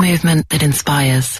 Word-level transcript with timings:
Movement 0.00 0.48
that 0.48 0.62
inspires. 0.64 1.36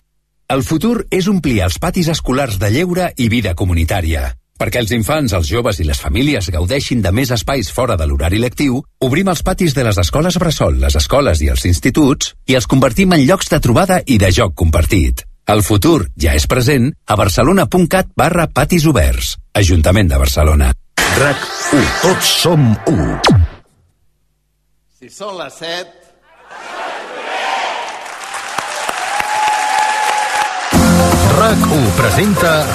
El 0.52 0.60
futur 0.66 1.06
és 1.08 1.28
omplir 1.30 1.62
els 1.64 1.78
patis 1.80 2.10
escolars 2.12 2.58
de 2.60 2.68
lleure 2.74 3.06
i 3.16 3.30
vida 3.32 3.54
comunitària. 3.56 4.34
Perquè 4.60 4.82
els 4.82 4.90
infants, 4.92 5.32
els 5.32 5.48
joves 5.48 5.78
i 5.80 5.86
les 5.88 6.00
famílies 6.02 6.50
gaudeixin 6.52 7.00
de 7.00 7.12
més 7.16 7.30
espais 7.32 7.70
fora 7.72 7.96
de 7.96 8.04
l'horari 8.04 8.40
lectiu, 8.42 8.82
obrim 9.00 9.30
els 9.32 9.40
patis 9.46 9.72
de 9.72 9.86
les 9.86 9.96
escoles 10.02 10.36
bressol, 10.42 10.76
les 10.82 10.98
escoles 11.00 11.40
i 11.40 11.48
els 11.48 11.64
instituts 11.70 12.34
i 12.50 12.58
els 12.58 12.68
convertim 12.68 13.14
en 13.16 13.24
llocs 13.24 13.48
de 13.48 13.60
trobada 13.64 14.02
i 14.04 14.18
de 14.20 14.28
joc 14.28 14.52
compartit. 14.52 15.24
El 15.48 15.64
futur 15.64 16.10
ja 16.20 16.34
és 16.36 16.44
present 16.50 16.90
a 17.06 17.16
barcelona.cat 17.16 18.12
barra 18.12 18.44
patis 18.52 18.84
oberts. 18.90 19.38
Ajuntament 19.56 20.12
de 20.12 20.20
Barcelona. 20.20 20.68
RAC 21.16 21.48
1. 21.80 21.88
Tots 22.04 22.34
som 22.44 22.68
1. 22.92 23.40
Si 25.00 25.08
són 25.08 25.40
les 25.40 25.56
7... 25.64 26.89
RAC1 31.38 31.90
presenta 31.96 32.66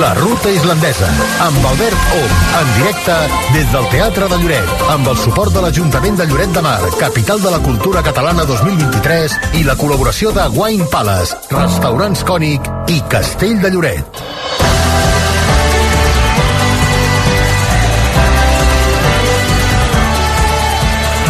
La 0.00 0.12
Ruta 0.14 0.50
Islandesa 0.50 1.08
amb 1.44 1.66
Albert 1.70 2.14
Om, 2.16 2.32
en 2.60 2.72
directe 2.76 3.14
des 3.54 3.70
del 3.72 3.86
Teatre 3.92 4.28
de 4.28 4.38
Lloret, 4.42 4.84
amb 4.92 5.08
el 5.12 5.16
suport 5.20 5.54
de 5.54 5.62
l'Ajuntament 5.64 6.18
de 6.20 6.26
Lloret 6.28 6.52
de 6.54 6.62
Mar, 6.64 6.80
capital 7.00 7.40
de 7.42 7.52
la 7.54 7.60
cultura 7.64 8.02
catalana 8.04 8.44
2023 8.48 9.38
i 9.60 9.64
la 9.64 9.76
col·laboració 9.80 10.32
de 10.36 10.44
Wine 10.56 10.88
Palace, 10.92 11.38
Restaurants 11.52 12.24
Cònic 12.28 12.68
i 12.92 13.00
Castell 13.12 13.60
de 13.62 13.72
Lloret. 13.72 14.22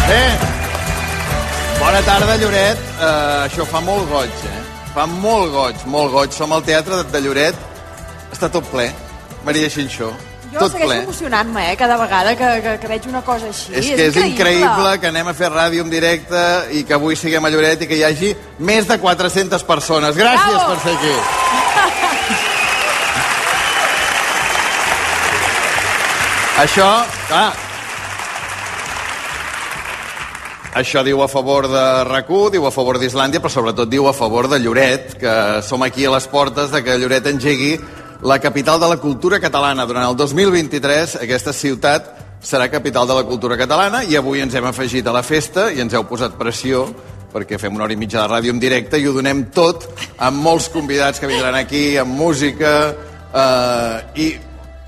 Bé, 0.09 0.25
bona 1.79 2.03
tarda, 2.11 2.37
Lloret. 2.43 2.85
Uh, 2.99 3.47
això 3.47 3.65
fa 3.71 3.81
molt 3.81 4.09
goig, 4.11 4.45
eh? 4.51 4.62
Fa 4.93 5.07
molt 5.09 5.49
goig, 5.53 5.75
molt 5.89 6.11
goig. 6.13 6.31
Som 6.35 6.51
al 6.53 6.61
Teatre 6.65 7.01
de 7.09 7.19
Lloret. 7.23 7.57
Està 8.33 8.49
tot 8.53 8.65
ple. 8.69 8.91
Maria 9.45 9.69
Xinxó. 9.69 10.11
Jo 10.53 10.59
tot 10.59 10.71
segueixo 10.75 10.91
ple. 10.91 10.97
emocionant-me, 11.01 11.71
eh, 11.71 11.75
cada 11.77 11.97
vegada 11.97 12.35
que, 12.37 12.61
que, 12.61 12.77
que 12.83 12.87
veig 12.91 13.07
una 13.09 13.23
cosa 13.25 13.47
així. 13.49 13.73
És 13.73 13.87
que 13.89 14.05
és 14.11 14.15
increïble 14.21 14.99
que 15.01 15.09
anem 15.09 15.27
a 15.31 15.33
fer 15.33 15.49
ràdio 15.49 15.81
en 15.81 15.89
directe 15.89 16.43
i 16.77 16.83
que 16.85 16.93
avui 16.93 17.17
siguem 17.17 17.43
a 17.45 17.49
Lloret 17.49 17.81
i 17.81 17.87
que 17.89 17.97
hi 17.97 18.05
hagi 18.05 18.35
més 18.59 18.85
de 18.87 18.99
400 19.01 19.65
persones. 19.65 20.13
Gràcies 20.15 20.61
Bravo! 20.61 20.69
per 20.69 20.79
ser 20.85 20.93
aquí. 20.93 21.15
Això, 26.63 26.89
clar, 27.27 27.49
això 30.73 31.03
diu 31.05 31.21
a 31.21 31.27
favor 31.29 31.67
de 31.69 32.03
rac 32.07 32.29
diu 32.51 32.65
a 32.65 32.71
favor 32.71 32.97
d'Islàndia, 32.99 33.39
però 33.39 33.49
sobretot 33.49 33.89
diu 33.89 34.07
a 34.07 34.13
favor 34.13 34.47
de 34.49 34.59
Lloret, 34.59 35.17
que 35.19 35.61
som 35.61 35.83
aquí 35.83 36.05
a 36.05 36.11
les 36.11 36.27
portes 36.27 36.71
de 36.71 36.83
que 36.83 36.97
Lloret 36.97 37.27
engegui 37.27 37.77
la 38.23 38.39
capital 38.39 38.79
de 38.79 38.87
la 38.87 38.97
cultura 38.97 39.39
catalana. 39.39 39.85
Durant 39.85 40.09
el 40.09 40.15
2023 40.15 41.17
aquesta 41.21 41.53
ciutat 41.53 42.09
serà 42.43 42.69
capital 42.69 43.07
de 43.07 43.15
la 43.15 43.23
cultura 43.23 43.57
catalana 43.57 44.03
i 44.03 44.17
avui 44.17 44.41
ens 44.41 44.55
hem 44.55 44.65
afegit 44.65 45.07
a 45.07 45.13
la 45.15 45.23
festa 45.23 45.69
i 45.71 45.79
ens 45.79 45.93
heu 45.93 46.03
posat 46.09 46.37
pressió 46.39 46.87
perquè 47.33 47.57
fem 47.57 47.73
una 47.73 47.85
hora 47.85 47.93
i 47.93 47.97
mitja 47.97 48.21
de 48.21 48.29
ràdio 48.29 48.53
en 48.53 48.59
directe 48.61 48.99
i 48.99 49.07
ho 49.07 49.13
donem 49.13 49.47
tot 49.53 49.87
amb 50.17 50.41
molts 50.43 50.69
convidats 50.69 51.19
que 51.19 51.27
vindran 51.27 51.55
aquí, 51.55 51.97
amb 51.97 52.13
música 52.13 52.73
eh, 53.33 54.21
i 54.21 54.27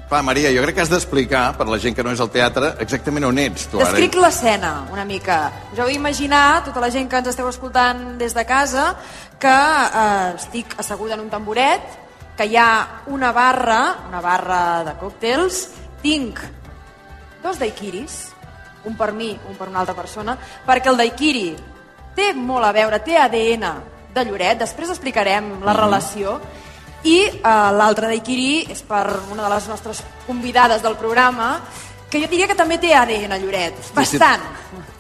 Va, 0.06 0.22
Maria, 0.22 0.52
jo 0.54 0.62
crec 0.62 0.76
que 0.78 0.84
has 0.84 0.92
d'explicar, 0.92 1.56
per 1.58 1.66
la 1.66 1.80
gent 1.82 1.96
que 1.98 2.04
no 2.06 2.12
és 2.14 2.20
al 2.22 2.30
teatre, 2.30 2.76
exactament 2.84 3.26
on 3.26 3.40
ets, 3.42 3.66
tu 3.72 3.80
ara. 3.80 3.90
Descric 3.90 4.20
l'escena, 4.22 4.74
una 4.94 5.06
mica. 5.06 5.38
Us 5.74 5.80
heu 5.82 5.90
d'imaginar, 5.90 6.62
tota 6.68 6.84
la 6.84 6.92
gent 6.94 7.10
que 7.10 7.18
ens 7.18 7.32
esteu 7.32 7.50
escoltant 7.50 8.04
des 8.20 8.36
de 8.38 8.44
casa, 8.46 8.92
que 9.42 9.56
eh, 9.56 10.36
estic 10.36 10.76
asseguda 10.78 11.18
en 11.18 11.24
un 11.26 11.32
tamboret, 11.34 11.98
que 12.38 12.46
hi 12.46 12.54
ha 12.60 12.70
una 13.10 13.32
barra, 13.34 13.80
una 14.12 14.22
barra 14.22 14.60
de 14.86 14.94
còctels, 15.02 15.64
tinc 16.04 16.44
dos 17.42 17.58
daiquiris, 17.58 18.20
un 18.86 18.94
per 19.00 19.10
mi, 19.14 19.32
un 19.50 19.58
per 19.58 19.72
una 19.72 19.82
altra 19.82 19.98
persona, 19.98 20.38
perquè 20.68 20.94
el 20.94 21.02
daiquiri 21.02 21.48
té 22.16 22.30
molt 22.38 22.70
a 22.70 22.74
veure, 22.76 23.02
té 23.02 23.18
ADN 23.18 23.66
de 24.14 24.24
Lloret, 24.30 24.62
després 24.62 24.94
explicarem 24.94 25.56
la 25.66 25.74
relació, 25.74 26.38
i 27.06 27.18
eh, 27.30 27.40
l'altre 27.78 28.08
daiquiri 28.10 28.66
és 28.74 28.82
per 28.86 29.06
una 29.32 29.44
de 29.46 29.50
les 29.56 29.68
nostres 29.70 30.02
convidades 30.26 30.82
del 30.82 30.96
programa, 30.98 31.60
que 32.10 32.20
jo 32.22 32.28
diria 32.32 32.48
que 32.50 32.56
també 32.58 32.78
té 32.82 32.94
ADN 32.98 33.32
a 33.36 33.38
Lloret, 33.42 33.78
bastant. 33.94 34.42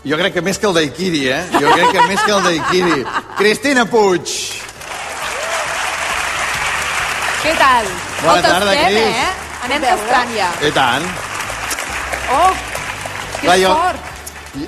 Jo 0.05 0.17
crec 0.19 0.33
que 0.37 0.41
més 0.45 0.59
que 0.61 0.67
el 0.69 0.73
daiquiri, 0.77 1.23
eh? 1.33 1.41
Jo 1.55 1.71
crec 1.73 1.91
que 1.95 2.01
més 2.09 2.21
que 2.21 2.31
el 2.35 2.43
daiquiri. 2.45 2.97
Cristina 3.39 3.85
Puig. 3.89 4.35
Què 7.45 7.53
tal? 7.59 7.85
Bona 8.23 8.35
El 8.37 8.43
tarda, 8.45 8.71
tastem, 8.73 8.85
Cris. 8.85 9.17
eh? 9.21 9.31
Anem 9.65 9.83
tastant 9.85 10.31
ja. 10.37 10.49
I 10.67 10.71
tant. 10.75 11.05
Oh, 12.35 12.51
que 13.39 13.45
Clar, 13.47 13.57
jo- 13.61 13.75
fort. 13.75 14.11
Jo 14.55 14.67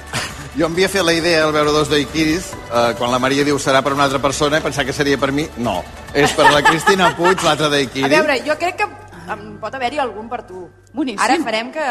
em 0.65 0.73
havia 0.73 0.89
fet 0.89 1.03
la 1.05 1.13
idea 1.13 1.43
al 1.45 1.51
veure 1.53 1.71
dos 1.71 1.89
daiquiris, 1.89 2.51
eh, 2.53 2.93
quan 2.97 3.11
la 3.11 3.19
Maria 3.19 3.43
diu 3.45 3.59
serà 3.61 3.83
per 3.85 3.93
una 3.93 4.07
altra 4.07 4.21
persona, 4.21 4.57
i 4.57 4.65
pensar 4.65 4.85
que 4.85 4.93
seria 4.93 5.17
per 5.17 5.31
mi. 5.31 5.47
No, 5.57 5.83
és 6.13 6.33
per 6.33 6.49
la 6.51 6.63
Cristina 6.65 7.11
Puig, 7.17 7.43
l'altre 7.45 7.69
daiquiri. 7.69 8.07
A 8.09 8.15
veure, 8.15 8.39
jo 8.45 8.55
crec 8.57 8.79
que 8.81 8.87
em 9.33 9.45
pot 9.61 9.75
haver-hi 9.75 9.99
algun 9.99 10.29
per 10.31 10.41
tu. 10.47 10.67
Boníssim. 10.93 11.21
Ara 11.21 11.37
farem 11.43 11.71
que, 11.75 11.85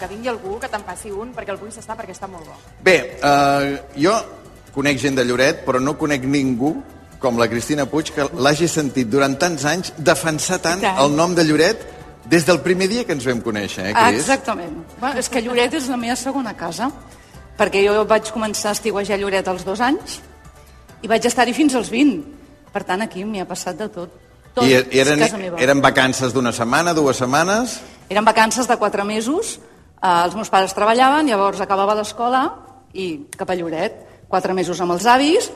que 0.00 0.08
vingui 0.10 0.32
algú, 0.32 0.58
que 0.58 0.70
te'n 0.72 0.82
passi 0.86 1.12
un, 1.14 1.30
perquè 1.36 1.54
el 1.54 1.60
vull 1.60 1.72
tastar 1.74 1.96
perquè 1.98 2.16
està 2.16 2.30
molt 2.30 2.48
bo. 2.48 2.56
Bé, 2.82 2.96
eh, 3.22 3.76
jo 4.02 4.14
conec 4.74 4.98
gent 5.02 5.18
de 5.18 5.26
Lloret, 5.26 5.64
però 5.66 5.80
no 5.82 5.96
conec 6.00 6.24
ningú 6.24 6.74
com 7.18 7.38
la 7.38 7.48
Cristina 7.50 7.86
Puig 7.90 8.12
que 8.14 8.28
l'hagi 8.38 8.68
sentit 8.70 9.08
durant 9.10 9.34
tants 9.38 9.64
anys 9.66 9.92
defensar 9.98 10.60
tant, 10.62 10.82
tant. 10.82 10.98
el 11.02 11.14
nom 11.18 11.34
de 11.34 11.44
Lloret 11.46 11.86
des 12.28 12.44
del 12.46 12.60
primer 12.62 12.88
dia 12.90 13.04
que 13.06 13.14
ens 13.16 13.26
vam 13.26 13.40
conèixer, 13.42 13.88
eh, 13.88 13.94
Cris? 13.94 14.20
Exactament. 14.20 14.82
Bueno, 15.00 15.18
és 15.18 15.28
que 15.28 15.42
Lloret 15.42 15.74
és 15.74 15.88
la 15.88 15.96
meva 15.96 16.16
segona 16.16 16.54
casa, 16.56 16.90
perquè 17.58 17.82
jo 17.82 18.04
vaig 18.08 18.30
començar 18.34 18.72
a 18.72 18.78
estiuejar 18.78 19.18
a 19.18 19.20
Lloret 19.20 19.48
als 19.50 19.64
dos 19.66 19.82
anys 19.82 20.20
i 21.02 21.10
vaig 21.10 21.26
estar-hi 21.26 21.54
fins 21.54 21.74
als 21.78 21.90
20. 21.90 22.22
Per 22.72 22.82
tant, 22.86 23.02
aquí 23.02 23.24
m'hi 23.24 23.42
ha 23.42 23.48
passat 23.48 23.78
de 23.78 23.88
tot. 23.90 24.14
Tot 24.54 24.66
I, 24.66 24.74
és 24.78 25.06
eren, 25.06 25.22
eren 25.58 25.82
vacances 25.82 26.34
d'una 26.34 26.52
setmana, 26.54 26.94
dues 26.96 27.20
setmanes? 27.20 27.78
Eren 28.08 28.26
vacances 28.26 28.68
de 28.68 28.76
quatre 28.80 29.04
mesos, 29.04 29.58
eh, 30.00 30.24
els 30.24 30.34
meus 30.34 30.50
pares 30.50 30.74
treballaven, 30.74 31.28
llavors 31.28 31.60
acabava 31.60 31.96
l'escola 31.98 32.44
i 32.94 33.28
cap 33.36 33.50
a 33.50 33.58
Lloret. 33.58 34.04
Quatre 34.28 34.54
mesos 34.54 34.80
amb 34.84 34.92
els 34.92 35.06
avis, 35.08 35.50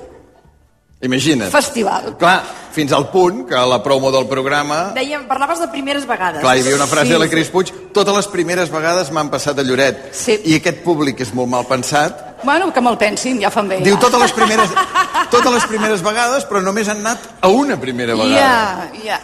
Imagina't. 1.03 1.51
festival. 1.51 2.15
Clar, 2.19 2.43
fins 2.73 2.93
al 2.95 3.09
punt 3.11 3.43
que 3.49 3.57
a 3.59 3.67
la 3.67 3.81
promo 3.83 4.11
del 4.15 4.29
programa... 4.31 4.93
Dèiem, 4.95 5.27
parlaves 5.27 5.59
de 5.61 5.67
primeres 5.73 6.07
vegades. 6.07 6.41
Clar, 6.41 6.55
hi 6.57 6.63
havia 6.63 6.77
una 6.79 6.87
frase 6.87 7.09
Sí, 7.11 7.13
de 7.13 7.19
la. 7.19 7.29
Cris 7.29 7.51
Puig, 7.51 7.73
totes 7.93 8.15
les 8.17 8.29
primeres 8.31 8.71
vegades 8.71 9.11
m'han 9.11 9.29
passat 9.33 9.59
a 9.59 9.65
Lloret. 9.67 10.13
Sí. 10.15 10.39
I 10.47 10.55
aquest 10.61 10.83
públic 10.87 11.21
és 11.27 11.35
molt 11.35 11.51
mal 11.51 11.67
pensat. 11.67 12.23
Bueno, 12.47 12.71
que 12.73 12.81
me'l 12.83 12.97
pensin, 12.99 13.41
ja 13.43 13.51
fan 13.51 13.69
bé. 13.71 13.81
Diu 13.83 13.97
ja. 13.99 14.01
totes 14.07 14.21
les 14.23 14.33
primeres, 14.39 14.71
totes 15.31 15.53
les 15.59 15.67
primeres 15.71 16.03
vegades, 16.07 16.47
però 16.49 16.63
només 16.63 16.89
han 16.89 17.03
anat 17.05 17.19
a 17.43 17.51
una 17.51 17.77
primera 17.83 18.15
vegada. 18.19 18.39
Ja, 18.39 18.89
ja, 19.05 19.19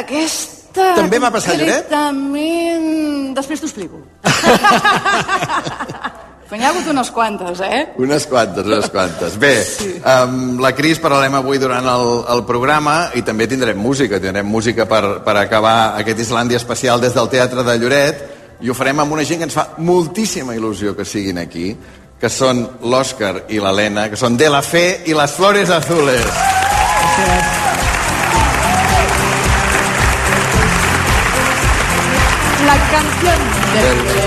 aquesta... 0.00 0.94
També 0.96 1.18
va 1.20 1.30
passar 1.34 1.52
a 1.54 1.60
Lloret? 1.60 1.88
Concretament... 1.88 3.34
Després 3.38 3.60
t'ho 3.60 3.68
explico. 3.68 4.00
Però 6.48 6.56
n'hi 6.56 6.64
ha 6.64 6.70
hagut 6.72 6.86
unes 6.88 7.10
quantes, 7.12 7.58
eh? 7.60 7.80
Unes 8.00 8.24
quantes, 8.26 8.64
unes 8.64 8.86
quantes. 8.88 9.34
Bé, 9.36 9.52
sí. 9.68 9.90
amb 10.00 10.62
la 10.64 10.70
Cris 10.72 10.96
parlarem 11.02 11.34
avui 11.36 11.60
durant 11.60 11.84
el, 11.92 12.12
el 12.32 12.40
programa 12.48 13.10
i 13.20 13.20
també 13.20 13.44
tindrem 13.50 13.76
música, 13.76 14.16
tindrem 14.16 14.48
música 14.48 14.86
per, 14.88 15.18
per 15.26 15.34
acabar 15.36 15.76
aquest 16.00 16.22
Islàndia 16.24 16.56
especial 16.56 17.04
des 17.04 17.12
del 17.12 17.28
Teatre 17.28 17.66
de 17.66 17.74
Lloret 17.82 18.22
i 18.64 18.72
ho 18.72 18.74
farem 18.74 19.04
amb 19.04 19.12
una 19.12 19.26
gent 19.28 19.42
que 19.42 19.48
ens 19.50 19.58
fa 19.58 19.66
moltíssima 19.84 20.56
il·lusió 20.56 20.96
que 20.96 21.04
siguin 21.04 21.36
aquí, 21.42 21.74
que 22.18 22.30
són 22.32 22.64
l'Òscar 22.80 23.44
i 23.52 23.60
l'Helena, 23.60 24.08
que 24.08 24.16
són 24.16 24.40
De 24.40 24.48
La 24.48 24.62
Fe 24.64 25.02
i 25.04 25.12
les 25.14 25.36
Flores 25.36 25.68
Azules. 25.68 26.32
La 32.64 32.80
canció 32.88 33.36
del 33.36 34.02
verano. 34.08 34.17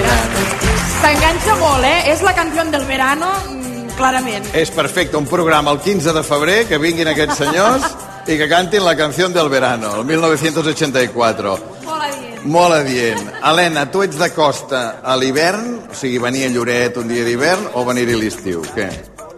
S'enganxa 1.41 1.57
molt, 1.57 1.85
eh? 1.87 2.11
És 2.11 2.21
la 2.21 2.35
canció 2.37 2.63
del 2.69 2.83
verano, 2.85 3.27
mm, 3.49 3.95
clarament. 3.97 4.45
És 4.53 4.69
perfecte, 4.69 5.17
un 5.17 5.25
programa 5.25 5.71
el 5.71 5.79
15 5.79 6.13
de 6.13 6.21
febrer, 6.21 6.67
que 6.67 6.77
vinguin 6.77 7.07
aquests 7.07 7.37
senyors 7.37 7.85
i 8.27 8.37
que 8.37 8.47
cantin 8.47 8.85
la 8.85 8.95
canció 8.95 9.27
del 9.29 9.49
verano, 9.49 9.95
el 9.95 10.05
1984. 10.05 11.57
Molt 11.83 12.03
adient. 12.03 12.43
Molt 12.45 12.73
adient. 12.75 13.31
Helena, 13.43 13.89
tu 13.89 14.03
ets 14.03 14.19
de 14.19 14.29
costa 14.35 15.01
a 15.03 15.15
l'hivern, 15.17 15.87
o 15.89 15.95
sigui, 15.95 16.19
venir 16.19 16.45
a 16.45 16.49
Lloret 16.49 16.97
un 16.97 17.07
dia 17.07 17.25
d'hivern 17.25 17.71
o 17.73 17.85
venir-hi 17.85 18.13
a 18.13 18.21
l'estiu? 18.21 18.61
Què? 18.75 18.87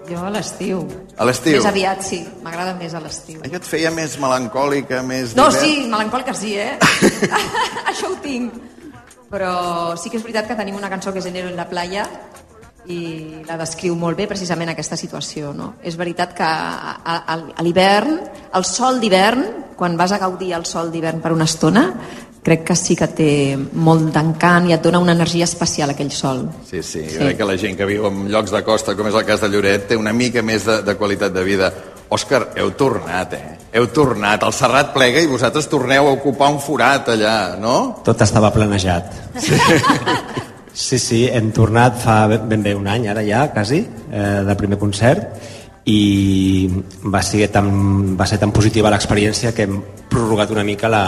Jo 0.09 0.25
a 0.25 0.29
l'estiu. 0.29 0.83
A 1.15 1.23
l'estiu? 1.23 1.61
Més 1.61 1.65
aviat, 1.71 2.03
sí. 2.03 2.27
M'agrada 2.43 2.75
més 2.75 2.93
a 2.93 2.99
l'estiu. 2.99 3.39
Allò 3.45 3.55
et 3.55 3.63
feia 3.63 3.91
més 3.91 4.19
melancòlica, 4.19 5.01
més 5.03 5.37
No, 5.39 5.49
sí, 5.51 5.87
melancòlica 5.87 6.33
sí, 6.35 6.57
eh? 6.57 6.77
Això 7.89 8.11
ho 8.11 8.19
tinc. 8.21 8.72
Però 9.33 9.97
sí 9.97 10.11
que 10.11 10.19
és 10.19 10.25
veritat 10.25 10.45
que 10.45 10.57
tenim 10.59 10.77
una 10.77 10.91
cançó 10.93 11.13
que 11.13 11.17
és 11.23 11.25
Enero 11.25 11.49
en 11.49 11.57
la 11.57 11.65
playa 11.69 12.05
i 12.85 12.99
la 13.47 13.55
descriu 13.57 13.95
molt 13.95 14.19
bé 14.19 14.27
precisament 14.29 14.69
aquesta 14.73 14.97
situació. 14.99 15.53
No? 15.57 15.73
És 15.81 15.97
veritat 15.97 16.35
que 16.37 16.45
a, 16.45 16.99
a, 17.01 17.39
a 17.57 17.65
l'hivern, 17.65 18.19
el 18.53 18.67
sol 18.67 18.99
d'hivern, 19.01 19.73
quan 19.79 19.97
vas 19.97 20.13
a 20.13 20.19
gaudir 20.21 20.53
el 20.53 20.67
sol 20.69 20.91
d'hivern 20.93 21.23
per 21.23 21.33
una 21.33 21.47
estona, 21.49 21.87
crec 22.43 22.65
que 22.67 22.75
sí 22.75 22.95
que 22.99 23.07
té 23.15 23.31
molt 23.55 24.11
d'encant 24.13 24.67
i 24.67 24.75
et 24.75 24.83
dona 24.83 24.99
una 25.01 25.15
energia 25.15 25.47
especial 25.47 25.93
aquell 25.93 26.11
sol. 26.11 26.43
Sí, 26.67 26.83
sí, 26.83 27.05
sí. 27.07 27.17
crec 27.17 27.39
que 27.39 27.47
la 27.47 27.57
gent 27.57 27.79
que 27.79 27.87
viu 27.87 28.05
en 28.11 28.27
llocs 28.29 28.51
de 28.51 28.61
costa, 28.67 28.97
com 28.99 29.07
és 29.07 29.17
el 29.17 29.25
cas 29.25 29.41
de 29.41 29.49
Lloret, 29.49 29.87
té 29.89 29.97
una 29.97 30.13
mica 30.13 30.43
més 30.43 30.67
de, 30.67 30.81
de 30.83 30.97
qualitat 30.99 31.33
de 31.33 31.45
vida. 31.47 31.71
Òscar, 32.13 32.43
heu 32.61 32.71
tornat, 32.77 33.33
eh? 33.33 33.57
Heu 33.73 33.87
tornat. 33.95 34.43
El 34.45 34.53
Serrat 34.53 34.91
plega 34.93 35.21
i 35.23 35.29
vosaltres 35.29 35.65
torneu 35.71 36.07
a 36.09 36.13
ocupar 36.13 36.51
un 36.53 36.59
forat 36.61 37.09
allà, 37.15 37.35
no? 37.61 37.77
Tot 38.05 38.21
estava 38.25 38.53
planejat. 38.53 39.21
Sí. 39.41 39.59
Sí, 40.73 40.97
sí, 40.97 41.19
hem 41.29 41.51
tornat 41.53 41.99
fa 42.01 42.25
ben 42.25 42.63
bé 42.65 42.71
un 42.73 42.87
any, 42.89 43.03
ara 43.05 43.21
ja, 43.21 43.43
quasi, 43.53 43.83
eh, 44.09 44.39
del 44.41 44.55
primer 44.57 44.79
concert, 44.81 45.27
i 45.85 46.65
va 47.13 47.21
ser 47.21 47.45
tan, 47.53 47.69
va 48.17 48.25
ser 48.25 48.39
tan 48.41 48.51
positiva 48.55 48.89
l'experiència 48.89 49.51
que 49.53 49.67
hem 49.67 49.77
prorrogat 50.09 50.49
una 50.55 50.63
mica 50.65 50.89
la, 50.89 51.03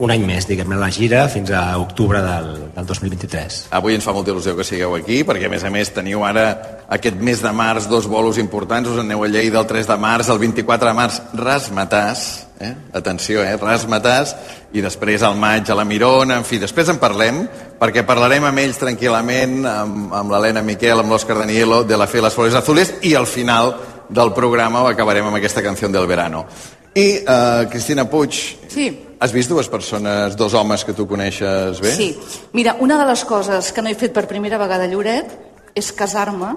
un 0.00 0.10
any 0.10 0.24
més, 0.26 0.46
diguem 0.48 0.72
la 0.78 0.88
gira 0.90 1.26
fins 1.30 1.50
a 1.54 1.62
octubre 1.78 2.20
del, 2.24 2.50
del 2.74 2.86
2023. 2.88 3.58
Avui 3.76 3.94
ens 3.94 4.06
fa 4.06 4.14
molta 4.16 4.32
il·lusió 4.32 4.56
que 4.58 4.66
sigueu 4.66 4.96
aquí, 4.96 5.20
perquè 5.26 5.46
a 5.46 5.52
més 5.52 5.64
a 5.66 5.70
més 5.70 5.92
teniu 5.94 6.24
ara 6.26 6.46
aquest 6.90 7.20
mes 7.22 7.42
de 7.44 7.52
març 7.54 7.86
dos 7.90 8.08
bolos 8.10 8.40
importants, 8.42 8.88
us 8.90 9.02
aneu 9.02 9.22
a 9.22 9.28
Lleida 9.30 9.60
el 9.60 9.68
3 9.70 9.90
de 9.90 9.98
març, 10.00 10.30
el 10.32 10.40
24 10.42 10.90
de 10.90 10.94
març, 10.96 11.20
Rasmatàs, 11.38 12.24
eh? 12.58 12.72
atenció, 12.98 13.44
eh? 13.44 13.54
Rasmatàs, 13.60 14.34
i 14.74 14.82
després 14.82 15.22
al 15.26 15.38
maig 15.38 15.70
a 15.70 15.76
la 15.78 15.84
Mirona, 15.86 16.40
en 16.40 16.48
fi, 16.48 16.58
després 16.62 16.90
en 16.90 16.98
parlem, 17.02 17.44
perquè 17.80 18.02
parlarem 18.08 18.48
amb 18.48 18.64
ells 18.64 18.80
tranquil·lament, 18.80 19.60
amb, 19.70 20.10
amb 20.18 20.34
l'Helena 20.34 20.64
Miquel, 20.66 20.98
amb 20.98 21.14
l'Òscar 21.14 21.38
Danielo, 21.44 21.84
de 21.84 22.00
la 22.00 22.08
Fe 22.10 22.24
les 22.24 22.34
Flores 22.34 22.58
Azules, 22.58 22.96
i 23.06 23.14
al 23.14 23.30
final 23.30 23.76
del 24.10 24.34
programa 24.34 24.82
acabarem 24.88 25.30
amb 25.30 25.38
aquesta 25.38 25.62
canció 25.62 25.88
del 25.88 26.10
verano. 26.10 26.46
I, 26.90 27.22
uh, 27.22 27.70
Cristina 27.70 28.08
Puig, 28.10 28.40
Sí. 28.66 29.09
Has 29.20 29.32
vist 29.36 29.50
dues 29.52 29.68
persones, 29.68 30.34
dos 30.36 30.54
homes 30.56 30.82
que 30.84 30.94
tu 30.96 31.06
coneixes 31.06 31.80
bé? 31.84 31.92
Sí. 31.92 32.10
Mira, 32.56 32.76
una 32.80 32.98
de 32.98 33.06
les 33.10 33.24
coses 33.28 33.70
que 33.72 33.82
no 33.84 33.92
he 33.92 33.94
fet 33.94 34.14
per 34.16 34.26
primera 34.26 34.58
vegada 34.58 34.88
a 34.88 34.90
Lloret 34.90 35.34
és 35.76 35.92
casar-me, 35.92 36.54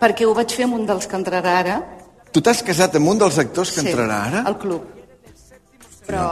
perquè 0.00 0.26
ho 0.26 0.32
vaig 0.34 0.54
fer 0.56 0.64
amb 0.66 0.78
un 0.78 0.86
dels 0.88 1.06
que 1.06 1.18
entrarà 1.20 1.58
ara. 1.60 1.76
Tu 2.32 2.40
t'has 2.44 2.62
casat 2.64 2.96
amb 2.96 3.12
un 3.12 3.20
dels 3.20 3.38
actors 3.38 3.74
que 3.74 3.82
Sí, 3.82 3.90
entrarà 3.92 4.22
ara? 4.30 4.42
Al 4.48 4.56
club. 4.58 4.94
Però 6.08 6.24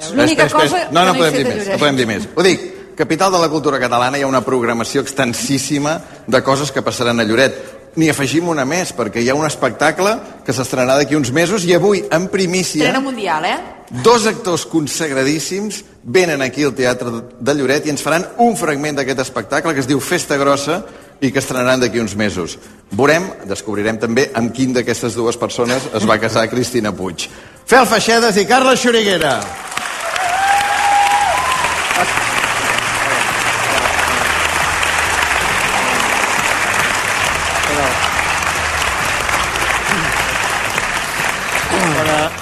És 0.00 0.12
l'única 0.16 0.48
cosa. 0.48 0.86
No, 0.90 1.04
no 1.04 1.12
que 1.12 1.18
no 1.18 1.24
podem 1.24 1.36
dir 1.36 1.44
més, 1.44 1.68
no 1.68 1.78
podem 1.78 1.96
dir 2.00 2.06
més. 2.08 2.28
Ho 2.34 2.42
dic, 2.46 2.64
capital 2.96 3.32
de 3.32 3.42
la 3.42 3.50
cultura 3.52 3.78
catalana 3.78 4.16
hi 4.16 4.24
ha 4.24 4.30
una 4.30 4.40
programació 4.40 5.04
extensíssima 5.04 5.98
de 6.26 6.42
coses 6.42 6.72
que 6.72 6.80
passaran 6.82 7.20
a 7.20 7.28
Lloret. 7.28 7.79
N'hi 7.98 8.10
afegim 8.12 8.48
una 8.52 8.64
més, 8.68 8.92
perquè 8.94 9.22
hi 9.22 9.28
ha 9.30 9.34
un 9.34 9.46
espectacle 9.46 10.12
que 10.46 10.54
s'estrenarà 10.54 11.00
d'aquí 11.00 11.16
uns 11.18 11.32
mesos 11.34 11.64
i 11.66 11.74
avui, 11.74 12.04
en 12.10 12.28
primícia, 12.30 12.84
Estrena 12.84 13.02
mundial, 13.02 13.44
eh? 13.44 13.58
dos 14.04 14.26
actors 14.30 14.64
consagradíssims 14.70 15.82
venen 16.04 16.42
aquí 16.42 16.62
al 16.62 16.74
Teatre 16.78 17.10
de 17.40 17.54
Lloret 17.58 17.86
i 17.86 17.90
ens 17.90 18.04
faran 18.06 18.28
un 18.38 18.54
fragment 18.56 19.00
d'aquest 19.00 19.24
espectacle 19.26 19.74
que 19.74 19.82
es 19.82 19.90
diu 19.90 19.98
Festa 19.98 20.38
Grossa 20.38 20.84
i 21.20 21.32
que 21.32 21.42
estrenaran 21.42 21.82
d'aquí 21.82 22.00
uns 22.00 22.14
mesos. 22.16 22.56
Veurem, 22.94 23.26
descobrirem 23.50 23.98
també 24.00 24.30
amb 24.38 24.54
quin 24.54 24.72
d'aquestes 24.76 25.18
dues 25.18 25.36
persones 25.36 25.90
es 25.92 26.06
va 26.08 26.20
casar 26.22 26.48
Cristina 26.48 26.94
Puig. 26.96 27.26
Fel 27.66 27.86
Feixedes 27.90 28.38
i 28.40 28.46
Carles 28.48 28.80
Xuriguera. 28.80 29.40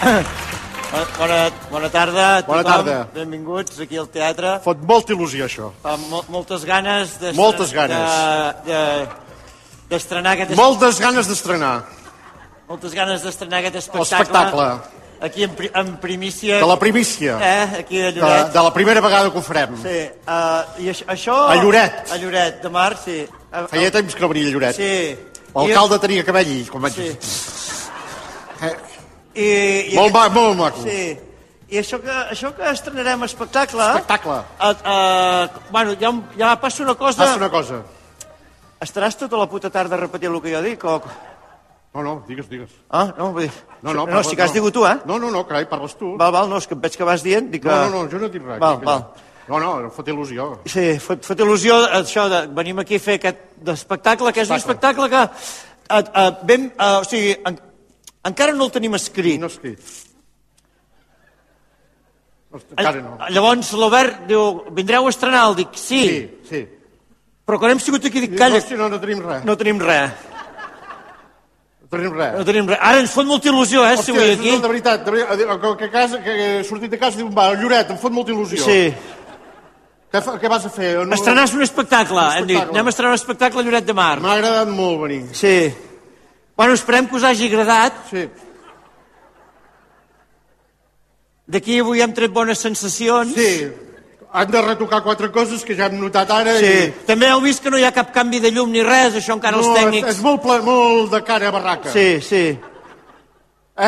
Bona, 0.08 1.50
bona, 1.70 1.88
tarda 1.92 2.36
a 2.38 2.42
tothom. 2.42 2.54
Bona 2.54 2.64
tarda. 2.64 2.96
Benvinguts 3.14 3.80
aquí 3.84 3.96
al 4.00 4.08
teatre. 4.08 4.54
Fot 4.64 4.80
molta 4.88 5.12
il·lusió, 5.12 5.44
això. 5.44 5.70
Fa 5.82 5.96
mo 6.00 6.22
moltes 6.32 6.64
ganes 6.64 7.18
d'estre- 7.20 7.36
Moltes 7.36 7.72
ganes. 7.76 7.98
de- 8.64 8.72
de- 8.72 9.08
d'estrenar 9.90 10.32
aquest, 10.32 10.50
es- 10.52 10.56
Moltes 10.56 10.98
ganes 11.00 11.26
d'estrenar. 11.28 11.84
moltes 12.68 12.92
ganes 12.94 13.22
d'estrenar 13.22 13.58
aquest 13.60 13.76
espectacle. 13.76 14.18
espectacle 14.18 14.98
Aquí 15.20 15.42
en, 15.42 15.50
pri 15.56 15.70
en 15.74 15.96
primícia. 15.98 16.58
de 16.60 16.66
la 16.66 16.78
primícia. 16.78 17.38
Eh, 17.42 17.76
aquí 17.80 18.00
a 18.00 18.12
De, 18.12 18.20
Lloret. 18.20 18.52
de 18.52 18.62
la 18.62 18.72
primera 18.72 19.00
vegada 19.00 19.30
que 19.32 19.38
ho 19.38 19.42
farem. 19.42 19.76
Sí, 19.82 19.88
uh, 20.28 20.80
i 20.80 20.88
això, 20.88 21.04
això... 21.06 21.48
A 21.50 21.56
Lloret. 21.56 22.10
A 22.12 22.16
Lloret, 22.16 22.62
de 22.62 22.68
mar, 22.70 22.96
sí. 23.04 23.26
A, 23.50 23.66
Feia 23.66 23.90
temps 23.90 24.14
que 24.14 24.20
no 24.20 24.28
venia 24.28 24.46
a 24.48 24.52
Lloret. 24.52 24.76
Sí. 24.76 25.16
L'alcalde 25.54 25.98
tenia 25.98 26.24
cabell, 26.24 26.68
com 26.70 26.80
vaig 26.82 26.94
Sí. 26.94 27.02
dir. 27.02 27.18
I, 29.38 29.48
i, 29.92 29.96
Molt, 29.96 30.14
ma 30.14 30.26
molt 30.34 30.58
maco. 30.58 30.82
Sí. 30.82 31.14
I 31.68 31.78
això 31.82 31.98
que, 32.00 32.14
això 32.32 32.50
que 32.56 32.64
estrenarem 32.72 33.22
espectacle... 33.26 33.84
Espectacle. 33.92 34.38
Uh, 34.56 34.70
uh, 34.72 35.64
bueno, 35.70 35.94
ja, 36.00 36.12
ja 36.40 36.54
passa 36.60 36.82
una 36.82 36.94
cosa... 36.96 37.20
Passa 37.22 37.36
una 37.36 37.50
cosa. 37.52 37.82
Estaràs 38.82 39.18
tota 39.20 39.36
la 39.36 39.48
puta 39.50 39.70
tarda 39.74 39.98
repetint 40.00 40.32
el 40.32 40.40
que 40.42 40.54
jo 40.54 40.62
dic? 40.64 40.86
O... 40.88 40.96
No, 41.94 42.04
no, 42.06 42.14
digues, 42.28 42.48
digues. 42.48 42.72
Ah, 42.88 43.10
no, 43.18 43.30
vull 43.36 43.46
dir... 43.46 43.52
No, 43.82 43.92
no, 43.92 44.00
no 44.00 44.06
parla- 44.08 44.24
si 44.24 44.38
que 44.38 44.46
has 44.46 44.56
dit 44.56 44.72
tu, 44.72 44.86
eh? 44.86 44.96
No, 45.04 45.18
no, 45.20 45.30
no, 45.34 45.44
carai, 45.48 45.68
parles 45.68 45.94
tu. 45.98 46.14
Val, 46.16 46.32
val, 46.32 46.48
no, 46.48 46.62
és 46.62 46.66
que 46.68 46.76
em 46.78 46.82
veig 46.86 46.96
que 46.96 47.08
vas 47.08 47.24
dient... 47.26 47.52
Dic 47.52 47.66
que... 47.66 47.68
No, 47.68 47.92
no, 47.92 48.02
no, 48.04 48.10
jo 48.12 48.22
no 48.22 48.32
dic 48.32 48.44
res. 48.48 48.60
Val, 48.64 48.80
val. 48.84 49.06
No, 49.48 49.60
no, 49.60 49.70
no 49.84 49.92
fot 49.92 50.08
il·lusió. 50.08 50.50
Sí, 50.68 50.90
fot, 51.04 51.24
fot 51.24 51.40
il·lusió 51.44 51.78
això 52.00 52.26
de 52.32 52.42
venim 52.56 52.80
aquí 52.80 52.96
a 52.96 53.04
fer 53.04 53.20
aquest 53.20 53.72
espectacle, 53.76 54.32
que 54.32 54.44
és 54.44 54.52
un 54.52 54.60
espectacle 54.60 55.08
que... 55.12 55.24
Uh, 55.88 56.02
uh, 56.04 56.30
ben, 56.44 56.68
uh, 56.76 56.98
o 57.00 57.04
sigui, 57.08 57.32
en, 57.48 57.56
encara 58.28 58.52
no 58.52 58.64
el 58.68 58.70
tenim 58.74 58.94
escrit. 58.98 59.40
No 59.40 59.46
escrit. 59.50 59.80
Encara 62.76 63.00
no. 63.04 63.18
Llavors 63.34 63.72
l'Obert 63.76 64.22
diu, 64.30 64.62
vindreu 64.76 65.06
a 65.06 65.12
estrenar? 65.12 65.42
El 65.50 65.56
dic, 65.58 65.74
sí, 65.76 66.00
Sí, 66.08 66.20
sí. 66.48 66.62
però 67.44 67.58
quan 67.60 67.74
hem 67.74 67.80
sigut 67.80 68.04
aquí 68.08 68.20
dic, 68.24 68.36
calla, 68.38 68.56
Hòstia, 68.62 68.78
no, 68.80 68.88
no 68.88 68.98
tenim 69.00 69.20
res. 69.24 69.44
no 69.44 69.56
tenim 69.56 69.78
res. 69.80 70.10
No 71.82 71.88
tenim 71.96 72.12
res. 72.16 72.32
No 72.38 72.44
tenim 72.44 72.66
res. 72.68 72.78
Ara 72.80 73.00
ens 73.00 73.12
fot 73.12 73.26
molta 73.28 73.48
il·lusió, 73.48 73.84
eh, 73.90 73.96
si 74.00 74.12
vull 74.12 74.32
aquí. 74.32 74.50
de 74.60 74.68
veritat, 74.68 75.04
de 75.04 75.10
veritat, 75.10 75.60
que, 75.60 75.76
que, 75.84 75.90
casa, 75.90 76.22
que 76.24 76.34
he 76.60 76.64
sortit 76.64 76.90
de 76.90 76.98
casa 76.98 77.18
i 77.18 77.22
diu, 77.22 77.30
va, 77.32 77.50
Lloret, 77.54 77.90
em 77.90 77.98
fot 77.98 78.12
molta 78.12 78.32
il·lusió. 78.32 78.64
Sí. 78.64 78.94
Què, 80.12 80.22
fa, 80.24 80.38
què 80.40 80.48
vas 80.48 80.64
a 80.64 80.70
fer? 80.72 80.94
No, 81.06 81.14
Estrenar 81.14 81.44
un 81.52 81.62
espectacle, 81.62 82.20
hem 82.38 82.46
dit. 82.46 82.56
espectacle. 82.56 82.78
Anem 82.78 82.86
a 82.86 82.88
estrenar 82.90 83.10
un 83.12 83.20
espectacle 83.20 83.60
a 83.60 83.64
Lloret 83.64 83.84
de 83.84 83.92
Mar. 83.92 84.20
M'ha 84.20 84.32
agradat 84.38 84.68
molt 84.68 85.00
venir. 85.02 85.22
Sí. 85.36 85.70
Bueno, 86.58 86.74
esperem 86.74 87.06
que 87.06 87.14
us 87.16 87.22
hagi 87.24 87.46
agradat. 87.46 87.94
Sí. 88.10 88.24
D'aquí 91.46 91.78
avui 91.80 92.02
hem 92.02 92.10
tret 92.12 92.32
bones 92.34 92.58
sensacions. 92.58 93.30
Sí. 93.38 93.68
Han 94.34 94.50
de 94.52 94.60
retocar 94.60 94.98
quatre 95.04 95.30
coses 95.32 95.62
que 95.64 95.76
ja 95.78 95.86
hem 95.86 96.00
notat 96.02 96.32
ara. 96.34 96.56
Sí. 96.60 96.90
També 97.06 97.30
heu 97.30 97.40
vist 97.40 97.62
que 97.62 97.70
no 97.72 97.78
hi 97.78 97.86
ha 97.86 97.94
cap 97.94 98.10
canvi 98.12 98.42
de 98.42 98.50
llum 98.52 98.74
ni 98.74 98.82
res, 98.82 99.14
això 99.16 99.38
encara 99.38 99.56
I... 99.56 99.62
els 99.62 99.70
No, 99.70 99.76
tècnics... 99.78 100.08
és, 100.10 100.18
és 100.18 100.24
molt, 100.26 100.42
ple, 100.42 100.58
molt 100.66 101.14
de 101.14 101.22
cara 101.24 101.48
a 101.48 101.54
barraca. 101.54 101.94
Sí, 101.94 102.08
sí. 102.26 102.42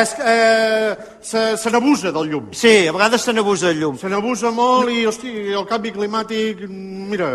És 0.01 0.13
que 0.15 0.23
eh, 0.31 0.95
se, 1.27 1.43
se 1.59 1.69
n'abusa 1.75 2.13
del 2.15 2.31
llum. 2.31 2.47
Sí, 2.55 2.87
a 2.87 2.95
vegades 2.95 3.27
se 3.27 3.35
n'abusa 3.35 3.67
del 3.67 3.81
llum. 3.83 3.99
Se 3.99 4.07
n'abusa 4.09 4.49
molt 4.55 4.89
i, 4.89 5.03
hosti, 5.11 5.35
el 5.51 5.67
canvi 5.67 5.91
climàtic, 5.99 6.63
mira, 6.71 7.33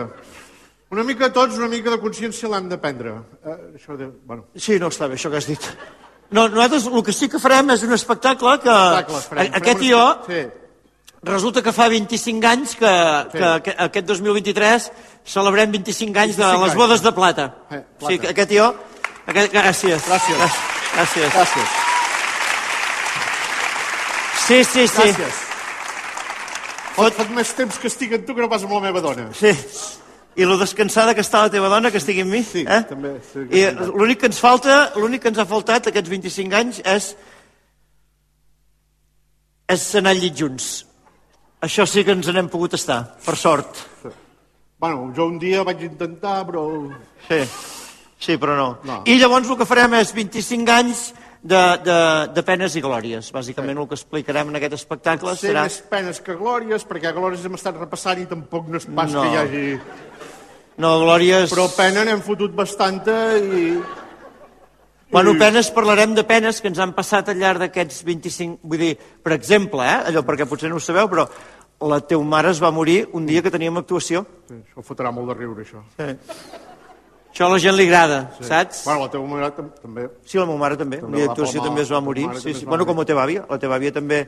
una 0.96 1.04
mica 1.04 1.28
tots, 1.32 1.58
una 1.60 1.68
mica 1.68 1.92
de 1.92 2.00
consciència 2.00 2.48
l'han 2.50 2.68
de 2.72 2.78
prendre. 2.82 3.12
Eh, 3.44 3.56
això 3.76 3.96
de, 4.00 4.08
bueno, 4.26 4.48
Sí, 4.56 4.78
no, 4.80 4.88
està 4.92 5.06
bé, 5.08 5.14
això 5.20 5.30
que 5.30 5.36
has 5.42 5.46
dit. 5.52 5.66
No, 6.30 6.48
nosaltres 6.48 6.86
el 6.90 7.02
que 7.06 7.12
sí 7.14 7.28
que 7.30 7.38
farem 7.38 7.70
és 7.76 7.84
un 7.86 7.92
espectacle 7.94 8.56
que... 8.64 8.72
espectacle, 8.72 9.20
farem, 9.28 9.44
a- 9.46 9.50
farem 9.50 9.60
aquest 9.60 9.78
un 9.78 9.84
i 9.86 9.90
jo, 9.92 10.04
espe- 10.24 10.46
resulta 11.26 11.62
que 11.62 11.72
fa 11.76 11.86
25 11.92 12.46
anys 12.50 12.74
que, 12.80 12.90
Sí. 13.32 13.38
que, 13.38 13.50
que 13.68 13.74
aquest 13.86 14.06
2023 14.10 14.90
celebrem 15.36 15.70
25 15.76 16.18
anys 16.24 16.36
de 16.36 16.42
25 16.44 16.64
les 16.64 16.70
anys. 16.72 16.80
bodes 16.82 17.02
de 17.06 17.12
plata. 17.12 17.46
Eh, 17.70 17.82
plata. 17.98 18.12
Sí, 18.12 18.18
que 18.18 18.28
aquest 18.34 18.52
i 18.56 18.58
jo... 18.62 18.68
Aquest. 19.26 19.52
Gràcies. 19.52 20.04
Gràcies. 20.06 20.58
Gràcies. 20.94 21.32
Gràcies. 21.34 21.70
Sí, 24.46 24.62
sí, 24.64 24.86
sí. 24.86 25.02
Gràcies. 25.02 25.42
Fot, 26.96 27.12
fot 27.18 27.30
més 27.34 27.50
temps 27.58 27.76
que 27.82 27.90
estic 27.90 28.14
amb 28.16 28.26
tu 28.28 28.34
que 28.36 28.40
no 28.44 28.48
pas 28.48 28.62
amb 28.64 28.72
la 28.76 28.80
meva 28.86 29.02
dona. 29.04 29.26
Sí. 29.36 29.50
I 30.36 30.44
lo 30.44 30.58
descansada 30.60 31.14
que 31.16 31.22
està 31.24 31.42
la 31.46 31.52
teva 31.52 31.70
dona, 31.72 31.90
que 31.90 31.96
estigui 31.96 32.20
amb 32.26 32.34
mi. 32.36 32.42
Sí, 32.44 32.66
eh? 32.68 32.82
també, 32.90 33.14
sí, 33.32 33.46
I 33.56 33.70
l'únic 33.94 34.20
que 34.20 34.28
ens 34.28 34.40
falta, 34.42 34.92
l'únic 35.00 35.22
que 35.24 35.32
ens 35.32 35.40
ha 35.40 35.46
faltat 35.48 35.88
aquests 35.88 36.12
25 36.12 36.58
anys 36.60 36.82
és 36.84 37.14
és 39.72 39.86
anar 39.98 40.12
al 40.14 40.20
llit 40.22 40.36
junts. 40.38 40.68
Això 41.66 41.86
sí 41.88 42.04
que 42.04 42.14
ens 42.14 42.28
n'hem 42.30 42.50
pogut 42.52 42.76
estar, 42.76 43.00
per 43.24 43.34
sort. 43.40 43.80
Bueno, 44.78 45.08
jo 45.16 45.26
un 45.26 45.38
dia 45.40 45.64
vaig 45.64 45.82
intentar, 45.88 46.42
però... 46.46 46.66
Sí, 47.26 47.40
sí 48.20 48.36
però 48.36 48.56
no. 48.58 48.68
No. 48.84 48.98
I 49.08 49.16
llavors 49.18 49.48
el 49.50 49.58
que 49.58 49.66
farem 49.66 49.96
és 49.98 50.12
25 50.14 50.74
anys 50.74 51.06
de, 51.42 51.62
de, 51.86 51.98
de 52.36 52.44
penes 52.46 52.76
i 52.76 52.82
glòries. 52.84 53.32
Bàsicament 53.34 53.78
el 53.80 53.88
que 53.88 53.96
explicarem 53.98 54.52
en 54.52 54.60
aquest 54.60 54.76
espectacle 54.78 55.34
Sé 55.34 55.48
serà... 55.50 55.64
més 55.66 55.80
penes 55.90 56.20
que 56.22 56.36
glòries, 56.38 56.84
perquè 56.86 57.10
a 57.10 57.16
glòries 57.16 57.48
hem 57.48 57.56
estat 57.58 57.80
repassant 57.80 58.20
i 58.22 58.28
tampoc 58.30 58.68
no 58.70 58.82
és 58.82 58.86
pas 58.90 59.16
No. 59.16 59.24
que 59.24 59.32
hi 59.32 59.40
hagi... 59.42 59.66
No, 60.82 60.90
Glòria 61.00 61.44
és... 61.44 61.52
Però 61.52 61.68
pena 61.72 62.04
n'hem 62.04 62.20
fotut 62.24 62.52
bastanta 62.56 63.36
i... 63.38 63.70
Bueno, 65.10 65.36
penes, 65.38 65.70
parlarem 65.70 66.16
de 66.16 66.24
penes 66.26 66.58
que 66.60 66.68
ens 66.68 66.80
han 66.82 66.92
passat 66.96 67.30
al 67.30 67.38
llarg 67.40 67.62
d'aquests 67.62 68.02
25... 68.04 68.58
Vull 68.66 68.82
dir, 68.82 68.92
per 68.96 69.36
exemple, 69.38 69.86
eh, 69.86 70.10
allò 70.10 70.24
perquè 70.26 70.48
potser 70.50 70.68
no 70.68 70.80
ho 70.80 70.82
sabeu, 70.82 71.08
però 71.08 71.24
la 71.88 72.00
teu 72.04 72.24
mare 72.26 72.50
es 72.52 72.60
va 72.62 72.72
morir 72.74 73.06
un 73.16 73.26
dia 73.28 73.42
que 73.44 73.52
teníem 73.54 73.78
actuació. 73.80 74.26
Sí, 74.50 74.58
això 74.58 74.84
fotrà 74.84 75.12
molt 75.14 75.30
de 75.32 75.38
riure, 75.38 75.64
això. 75.64 75.84
Sí. 75.96 76.64
Això 77.36 77.44
a 77.44 77.52
la 77.52 77.58
gent 77.60 77.76
li 77.76 77.84
agrada, 77.84 78.20
sí. 78.38 78.46
saps? 78.48 78.78
Bueno, 78.86 79.02
la 79.04 79.10
teva 79.12 79.26
mare 79.28 79.50
tam- 79.52 79.72
també. 79.82 80.06
Sí, 80.24 80.38
la 80.40 80.46
meva 80.48 80.56
mare 80.62 80.78
també. 80.80 81.02
També 81.02 81.12
Un 81.12 81.18
dia 81.20 81.26
d'actuació 81.28 81.64
també 81.66 81.82
es 81.84 81.92
va 81.92 82.00
morir. 82.00 82.24
Sí, 82.40 82.54
sí. 82.56 82.64
Bueno, 82.64 82.86
com 82.88 82.96
la 82.96 83.04
teva 83.04 83.26
àvia. 83.26 83.42
La 83.50 83.58
teva 83.60 83.76
àvia 83.76 83.92
també... 83.92 84.22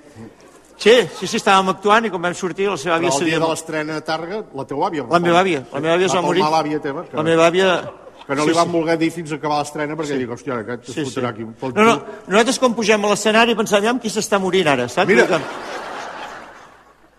Sí, 0.79 0.93
sí, 1.19 1.27
sí, 1.27 1.37
estàvem 1.41 1.73
actuant 1.73 2.05
i 2.07 2.11
quan 2.13 2.23
vam 2.23 2.35
sortir 2.39 2.69
la 2.71 2.77
seva 2.79 2.97
àvia 3.01 3.11
Però 3.11 3.19
el 3.25 3.27
dia 3.33 3.39
de 3.43 3.47
l'estrena 3.51 3.97
a 3.99 4.03
Targa, 4.07 4.45
la 4.55 4.65
teva 4.65 4.85
àvia... 4.87 5.07
La 5.11 5.19
meva 5.19 5.41
àvia. 5.43 5.65
La 5.73 5.81
meva 5.83 5.97
àvia 5.97 6.07
es 6.07 6.15
va 6.15 6.21
morir. 6.23 6.45
l'àvia 6.45 6.79
teva. 6.85 7.03
Que, 7.09 7.17
La 7.19 7.25
meva 7.27 7.49
àvia... 7.51 7.73
que 8.29 8.37
no 8.37 8.45
Sí, 8.45 8.51
li 8.53 8.55
van 8.55 8.69
sí. 8.69 8.73
voler 8.77 8.97
dir 9.01 9.09
fins 9.11 9.33
a 9.33 9.39
acabar 9.41 9.59
l'estrena 9.59 9.97
perquè 9.99 10.13
sí. 10.15 10.19
dic, 10.23 10.31
hòstia, 10.37 10.59
aquest 10.63 10.85
Sí, 10.93 11.01
es 11.01 11.09
sí. 11.09 11.15
fotrà 11.17 11.33
aquí. 11.35 11.47
Tot 11.59 11.75
No, 11.75 11.83
no, 11.89 11.97
nosaltres 12.29 12.59
quan 12.63 12.77
pugem 12.79 13.05
a 13.05 13.11
l'escenari 13.11 13.57
pensem, 13.59 13.79
aviam 13.81 13.99
qui 13.99 14.13
s'està 14.15 14.39
morint 14.39 14.69
ara, 14.71 14.87
saps? 14.93 15.09
Mira. 15.11 15.41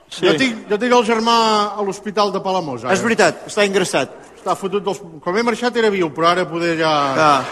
Sí. 0.10 0.24
Jo, 0.26 0.34
tinc, 0.40 0.64
jo 0.72 0.78
tinc 0.82 0.96
el 1.02 1.04
germà 1.06 1.36
a 1.76 1.84
l'hospital 1.86 2.32
de 2.34 2.40
Palamós, 2.46 2.86
ara. 2.86 2.94
És 2.96 3.04
veritat, 3.04 3.44
està 3.52 3.66
ingressat. 3.68 4.16
Està 4.40 4.56
fotut 4.56 4.86
dels... 4.88 5.04
Com 5.26 5.36
he 5.38 5.44
marxat 5.44 5.76
era 5.84 5.92
viu, 5.94 6.08
però 6.16 6.32
ara 6.32 6.48
poder 6.50 6.78
ja... 6.80 6.94
Ah. 7.28 7.44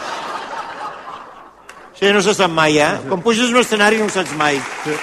Sí, 1.99 2.07
no 2.13 2.21
se 2.21 2.33
sap 2.37 2.51
mai, 2.53 2.77
eh? 2.79 2.93
Quan 3.09 3.21
puges 3.25 3.49
a 3.49 3.53
un 3.53 3.59
escenari 3.65 3.97
no 3.99 4.05
ho 4.07 4.13
saps 4.13 4.33
mai. 4.39 4.61
Sí. 4.85 4.95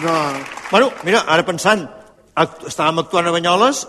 No, 0.00 0.12
Bueno, 0.70 0.90
mira, 1.04 1.20
ara 1.28 1.44
pensant, 1.44 1.82
act 2.34 2.62
estàvem 2.70 3.02
actuant 3.02 3.26
a 3.28 3.32
Banyoles 3.34 3.82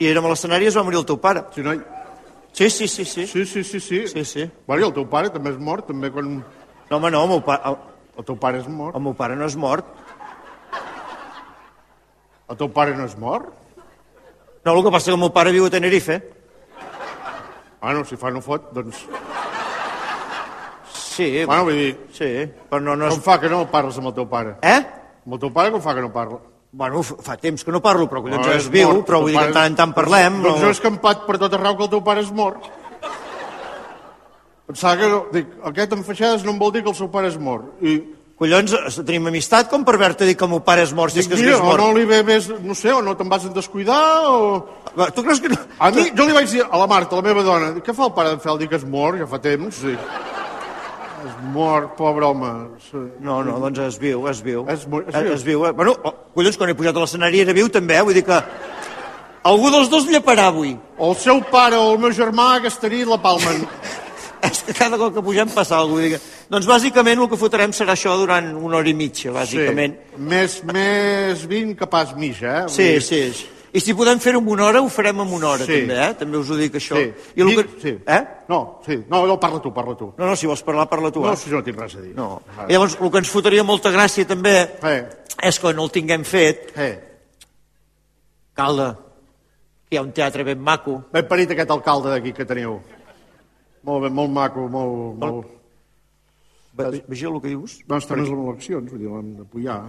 i 0.00 0.08
érem 0.08 0.24
a 0.24 0.30
l'escenari 0.32 0.64
i 0.64 0.70
es 0.70 0.76
va 0.78 0.84
morir 0.86 0.98
el 1.02 1.06
teu 1.06 1.18
pare. 1.20 1.44
si 1.54 1.60
no... 1.62 1.74
hi- 1.74 1.82
Sí, 2.52 2.68
sí, 2.68 2.86
sí, 2.86 3.04
sí. 3.08 3.26
Sí, 3.26 3.46
sí, 3.46 3.62
sí, 3.64 3.80
sí. 3.80 4.06
Sí, 4.08 4.24
sí. 4.28 4.50
Bueno, 4.66 4.82
i 4.84 4.86
el 4.86 4.92
teu 4.92 5.06
pare 5.08 5.30
també 5.32 5.50
és 5.54 5.58
mort, 5.58 5.86
també 5.88 6.10
quan... 6.12 6.34
No, 6.90 6.96
home, 6.98 7.10
no, 7.10 7.22
el 7.24 7.28
meu, 7.30 7.40
pa 7.44 7.56
el, 7.64 7.76
El 8.20 8.24
teu 8.28 8.36
pare 8.36 8.58
és 8.60 8.66
mort. 8.68 8.94
el 8.96 9.00
meu 9.00 9.14
pare 9.16 9.36
no 9.36 9.46
és 9.48 9.56
mort. 9.56 9.86
El 12.52 12.56
teu 12.60 12.68
pare 12.68 12.92
no 12.96 13.06
és 13.08 13.14
mort? 13.16 13.48
No, 14.64 14.74
el 14.76 14.82
que 14.84 14.90
passa 14.92 15.06
és 15.06 15.12
que 15.12 15.16
el 15.16 15.22
meu 15.22 15.32
pare 15.32 15.50
viu 15.54 15.64
a 15.64 15.70
Tenerife. 15.72 16.18
Bueno, 17.80 18.04
si 18.04 18.16
fa 18.20 18.30
no 18.30 18.40
fot, 18.44 18.68
doncs... 18.76 19.06
Sí, 20.92 21.44
Bueno, 21.44 21.64
vull 21.64 21.74
dir, 21.76 21.96
sí, 22.12 22.28
però 22.70 22.80
no, 22.80 22.94
no 22.96 23.08
com 23.08 23.18
és... 23.18 23.24
fa 23.24 23.38
que 23.40 23.48
no 23.52 23.64
parles 23.72 23.96
amb 24.00 24.08
el 24.12 24.14
teu 24.20 24.28
pare? 24.28 24.54
Eh? 24.62 24.80
Amb 25.26 25.36
el 25.36 25.40
teu 25.44 25.52
pare 25.54 25.70
com 25.74 25.80
fa 25.84 25.94
que 25.94 26.02
no 26.04 26.10
parla? 26.14 26.38
Bueno, 26.72 27.02
fa 27.04 27.36
temps 27.36 27.64
que 27.64 27.72
no 27.74 27.82
parlo, 27.84 28.06
però 28.08 28.22
collons 28.24 28.46
No, 28.46 28.52
es 28.56 28.68
viu, 28.72 28.88
mort, 28.88 29.04
però 29.06 29.20
vull 29.20 29.34
dir 29.34 29.38
que 29.38 29.50
de 29.50 29.56
tant 29.58 29.72
en 29.74 29.76
tant 29.76 29.92
parlem. 29.92 30.40
Doncs 30.42 30.56
jo 30.56 30.64
No... 30.64 30.70
he 30.70 30.76
escampat 30.78 31.26
per 31.26 31.36
tot 31.42 31.52
arreu 31.58 31.76
que 31.76 31.84
el 31.84 31.92
teu 31.92 32.00
pare 32.06 32.24
és 32.24 32.32
mort. 32.32 32.64
Pensava 34.66 34.96
que... 34.96 35.10
No, 35.12 35.20
dic, 35.34 35.52
aquest 35.68 35.92
amb 35.98 36.06
feixades 36.06 36.44
no 36.46 36.54
em 36.54 36.58
vol 36.62 36.72
dir 36.72 36.82
que 36.86 36.90
el 36.92 36.96
seu 36.96 37.10
pare 37.12 37.28
és 37.28 37.38
mort. 37.38 37.68
I 37.84 37.98
Collons, 38.42 38.72
tenim 39.06 39.28
amistat 39.28 39.68
com 39.70 39.84
per 39.86 39.92
haver-te 39.94 40.26
dit 40.26 40.38
que 40.38 40.42
el 40.42 40.50
meu 40.50 40.62
pare 40.66 40.82
és 40.82 40.90
mort, 40.96 41.12
si 41.14 41.20
és 41.20 41.28
que 41.30 41.36
és, 41.36 41.42
mira, 41.44 41.52
que 41.52 41.60
és 41.60 41.62
o 41.62 41.68
mort. 41.68 41.82
no 41.84 41.92
li 41.94 42.06
ve 42.08 42.22
més... 42.26 42.48
No 42.64 42.74
sé, 42.74 42.90
o 42.90 43.02
no 43.04 43.12
te'n 43.14 43.28
vas 43.30 43.44
a 43.46 43.52
descuidar, 43.54 44.00
o... 44.32 44.48
Va, 44.96 45.10
Tu 45.14 45.22
creus 45.22 45.38
que 45.44 45.52
no? 45.52 45.58
A 45.78 45.92
mi, 45.94 46.08
jo 46.16 46.26
li 46.26 46.34
vaig 46.34 46.48
dir 46.50 46.64
a 46.64 46.80
la 46.80 46.88
Marta, 46.90 47.20
la 47.20 47.22
meva 47.28 47.44
dona, 47.46 47.68
què 47.84 47.94
fa 47.94 48.08
el 48.08 48.14
pare 48.16 48.32
d'en 48.32 48.42
Fel? 48.42 48.58
Dic 48.58 48.72
que 48.72 48.80
és 48.80 48.88
mort, 48.88 49.20
ja 49.20 49.28
fa 49.30 49.38
temps. 49.44 49.76
Sí. 49.84 49.94
És 51.22 51.34
mort, 51.54 51.92
pobre 51.98 52.26
home. 52.26 52.50
No, 53.22 53.40
no, 53.46 53.58
doncs 53.62 53.78
es 53.84 53.98
viu, 54.00 54.24
es 54.30 54.40
viu. 54.42 54.64
És 54.72 54.86
mo- 54.90 55.02
és 55.06 55.14
es, 55.14 55.22
viu. 55.22 55.32
es 55.36 55.44
viu. 55.46 55.66
Eh? 55.68 55.72
Bueno, 55.76 55.94
oh, 56.02 56.14
collons, 56.34 56.56
quan 56.58 56.70
he 56.72 56.74
pujat 56.74 56.96
a 56.96 57.04
l'escenari 57.04 57.40
era 57.44 57.54
viu 57.54 57.68
també, 57.70 57.98
eh? 58.00 58.02
Vull 58.02 58.16
dir 58.18 58.24
que 58.26 58.38
algú 59.44 59.70
dels 59.70 59.90
dos 59.92 60.06
lleparà 60.10 60.48
avui. 60.50 60.74
O 60.98 61.12
el 61.12 61.16
seu 61.22 61.42
pare 61.50 61.78
o 61.78 61.92
el 61.94 61.98
meu 62.02 62.10
germà 62.16 62.56
que 62.60 62.70
estaria 62.72 63.06
la 63.06 63.20
palmen. 63.22 63.66
És 64.42 64.64
que 64.66 64.74
cada 64.74 64.98
cop 64.98 65.14
que 65.14 65.22
pugem 65.22 65.50
passa 65.54 65.76
alguna 65.78 65.86
cosa. 65.86 65.94
Vull 65.94 66.02
dir 66.08 66.12
que... 66.16 66.46
Doncs 66.52 66.66
bàsicament 66.68 67.20
el 67.22 67.28
que 67.30 67.38
fotrem 67.38 67.72
serà 67.72 67.94
això 67.94 68.16
durant 68.18 68.50
una 68.58 68.80
hora 68.80 68.90
i 68.90 68.94
mitja, 68.98 69.30
bàsicament. 69.32 69.94
Sí. 70.10 70.22
Més, 70.32 70.56
més 70.66 71.44
vint 71.48 71.76
que 71.78 71.86
pas 71.86 72.10
mitja, 72.18 72.64
eh? 72.64 72.68
Sí, 72.68 72.88
sí. 73.00 73.22
I 73.72 73.80
si 73.80 73.94
podem 73.96 74.18
fer-ho 74.20 74.40
en 74.42 74.48
una 74.52 74.66
hora, 74.66 74.82
ho 74.84 74.88
farem 74.92 75.20
en 75.22 75.30
una 75.32 75.48
hora, 75.54 75.64
Sí. 75.64 75.78
també, 75.80 75.94
eh? 75.96 76.14
També 76.20 76.36
us 76.36 76.50
ho 76.50 76.56
dic, 76.58 76.74
això. 76.76 76.96
Sí. 76.98 77.12
I 77.36 77.40
el 77.40 77.54
que... 77.56 77.62
Sí. 77.80 77.92
Eh? 78.06 78.20
No, 78.48 78.80
sí. 78.84 78.98
No, 79.08 79.22
no, 79.26 79.38
parla 79.40 79.62
tu, 79.64 79.72
parla 79.72 79.94
tu. 79.96 80.10
No, 80.18 80.26
no, 80.26 80.36
si 80.36 80.46
vols 80.46 80.62
parlar, 80.62 80.88
parla 80.90 81.10
tu. 81.10 81.22
No, 81.24 81.32
eh? 81.32 81.36
si 81.40 81.48
no 81.50 81.62
tinc 81.64 81.78
res 81.80 81.94
a 81.96 82.02
dir. 82.02 82.12
No. 82.14 82.42
Ah. 82.56 82.66
I 82.68 82.74
llavors, 82.74 82.98
el 83.00 83.10
que 83.10 83.22
ens 83.22 83.30
fotria 83.32 83.64
molta 83.64 83.90
gràcia 83.94 84.26
també 84.28 84.52
Eh, 84.82 84.98
és 85.48 85.58
que 85.58 85.72
no 85.72 85.84
el 85.88 85.90
tinguem 85.90 86.22
fet, 86.28 86.72
eh. 86.76 86.92
Calda, 88.52 88.90
que 89.88 89.96
hi 89.96 89.98
ha 89.98 90.02
un 90.04 90.12
teatre 90.12 90.44
ben 90.44 90.60
maco. 90.60 90.98
Ben 91.12 91.26
parit 91.28 91.50
aquest 91.54 91.70
alcalde 91.72 92.10
d'aquí 92.12 92.34
que 92.36 92.44
teniu. 92.44 92.76
Molt 93.88 94.04
bé, 94.04 94.10
molt 94.12 94.30
maco, 94.30 94.68
molt... 94.68 95.16
molt... 95.18 95.46
Ve- 96.76 96.90
ve- 96.90 97.04
Vigila 97.08 97.34
el 97.36 97.40
que 97.40 97.48
dius. 97.48 97.78
No, 97.88 97.96
estan 97.96 98.20
les 98.20 98.28
eleccions, 98.28 98.90
vull 98.92 99.00
dir, 99.00 99.08
l'hem 99.08 99.32
d'apoyar. 99.40 99.80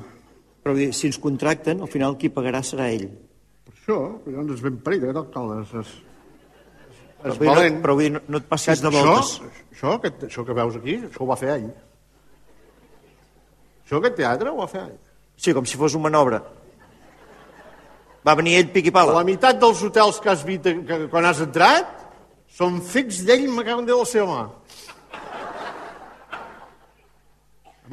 Però 0.64 0.74
dir, 0.76 0.90
si 0.96 1.08
ens 1.12 1.20
contracten, 1.20 1.82
al 1.84 1.92
final 1.92 2.16
qui 2.18 2.32
pagarà 2.32 2.64
serà 2.64 2.88
ell. 2.92 3.10
Per 3.64 3.74
això, 3.76 3.98
llavors 4.28 4.58
és 4.58 4.64
ben 4.66 4.78
parit 4.86 5.04
aquest 5.06 5.20
alcalde. 5.22 5.62
És, 5.64 5.74
és, 5.84 5.94
Però, 7.24 7.32
és 7.32 7.40
no, 7.40 7.48
valent. 7.54 7.78
però 7.86 7.94
vull 7.96 8.04
dir, 8.04 8.12
no, 8.18 8.20
no 8.28 8.40
et 8.42 8.48
passis 8.52 8.82
de 8.84 8.90
això, 8.90 9.04
voltes. 9.08 9.30
això, 9.72 9.94
aquest, 9.96 10.24
això 10.28 10.44
que 10.48 10.56
veus 10.58 10.76
aquí, 10.76 10.98
això 11.08 11.24
ho 11.24 11.28
va 11.30 11.38
fer 11.40 11.54
ell. 11.56 11.70
Això, 13.86 14.00
aquest 14.02 14.18
teatre, 14.20 14.52
ho 14.52 14.60
va 14.60 14.68
fer 14.68 14.82
ell. 14.82 14.98
Sí, 15.40 15.54
com 15.56 15.66
si 15.66 15.80
fos 15.80 15.96
una 15.96 16.10
manobra. 16.10 16.42
Va 18.28 18.36
venir 18.40 18.58
ell 18.60 18.70
pic 18.76 18.86
i 18.88 18.92
pala. 18.96 19.16
La 19.16 19.24
meitat 19.28 19.58
dels 19.60 19.82
hotels 19.84 20.20
que 20.24 20.30
has 20.32 20.44
vist 20.48 20.68
que, 20.88 21.00
quan 21.12 21.26
has 21.28 21.40
entrat 21.44 21.90
són 22.54 22.82
fets 22.86 23.24
d'ell, 23.28 23.48
me 23.52 23.64
cago 23.68 23.82
en 23.82 23.88
Déu, 23.90 24.04
la 24.04 24.06
seva 24.08 24.28
mà. 24.30 24.44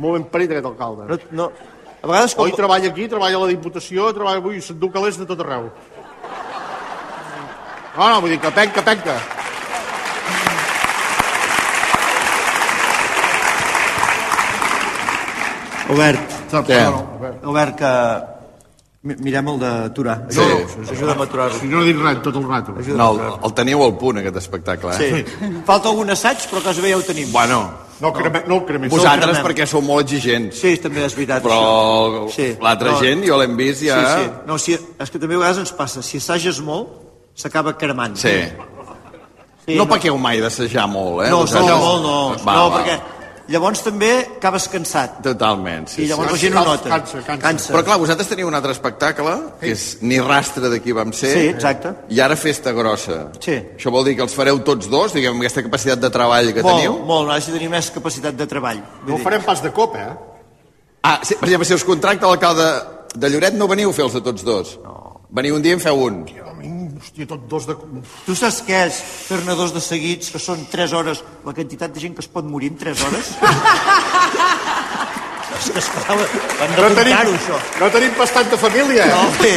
Molt 0.01 0.15
ben 0.19 0.27
parit 0.33 0.53
aquest 0.55 0.69
alcalde. 0.71 1.07
No, 1.11 1.19
no. 1.39 1.49
A 2.01 2.07
vegades, 2.07 2.35
quan... 2.35 2.49
Oi 2.49 2.57
treballa 2.57 2.89
aquí, 2.89 3.09
treballa 3.13 3.37
a 3.37 3.43
la 3.45 3.51
Diputació, 3.51 4.09
treballa 4.17 4.41
avui, 4.41 4.61
s'endú 4.65 4.89
calés 4.93 5.21
de 5.21 5.27
tot 5.29 5.41
arreu. 5.45 5.69
No, 7.97 8.07
no, 8.09 8.21
vull 8.23 8.33
dir 8.33 8.41
que 8.41 8.53
penca, 8.57 8.81
penca. 8.87 9.19
A 15.91 15.99
veure. 16.01 17.01
Albert, 17.45 17.77
que... 17.77 17.95
mi- 19.03 19.17
Mirem 19.21 19.49
el 19.49 19.59
d'aturar. 19.61 20.27
Sí. 20.31 20.41
Ajuda'm 20.91 21.21
a 21.21 21.25
aturar-lo. 21.25 21.59
Si 21.59 21.67
no 21.67 21.83
dic 21.85 21.97
res 22.01 22.23
tot 22.23 22.37
el 22.37 22.47
rato. 22.49 22.75
No, 22.97 23.11
el, 23.15 23.21
el 23.45 23.55
teniu 23.55 23.83
al 23.85 23.97
punt, 23.99 24.19
aquest 24.19 24.37
espectacle, 24.37 24.91
eh? 24.99 25.25
Sí. 25.25 25.53
Falta 25.67 25.89
algun 25.89 26.11
assaig, 26.11 26.39
però 26.51 26.63
quasi 26.63 26.81
bé 26.85 26.91
ja 26.93 26.99
ho 26.99 27.03
tenim. 27.03 27.31
Bueno, 27.33 27.89
No, 28.01 28.15
creme, 28.15 28.43
no 28.49 28.63
el 28.67 28.89
vosaltres 28.89 29.37
cremem. 29.37 29.45
perquè 29.45 29.67
sou 29.69 29.83
molt 29.85 30.07
exigents. 30.09 30.57
Sí, 30.57 30.79
també 30.81 31.03
és 31.05 31.15
veritat. 31.15 31.43
Però. 31.45 32.31
Sí. 32.33 32.57
l'altra 32.61 32.93
No. 32.93 32.99
gent, 32.99 33.27
jo 33.29 33.37
l'hem 33.37 33.55
vist 33.59 33.83
ja... 33.85 33.99
Sí, 34.17 34.23
sí. 34.25 34.31
No, 34.47 34.57
si, 34.59 34.73
és 34.99 35.11
que 35.11 35.19
també 35.19 35.35
a 35.35 35.39
vegades 35.43 35.59
ens 35.59 35.73
passa, 35.77 36.01
si 36.03 36.17
assages 36.17 36.63
molt, 36.65 36.89
s'acaba 37.37 37.77
cremant. 37.77 38.17
Sí. 38.17 38.33
sí 39.67 39.77
No 39.77 39.87
pequeu 39.87 40.17
mai 40.17 40.41
d'assajar 40.41 40.87
molt, 40.89 41.27
eh? 41.27 41.31
No, 41.31 41.43
assajar 41.45 41.77
molt 41.77 42.03
no. 42.03 42.15
Va, 42.45 42.55
no, 42.57 42.71
va. 42.71 42.79
perquè 42.81 42.97
llavors 43.51 43.83
també 43.85 44.11
acabes 44.39 44.69
cansat. 44.73 45.19
Totalment, 45.25 45.89
sí, 45.91 46.05
I 46.05 46.09
llavors 46.11 46.31
sí. 46.31 46.37
la 46.37 46.41
gent 46.45 46.57
ho 46.61 46.65
nota. 46.71 46.89
Cansa, 46.93 47.23
cansa. 47.27 47.43
cansa. 47.43 47.73
Però 47.75 47.83
clar, 47.87 47.99
vosaltres 48.03 48.31
teniu 48.31 48.49
un 48.49 48.57
altre 48.57 48.73
espectacle, 48.77 49.35
que 49.61 49.73
és 49.75 49.85
Ni 50.01 50.21
rastre 50.25 50.71
de 50.73 50.81
qui 50.81 50.95
vam 50.97 51.13
ser, 51.13 51.33
Sí, 51.35 51.49
exacte. 51.51 51.93
i 52.09 52.21
ara 52.21 52.37
Festa 52.37 52.73
Grossa. 52.77 53.21
Sí. 53.41 53.59
Això 53.77 53.93
vol 53.93 54.05
dir 54.09 54.17
que 54.17 54.23
els 54.23 54.35
fareu 54.35 54.63
tots 54.67 54.89
dos, 54.91 55.13
diguem, 55.13 55.35
amb 55.35 55.45
aquesta 55.45 55.63
capacitat 55.67 56.01
de 56.01 56.11
treball 56.11 56.53
que 56.55 56.63
molt, 56.63 56.77
teniu? 56.79 56.99
molt, 57.05 57.29
no, 57.29 57.41
si 57.41 57.53
tenir 57.53 57.69
més 57.69 57.91
capacitat 57.91 58.35
de 58.39 58.47
treball. 58.47 58.81
No 59.07 59.15
ho 59.15 59.19
farem 59.19 59.43
pas 59.43 59.63
de 59.63 59.71
cop, 59.75 59.97
eh? 59.97 60.09
Ah, 61.03 61.21
sí, 61.23 61.35
per 61.35 61.49
exemple, 61.49 61.67
si 61.67 61.75
us 61.75 61.85
contracta 61.85 62.27
l'alcalde 62.27 62.71
de 63.15 63.31
Lloret, 63.31 63.55
no 63.55 63.67
veniu 63.67 63.91
a 63.91 63.93
fer 63.97 64.05
els 64.05 64.15
de 64.15 64.21
tots 64.21 64.45
dos. 64.45 64.79
No. 64.85 65.21
Veniu 65.31 65.57
un 65.57 65.63
dia 65.63 65.73
i 65.73 65.79
en 65.79 65.81
feu 65.83 65.97
un. 65.97 66.23
Hòstia, 66.27 66.51
tot 67.29 67.47
dos 67.49 67.67
de... 67.69 67.77
Tu 68.27 68.35
saps 68.39 68.63
què 68.67 68.87
és 68.89 68.99
fer-ne 69.29 69.57
dos 69.59 69.73
de 69.75 69.81
seguits, 69.85 70.31
que 70.33 70.41
són 70.43 70.67
3 70.71 70.93
hores, 70.97 71.23
la 71.47 71.55
quantitat 71.57 71.95
de 71.95 72.01
gent 72.03 72.15
que 72.17 72.25
es 72.25 72.29
pot 72.31 72.45
morir 72.45 72.71
en 72.73 72.79
3 72.81 73.05
hores? 73.09 73.33
és 75.61 75.71
que, 75.71 75.79
esclar, 75.79 76.17
hem 76.17 76.75
de 76.77 76.83
No 76.83 76.91
tenim, 76.97 77.17
això. 77.35 77.59
no 77.81 77.91
tenim 77.93 78.17
bastanta 78.19 78.57
família, 78.61 79.07
eh? 79.07 79.13
No, 79.13 79.29
bé, 79.41 79.55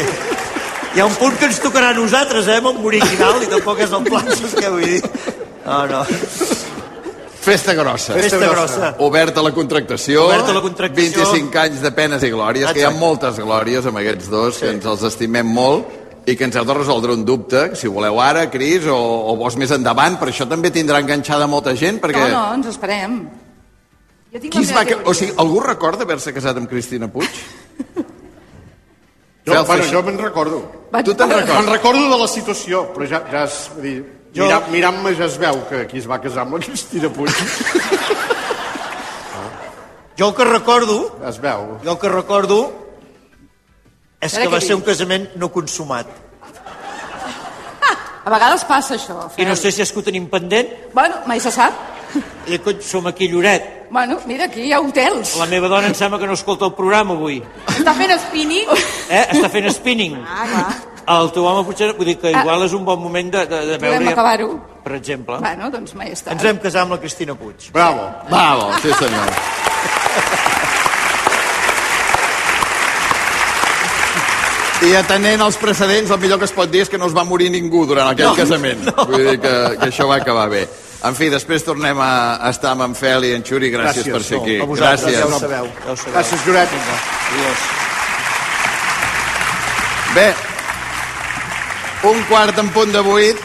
hi 0.96 1.02
ha 1.02 1.08
un 1.08 1.16
punt 1.20 1.38
que 1.40 1.48
ens 1.50 1.62
tocarà 1.64 1.94
a 1.94 1.98
nosaltres, 1.98 2.48
eh, 2.48 2.60
amb 2.60 2.74
un 2.74 2.84
original, 2.86 3.42
i 3.44 3.50
tampoc 3.52 3.80
és 3.86 3.96
el 3.96 4.04
pla, 4.10 4.24
saps 4.30 4.56
què 4.60 4.70
vull 4.74 4.86
dir? 4.96 5.02
No, 5.66 5.86
no. 5.88 6.04
Festa 7.44 7.74
Grossa. 7.76 8.14
Festa 8.16 8.40
grossa. 8.48 8.94
Obert 9.04 9.36
a 9.38 9.42
la 9.44 9.52
contractació. 9.52 10.30
Obert 10.30 10.48
a 10.48 10.54
la 10.56 10.62
contractació. 10.64 11.26
25 11.28 11.60
anys 11.60 11.82
de 11.84 11.92
penes 11.92 12.24
i 12.24 12.30
glòries, 12.32 12.70
que 12.72 12.80
hi 12.80 12.86
ha 12.86 12.92
Exacte. 12.94 13.02
moltes 13.02 13.40
glòries 13.42 13.90
amb 13.90 14.00
aquests 14.00 14.30
dos, 14.32 14.62
que 14.62 14.70
ens 14.72 14.88
els 14.88 15.04
estimem 15.10 15.50
molt 15.52 16.03
i 16.26 16.36
que 16.40 16.46
ens 16.48 16.56
heu 16.56 16.66
de 16.66 16.74
resoldre 16.78 17.14
un 17.14 17.26
dubte, 17.28 17.76
si 17.76 17.88
voleu 17.92 18.20
ara, 18.24 18.46
Cris, 18.52 18.86
o, 18.88 18.96
o 18.96 19.36
vols 19.40 19.58
més 19.60 19.72
endavant, 19.76 20.16
per 20.22 20.30
això 20.32 20.48
també 20.48 20.72
tindrà 20.72 21.02
enganxada 21.04 21.48
molta 21.52 21.74
gent, 21.76 22.00
perquè... 22.04 22.30
No, 22.32 22.38
no, 22.38 22.54
ens 22.60 22.70
esperem. 22.72 23.18
Jo 24.34 24.40
tinc 24.40 24.54
Qui 24.56 24.64
es 24.64 24.72
va... 24.74 24.86
teoria. 24.88 25.04
O 25.10 25.14
sigui, 25.14 25.34
algú 25.44 25.60
recorda 25.66 26.08
haver-se 26.08 26.34
casat 26.34 26.58
amb 26.58 26.70
Cristina 26.72 27.10
Puig? 27.12 27.30
Jo, 29.44 29.52
Fel 29.52 29.66
bueno, 29.68 29.84
Feixó- 29.84 29.92
jo 29.98 30.04
me'n 30.08 30.18
recordo. 30.24 30.62
Tu 31.04 31.14
te'n 31.20 31.30
recordes? 31.34 31.56
Me'n 31.58 31.72
recordo 31.74 32.04
de 32.14 32.18
la 32.22 32.28
situació, 32.32 32.86
però 32.96 33.08
ja, 33.10 33.20
ja 33.32 33.44
és... 33.50 33.58
Vull 33.76 33.84
dir, 33.90 33.98
Jo- 34.34 34.48
mira, 34.48 34.62
mirant-me 34.74 35.12
ja 35.14 35.28
es 35.28 35.36
veu 35.38 35.60
que 35.70 35.84
qui 35.92 36.00
es 36.02 36.08
va 36.10 36.18
casar 36.24 36.48
amb 36.48 36.56
la 36.56 36.64
Cristina 36.64 37.10
Puig. 37.14 37.36
Jo 40.18 40.28
el 40.30 40.36
que 40.38 40.46
recordo, 40.46 41.18
es 41.28 41.38
veu. 41.42 41.78
jo 41.84 41.92
el 41.92 42.00
que 42.00 42.10
recordo 42.10 42.83
és 44.26 44.38
que 44.40 44.48
va 44.52 44.60
ser 44.64 44.76
un 44.76 44.82
casament 44.86 45.30
no 45.36 45.50
consumat. 45.52 46.08
A 48.24 48.32
vegades 48.32 48.64
passa 48.64 48.96
això. 48.96 49.18
I 49.36 49.44
no 49.44 49.52
Fel. 49.56 49.58
sé 49.66 49.72
si 49.76 49.82
és 49.84 49.92
que 49.92 50.00
ho 50.00 50.04
tenim 50.04 50.30
pendent, 50.32 50.70
Bueno, 50.94 51.16
mai 51.28 51.42
se 51.44 51.52
sap. 51.52 51.74
i 52.48 52.58
cony, 52.60 52.80
som 52.82 53.08
aquí 53.08 53.28
a 53.28 53.32
Lloret. 53.32 53.66
Bueno, 53.92 54.18
mira, 54.26 54.46
aquí 54.46 54.62
hi 54.62 54.72
ha 54.74 54.80
hotels. 54.80 55.36
La 55.38 55.46
meva 55.46 55.68
dona 55.68 55.88
em 55.88 55.94
sembla 55.94 56.20
que 56.20 56.28
no 56.28 56.34
escolta 56.34 56.66
el 56.66 56.74
programa 56.74 57.14
avui. 57.14 57.42
Està 57.68 57.94
fent 57.94 58.14
spinning? 58.20 58.70
Eh? 59.10 59.26
Està 59.36 59.50
fent 59.50 59.68
spinning. 59.74 60.16
Ah, 60.24 60.46
clar. 60.48 60.74
El 61.20 61.32
teu 61.36 61.44
home 61.46 61.66
potser, 61.68 61.90
vull 61.98 62.06
dir 62.08 62.16
que 62.18 62.32
igual 62.32 62.64
és 62.64 62.72
un 62.74 62.86
bon 62.86 63.02
moment 63.02 63.30
de, 63.34 63.46
de, 63.46 63.60
de 63.74 63.78
Podem 63.78 64.00
veure... 64.00 64.14
acabar-ho. 64.14 64.50
Per 64.84 64.94
exemple. 64.96 65.38
Bueno, 65.44 65.70
doncs 65.70 65.94
mai 66.00 66.14
està. 66.16 66.32
Ens 66.32 66.44
vam 66.48 66.58
casar 66.64 66.86
amb 66.88 66.96
la 66.96 67.00
Cristina 67.04 67.36
Puig. 67.36 67.70
Bravo. 67.76 68.08
Bravo, 68.30 68.72
sí 68.80 68.94
senyor. 69.00 70.73
I 74.84 74.96
atenent 75.00 75.42
als 75.42 75.56
precedents, 75.62 76.12
el 76.12 76.20
millor 76.20 76.40
que 76.42 76.46
es 76.50 76.52
pot 76.52 76.70
dir 76.72 76.82
és 76.84 76.90
que 76.92 76.98
no 77.00 77.08
es 77.08 77.14
va 77.16 77.24
morir 77.24 77.50
ningú 77.54 77.86
durant 77.88 78.10
aquell 78.12 78.28
No, 78.32 78.36
casament. 78.36 78.82
no. 78.90 79.06
Vull 79.08 79.24
dir 79.30 79.38
que, 79.40 79.54
que 79.80 79.88
això 79.88 80.08
va 80.10 80.18
acabar 80.20 80.50
bé. 80.52 80.66
En 81.08 81.16
fi, 81.16 81.30
després 81.32 81.64
tornem 81.64 82.00
a 82.00 82.36
a 82.40 82.50
estar 82.52 82.72
amb 82.72 82.84
en 82.86 82.94
Fel 82.96 83.26
i 83.28 83.32
en 83.36 83.44
Xuri. 83.44 83.72
Gràcies, 83.72 84.04
Gràcies, 84.06 84.14
per 84.14 84.24
ser 84.24 84.38
no, 84.38 84.44
aquí. 84.44 84.58
Vosaltres, 84.60 85.06
Gràcies. 85.06 85.20
ja 85.20 85.26
ho 85.26 85.40
sabeu. 85.40 85.66
Ja 85.86 85.92
ho 85.92 85.96
sabeu. 85.96 86.14
Gràcies, 86.18 86.46
Lloret. 86.48 86.70
Adiós. 87.34 87.64
Bé, 90.16 90.28
un 92.12 92.22
quart 92.30 92.60
en 92.60 92.70
punt 92.70 92.92
de 92.94 93.02
vuit. 93.02 93.38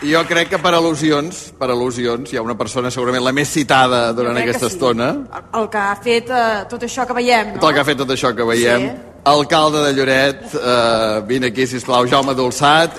Jo 0.00 0.22
crec 0.24 0.48
que 0.48 0.58
per 0.58 0.70
al·lusions, 0.72 1.50
per 1.60 1.68
al·lusions, 1.68 2.30
hi 2.32 2.38
ha 2.38 2.42
una 2.42 2.54
persona 2.56 2.88
segurament 2.90 3.20
la 3.26 3.34
més 3.36 3.50
citada 3.52 4.14
durant 4.16 4.38
aquesta 4.40 4.68
sí. 4.70 4.72
estona. 4.78 5.10
El 5.58 5.68
que 5.68 5.76
ha 5.82 5.96
fet 6.00 6.30
eh, 6.32 6.64
tot 6.70 6.86
això 6.86 7.04
que 7.06 7.12
veiem, 7.18 7.50
no? 7.56 7.60
Tot 7.60 7.68
el 7.68 7.74
que 7.76 7.80
ha 7.82 7.84
fet 7.84 7.98
tot 8.00 8.14
això 8.14 8.30
que 8.34 8.46
veiem. 8.48 8.86
Sí. 8.88 9.09
Alcalde 9.24 9.78
de 9.86 9.92
Lloret, 9.92 10.54
eh, 10.54 11.22
vine 11.26 11.48
aquí, 11.48 11.66
sisplau, 11.66 12.06
Jaume 12.08 12.34
Dolçat. 12.34 12.90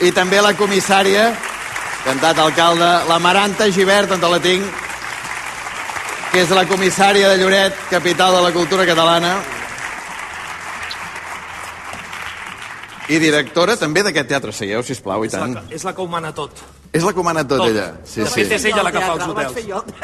I 0.00 0.12
també 0.12 0.40
la 0.42 0.52
comissària, 0.56 1.30
cantat 2.04 2.38
alcalde, 2.38 2.90
la 3.08 3.18
Maranta 3.18 3.66
Givert, 3.72 4.10
on 4.12 4.20
te 4.20 4.28
la 4.28 4.38
tinc, 4.40 4.64
que 6.32 6.42
és 6.42 6.50
la 6.50 6.66
comissària 6.68 7.28
de 7.32 7.38
Lloret, 7.42 7.74
capital 7.90 8.34
de 8.36 8.42
la 8.42 8.52
cultura 8.52 8.86
catalana. 8.86 9.38
I 13.10 13.18
directora 13.18 13.74
també 13.76 14.04
d'aquest 14.06 14.28
teatre. 14.28 14.52
Seieu, 14.52 14.82
sisplau, 14.86 15.24
i 15.24 15.26
És 15.26 15.32
la, 15.32 15.40
tant. 15.40 15.56
que- 15.68 15.74
és 15.74 15.82
la 15.84 15.92
que 15.94 16.00
ho 16.02 16.06
mana 16.06 16.32
tot. 16.32 16.50
És 16.92 17.02
la 17.02 17.12
que 17.12 17.18
ho 17.18 17.22
mana 17.24 17.42
tot, 17.46 17.58
Tot. 17.58 17.68
ella. 17.68 17.94
Sí, 18.04 18.20
de 18.20 18.26
sí. 18.26 18.32
fet, 18.44 18.52
és 18.52 18.64
ella 18.66 18.82
la 18.84 18.92
que 18.92 19.00
fa 19.00 19.12
els 19.14 19.26
hotels. 19.26 19.54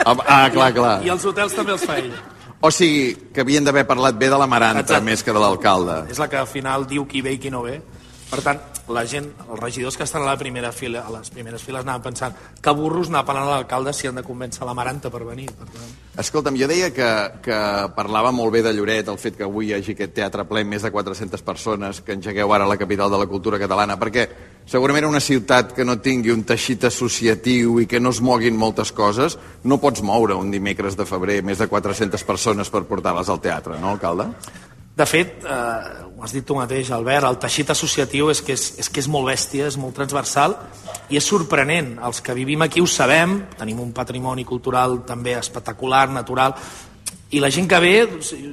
Ah, 0.04 0.16
ah, 0.26 0.50
clar, 0.50 0.72
clar. 0.74 1.04
I 1.06 1.08
els 1.10 1.24
hotels 1.24 1.54
també 1.54 1.72
els 1.72 1.84
fa 1.84 1.98
ella. 1.98 2.16
O 2.60 2.70
sigui, 2.72 3.14
que 3.34 3.42
havien 3.44 3.64
d'haver 3.64 3.84
parlat 3.86 4.16
bé 4.16 4.30
de 4.32 4.38
la 4.38 4.46
Maranta 4.48 4.80
Exacte. 4.80 5.04
més 5.04 5.22
que 5.22 5.32
de 5.32 5.42
l'alcalde. 5.42 5.98
És 6.10 6.18
la 6.18 6.28
que 6.28 6.38
al 6.40 6.48
final 6.48 6.86
diu 6.88 7.06
qui 7.06 7.20
ve 7.22 7.36
i 7.36 7.38
qui 7.38 7.50
no 7.50 7.62
ve. 7.62 7.80
Per 8.30 8.40
tant, 8.42 8.60
la 8.88 9.04
gent, 9.06 9.28
els 9.50 9.60
regidors 9.60 9.96
que 9.96 10.04
estan 10.06 10.22
a 10.22 10.30
la 10.30 10.38
primera 10.38 10.70
fila, 10.72 11.04
a 11.06 11.12
les 11.18 11.30
primeres 11.34 11.62
files 11.62 11.82
anaven 11.82 12.04
pensant 12.10 12.34
que 12.62 12.74
burros 12.76 13.10
anar 13.10 13.24
parlant 13.26 13.48
a 13.48 13.56
l'alcalde 13.56 13.92
si 13.96 14.06
han 14.06 14.18
de 14.20 14.24
convèncer 14.26 14.66
la 14.66 14.74
Maranta 14.78 15.10
per 15.10 15.24
venir. 15.26 15.48
Per 15.58 15.66
tant, 15.72 15.94
Escolta'm, 16.16 16.56
jo 16.56 16.68
deia 16.70 16.92
que, 16.96 17.08
que 17.44 17.56
parlava 17.96 18.30
molt 18.32 18.54
bé 18.54 18.62
de 18.64 18.72
Lloret, 18.72 19.10
el 19.12 19.18
fet 19.20 19.36
que 19.36 19.44
avui 19.44 19.68
hi 19.68 19.74
hagi 19.76 19.96
aquest 19.96 20.14
teatre 20.16 20.46
ple 20.48 20.62
més 20.64 20.86
de 20.86 20.92
400 20.94 21.42
persones, 21.44 22.00
que 22.00 22.14
engegueu 22.16 22.54
ara 22.54 22.68
la 22.68 22.78
capital 22.80 23.12
de 23.12 23.20
la 23.20 23.26
cultura 23.28 23.60
catalana, 23.60 23.98
perquè 24.00 24.28
segurament 24.66 25.08
una 25.10 25.20
ciutat 25.20 25.74
que 25.76 25.84
no 25.84 25.98
tingui 26.00 26.32
un 26.32 26.46
teixit 26.48 26.86
associatiu 26.88 27.80
i 27.82 27.88
que 27.90 28.00
no 28.00 28.14
es 28.14 28.22
moguin 28.22 28.56
moltes 28.56 28.94
coses, 28.96 29.36
no 29.64 29.80
pots 29.82 30.00
moure 30.00 30.38
un 30.38 30.54
dimecres 30.54 30.96
de 30.96 31.04
febrer 31.04 31.42
més 31.44 31.60
de 31.60 31.68
400 31.68 32.24
persones 32.24 32.72
per 32.72 32.86
portar-les 32.88 33.28
al 33.28 33.42
teatre, 33.42 33.76
no, 33.82 33.92
alcalde? 33.92 34.30
De 34.96 35.04
fet, 35.04 35.44
eh, 35.44 36.06
ho 36.16 36.22
has 36.24 36.32
dit 36.32 36.44
tu 36.46 36.54
mateix, 36.56 36.88
Albert, 36.90 37.26
el 37.28 37.36
teixit 37.36 37.68
associatiu 37.74 38.30
és 38.32 38.40
que 38.40 38.54
és, 38.56 38.62
és 38.80 38.88
que 38.88 39.02
és 39.02 39.08
molt 39.12 39.28
bèstia, 39.28 39.66
és 39.68 39.76
molt 39.76 39.92
transversal 39.98 40.56
i 41.12 41.18
és 41.20 41.26
sorprenent. 41.28 41.98
Els 42.00 42.22
que 42.24 42.32
vivim 42.32 42.64
aquí 42.64 42.80
ho 42.80 42.88
sabem, 42.88 43.42
tenim 43.58 43.82
un 43.84 43.92
patrimoni 43.92 44.46
cultural 44.48 45.02
també 45.04 45.36
espectacular, 45.36 46.08
natural, 46.08 46.56
i 47.36 47.42
la 47.42 47.50
gent 47.50 47.68
que 47.68 47.82
ve, 47.82 47.94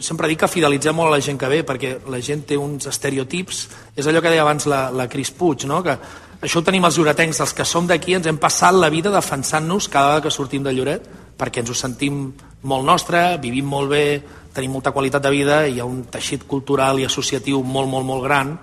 sempre 0.04 0.28
dic 0.28 0.42
que 0.44 0.52
fidelitzem 0.52 0.96
molt 0.98 1.14
a 1.14 1.16
la 1.16 1.24
gent 1.24 1.40
que 1.40 1.48
ve, 1.48 1.62
perquè 1.64 1.96
la 2.12 2.20
gent 2.20 2.44
té 2.50 2.58
uns 2.60 2.90
estereotips, 2.92 3.64
és 3.96 4.08
allò 4.10 4.20
que 4.20 4.34
deia 4.34 4.44
abans 4.44 4.68
la, 4.68 4.90
la 4.92 5.08
Cris 5.08 5.32
Puig, 5.32 5.64
no? 5.70 5.80
que 5.86 5.96
això 6.44 6.60
ho 6.60 6.68
tenim 6.68 6.84
els 6.84 6.98
lloretencs, 7.00 7.40
els 7.40 7.54
que 7.56 7.64
som 7.64 7.88
d'aquí 7.88 8.18
ens 8.18 8.28
hem 8.28 8.42
passat 8.42 8.76
la 8.76 8.90
vida 8.92 9.14
defensant-nos 9.14 9.88
cada 9.88 10.10
vegada 10.10 10.26
que 10.26 10.34
sortim 10.34 10.66
de 10.66 10.74
Lloret, 10.76 11.08
perquè 11.38 11.64
ens 11.64 11.72
ho 11.72 11.78
sentim 11.78 12.26
molt 12.64 12.86
nostre, 12.88 13.38
vivim 13.42 13.66
molt 13.68 13.90
bé, 13.92 14.06
tenim 14.54 14.72
molta 14.72 14.94
qualitat 14.94 15.24
de 15.24 15.32
vida, 15.34 15.64
hi 15.68 15.82
ha 15.82 15.88
un 15.90 16.06
teixit 16.12 16.46
cultural 16.48 17.02
i 17.02 17.08
associatiu 17.08 17.64
molt, 17.64 17.90
molt, 17.90 18.06
molt 18.08 18.24
gran, 18.24 18.54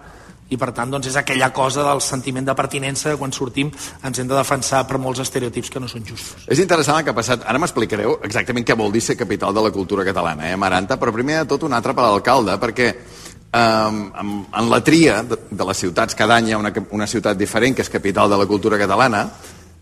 i 0.50 0.58
per 0.58 0.72
tant 0.74 0.90
doncs, 0.90 1.06
és 1.06 1.16
aquella 1.18 1.52
cosa 1.54 1.84
del 1.86 2.00
sentiment 2.02 2.46
de 2.46 2.54
pertinença 2.58 3.14
quan 3.18 3.32
sortim 3.32 3.70
ens 3.70 4.18
hem 4.18 4.26
de 4.26 4.34
defensar 4.34 4.82
per 4.88 4.98
molts 4.98 5.22
estereotips 5.22 5.70
que 5.70 5.82
no 5.82 5.88
són 5.90 6.02
justos. 6.06 6.48
És 6.50 6.58
interessant 6.62 6.98
el 6.98 7.06
que 7.06 7.14
ha 7.14 7.16
passat. 7.16 7.46
Ara 7.46 7.60
m'explicareu 7.62 8.18
exactament 8.26 8.66
què 8.66 8.76
vol 8.78 8.90
dir 8.92 9.02
ser 9.04 9.18
capital 9.18 9.54
de 9.54 9.62
la 9.62 9.70
cultura 9.74 10.04
catalana, 10.06 10.50
eh, 10.50 10.58
Maranta? 10.58 10.98
Però 10.98 11.14
primer 11.14 11.42
de 11.42 11.52
tot 11.54 11.68
un 11.68 11.76
altre 11.76 11.94
per 11.94 12.08
l'alcalde, 12.08 12.58
perquè 12.58 12.88
eh, 12.90 13.60
en, 13.60 14.34
en 14.50 14.70
la 14.72 14.82
tria 14.82 15.22
de, 15.22 15.38
de 15.50 15.70
les 15.70 15.86
ciutats, 15.86 16.18
cada 16.18 16.40
any 16.40 16.50
hi 16.50 16.58
ha 16.58 16.62
una, 16.62 16.74
una 16.90 17.06
ciutat 17.06 17.38
diferent 17.38 17.78
que 17.78 17.86
és 17.86 17.92
capital 17.92 18.30
de 18.30 18.42
la 18.42 18.50
cultura 18.50 18.78
catalana, 18.80 19.28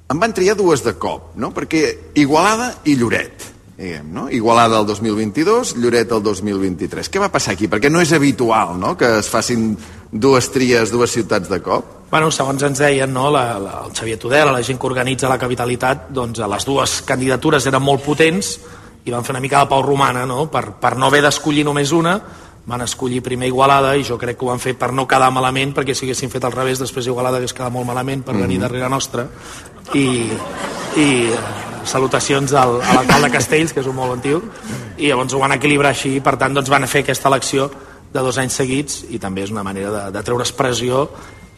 en 0.09 0.21
van 0.21 0.33
triar 0.33 0.57
dues 0.57 0.83
de 0.85 0.95
cop, 0.97 1.35
no? 1.37 1.53
Perquè 1.53 2.15
Igualada 2.17 2.71
i 2.89 2.97
Lloret, 2.97 3.45
diguem, 3.77 4.09
no? 4.15 4.27
Igualada 4.33 4.81
el 4.81 4.87
2022, 4.89 5.75
Lloret 5.77 6.15
el 6.17 6.23
2023. 6.25 7.11
Què 7.13 7.21
va 7.21 7.29
passar 7.33 7.53
aquí? 7.53 7.69
Perquè 7.69 7.91
no 7.93 8.01
és 8.01 8.15
habitual, 8.17 8.79
no?, 8.81 8.97
que 8.97 9.19
es 9.21 9.29
facin 9.29 9.75
dues 10.11 10.49
tries, 10.55 10.91
dues 10.95 11.13
ciutats 11.13 11.53
de 11.53 11.61
cop. 11.61 12.09
Bueno, 12.09 12.33
segons 12.33 12.65
ens 12.65 12.81
deien, 12.81 13.13
no, 13.13 13.29
la, 13.29 13.45
la, 13.61 13.83
el 13.85 13.93
Xavier 13.93 14.17
Tudela, 14.17 14.55
la 14.55 14.65
gent 14.65 14.81
que 14.81 14.89
organitza 14.89 15.29
la 15.29 15.37
capitalitat, 15.39 16.09
doncs 16.09 16.41
les 16.41 16.65
dues 16.65 17.01
candidatures 17.05 17.69
eren 17.69 17.85
molt 17.85 18.07
potents 18.07 18.57
i 19.05 19.13
van 19.13 19.25
fer 19.25 19.37
una 19.37 19.45
mica 19.45 19.61
de 19.61 19.69
pau 19.69 19.85
romana, 19.85 20.25
no? 20.29 20.47
Per, 20.49 20.71
per 20.81 20.97
no 20.97 21.13
haver 21.13 21.21
d'escollir 21.29 21.69
només 21.69 21.93
una, 21.93 22.17
van 22.69 22.85
escollir 22.85 23.23
primer 23.25 23.49
Igualada 23.49 23.95
i 23.97 24.05
jo 24.05 24.19
crec 24.21 24.37
que 24.37 24.45
ho 24.45 24.51
van 24.51 24.61
fer 24.61 24.75
per 24.77 24.91
no 24.93 25.07
quedar 25.09 25.31
malament, 25.33 25.73
perquè 25.75 25.95
si 25.97 26.05
haguessin 26.05 26.29
fet 26.29 26.45
al 26.45 26.53
revés, 26.53 26.79
després 26.83 27.09
Igualada 27.09 27.41
hagués 27.41 27.57
quedat 27.57 27.73
molt 27.73 27.89
malament 27.89 28.23
per 28.27 28.37
venir 28.37 28.61
darrere 28.61 28.91
nostra. 28.93 29.25
I, 29.95 30.29
i 31.01 31.09
salutacions 31.89 32.53
al, 32.53 32.81
a 32.83 32.95
l'alcalde 32.99 33.31
Castells, 33.33 33.73
que 33.73 33.81
és 33.81 33.89
un 33.89 33.97
molt 33.97 34.19
antiu, 34.19 34.43
i 34.99 35.09
llavors 35.09 35.33
ho 35.33 35.41
van 35.41 35.55
equilibrar 35.57 35.95
així, 35.95 36.19
per 36.21 36.37
tant 36.41 36.55
doncs, 36.57 36.69
van 36.73 36.85
fer 36.91 37.05
aquesta 37.07 37.31
elecció 37.31 37.71
de 38.13 38.21
dos 38.25 38.39
anys 38.41 38.57
seguits 38.61 39.03
i 39.13 39.19
també 39.21 39.43
és 39.45 39.51
una 39.53 39.63
manera 39.65 39.91
de, 39.93 40.03
de 40.17 40.23
treure 40.25 40.45
expressió 40.45 41.07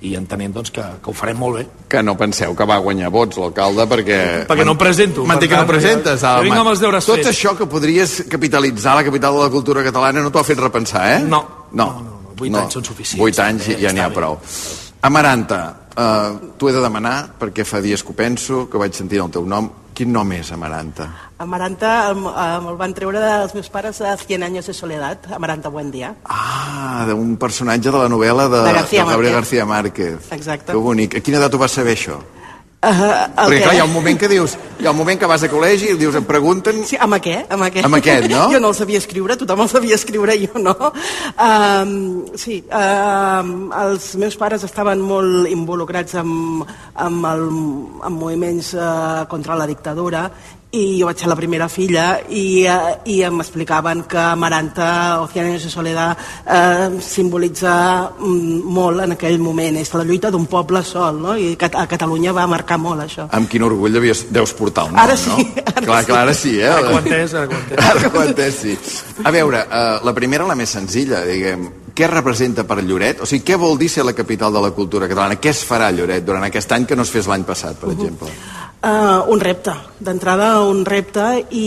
i 0.01 0.15
entenent 0.17 0.55
doncs, 0.55 0.71
que, 0.73 0.83
que 1.03 1.11
ho 1.11 1.15
farem 1.15 1.37
molt 1.37 1.59
bé. 1.59 1.65
Que 1.93 2.01
no 2.03 2.15
penseu 2.17 2.55
que 2.57 2.65
va 2.67 2.79
guanyar 2.81 3.11
vots 3.13 3.37
l'alcalde 3.37 3.85
perquè... 3.91 4.21
Perquè 4.49 4.65
no 4.65 4.73
em 4.73 4.81
presento, 4.81 5.27
per 5.29 5.37
que 5.43 5.51
no 5.57 5.67
presentes. 5.69 6.23
jo- 6.25 6.47
vinc 6.47 6.57
amb 6.57 6.71
els 6.73 6.81
deures 6.81 7.05
Tot 7.05 7.21
fets. 7.21 7.29
això 7.35 7.53
que 7.59 7.67
podries 7.69 8.23
capitalitzar 8.31 8.95
la 8.97 9.05
capital 9.05 9.37
de 9.37 9.43
la 9.45 9.51
cultura 9.53 9.85
catalana 9.85 10.23
no 10.25 10.31
t'ho 10.33 10.41
ha 10.41 10.47
fet 10.49 10.59
repensar, 10.63 11.05
eh? 11.19 11.21
No. 11.21 11.43
No. 11.73 11.85
No, 11.85 12.01
no, 12.01 12.17
no. 12.23 12.35
Vuit 12.41 12.55
anys 12.57 12.73
són 12.79 12.85
suficients. 12.89 13.21
Vuit 13.21 13.39
anys 13.45 13.67
ja 13.83 13.93
n'hi 13.93 14.01
ha 14.01 14.09
prou. 14.11 14.39
Amaranta, 15.05 15.59
uh, 16.01 16.55
t'ho 16.57 16.71
he 16.71 16.75
de 16.75 16.81
demanar 16.83 17.17
perquè 17.41 17.67
fa 17.69 17.83
dies 17.85 18.03
que 18.03 18.15
ho 18.15 18.17
penso, 18.17 18.65
que 18.71 18.81
vaig 18.81 18.97
sentir 18.97 19.21
el 19.21 19.31
teu 19.31 19.45
nom. 19.47 19.69
Quin 20.01 20.13
nom 20.15 20.31
és 20.33 20.49
Amaranta? 20.55 21.11
Amaranta 21.45 21.91
em 22.15 22.25
el 22.71 22.77
van 22.81 22.95
treure 22.97 23.21
dels 23.21 23.53
meus 23.57 23.69
pares 23.73 24.01
a 24.01 24.15
100 24.17 24.47
anys 24.47 24.71
de 24.71 24.75
soledat, 24.77 25.27
Amaranta 25.37 25.69
Buendía. 25.69 26.15
Ah, 26.25 27.05
d'un 27.09 27.35
personatge 27.37 27.91
de 27.91 27.99
la 27.99 28.09
novel·la 28.09 28.49
de, 28.49 28.63
De 28.65 28.77
García 28.79 29.05
de 29.05 29.11
Gabriel 29.11 29.35
Márquez. 29.35 29.41
García 29.41 29.67
Márquez. 29.67 30.33
Exacte. 30.39 30.73
Que 30.73 30.79
bonic. 30.79 31.19
A 31.19 31.25
quina 31.25 31.43
edat 31.43 31.55
ho 31.55 31.61
vas 31.61 31.77
saber, 31.77 31.99
això? 31.99 32.21
Uh, 32.81 33.27
Perquè, 33.37 33.59
què? 33.59 33.65
clar, 33.67 33.73
hi 33.77 33.81
ha 33.83 33.85
un 33.85 33.93
moment 33.93 34.17
que 34.17 34.29
dius... 34.31 34.55
Hi 34.81 34.87
ha 34.89 34.93
un 34.95 34.97
moment 34.97 35.19
que 35.21 35.29
vas 35.29 35.43
a 35.45 35.51
col·legi 35.53 35.91
i 35.93 35.97
dius, 36.01 36.15
em 36.17 36.25
pregunten... 36.25 36.79
Sí, 36.89 36.97
amb 36.97 37.19
aquest, 37.19 37.51
amb 37.53 37.67
aquest. 37.67 37.85
Amb 37.85 37.99
aquest, 37.99 38.29
no? 38.33 38.47
Jo 38.55 38.61
no 38.65 38.71
el 38.73 38.77
sabia 38.79 39.01
escriure, 39.03 39.37
tothom 39.37 39.61
el 39.67 39.69
sabia 39.69 39.99
escriure, 40.01 40.37
jo 40.41 40.63
no. 40.65 40.73
Um, 41.37 41.93
sí, 42.41 42.63
um, 42.73 43.51
els 43.83 44.15
meus 44.23 44.39
pares 44.41 44.65
estaven 44.65 45.05
molt 45.05 45.51
involucrats 45.53 46.17
amb, 46.23 46.65
amb, 46.97 47.29
el, 47.35 47.45
amb 48.09 48.17
moviments 48.17 48.73
uh, 48.79 49.29
contra 49.29 49.61
la 49.61 49.69
dictadura 49.69 50.25
i 50.71 51.01
jo 51.01 51.09
vaig 51.09 51.19
ser 51.19 51.29
la 51.31 51.35
primera 51.35 51.67
filla 51.69 52.21
i, 52.31 52.63
eh, 52.63 52.93
i 53.11 53.17
em 53.27 53.41
explicaven 53.43 54.05
que 54.11 54.19
Amaranta, 54.21 55.21
Oceanes 55.25 55.65
de 55.67 55.71
Soledad 55.71 56.17
eh, 56.47 57.01
simbolitza 57.03 57.73
mm, 58.13 58.61
molt 58.71 59.03
en 59.03 59.17
aquell 59.17 59.41
moment, 59.43 59.81
és 59.81 59.91
la 59.95 60.05
lluita 60.07 60.31
d'un 60.31 60.47
poble 60.51 60.85
sol 60.87 61.19
no? 61.25 61.35
i 61.35 61.57
a 61.59 61.87
Catalunya 61.91 62.35
va 62.37 62.47
marcar 62.51 62.79
molt 62.79 63.03
això 63.03 63.27
Amb 63.35 63.51
quin 63.51 63.67
orgull 63.67 63.99
devies, 63.99 64.29
deus 64.31 64.55
portar 64.55 64.87
el 64.87 64.95
nom, 64.95 65.03
Ara 65.03 65.19
sí, 65.19 65.35
no? 65.35 65.65
ara 65.75 65.87
clar, 65.89 66.01
sí. 66.05 66.11
clar, 66.13 66.23
ara 66.23 66.39
sí, 66.39 66.55
eh? 66.61 66.71
Ara 66.71 66.95
entès, 67.01 67.35
ara 67.35 67.61
entès. 67.61 67.85
Ara 67.91 68.25
entès, 68.29 68.63
sí. 68.63 68.79
A 69.27 69.35
veure, 69.35 69.67
uh, 69.67 69.99
la 70.07 70.15
primera, 70.15 70.47
la 70.47 70.59
més 70.59 70.71
senzilla, 70.79 71.25
diguem, 71.27 71.67
què 71.97 72.07
representa 72.09 72.65
per 72.69 72.79
Lloret? 72.85 73.21
O 73.21 73.27
sigui, 73.29 73.43
què 73.51 73.59
vol 73.61 73.79
dir 73.81 73.91
ser 73.93 74.07
la 74.07 74.15
capital 74.17 74.55
de 74.55 74.63
la 74.63 74.71
cultura 74.77 75.09
catalana? 75.11 75.41
Què 75.43 75.51
es 75.51 75.65
farà 75.67 75.91
a 75.91 75.95
Lloret 75.95 76.25
durant 76.25 76.47
aquest 76.47 76.73
any 76.77 76.87
que 76.87 76.97
no 76.97 77.05
es 77.05 77.13
fes 77.13 77.29
l'any 77.29 77.45
passat, 77.49 77.77
per 77.81 77.91
exemple? 77.93 78.31
Uh, 78.81 79.29
un 79.29 79.41
repte, 79.45 79.75
d'entrada 80.01 80.63
un 80.65 80.87
repte 80.89 81.25
i, 81.53 81.67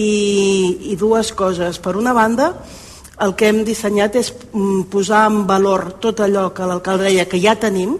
i 0.89 0.95
dues 0.97 1.29
coses. 1.37 1.77
Per 1.77 1.93
una 1.93 2.09
banda, 2.13 2.47
el 3.21 3.35
que 3.37 3.51
hem 3.51 3.59
dissenyat 3.67 4.15
és 4.17 4.31
mm, 4.33 4.87
posar 4.89 5.27
en 5.29 5.43
valor 5.45 5.91
tot 6.01 6.23
allò 6.25 6.47
que 6.57 6.65
l'alcalde 6.65 7.11
deia 7.11 7.27
que 7.29 7.37
ja 7.37 7.53
tenim 7.53 7.99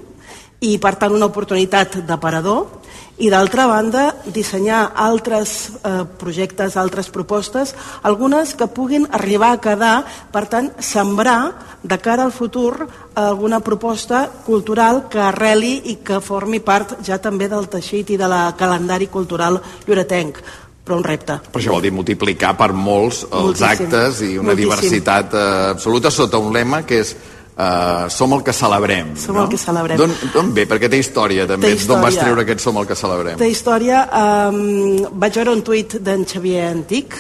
i 0.65 0.79
per 0.81 0.95
tant 0.97 1.13
una 1.13 1.29
oportunitat 1.29 1.99
d'aparador 2.07 2.82
i 3.23 3.29
d'altra 3.31 3.65
banda 3.69 4.03
dissenyar 4.35 4.81
altres 4.99 5.71
eh, 5.79 6.03
projectes, 6.19 6.75
altres 6.75 7.07
propostes, 7.13 7.71
algunes 8.03 8.51
que 8.59 8.67
puguin 8.67 9.07
arribar 9.15 9.53
a 9.55 9.61
quedar, 9.63 9.93
per 10.33 10.45
tant, 10.51 10.71
sembrar 10.83 11.53
de 11.83 11.97
cara 12.03 12.25
al 12.27 12.33
futur 12.35 12.87
alguna 13.15 13.61
proposta 13.63 14.25
cultural 14.45 15.05
que 15.11 15.21
arreli 15.23 15.75
i 15.93 15.97
que 16.03 16.19
formi 16.23 16.59
part 16.59 16.97
ja 17.05 17.19
també 17.21 17.47
del 17.51 17.69
teixit 17.71 18.11
i 18.11 18.19
de 18.19 18.27
la 18.27 18.43
calendari 18.59 19.07
cultural 19.07 19.61
lloretenc 19.87 20.43
però 20.83 20.97
un 20.99 21.05
repte. 21.07 21.37
Però 21.47 21.61
això 21.61 21.71
vol 21.77 21.85
dir 21.85 21.93
multiplicar 21.95 22.57
per 22.59 22.73
molts 22.75 23.21
els 23.23 23.61
Moltíssim. 23.61 23.69
actes 23.87 24.19
i 24.19 24.33
una 24.35 24.49
Moltíssim. 24.49 24.63
diversitat 24.65 25.33
eh, 25.33 25.45
absoluta 25.71 26.11
sota 26.11 26.41
un 26.43 26.51
lema 26.51 26.81
que 26.83 26.99
és 26.99 27.15
eh, 27.57 28.05
som 28.09 28.33
el 28.33 28.43
que 28.43 28.53
celebrem. 28.53 29.15
Som 29.17 29.35
no? 29.35 29.43
el 29.43 29.49
que 29.49 29.57
celebrem. 29.57 29.97
D'on 30.33 30.53
ve? 30.53 30.65
Perquè 30.69 30.89
té 30.89 30.97
història, 30.97 31.47
també. 31.47 31.75
D'on 31.87 32.01
vas 32.01 32.15
treure 32.17 32.41
aquest 32.41 32.59
som 32.61 32.77
el 32.77 32.87
que 32.87 32.95
celebrem? 32.95 33.37
Té 33.37 33.49
història, 33.49 34.07
um, 34.49 35.19
vaig 35.19 35.37
veure 35.41 35.51
un 35.53 35.61
tuit 35.61 35.97
d'en 36.01 36.25
Xavier 36.25 36.67
Antic, 36.71 37.15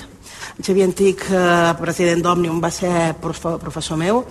Xavier 0.63 0.85
Antic, 0.85 1.23
eh, 1.33 1.73
president 1.79 2.21
d'Òmnium, 2.21 2.59
va 2.61 2.69
ser 2.71 3.15
profe- 3.19 3.57
professor 3.59 3.97
meu, 3.97 4.23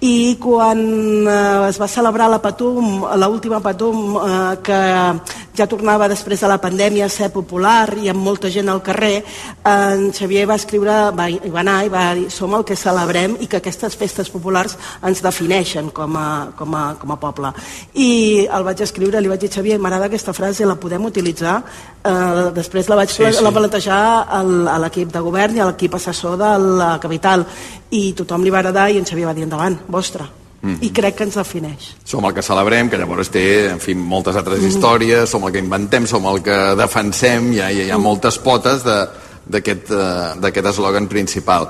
i 0.00 0.36
quan 0.40 0.80
eh, 1.26 1.68
es 1.70 1.80
va 1.80 1.88
celebrar 1.88 2.28
la 2.28 2.40
Patum, 2.42 3.06
l'última 3.16 3.60
Patum, 3.64 4.16
eh, 4.20 4.56
que 4.62 4.80
ja 5.56 5.66
tornava 5.66 6.08
després 6.08 6.42
de 6.42 6.48
la 6.50 6.58
pandèmia 6.60 7.06
a 7.06 7.12
ser 7.12 7.30
popular 7.32 7.94
i 7.96 8.10
amb 8.12 8.20
molta 8.20 8.50
gent 8.52 8.68
al 8.68 8.82
carrer, 8.84 9.22
en 9.64 10.10
Xavier 10.12 10.44
va 10.48 10.58
escriure, 10.60 10.96
va, 11.16 11.30
hi 11.32 11.52
va 11.52 11.62
anar 11.62 11.78
i 11.86 11.92
va 11.92 12.04
dir 12.18 12.26
som 12.30 12.52
el 12.58 12.66
que 12.68 12.76
celebrem 12.76 13.38
i 13.40 13.48
que 13.48 13.62
aquestes 13.62 13.96
festes 13.96 14.28
populars 14.32 14.76
ens 15.06 15.22
defineixen 15.24 15.88
com 15.96 16.16
a, 16.20 16.28
com 16.58 16.76
a, 16.76 16.84
com 17.00 17.14
a 17.14 17.18
poble. 17.20 17.54
I 17.94 18.44
el 18.52 18.66
vaig 18.68 18.84
escriure, 18.84 19.20
li 19.20 19.32
vaig 19.32 19.46
dir, 19.46 19.52
Xavier, 19.54 19.80
m'agrada 19.80 20.10
aquesta 20.10 20.36
frase, 20.36 20.68
la 20.68 20.76
podem 20.76 21.08
utilitzar? 21.08 21.56
Eh, 22.04 22.50
després 22.54 22.92
la 22.92 23.00
vaig 23.00 23.14
Sí, 23.16 23.24
sí. 23.32 23.42
la 23.42 23.54
plantejar 23.54 24.02
al, 24.28 24.68
a 24.68 24.76
l'equip 24.82 25.08
de 25.14 25.24
govern 25.24 25.56
i 25.56 25.64
a 25.64 25.70
l'equip 25.70 25.96
assessor 25.96 26.36
de 26.36 26.52
la 26.60 26.90
capital 27.00 27.46
i 27.90 28.12
tothom 28.18 28.42
li 28.42 28.50
va 28.50 28.58
agradar 28.58 28.90
i 28.90 28.98
en 28.98 29.04
Xavier 29.06 29.26
va 29.26 29.34
dir 29.34 29.44
endavant, 29.44 29.78
vostre. 29.88 30.24
Mhm. 30.62 30.78
I 30.82 30.90
crec 30.90 31.14
que 31.16 31.24
ens 31.24 31.34
defineix. 31.36 31.94
Som 32.04 32.24
el 32.24 32.34
que 32.34 32.42
celebrem, 32.42 32.88
que 32.90 32.96
llavors 32.98 33.28
té, 33.30 33.68
en 33.70 33.78
fi, 33.78 33.94
moltes 33.94 34.34
altres 34.36 34.62
històries, 34.62 35.28
som 35.28 35.44
el 35.44 35.52
que 35.52 35.58
inventem, 35.60 36.06
som 36.06 36.24
el 36.26 36.42
que 36.42 36.56
defensem, 36.74 37.52
hi 37.52 37.60
ha, 37.60 37.70
hi 37.70 37.90
ha 37.90 37.98
moltes 37.98 38.38
potes 38.38 38.82
de- 38.84 39.06
d'aquest 39.46 39.90
eh, 39.90 40.32
d'aquest 40.40 40.66
eslògan 40.66 41.06
principal. 41.06 41.68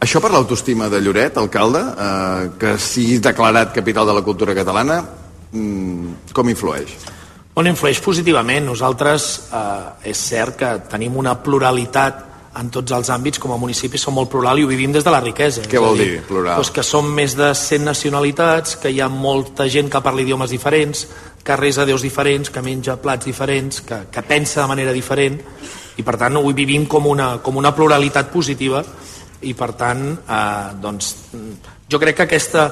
Això 0.00 0.20
per 0.20 0.30
l'autoestima 0.30 0.88
de 0.88 1.00
Lloret, 1.00 1.36
alcalde, 1.36 1.80
eh, 1.80 2.50
que 2.58 2.78
sigui 2.78 3.18
declarat 3.18 3.74
capital 3.74 4.06
de 4.06 4.14
la 4.14 4.22
cultura 4.22 4.54
catalana, 4.54 5.04
mm, 5.52 6.32
com 6.32 6.48
influeix? 6.48 6.94
Bueno, 7.54 7.70
influeix 7.70 8.00
positivament. 8.00 8.64
Nosaltres, 8.64 9.40
eh, 9.52 10.10
és 10.10 10.16
cert 10.16 10.56
que 10.56 10.78
tenim 10.88 11.16
una 11.16 11.34
pluralitat 11.42 12.27
en 12.58 12.70
tots 12.74 12.92
els 12.96 13.10
àmbits, 13.14 13.38
com 13.38 13.52
a 13.54 13.58
municipi 13.60 13.98
som 14.00 14.16
molt 14.18 14.30
plural 14.32 14.58
i 14.58 14.64
ho 14.66 14.70
vivim 14.70 14.92
des 14.94 15.04
de 15.06 15.12
la 15.14 15.20
riquesa. 15.22 15.62
Què 15.70 15.80
vol 15.82 16.00
dir, 16.00 16.20
plural? 16.26 16.58
Doncs 16.58 16.72
que 16.74 16.84
som 16.86 17.06
més 17.14 17.36
de 17.38 17.52
100 17.54 17.86
nacionalitats, 17.86 18.76
que 18.82 18.90
hi 18.90 19.00
ha 19.00 19.08
molta 19.12 19.68
gent 19.70 19.90
que 19.92 20.02
parla 20.04 20.24
idiomes 20.24 20.50
diferents, 20.50 21.06
que 21.44 21.56
resa 21.56 21.86
déus 21.86 22.02
diferents, 22.02 22.50
que 22.50 22.62
menja 22.64 22.98
plats 23.00 23.28
diferents, 23.28 23.82
que, 23.86 24.02
que 24.12 24.24
pensa 24.26 24.62
de 24.62 24.68
manera 24.70 24.92
diferent, 24.92 25.38
i 25.98 26.04
per 26.06 26.16
tant 26.18 26.38
ho 26.38 26.44
vivim 26.54 26.86
com 26.90 27.06
una, 27.10 27.36
com 27.42 27.56
una 27.56 27.74
pluralitat 27.74 28.32
positiva, 28.34 28.82
i 29.46 29.54
per 29.54 29.72
tant, 29.78 30.04
eh, 30.18 30.68
doncs, 30.82 31.14
jo 31.88 32.00
crec 32.02 32.18
que 32.18 32.26
aquesta 32.26 32.68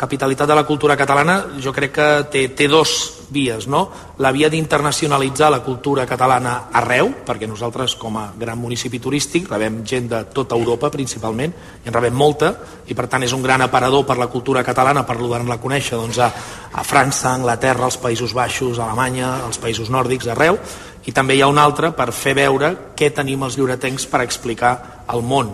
capitalitat 0.00 0.48
de 0.48 0.54
la 0.56 0.64
cultura 0.64 0.96
catalana 0.96 1.42
jo 1.60 1.74
crec 1.76 1.92
que 1.92 2.08
té, 2.32 2.46
té 2.56 2.68
dos 2.72 3.20
vies, 3.30 3.66
no? 3.68 3.82
La 4.18 4.32
via 4.32 4.48
d'internacionalitzar 4.48 5.50
la 5.52 5.60
cultura 5.62 6.06
catalana 6.08 6.70
arreu, 6.72 7.12
perquè 7.26 7.46
nosaltres 7.46 7.98
com 8.00 8.16
a 8.16 8.30
gran 8.38 8.58
municipi 8.58 8.98
turístic 8.98 9.50
rebem 9.50 9.82
gent 9.84 10.08
de 10.10 10.22
tota 10.32 10.56
Europa 10.56 10.90
principalment, 10.90 11.52
i 11.84 11.92
en 11.92 11.94
rebem 11.94 12.16
molta, 12.16 12.54
i 12.88 12.96
per 12.96 13.10
tant 13.12 13.28
és 13.28 13.36
un 13.36 13.44
gran 13.44 13.60
aparador 13.60 14.06
per 14.08 14.16
la 14.18 14.30
cultura 14.32 14.64
catalana, 14.64 15.04
per 15.04 15.18
donar-la 15.20 15.60
a 15.60 15.62
conèixer 15.62 16.00
doncs, 16.00 16.18
a, 16.18 16.32
a 16.72 16.84
França, 16.84 17.34
Anglaterra, 17.34 17.84
als 17.84 18.00
Països 18.00 18.34
Baixos, 18.34 18.80
Alemanya, 18.80 19.36
als 19.44 19.60
països 19.60 19.92
nòrdics, 19.92 20.32
arreu, 20.32 20.56
i 21.04 21.12
també 21.12 21.36
hi 21.36 21.44
ha 21.44 21.52
un 21.52 21.60
altre 21.60 21.92
per 21.96 22.10
fer 22.12 22.34
veure 22.40 22.72
què 22.96 23.12
tenim 23.12 23.44
els 23.44 23.60
lloretencs 23.60 24.08
per 24.08 24.24
explicar 24.24 25.04
al 25.06 25.22
món, 25.22 25.52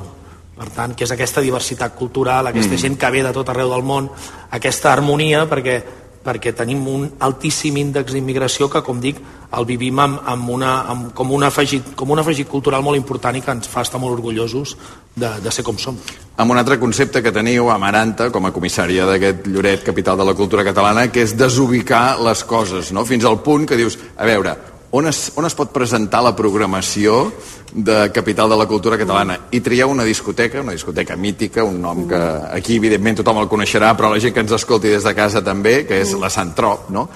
per 0.56 0.70
tant, 0.72 0.94
que 0.96 1.04
és 1.04 1.12
aquesta 1.12 1.42
diversitat 1.44 1.94
cultural, 1.94 2.46
aquesta 2.46 2.74
Mm. 2.74 2.78
gent 2.78 2.98
que 2.98 3.10
ve 3.10 3.22
de 3.22 3.32
tot 3.32 3.48
arreu 3.48 3.70
del 3.70 3.82
món, 3.82 4.10
aquesta 4.50 4.92
harmonia, 4.92 5.46
perquè, 5.48 5.82
perquè 6.24 6.54
tenim 6.54 6.86
un 6.88 7.12
altíssim 7.20 7.76
índex 7.76 8.12
d'immigració 8.12 8.68
que, 8.70 8.82
com 8.82 8.98
dic, 9.00 9.16
el 9.56 9.64
vivim 9.64 9.98
amb, 10.00 10.20
amb 10.26 10.48
una, 10.50 10.80
amb, 10.90 11.12
com, 11.14 11.30
un 11.30 11.44
afegit, 11.44 11.94
com 11.94 12.10
un 12.10 12.18
afegit 12.18 12.48
cultural 12.48 12.82
molt 12.82 12.96
important 12.96 13.36
i 13.36 13.40
que 13.42 13.50
ens 13.52 13.68
fa 13.68 13.82
estar 13.82 14.00
molt 14.00 14.16
orgullosos 14.16 14.76
de, 15.14 15.28
de 15.40 15.52
ser 15.52 15.62
com 15.62 15.78
som. 15.78 15.96
Amb 16.36 16.50
un 16.50 16.58
altre 16.58 16.80
concepte 16.80 17.22
que 17.22 17.32
teniu 17.32 17.70
a 17.70 17.78
Maranta, 17.78 18.30
com 18.30 18.44
a 18.46 18.52
comissària 18.52 19.06
d'aquest 19.06 19.46
Lloret, 19.46 19.84
capital 19.84 20.16
de 20.18 20.24
la 20.24 20.34
cultura 20.34 20.64
catalana, 20.64 21.12
que 21.12 21.22
és 21.22 21.36
desubicar 21.36 22.18
les 22.20 22.42
coses, 22.44 22.92
no? 22.92 23.04
fins 23.04 23.24
al 23.24 23.40
punt 23.40 23.66
que 23.66 23.76
dius, 23.76 23.98
a 24.16 24.24
veure, 24.24 24.56
on 24.96 25.06
es, 25.06 25.32
on 25.36 25.44
es 25.44 25.54
pot 25.56 25.72
presentar 25.74 26.22
la 26.24 26.32
programació 26.36 27.32
de 27.72 28.10
Capital 28.16 28.48
de 28.48 28.56
la 28.56 28.66
Cultura 28.70 28.96
Catalana 28.96 29.36
i 29.52 29.60
trieu 29.60 29.90
una 29.92 30.04
discoteca, 30.08 30.62
una 30.64 30.72
discoteca 30.72 31.16
mítica, 31.20 31.64
un 31.64 31.82
nom 31.82 32.06
que 32.08 32.20
aquí 32.56 32.76
evidentment 32.80 33.16
tothom 33.20 33.38
el 33.42 33.48
coneixerà, 33.50 33.92
però 33.98 34.08
la 34.14 34.20
gent 34.22 34.32
que 34.32 34.40
ens 34.46 34.52
escolti 34.56 34.88
des 34.94 35.04
de 35.04 35.12
casa 35.16 35.40
també, 35.44 35.84
que 35.88 35.96
és 36.00 36.10
la 36.16 36.30
Sant 36.32 36.54
Trop, 36.56 36.88
no? 36.94 37.08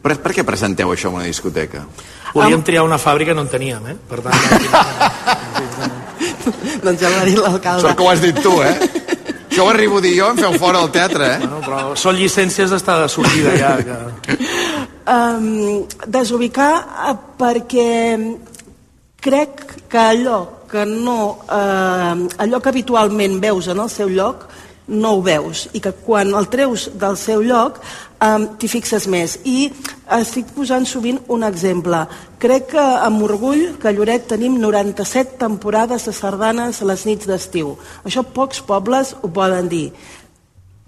Per, 0.00 0.16
per 0.24 0.32
què 0.34 0.42
presenteu 0.48 0.88
això 0.90 1.08
en 1.12 1.16
una 1.20 1.28
discoteca? 1.28 1.80
Volíem 2.34 2.62
triar 2.66 2.82
una 2.86 2.98
fàbrica, 2.98 3.34
no 3.36 3.42
en 3.46 3.50
teníem, 3.52 3.82
eh? 3.92 3.96
Per 4.10 4.20
tant, 4.24 4.34
doncs 6.86 6.98
ja 6.98 7.08
l'ha 7.12 7.24
dit 7.28 7.38
l'alcalde. 7.38 7.82
Sort 7.84 7.96
que 7.98 8.04
ho 8.06 8.10
has 8.10 8.22
dit 8.24 8.36
tu, 8.42 8.54
eh? 8.64 8.74
Això 9.50 9.64
ho 9.66 9.70
arribo 9.70 9.98
a 9.98 10.02
dir 10.02 10.16
jo, 10.16 10.28
em 10.30 10.38
feu 10.38 10.52
fora 10.62 10.78
del 10.78 10.92
teatre, 10.94 11.26
eh? 11.34 11.38
bueno, 11.42 11.58
però 11.64 11.78
són 11.98 12.14
llicències 12.14 12.70
d'estar 12.70 13.00
de 13.02 13.08
sortida 13.10 13.50
ja. 13.58 13.72
Que... 13.82 14.36
Um, 15.08 15.86
desubicar 16.06 16.72
eh, 17.08 17.14
perquè 17.40 17.92
crec 19.20 19.62
que 19.88 19.98
allò 19.98 20.66
que 20.70 20.84
no 20.84 21.40
eh, 21.48 22.28
allò 22.44 22.60
que 22.60 22.68
habitualment 22.68 23.40
veus 23.40 23.68
en 23.72 23.80
el 23.80 23.88
seu 23.90 24.12
lloc 24.12 24.44
no 24.90 25.14
ho 25.14 25.22
veus. 25.22 25.68
I 25.72 25.80
que 25.80 25.92
quan 25.92 26.34
el 26.34 26.48
treus 26.50 26.90
del 26.98 27.16
seu 27.16 27.42
lloc 27.46 27.78
um, 28.20 28.46
t'hi 28.58 28.68
fixes 28.68 29.06
més. 29.10 29.38
I 29.46 29.70
estic 30.18 30.50
posant 30.56 30.86
sovint 30.88 31.20
un 31.30 31.46
exemple. 31.46 32.02
Crec 32.42 32.72
que 32.74 32.86
amb 33.06 33.22
orgull 33.24 33.76
que 33.80 33.90
a 33.90 33.94
Lloret 33.94 34.26
tenim 34.32 34.58
97 34.60 35.38
temporades 35.40 36.08
de 36.08 36.14
sardanes 36.16 36.82
a 36.82 36.90
les 36.90 37.06
nits 37.06 37.30
d'estiu. 37.30 37.76
Això 38.04 38.26
pocs 38.26 38.62
pobles 38.66 39.14
ho 39.22 39.30
poden 39.32 39.70
dir. 39.70 39.90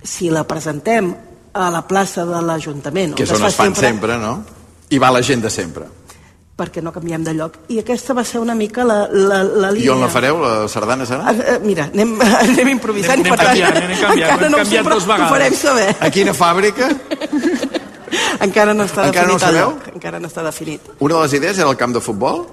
Si 0.02 0.30
la 0.34 0.42
presentem 0.50 1.14
a 1.54 1.70
la 1.70 1.82
plaça 1.86 2.24
de 2.24 2.40
l'Ajuntament 2.42 3.14
Que 3.16 3.24
és 3.24 3.32
on 3.34 3.44
es 3.46 3.54
fan 3.56 3.74
sempre, 3.76 4.16
no? 4.18 4.42
I 4.90 4.98
va 4.98 5.10
la 5.12 5.22
gent 5.22 5.42
de 5.42 5.50
sempre. 5.50 5.86
perquè 6.62 6.82
no 6.84 6.92
canviem 6.92 7.24
de 7.24 7.32
lloc. 7.34 7.56
I 7.72 7.78
aquesta 7.80 8.14
va 8.14 8.22
ser 8.24 8.38
una 8.38 8.54
mica 8.54 8.84
la, 8.84 9.08
la, 9.10 9.42
la 9.42 9.70
línia. 9.72 9.86
I 9.86 9.88
on 9.94 10.00
la 10.04 10.08
fareu, 10.12 10.36
la 10.38 10.68
sardana 10.68 11.06
serà? 11.08 11.24
Ah, 11.26 11.32
eh, 11.34 11.58
Mira, 11.64 11.88
anem, 11.92 12.12
anem 12.44 12.68
improvisant 12.76 13.18
Anem- 13.18 13.26
i 13.26 13.30
per 13.32 13.38
anem 13.40 13.46
tant 13.46 13.48
canviant, 13.48 13.76
anem 13.82 14.00
canviant, 14.00 14.30
encara 14.30 14.46
hem 14.46 14.52
no 14.52 14.58
ho 14.58 14.60
sé, 14.60 14.64
canviat 14.64 14.84
però 14.86 14.94
dues 14.94 15.04
ho 15.04 15.12
vegades. 15.12 15.32
farem 15.32 15.54
saber. 15.58 15.88
A 15.98 16.10
quina 16.10 16.34
fàbrica? 16.36 16.90
Encara 18.46 18.74
no 18.74 18.84
està 18.84 19.06
Encara 19.08 19.26
no 19.26 19.34
ho 19.34 19.38
definit 19.38 19.42
el 19.42 19.46
sabeu? 19.48 19.70
lloc. 19.72 19.88
Encara 19.96 20.20
no 20.20 20.28
està 20.28 20.42
definit. 20.44 20.88
Una 21.00 21.14
de 21.16 21.22
les 21.22 21.32
idees 21.40 21.58
era 21.58 21.70
el 21.70 21.76
camp 21.80 21.94
de 21.96 22.00
futbol? 22.04 22.44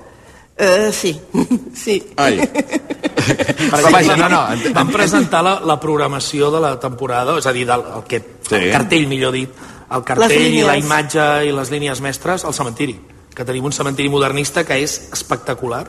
Uh, 0.60 0.92
sí, 0.92 1.14
sí. 1.74 1.96
Ai. 2.18 2.36
Però 3.72 3.92
vaja, 3.94 4.16
no, 4.20 4.28
no, 4.28 4.40
vam 4.76 4.90
presentar 4.92 5.40
la, 5.46 5.54
la 5.64 5.78
programació 5.80 6.50
de 6.52 6.60
la 6.60 6.74
temporada, 6.82 7.38
és 7.40 7.48
a 7.48 7.54
dir, 7.56 7.64
del, 7.70 7.86
el, 7.96 8.04
que, 8.10 8.20
Sí. 8.50 8.56
el 8.58 8.72
cartell, 8.74 9.06
millor 9.08 9.32
dit, 9.36 9.54
el 9.94 10.04
cartell 10.04 10.58
i 10.58 10.64
la 10.66 10.76
imatge 10.80 11.30
i 11.48 11.54
les 11.56 11.72
línies 11.72 12.02
mestres 12.02 12.44
al 12.44 12.56
cementiri, 12.58 12.98
que 13.36 13.46
tenim 13.46 13.70
un 13.70 13.76
cementiri 13.76 14.10
modernista 14.12 14.66
que 14.68 14.80
és 14.84 14.98
espectacular 15.16 15.86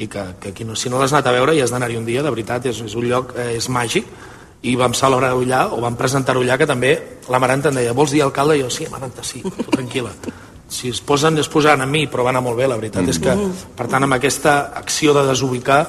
i 0.00 0.08
que, 0.10 0.24
que 0.40 0.52
qui 0.56 0.64
no, 0.66 0.74
si 0.74 0.90
no 0.90 0.98
l'has 0.98 1.12
anat 1.14 1.28
a 1.30 1.36
veure 1.36 1.54
i 1.54 1.60
has 1.62 1.70
d'anar-hi 1.70 2.00
un 2.00 2.08
dia, 2.08 2.24
de 2.26 2.32
veritat, 2.34 2.66
és, 2.66 2.80
és 2.82 2.96
un 2.98 3.06
lloc, 3.06 3.36
eh, 3.38 3.52
és 3.60 3.68
màgic 3.70 4.08
i 4.66 4.74
vam 4.76 4.92
celebrar-ho 4.96 5.40
allà, 5.44 5.66
o 5.72 5.78
vam 5.80 5.94
presentar-ho 5.96 6.42
allà, 6.42 6.58
que 6.58 6.66
també 6.68 6.96
la 7.30 7.38
Maranta 7.38 7.70
em 7.70 7.78
deia, 7.78 7.94
vols 7.96 8.10
dir 8.12 8.24
alcalde? 8.24 8.58
I 8.58 8.64
jo, 8.64 8.72
sí, 8.74 8.88
Maranta, 8.90 9.22
sí, 9.24 9.44
tranquil·la. 9.70 10.10
Si 10.70 10.88
es 10.88 11.00
posen, 11.02 11.38
es 11.42 11.48
posaran 11.50 11.82
amb 11.82 11.92
mi, 11.92 12.04
però 12.06 12.22
va 12.26 12.30
anar 12.30 12.44
molt 12.46 12.58
bé, 12.58 12.68
la 12.70 12.78
veritat. 12.78 13.08
És 13.10 13.18
que, 13.22 13.34
per 13.76 13.88
tant, 13.90 14.06
amb 14.06 14.14
aquesta 14.14 14.70
acció 14.78 15.14
de 15.16 15.26
desubicar, 15.26 15.80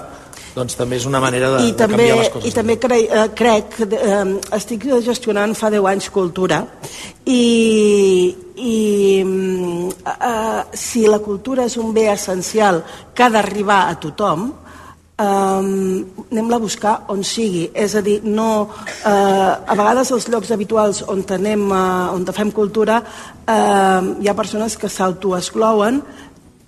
doncs 0.55 0.75
també 0.75 0.97
és 0.99 1.05
una 1.07 1.21
manera 1.23 1.51
de, 1.53 1.59
I 1.69 1.71
de 1.71 1.77
també, 1.79 1.97
canviar 2.01 2.17
les 2.19 2.31
coses. 2.33 2.49
i 2.49 2.55
també 2.55 2.77
cre, 2.81 2.97
eh, 3.05 3.27
crec, 3.37 3.77
eh, 3.85 4.23
estic 4.57 4.87
gestionant 5.05 5.53
fa 5.55 5.69
10 5.71 5.87
anys 5.93 6.09
cultura 6.11 6.59
i, 7.23 8.35
i 8.57 9.21
mm, 9.23 9.93
eh, 10.11 10.65
si 10.75 11.05
la 11.07 11.21
cultura 11.23 11.69
és 11.69 11.77
un 11.79 11.93
bé 11.95 12.09
essencial 12.11 12.81
que 13.15 13.23
ha 13.23 13.31
d'arribar 13.31 13.85
a 13.87 13.95
tothom, 14.01 14.49
eh, 14.49 14.70
anem-la 15.21 16.57
a 16.57 16.63
buscar 16.63 16.95
on 17.13 17.23
sigui. 17.23 17.69
És 17.73 17.95
a 17.95 18.01
dir, 18.01 18.19
no, 18.23 18.69
eh, 19.05 19.09
a 19.11 19.75
vegades 19.77 20.11
els 20.11 20.27
llocs 20.31 20.51
habituals 20.51 21.03
on, 21.07 21.23
anem, 21.29 21.67
eh, 21.71 22.15
on 22.15 22.25
fem 22.33 22.51
cultura 22.51 23.01
eh, 23.01 24.01
hi 24.21 24.27
ha 24.27 24.37
persones 24.37 24.77
que 24.77 24.89
s'autoexclouen 24.89 26.01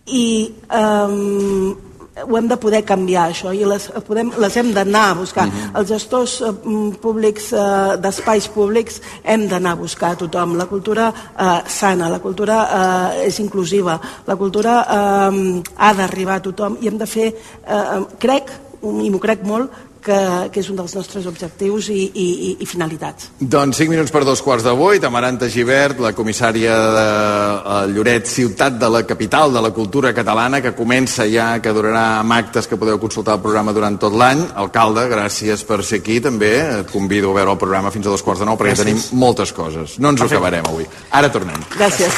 i 0.07 0.27
eh, 0.69 1.92
ho 2.21 2.37
hem 2.37 2.47
de 2.47 2.57
poder 2.61 2.83
canviar 2.85 3.27
això 3.29 3.51
i 3.55 3.63
les, 3.65 3.87
podem, 4.05 4.29
les 4.41 4.57
hem 4.59 4.69
d'anar 4.75 5.03
a 5.09 5.15
buscar. 5.17 5.47
Els 5.73 5.89
gestors 5.89 6.35
eh, 6.41 6.51
mm, 6.51 6.99
públics 7.01 7.49
eh, 7.57 7.95
d'espais 8.01 8.47
públics 8.53 8.99
hem 9.23 9.47
d'anar 9.49 9.73
a 9.73 9.81
buscar 9.81 10.13
a 10.13 10.19
tothom. 10.21 10.53
La 10.59 10.67
cultura 10.69 11.09
eh, 11.13 11.61
sana, 11.67 12.11
la 12.13 12.21
cultura 12.21 12.59
eh, 12.65 13.29
és 13.29 13.39
inclusiva. 13.41 13.97
La 14.27 14.37
cultura 14.37 14.81
eh, 14.83 15.63
ha 15.77 15.93
d'arribar 15.97 16.37
a 16.37 16.45
tothom 16.51 16.77
i 16.81 16.91
hem 16.91 17.01
de 17.01 17.09
fer, 17.09 17.31
eh, 17.65 17.99
crec 18.21 18.53
i 18.83 19.09
m'ho 19.09 19.19
crec 19.23 19.45
molt 19.47 19.71
que, 20.03 20.19
que 20.53 20.61
és 20.61 20.69
un 20.69 20.77
dels 20.79 20.93
nostres 20.97 21.25
objectius 21.29 21.87
i, 21.93 22.01
i, 22.13 22.25
i, 22.49 22.51
i 22.63 22.67
finalitats. 22.69 23.29
Doncs 23.39 23.79
5 23.81 23.93
minuts 23.93 24.11
per 24.13 24.23
dos 24.27 24.41
quarts 24.43 24.65
de 24.67 24.73
vuit, 24.77 25.03
Amaranta 25.07 25.47
Givert, 25.51 25.99
la 26.03 26.11
comissària 26.17 26.75
de 26.97 27.05
eh, 27.07 27.79
Lloret, 27.93 28.27
ciutat 28.29 28.77
de 28.81 28.89
la 28.91 29.03
capital 29.07 29.53
de 29.55 29.63
la 29.63 29.71
cultura 29.75 30.13
catalana, 30.13 30.61
que 30.61 30.73
comença 30.77 31.27
ja, 31.31 31.53
que 31.63 31.73
durarà 31.75 32.19
amb 32.21 32.35
actes 32.37 32.67
que 32.67 32.77
podeu 32.79 32.99
consultar 33.01 33.37
el 33.39 33.43
programa 33.45 33.73
durant 33.75 33.97
tot 34.01 34.15
l'any. 34.19 34.43
Alcalde, 34.65 35.07
gràcies 35.11 35.63
per 35.67 35.81
ser 35.83 36.01
aquí 36.03 36.19
també. 36.23 36.53
Et 36.83 36.91
convido 36.93 37.31
a 37.31 37.39
veure 37.39 37.55
el 37.55 37.61
programa 37.61 37.91
fins 37.93 38.07
a 38.07 38.13
dos 38.13 38.23
quarts 38.25 38.43
de 38.43 38.49
nou, 38.49 38.59
perquè 38.59 38.75
Gràcies. 38.75 39.09
tenim 39.09 39.23
moltes 39.23 39.53
coses. 39.55 39.97
No 39.99 40.13
ens 40.13 40.21
ho 40.21 40.29
acabarem 40.29 40.65
avui. 40.69 40.87
Ara 41.11 41.31
tornem. 41.31 41.59
Gràcies. 41.77 42.13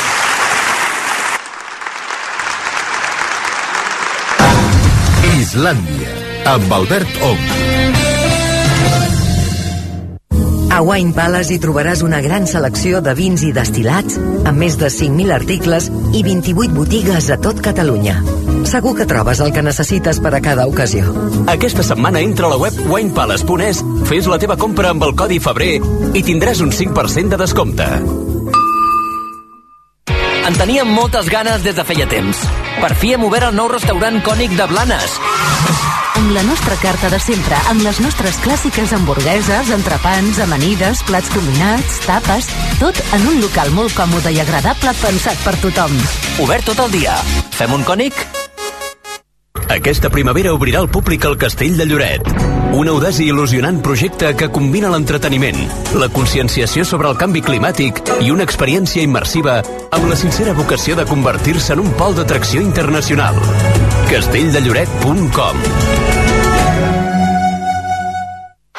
Islàndia, 5.36 6.15
amb 6.46 6.72
Albert 6.72 7.10
Ong. 7.26 7.42
A 10.76 10.82
Wine 10.82 11.14
Palace 11.16 11.56
hi 11.56 11.60
trobaràs 11.64 12.02
una 12.04 12.20
gran 12.22 12.46
selecció 12.50 13.00
de 13.02 13.14
vins 13.16 13.46
i 13.48 13.52
destilats, 13.56 14.18
amb 14.20 14.60
més 14.60 14.76
de 14.78 14.90
5.000 14.92 15.32
articles 15.32 15.88
i 16.14 16.22
28 16.26 16.76
botigues 16.76 17.30
a 17.32 17.38
tot 17.42 17.62
Catalunya. 17.64 18.18
Segur 18.68 18.96
que 18.98 19.08
trobes 19.10 19.40
el 19.46 19.54
que 19.56 19.64
necessites 19.64 20.20
per 20.20 20.34
a 20.36 20.42
cada 20.44 20.68
ocasió. 20.68 21.14
Aquesta 21.48 21.86
setmana 21.86 22.22
entra 22.22 22.50
a 22.50 22.54
la 22.54 22.60
web 22.60 22.78
winepalace.es, 22.92 23.82
fes 24.10 24.30
la 24.30 24.42
teva 24.42 24.60
compra 24.60 24.92
amb 24.92 25.08
el 25.08 25.16
codi 25.16 25.40
febrer 25.40 25.80
i 26.14 26.26
tindràs 26.28 26.62
un 26.66 26.76
5% 26.76 27.34
de 27.34 27.42
descompte. 27.42 27.90
En 30.46 30.54
teníem 30.60 30.92
moltes 30.94 31.32
ganes 31.32 31.64
des 31.66 31.74
de 31.74 31.88
feia 31.88 32.06
temps. 32.06 32.44
Per 32.84 32.94
fi 33.00 33.16
hem 33.16 33.24
obert 33.26 33.48
el 33.50 33.58
nou 33.58 33.72
restaurant 33.72 34.22
cònic 34.28 34.54
de 34.60 34.68
Blanes. 34.70 35.20
Amb 36.26 36.34
la 36.34 36.42
nostra 36.42 36.74
carta 36.82 37.06
de 37.14 37.20
sempre, 37.22 37.54
amb 37.70 37.84
les 37.86 38.00
nostres 38.02 38.40
clàssiques 38.42 38.90
hamburgueses, 38.96 39.68
entrepans, 39.76 40.40
amanides, 40.42 41.04
plats 41.06 41.30
combinats, 41.30 42.00
tapes, 42.02 42.48
tot 42.80 42.98
en 43.14 43.28
un 43.30 43.38
local 43.44 43.70
molt 43.78 43.94
còmode 43.94 44.34
i 44.34 44.40
agradable 44.42 44.96
pensat 45.04 45.38
per 45.46 45.54
tothom. 45.62 45.94
Obert 46.42 46.66
tot 46.72 46.82
el 46.88 46.90
dia. 46.98 47.14
Fem 47.54 47.78
un 47.78 47.86
cònic? 47.86 48.18
Aquesta 49.70 50.10
primavera 50.10 50.56
obrirà 50.58 50.82
el 50.82 50.90
públic 50.90 51.30
al 51.30 51.38
Castell 51.38 51.78
de 51.78 51.86
Lloret. 51.86 52.26
Un 52.74 52.90
audaç 52.90 53.22
i 53.22 53.30
il·lusionant 53.30 53.78
projecte 53.86 54.34
que 54.34 54.50
combina 54.50 54.90
l'entreteniment, 54.90 55.62
la 55.94 56.10
conscienciació 56.10 56.90
sobre 56.90 57.12
el 57.14 57.22
canvi 57.22 57.46
climàtic 57.46 58.02
i 58.26 58.34
una 58.34 58.50
experiència 58.50 59.06
immersiva 59.06 59.60
amb 59.94 60.10
la 60.10 60.18
sincera 60.18 60.58
vocació 60.58 60.98
de 60.98 61.06
convertir-se 61.06 61.78
en 61.78 61.86
un 61.86 61.94
pol 62.02 62.18
d'atracció 62.18 62.66
internacional. 62.66 63.38
castelldelloret.com 64.10 66.05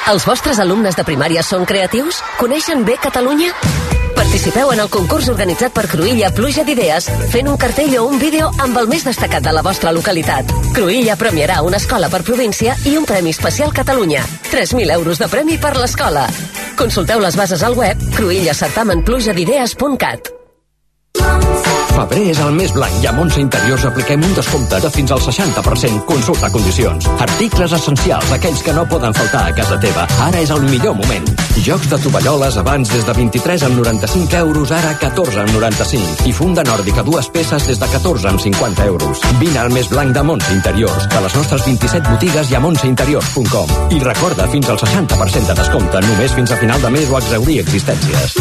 Els 0.07 0.23
vostres 0.23 0.61
alumnes 0.63 0.95
de 0.95 1.03
primària 1.03 1.43
són 1.43 1.65
creatius? 1.67 2.21
Coneixen 2.39 2.85
bé 2.87 2.95
Catalunya? 3.03 3.51
Participeu 4.15 4.71
en 4.71 4.79
el 4.85 4.91
concurs 4.93 5.27
organitzat 5.33 5.73
per 5.75 5.89
Cruïlla 5.91 6.31
Pluja 6.37 6.63
d'Idees 6.67 7.09
fent 7.33 7.49
un 7.51 7.57
cartell 7.59 7.97
o 7.99 8.05
un 8.07 8.19
vídeo 8.23 8.47
amb 8.63 8.79
el 8.79 8.87
més 8.87 9.03
destacat 9.09 9.43
de 9.43 9.51
la 9.51 9.65
vostra 9.67 9.91
localitat. 9.97 10.47
Cruïlla 10.77 11.17
premiarà 11.19 11.59
una 11.67 11.83
escola 11.83 12.07
per 12.13 12.23
província 12.23 12.77
i 12.87 12.95
un 13.01 13.05
Premi 13.09 13.31
Especial 13.35 13.75
Catalunya. 13.75 14.23
3.000 14.53 14.95
euros 14.95 15.19
de 15.19 15.27
premi 15.27 15.59
per 15.59 15.75
l'escola. 15.75 16.31
Consulteu 16.79 17.19
les 17.27 17.35
bases 17.35 17.67
al 17.67 17.75
web 17.75 17.99
cruïllacertamenplujadidees.cat 18.15 20.31
Febrer 21.97 22.27
és 22.29 22.41
el 22.45 22.51
mes 22.53 22.73
blanc 22.77 22.97
i 23.01 23.07
a 23.09 23.13
Montse 23.17 23.41
Interiors 23.41 23.87
apliquem 23.89 24.21
un 24.21 24.35
descompte 24.37 24.77
de 24.85 24.89
fins 24.93 25.15
al 25.15 25.21
60%. 25.25 26.03
Consulta 26.05 26.51
condicions. 26.53 27.07
Articles 27.25 27.73
essencials, 27.73 28.33
aquells 28.37 28.61
que 28.63 28.75
no 28.77 28.85
poden 28.91 29.17
faltar 29.17 29.47
a 29.49 29.55
casa 29.57 29.79
teva. 29.81 30.05
Ara 30.27 30.43
és 30.45 30.53
el 30.53 30.61
millor 30.69 30.93
moment. 30.99 31.25
Jocs 31.65 31.89
de 31.89 31.99
tovalloles 32.05 32.59
abans 32.61 32.93
des 32.93 33.07
de 33.07 33.15
23 33.17 33.65
amb 33.71 33.81
95 33.81 34.37
euros, 34.43 34.75
ara 34.77 34.93
14 35.01 35.41
amb 35.47 35.57
95. 35.57 36.29
I 36.29 36.35
funda 36.37 36.67
nòrdica 36.69 37.05
dues 37.07 37.31
peces 37.33 37.65
des 37.71 37.81
de 37.81 37.89
14 37.95 38.29
amb 38.29 38.45
50 38.45 38.85
euros. 38.93 39.25
Vine 39.41 39.65
al 39.65 39.73
mes 39.73 39.89
blanc 39.89 40.13
de 40.13 40.23
Montse 40.23 40.53
Interiors. 40.53 41.09
A 41.17 41.25
les 41.25 41.39
nostres 41.41 41.65
27 41.65 42.13
botigues 42.13 42.53
i 42.53 42.61
a 42.61 42.61
montseinteriors.com. 42.61 43.97
I 43.97 44.05
recorda, 44.05 44.51
fins 44.53 44.69
al 44.69 44.77
60% 44.85 45.49
de 45.49 45.59
descompte, 45.65 46.05
només 46.11 46.37
fins 46.37 46.53
a 46.53 46.61
final 46.61 46.85
de 46.85 46.93
mes 47.01 47.09
o 47.09 47.17
exaurir 47.25 47.63
existències. 47.65 48.37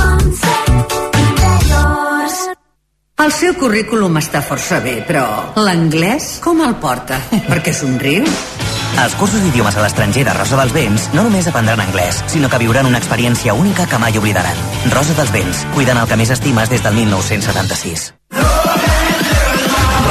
El 3.16 3.32
seu 3.32 3.54
currículum 3.56 4.18
està 4.20 4.42
força 4.44 4.82
bé, 4.84 4.98
però 5.08 5.24
l'anglès 5.64 6.34
com 6.44 6.60
el 6.66 6.74
porta? 6.84 7.22
Perquè 7.48 7.72
somriu? 7.72 8.28
Als 9.00 9.16
cursos 9.16 9.40
d'idiomes 9.40 9.78
a 9.80 9.86
l'estranger 9.86 10.26
de 10.28 10.34
Rosa 10.36 10.60
dels 10.60 10.76
Vents 10.76 11.08
no 11.16 11.24
només 11.24 11.48
aprendran 11.48 11.80
anglès, 11.86 12.20
sinó 12.32 12.52
que 12.52 12.60
viuran 12.60 12.92
una 12.92 13.00
experiència 13.00 13.56
única 13.56 13.88
que 13.88 14.02
mai 14.04 14.20
oblidaran. 14.20 14.60
Rosa 14.92 15.16
dels 15.16 15.32
Vents, 15.32 15.64
cuidant 15.80 16.04
el 16.04 16.12
que 16.12 16.20
més 16.20 16.36
estimes 16.36 16.72
des 16.76 16.84
del 16.84 17.00
1976. 17.00 18.10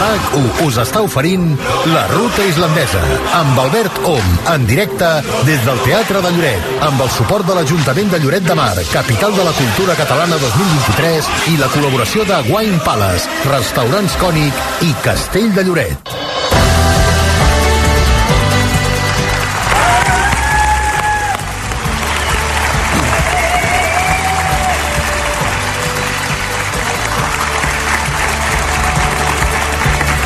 RAC1 0.00 0.66
us 0.66 0.78
està 0.82 1.02
oferint 1.06 1.46
La 1.92 2.04
Ruta 2.10 2.46
Islandesa 2.48 3.02
amb 3.40 3.60
Albert 3.64 4.00
Om 4.08 4.32
en 4.54 4.66
directe 4.70 5.10
des 5.48 5.62
del 5.66 5.80
Teatre 5.86 6.22
de 6.24 6.32
Lloret 6.36 6.84
amb 6.88 7.04
el 7.04 7.12
suport 7.16 7.46
de 7.48 7.58
l'Ajuntament 7.58 8.12
de 8.14 8.22
Lloret 8.24 8.46
de 8.48 8.58
Mar 8.58 8.72
capital 8.92 9.36
de 9.36 9.46
la 9.46 9.54
cultura 9.60 9.98
catalana 10.00 10.40
2023 10.42 11.32
i 11.54 11.58
la 11.62 11.70
col·laboració 11.76 12.26
de 12.28 12.42
Wine 12.50 12.82
Palace 12.86 13.48
Restaurants 13.50 14.20
Cònic 14.22 14.86
i 14.88 14.94
Castell 15.06 15.52
de 15.54 15.68
Lloret 15.68 16.23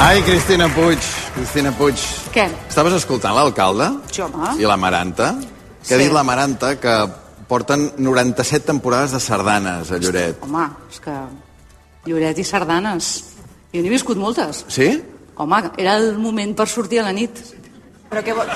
Ai, 0.00 0.22
Cristina 0.22 0.68
Puig, 0.72 0.98
Cristina 1.34 1.72
Puig. 1.74 1.98
Què? 2.32 2.46
Estaves 2.70 2.94
escoltant 2.96 3.34
l'alcalde 3.36 3.88
Sí, 4.12 4.22
home. 4.22 4.54
i 4.62 4.66
la 4.66 4.76
Maranta? 4.76 5.34
Que 5.86 5.94
ha 5.94 5.98
Sí. 5.98 6.04
dit 6.04 6.12
la 6.12 6.22
Maranta 6.22 6.78
que 6.78 6.94
porten 7.48 7.92
97 7.96 8.66
temporades 8.66 9.12
de 9.12 9.20
sardanes 9.20 9.90
a 9.90 9.98
Lloret. 9.98 10.42
Home, 10.42 10.68
és 10.90 11.00
que 11.00 11.12
Lloret 12.06 12.38
i 12.38 12.44
sardanes. 12.44 13.24
Jo 13.74 13.82
n'he 13.82 13.90
viscut 13.90 14.16
moltes. 14.16 14.64
Sí? 14.68 15.02
Home, 15.36 15.70
era 15.76 15.96
el 15.96 16.16
moment 16.18 16.54
per 16.56 16.68
sortir 16.68 17.00
a 17.00 17.02
la 17.04 17.12
nit. 17.12 17.30
Però 18.10 18.22
què 18.24 18.34
vol... 18.34 18.46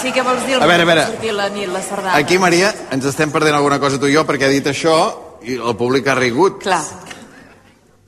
Sí 0.00 0.10
que 0.10 0.22
vols 0.22 0.44
dir 0.46 0.54
el 0.54 0.62
A 0.62 0.66
veure, 0.66 0.82
a 0.82 0.86
veure. 0.86 1.06
sortir 1.06 1.32
la 1.32 1.48
nit, 1.50 1.68
la 1.68 1.82
sardana. 1.82 2.16
Aquí, 2.16 2.38
Maria, 2.38 2.74
ens 2.90 3.04
estem 3.04 3.30
perdent 3.30 3.54
alguna 3.54 3.78
cosa 3.78 4.00
tu 4.00 4.06
i 4.08 4.14
jo 4.14 4.24
perquè 4.26 4.44
ha 4.46 4.48
dit 4.48 4.66
això 4.66 5.14
i 5.44 5.54
el 5.54 5.76
públic 5.76 6.06
ha 6.08 6.14
rigut. 6.14 6.62
Clar. 6.62 6.82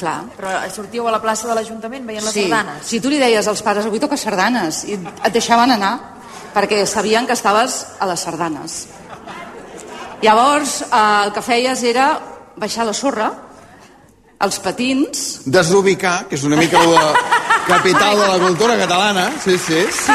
Clar. 0.04 0.18
Però 0.36 0.50
sortíeu 0.74 1.06
a 1.08 1.12
la 1.14 1.20
plaça 1.22 1.48
de 1.48 1.54
l'Ajuntament 1.56 2.04
veient 2.06 2.20
les 2.24 2.34
Sí, 2.34 2.42
sardanes. 2.48 2.84
si 2.84 3.00
tu 3.00 3.08
li 3.08 3.18
deies 3.22 3.46
als 3.48 3.62
pares 3.64 3.86
avui 3.88 3.98
toca 4.02 4.16
sardanes 4.20 4.82
i 4.84 4.98
et 4.98 5.32
deixaven 5.32 5.70
anar 5.72 5.94
perquè 6.54 6.84
sabien 6.86 7.26
que 7.26 7.32
estaves 7.32 7.86
a 7.98 8.06
les 8.06 8.20
sardanes. 8.20 8.86
Llavors, 10.22 10.82
eh, 10.82 11.24
el 11.26 11.32
que 11.32 11.42
feies 11.42 11.82
era 11.82 12.18
baixar 12.56 12.86
la 12.86 12.92
sorra 12.94 13.32
els 14.44 14.58
patins, 14.60 15.40
Desubicar, 15.46 16.26
que 16.28 16.36
és 16.36 16.42
una 16.44 16.56
mica 16.56 16.80
la 16.84 17.14
capital 17.66 18.18
de 18.18 18.26
la 18.28 18.38
cultura 18.46 18.76
catalana. 18.76 19.30
Sí, 19.42 19.56
sí. 19.58 19.86
Sí. 19.88 20.12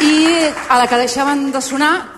I 0.00 0.50
a 0.70 0.78
la 0.78 0.86
que 0.88 0.96
deixaven 0.96 1.50
de 1.52 1.60
sonar, 1.60 2.17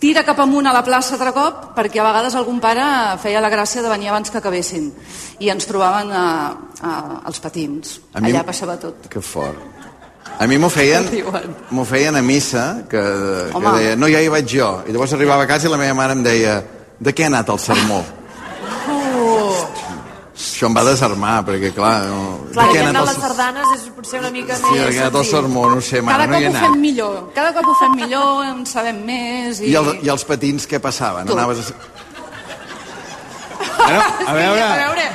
tira 0.00 0.22
cap 0.24 0.38
amunt 0.40 0.66
a 0.66 0.72
la 0.72 0.82
plaça 0.84 1.14
altre 1.14 1.32
cop, 1.36 1.70
perquè 1.76 2.00
a 2.00 2.06
vegades 2.08 2.34
algun 2.38 2.58
pare 2.60 2.82
feia 3.22 3.40
la 3.44 3.50
gràcia 3.52 3.82
de 3.84 3.88
venir 3.92 4.08
abans 4.08 4.30
que 4.32 4.38
acabessin. 4.40 4.90
I 5.40 5.50
ens 5.52 5.66
trobaven 5.68 6.10
a, 6.12 6.24
a, 6.80 6.92
als 7.28 7.40
patins. 7.40 7.98
A 8.14 8.20
mi- 8.20 8.32
Allà 8.32 8.42
passava 8.48 8.78
tot. 8.80 9.06
Que 9.12 9.20
fort. 9.20 9.56
A 10.40 10.46
mi 10.48 10.56
m'ho 10.56 10.70
feien, 10.72 11.04
m'ho 11.74 11.84
feien 11.84 12.16
a 12.16 12.22
missa, 12.24 12.84
que, 12.88 13.00
que 13.52 13.72
deia, 13.76 13.96
no, 13.96 14.08
ja 14.08 14.22
hi 14.24 14.28
vaig 14.32 14.48
jo. 14.48 14.70
I 14.88 14.92
llavors 14.94 15.12
arribava 15.12 15.44
a 15.44 15.50
casa 15.50 15.68
i 15.68 15.70
la 15.72 15.76
meva 15.80 15.94
mare 15.98 16.16
em 16.16 16.22
deia, 16.24 16.62
de 17.00 17.12
què 17.12 17.24
ha 17.28 17.30
anat 17.32 17.48
el 17.52 17.58
sermó? 17.60 18.00
Això 20.60 20.68
em 20.68 20.74
va 20.76 20.82
desarmar, 20.84 21.38
perquè 21.48 21.70
clar... 21.72 21.90
No, 22.04 22.24
clar, 22.52 22.66
ha 22.68 22.72
anar 22.82 22.82
a 22.84 22.88
anat 22.90 23.06
les 23.08 23.16
sardanes 23.22 23.70
és 23.78 23.84
potser 23.96 24.18
una 24.20 24.28
mica 24.34 24.58
sí, 24.58 24.66
més 24.66 24.82
de 24.82 24.90
què 24.92 24.98
ha 24.98 25.06
anat 25.06 25.14
el 25.16 25.24
sermó? 25.24 25.62
No 25.72 25.78
sé, 25.80 26.02
mare, 26.04 26.26
Cada 26.26 26.26
no 26.28 26.36
hi 26.36 26.44
cop 26.44 26.44
he 26.44 26.50
ho 26.50 26.52
fem 26.58 26.66
anat. 26.66 26.80
millor. 26.82 27.14
Cada 27.38 27.52
cop 27.56 27.70
ho 27.70 27.76
fem 27.78 27.94
millor, 27.96 28.42
en 28.44 28.58
sabem 28.68 28.98
més. 29.06 29.62
I... 29.64 29.70
I, 29.70 29.76
el, 29.80 29.88
I 30.04 30.12
els 30.12 30.26
patins 30.28 30.68
què 30.68 30.76
passaven? 30.84 31.24
Tu. 31.30 31.32
Anaves 31.32 31.62
a... 31.64 31.78
Bueno, 33.78 34.02
a 34.26 34.32
veure, 34.42 34.66
A 34.66 34.76
veure, 34.82 35.06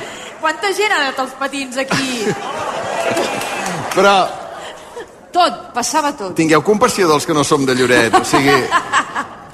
quanta 0.42 0.72
gent 0.80 0.96
ha 0.96 1.00
anat 1.04 1.22
als 1.28 1.38
patins 1.44 1.78
aquí? 1.84 2.26
però 3.94 4.16
Tot, 5.30 5.62
passava 5.78 6.10
tot. 6.18 6.34
tingueu 6.34 6.66
compassió 6.66 7.06
dels 7.06 7.22
que 7.22 7.38
no 7.38 7.46
som 7.46 7.62
de 7.70 7.78
Lloret. 7.78 8.18
O 8.18 8.24
sigui, 8.26 8.58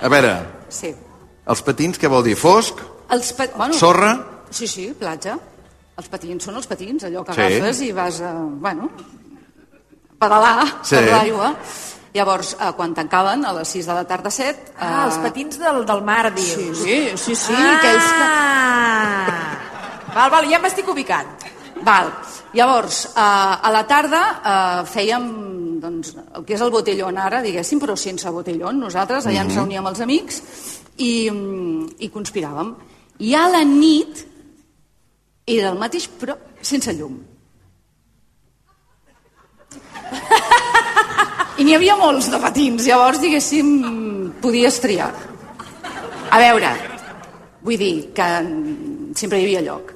a 0.01 0.09
veure, 0.09 0.35
Sí. 0.73 0.97
els 1.45 1.61
patins 1.69 2.01
què 2.01 2.09
vol 2.09 2.25
dir? 2.25 2.41
Fosc? 2.41 2.81
Els 3.13 3.33
pa... 3.37 3.53
bueno, 3.61 3.77
Sorra? 3.77 4.17
Sí, 4.49 4.65
sí, 4.67 4.89
platja. 4.99 5.37
Els 5.97 6.09
patins 6.09 6.45
són 6.45 6.57
els 6.57 6.67
patins, 6.67 7.05
allò 7.05 7.25
que 7.25 7.33
Sí. 7.35 7.41
agafes 7.41 7.81
i 7.83 7.93
vas 7.93 8.21
a, 8.21 8.33
bueno, 8.35 8.91
pedalar 10.19 10.67
Sí. 10.83 10.97
per 10.97 11.05
l'aigua. 11.11 11.55
Llavors, 12.15 12.57
eh, 12.61 12.73
quan 12.77 12.93
tancaven, 12.95 13.45
a 13.47 13.53
les 13.55 13.69
6 13.69 13.87
de 13.87 13.95
la 13.95 14.05
tarda, 14.05 14.31
7... 14.31 14.73
Ah, 14.79 15.07
els 15.07 15.17
patins 15.19 15.59
del, 15.59 15.87
del 15.87 16.03
mar, 16.03 16.33
dius. 16.35 16.79
Sí, 16.79 17.09
sí, 17.17 17.35
sí, 17.35 17.55
ah. 17.57 17.79
aquells 17.79 18.13
que... 18.13 18.25
Val, 20.15 20.31
val, 20.31 20.45
ja 20.51 20.59
m'estic 20.61 20.89
ubicant. 20.93 21.27
Val. 21.83 22.13
Llavors, 22.53 23.07
eh, 23.07 23.11
a 23.17 23.71
la 23.73 23.87
tarda 23.89 24.21
eh, 24.45 24.85
fèiem 24.93 25.81
doncs, 25.81 26.13
el 26.37 26.45
que 26.45 26.55
és 26.55 26.61
el 26.63 26.71
botellón 26.71 27.17
ara, 27.19 27.41
diguéssim, 27.43 27.81
però 27.81 27.97
sense 27.97 28.29
botellón. 28.31 28.79
Nosaltres 28.79 29.27
allà 29.27 29.41
ens 29.47 29.55
Mhm. 29.55 29.59
reuníem 29.63 29.87
els 29.87 30.01
amics 30.01 30.43
i, 30.99 31.31
mm, 31.31 31.87
i 31.99 32.11
conspiràvem. 32.11 32.75
I 33.21 33.35
a 33.35 33.49
la 33.49 33.65
nit 33.65 34.27
era 35.47 35.71
el 35.73 35.79
mateix, 35.79 36.09
però 36.21 36.37
sense 36.63 36.95
llum. 36.95 37.19
I 41.59 41.65
n'hi 41.67 41.75
havia 41.77 41.97
molts 42.01 42.31
de 42.33 42.39
patins, 42.43 42.87
llavors, 42.89 43.21
diguéssim, 43.23 43.73
podies 44.43 44.79
triar. 44.83 45.13
A 46.33 46.39
veure, 46.41 46.71
vull 47.63 47.81
dir 47.81 47.95
que 48.17 48.29
sempre 49.19 49.41
hi 49.41 49.49
havia 49.49 49.65
lloc. 49.67 49.93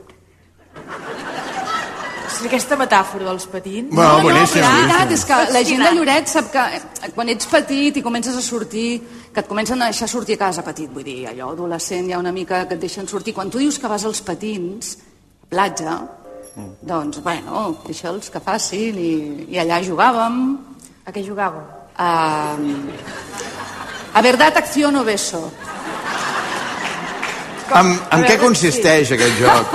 Aquesta 2.47 2.77
metàfora 2.77 3.25
dels 3.31 3.47
patins... 3.49 3.89
Bueno, 3.95 4.19
no, 4.19 4.27
boníssim, 4.27 4.61
no, 4.61 4.69
però 4.69 4.75
és 4.77 4.85
veritat, 4.85 5.13
és 5.17 5.25
que 5.25 5.39
la 5.55 5.63
gent 5.65 5.83
de. 5.83 5.93
Lloret 5.97 6.29
sap 6.31 6.51
que 6.53 6.65
eh, 6.77 7.11
quan 7.17 7.33
ets 7.33 7.49
petit 7.49 7.97
i 7.97 8.03
comences 8.05 8.37
a 8.37 8.43
sortir, 8.45 9.01
que 9.33 9.41
et 9.41 9.49
comencen 9.49 9.81
a 9.81 9.89
deixar 9.89 10.09
sortir 10.13 10.37
a 10.37 10.43
casa 10.45 10.65
petit, 10.67 10.91
vull 10.93 11.07
dir, 11.07 11.23
allò 11.31 11.55
adolescent 11.55 12.11
ja 12.13 12.21
una 12.21 12.35
mica 12.37 12.67
que 12.69 12.77
et 12.77 12.85
deixen 12.85 13.09
sortir. 13.09 13.35
Quan 13.35 13.51
tu 13.51 13.63
dius 13.63 13.81
que 13.81 13.89
vas 13.89 14.05
als 14.05 14.21
patins, 14.27 14.99
platja, 15.49 16.01
doncs, 16.83 17.21
bueno, 17.23 17.77
deixa'ls 17.87 18.31
que 18.33 18.41
facin 18.41 18.99
i, 18.99 19.13
i 19.53 19.59
allà 19.61 19.81
jugàvem. 19.85 20.39
A 21.07 21.13
què 21.15 21.23
jugàveu? 21.23 21.63
A, 21.97 22.57
a 24.13 24.23
verdad, 24.23 24.57
acción 24.57 24.97
o 24.97 25.05
beso. 25.05 25.43
En, 27.77 27.91
en 28.15 28.23
què 28.27 28.37
consisteix 28.41 29.09
sí. 29.11 29.15
aquest 29.17 29.41
joc? 29.43 29.75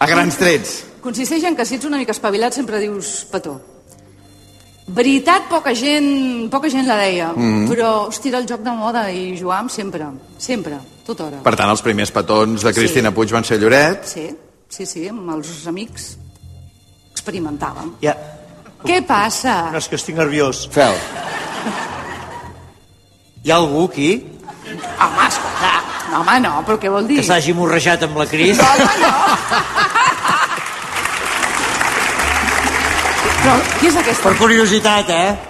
A 0.00 0.06
grans 0.08 0.38
trets. 0.40 0.76
Consisteix 1.04 1.44
en 1.48 1.56
que 1.56 1.64
si 1.66 1.76
ets 1.78 1.88
una 1.88 1.98
mica 2.00 2.14
espavilat 2.14 2.56
sempre 2.56 2.80
dius 2.82 3.24
petó. 3.30 3.58
Veritat, 4.90 5.46
poca 5.50 5.70
gent, 5.76 6.48
poca 6.50 6.68
gent 6.72 6.88
la 6.88 6.96
deia, 6.98 7.30
Mhm. 7.32 7.68
però, 7.70 8.08
hòstia, 8.08 8.30
era 8.32 8.38
el 8.42 8.48
joc 8.48 8.60
de 8.66 8.72
moda 8.74 9.04
i 9.12 9.36
jugàvem 9.38 9.68
sempre, 9.70 10.08
sempre, 10.38 10.78
tota 11.06 11.26
hora. 11.28 11.42
Per 11.44 11.54
tant, 11.58 11.70
els 11.72 11.82
primers 11.84 12.12
petons 12.14 12.64
de 12.66 12.72
Cristina 12.76 13.12
Puig 13.14 13.32
van 13.34 13.46
ser 13.46 13.58
a 13.58 13.62
Lloret. 13.62 14.04
Sí, 14.08 14.26
sí, 14.68 14.86
sí, 14.86 15.06
amb 15.10 15.30
els 15.36 15.66
amics 15.70 16.12
experimentàvem. 17.12 17.94
Ja. 18.04 18.16
Què 18.84 19.02
passa? 19.06 19.70
No, 19.74 19.80
és 19.80 19.88
que 19.90 19.98
estic 20.00 20.16
nerviós. 20.16 20.66
Fel. 20.72 20.96
Hi 23.44 23.50
ha 23.52 23.56
algú 23.56 23.86
aquí 23.88 24.10
Home, 24.70 25.26
escolta, 25.26 25.70
no, 26.10 26.20
home, 26.20 26.34
no, 26.44 26.50
però 26.66 26.76
què 26.78 26.90
vol 26.92 27.06
dir? 27.08 27.16
que 27.18 27.24
s'hagi 27.26 27.54
morrejat 27.56 28.04
amb 28.06 28.18
la 28.20 28.26
Cris? 28.28 28.60
Però 33.40 33.54
qui 33.80 33.88
és 33.88 33.96
aquesta? 33.96 34.28
Per 34.28 34.34
curiositat, 34.36 35.08
eh? 35.10 35.49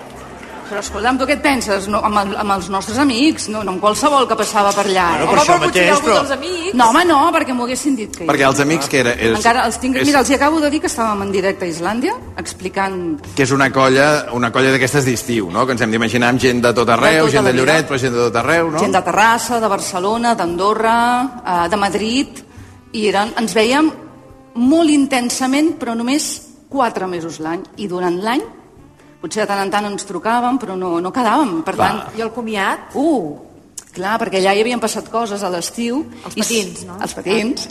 Però 0.71 0.79
escolta'm, 0.85 1.17
tu 1.19 1.27
què 1.27 1.35
et 1.35 1.41
penses? 1.43 1.89
No, 1.91 1.99
amb, 2.07 2.21
el, 2.21 2.37
amb 2.39 2.55
els 2.55 2.69
nostres 2.71 2.99
amics, 3.03 3.49
no, 3.51 3.65
no 3.67 3.73
amb 3.75 3.83
qualsevol 3.83 4.29
que 4.31 4.37
passava 4.39 4.71
per 4.77 4.85
allà. 4.87 5.07
Bueno, 5.17 5.25
eh? 5.25 5.31
per 5.33 5.39
això 5.43 5.57
Home, 5.57 5.65
però 5.65 5.71
potser 5.73 5.83
mateix, 5.83 5.95
algú 5.97 6.07
però- 6.07 6.19
dels 6.21 6.35
amics... 6.37 6.77
No, 6.79 6.87
home, 6.93 7.03
no, 7.09 7.17
perquè 7.35 7.57
m'ho 7.57 7.67
haguessin 7.67 7.97
dit 7.99 8.19
que... 8.21 8.29
Perquè 8.29 8.45
els 8.47 8.61
amics 8.63 8.91
que 8.93 9.01
era... 9.01 9.15
És, 9.19 9.35
Encara 9.41 9.65
els 9.67 9.81
tinc... 9.83 9.99
és, 9.99 10.07
Mira, 10.07 10.21
els 10.23 10.31
hi 10.31 10.37
acabo 10.37 10.61
de 10.63 10.71
dir 10.71 10.81
que 10.85 10.87
estàvem 10.87 11.25
en 11.27 11.33
directe 11.35 11.67
a 11.67 11.71
Islàndia, 11.73 12.15
explicant... 12.39 13.01
que 13.35 13.43
és 13.49 13.55
una 13.57 13.67
colla, 13.75 14.07
una 14.39 14.53
colla 14.55 14.71
d'aquestes 14.77 15.09
d'estiu, 15.09 15.51
no? 15.51 15.67
Que 15.67 15.75
ens 15.75 15.83
hem 15.83 15.97
d'imaginar 15.97 16.31
amb 16.31 16.45
gent 16.47 16.63
de 16.63 16.73
tot 16.79 16.95
arreu, 16.95 17.25
tota 17.27 17.35
gent 17.35 17.51
de. 17.51 17.57
Lloret, 17.59 17.89
però 17.91 17.99
gent 18.05 18.15
de 18.15 18.23
tot 18.29 18.39
arreu, 18.45 18.71
no? 18.71 18.85
Gent 18.85 18.95
de 18.95 19.03
Terrassa, 19.11 19.59
de 19.59 19.73
Barcelona, 19.75 20.37
d'Andorra, 20.39 20.95
eh, 21.43 21.67
de 21.75 21.83
Madrid, 21.83 22.45
i 22.95 23.09
eren, 23.11 23.35
ens 23.43 23.59
veiem 23.59 23.91
molt 24.55 24.95
intensament, 24.95 25.75
però 25.83 25.99
només 25.99 26.31
quatre 26.71 27.11
mesos 27.11 27.43
l'any. 27.43 27.67
I 27.83 27.91
durant 27.91 28.23
l'any, 28.23 28.47
potser 29.21 29.45
de 29.45 29.51
tant 29.51 29.63
en 29.63 29.71
tant 29.73 29.87
ens 29.91 30.07
trucàvem, 30.09 30.59
però 30.61 30.77
no, 30.79 30.97
no 31.03 31.13
quedàvem. 31.15 31.61
Per 31.67 31.77
Clar. 31.77 31.89
tant, 31.89 32.19
I 32.19 32.25
el 32.25 32.33
comiat? 32.35 32.97
Uh, 32.99 33.37
clar, 33.95 34.17
perquè 34.23 34.41
allà 34.41 34.57
hi 34.57 34.65
havien 34.65 34.83
passat 34.83 35.11
coses 35.13 35.45
a 35.45 35.53
l'estiu. 35.53 36.05
Els 36.25 36.37
i 36.37 36.45
patins, 36.45 36.85
no? 36.89 36.99
Els 37.01 37.17
patins. 37.17 37.69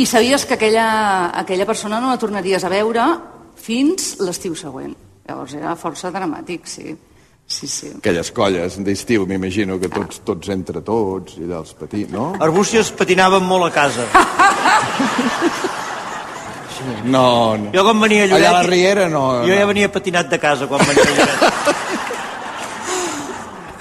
I 0.00 0.06
sabies 0.06 0.46
que 0.46 0.56
aquella, 0.56 0.88
aquella 1.42 1.66
persona 1.68 2.00
no 2.00 2.12
la 2.12 2.20
tornaries 2.20 2.64
a 2.64 2.72
veure 2.72 3.06
fins 3.60 4.14
l'estiu 4.22 4.54
següent. 4.56 4.94
Llavors 5.28 5.54
era 5.58 5.76
força 5.78 6.10
dramàtic, 6.14 6.66
sí. 6.68 6.96
Sí, 7.50 7.66
sí. 7.66 7.88
Aquelles 7.98 8.30
colles 8.30 8.76
d'estiu, 8.86 9.24
m'imagino 9.26 9.80
que 9.82 9.90
tots, 9.90 10.20
tots 10.22 10.52
entre 10.54 10.84
tots 10.86 11.34
i 11.40 11.48
dels 11.50 11.74
petits, 11.74 12.12
no? 12.14 12.30
Arbúcies 12.38 12.92
patinaven 12.94 13.42
molt 13.42 13.66
a 13.66 13.72
casa. 13.74 14.06
No, 17.04 17.56
no. 17.56 17.70
Jo 17.74 17.84
quan 17.86 18.00
venia 18.00 18.24
a 18.24 18.30
Lloret... 18.30 18.46
Allà 18.46 18.50
a 18.58 18.62
la 18.62 18.68
Riera 18.68 19.08
no. 19.12 19.24
Jo 19.46 19.54
ja 19.56 19.66
venia 19.68 19.90
patinat 19.92 20.30
de 20.32 20.38
casa 20.42 20.66
quan 20.70 20.80
venia 20.86 21.04
a 21.04 21.14
Lloret. 21.14 21.76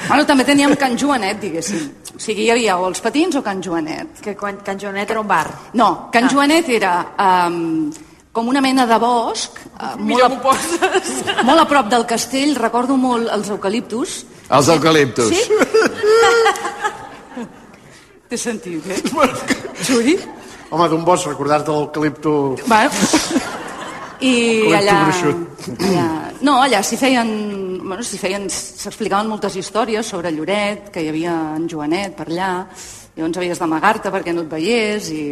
Bueno, 0.09 0.23
també 0.25 0.41
teníem 0.41 0.71
Can 0.73 0.95
Joanet, 0.97 1.37
diguéssim. 1.37 1.83
O 2.15 2.19
sigui, 2.19 2.47
hi 2.47 2.49
havia 2.49 2.79
o 2.81 2.87
els 2.89 2.97
patins 3.05 3.35
o 3.37 3.43
Can 3.45 3.59
Joanet. 3.61 4.17
Que 4.25 4.33
quan, 4.35 4.57
Can 4.65 4.79
Joanet 4.81 5.11
era 5.13 5.21
un 5.21 5.27
bar. 5.29 5.45
No, 5.77 6.09
Can 6.11 6.25
Ah. 6.25 6.31
Joanet 6.33 6.69
era 6.73 6.93
um, 7.13 7.91
com 8.33 8.47
una 8.49 8.59
mena 8.59 8.87
de 8.89 8.97
bosc, 8.97 9.59
uh, 9.77 9.93
molt, 10.01 10.23
a, 10.23 10.29
molt 11.47 11.61
a 11.61 11.67
prop 11.69 11.91
del 11.93 12.07
castell, 12.09 12.55
recordo 12.57 12.97
molt 12.97 13.29
els 13.29 13.49
eucaliptus. 13.53 14.25
Els 14.49 14.67
eucaliptus. 14.73 15.29
Sí? 15.29 15.43
Té 18.29 18.37
sentit, 18.37 18.89
eh? 18.89 18.99
Xuri? 19.85 20.17
Home, 20.69 20.85
d'un 20.89 21.03
bosc, 21.05 21.25
recordar-te 21.27 21.73
l'eucalipto... 21.73 22.31
Bueno, 22.67 22.91
i 24.21 24.33
allà, 24.75 24.97
allà... 25.09 26.07
No, 26.45 26.59
allà 26.61 26.83
s'hi 26.85 26.97
feien... 26.99 27.29
Bueno, 27.81 28.03
s'hi 28.05 28.19
feien... 28.21 28.45
S'explicaven 28.53 29.31
moltes 29.31 29.57
històries 29.57 30.05
sobre 30.13 30.29
Lloret, 30.35 30.91
que 30.93 31.01
hi 31.01 31.09
havia 31.09 31.33
en 31.57 31.65
Joanet 31.71 32.13
per 32.17 32.27
allà, 32.29 32.51
llavors 33.17 33.41
havies 33.41 33.63
d'amagar-te 33.63 34.13
perquè 34.13 34.35
no 34.35 34.45
et 34.45 34.53
veiés 34.53 35.09
i... 35.15 35.23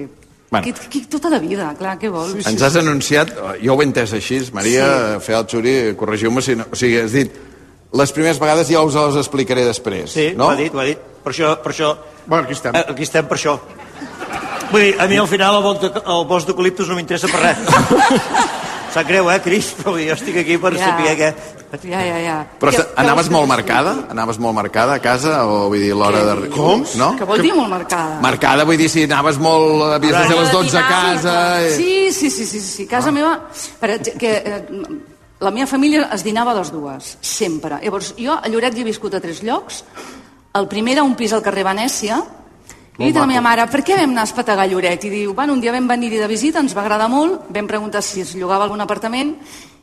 Bueno. 0.47 0.63
Aquí, 0.63 0.71
aquí, 0.71 1.01
tota 1.11 1.29
la 1.29 1.41
vida, 1.43 1.67
clar, 1.75 1.97
què 1.99 2.09
vols? 2.09 2.47
Ens 2.47 2.61
has 2.63 2.77
anunciat, 2.79 3.33
jo 3.59 3.75
ho 3.75 3.81
he 3.83 3.85
entès 3.85 4.13
així, 4.15 4.39
Maria, 4.55 4.85
sí. 5.17 5.25
fer 5.27 5.35
el 5.41 5.47
xuri, 5.51 5.73
corregiu-me 5.99 6.41
si 6.41 6.55
no... 6.55 6.69
O 6.71 6.79
sigui, 6.79 7.01
has 7.03 7.13
dit, 7.13 7.35
les 7.99 8.15
primeres 8.15 8.39
vegades 8.39 8.71
ja 8.71 8.81
us 8.81 8.95
les 8.95 9.19
explicaré 9.19 9.67
després, 9.67 10.15
Sí, 10.15 10.31
no? 10.39 10.47
ho 10.47 10.55
ha 10.55 10.59
dit, 10.59 10.73
ho 10.73 10.81
ha 10.81 10.87
dit. 10.87 11.03
Per 11.21 11.35
això... 11.35 11.57
Per 11.61 11.75
això 11.75 11.97
bueno, 12.27 12.43
aquí 12.43 12.53
estem. 12.53 12.75
Eh, 12.75 12.85
aquí 12.89 13.03
estem 13.03 13.27
per 13.27 13.37
això. 13.37 13.57
Vull 14.71 14.81
dir, 14.83 14.95
a 14.99 15.07
mi 15.07 15.17
al 15.17 15.27
final 15.27 15.55
el 15.59 15.63
bosc 15.63 15.81
de- 15.85 16.01
el 16.05 16.25
bosc 16.27 16.47
d'eucaliptus 16.49 16.87
no 16.89 16.95
m'interessa 16.97 17.27
per 17.31 17.41
res. 17.41 17.57
Sap 18.93 19.05
greu, 19.07 19.27
eh, 19.29 19.41
Cris? 19.43 19.73
Però 19.77 19.93
jo 19.99 20.13
estic 20.15 20.37
aquí 20.41 20.55
per 20.57 20.71
Ja. 20.77 20.85
saber 20.89 21.15
que... 21.19 21.33
Ja, 21.91 21.99
ja, 22.01 22.19
ja. 22.23 22.35
Però 22.59 22.71
Que- 22.71 22.85
anaves 22.95 23.27
que- 23.27 23.33
molt 23.35 23.47
marcada? 23.47 23.91
Anaves 24.09 24.39
molt 24.39 24.55
marcada 24.55 24.93
a 24.95 24.99
casa? 25.03 25.41
O 25.45 25.67
vull 25.69 25.81
dir, 25.83 25.91
l'hora 25.93 26.23
de... 26.23 26.49
Com? 26.49 26.85
No? 26.95 27.09
Que 27.19 27.25
vol 27.27 27.41
dir 27.43 27.53
molt 27.53 27.69
marcada? 27.69 28.21
Marcada, 28.23 28.63
vull 28.63 28.77
dir, 28.79 28.87
si 28.89 29.03
anaves 29.03 29.37
molt... 29.37 29.83
Havies 29.99 30.15
de 30.15 30.23
fer 30.31 30.39
les 30.39 30.51
12 30.55 30.77
a 30.79 30.85
casa... 30.87 31.35
eh. 31.67 31.71
Sí, 31.75 32.11
sí, 32.15 32.29
sí, 32.31 32.45
sí, 32.45 32.59
sí. 32.63 32.87
Casa 32.87 33.11
meva... 33.11 33.35
Per, 33.79 33.99
que, 34.17 34.31
eh, 34.31 34.65
la 35.41 35.51
meva 35.51 35.67
família 35.67 36.07
es 36.15 36.23
dinava 36.23 36.55
a 36.55 36.61
les 36.61 36.71
dues, 36.71 37.17
sempre. 37.21 37.77
Llavors, 37.83 38.15
jo 38.17 38.39
a 38.39 38.47
Lloret 38.49 38.73
hi 38.73 38.81
he 38.81 38.87
viscut 38.87 39.13
a 39.13 39.21
tres 39.21 39.43
llocs. 39.43 39.83
El 40.55 40.65
primer 40.71 40.95
era 40.95 41.03
un 41.03 41.13
pis 41.19 41.33
al 41.35 41.43
carrer 41.45 41.67
Venècia, 41.67 42.23
i 42.23 42.46
he 42.97 43.05
dit 43.11 43.17
a 43.17 43.21
la 43.21 43.27
meva 43.29 43.41
mare, 43.45 43.67
per 43.69 43.83
què 43.85 43.93
vam 43.99 44.09
anar 44.15 44.23
a 44.25 44.29
espetegar 44.29 44.63
a 44.65 44.69
Lloret? 44.71 45.03
I 45.05 45.09
diu, 45.13 45.33
bueno, 45.37 45.53
un 45.53 45.61
dia 45.61 45.71
vam 45.75 45.85
venir-hi 45.87 46.17
de 46.17 46.27
visita, 46.27 46.59
ens 46.63 46.73
va 46.75 46.81
agradar 46.81 47.09
molt, 47.11 47.45
vam 47.53 47.67
preguntar 47.69 48.01
si 48.01 48.21
es 48.23 48.33
llogava 48.35 48.63
algun 48.65 48.81
apartament, 48.81 49.35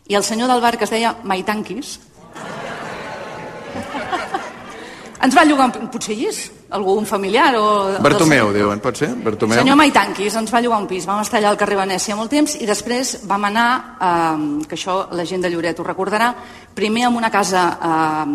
i 0.08 0.14
el 0.18 0.24
senyor 0.26 0.48
del 0.50 0.60
bar, 0.60 0.74
que 0.76 0.84
es 0.84 0.90
deia 0.90 1.14
Maitanquis, 1.22 2.00
ens 5.24 5.34
va 5.36 5.44
llogar, 5.46 5.70
un- 5.80 5.88
potser 5.92 6.16
hi 6.18 6.26
és, 6.28 6.40
algú, 6.74 6.96
un 6.98 7.06
familiar 7.06 7.54
o... 7.56 7.64
del 7.94 8.02
Bartomeu, 8.04 8.50
diuen, 8.52 8.80
pot 8.82 8.98
ser? 8.98 9.12
Bartomeu? 9.24 9.60
Senyor 9.62 9.78
Maitanquis 9.78 10.34
ens 10.40 10.50
va 10.52 10.60
llogar 10.64 10.80
un 10.82 10.88
pis, 10.90 11.06
vam 11.08 11.22
estar 11.22 11.38
allà 11.40 11.50
al 11.54 11.60
carrer 11.60 11.78
Venècia 11.84 12.16
molt 12.18 12.32
temps 12.34 12.56
i 12.58 12.66
després 12.68 13.20
vam 13.30 13.46
anar, 13.48 13.68
eh, 13.94 14.66
que 14.68 14.74
això 14.76 15.04
la 15.14 15.24
gent 15.28 15.44
de 15.46 15.50
Lloret 15.54 15.78
ho 15.80 15.86
recordarà, 15.86 16.28
primer 16.74 17.06
en 17.08 17.14
una 17.22 17.30
casa, 17.30 17.62
eh, 17.78 18.26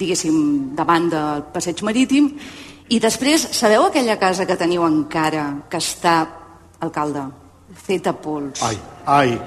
diguéssim, 0.00 0.36
davant 0.76 1.06
del 1.12 1.46
passeig 1.54 1.78
marítim 1.86 2.24
i 2.90 2.98
després, 2.98 3.46
sabeu 3.54 3.86
aquella 3.86 4.18
casa 4.18 4.46
que 4.46 4.58
teniu 4.58 4.82
encara, 4.82 5.44
que 5.70 5.78
està, 5.78 6.16
alcalde, 6.82 7.22
feta 7.86 8.12
pols? 8.18 8.62
Ai, 8.66 8.78
ai. 9.06 9.38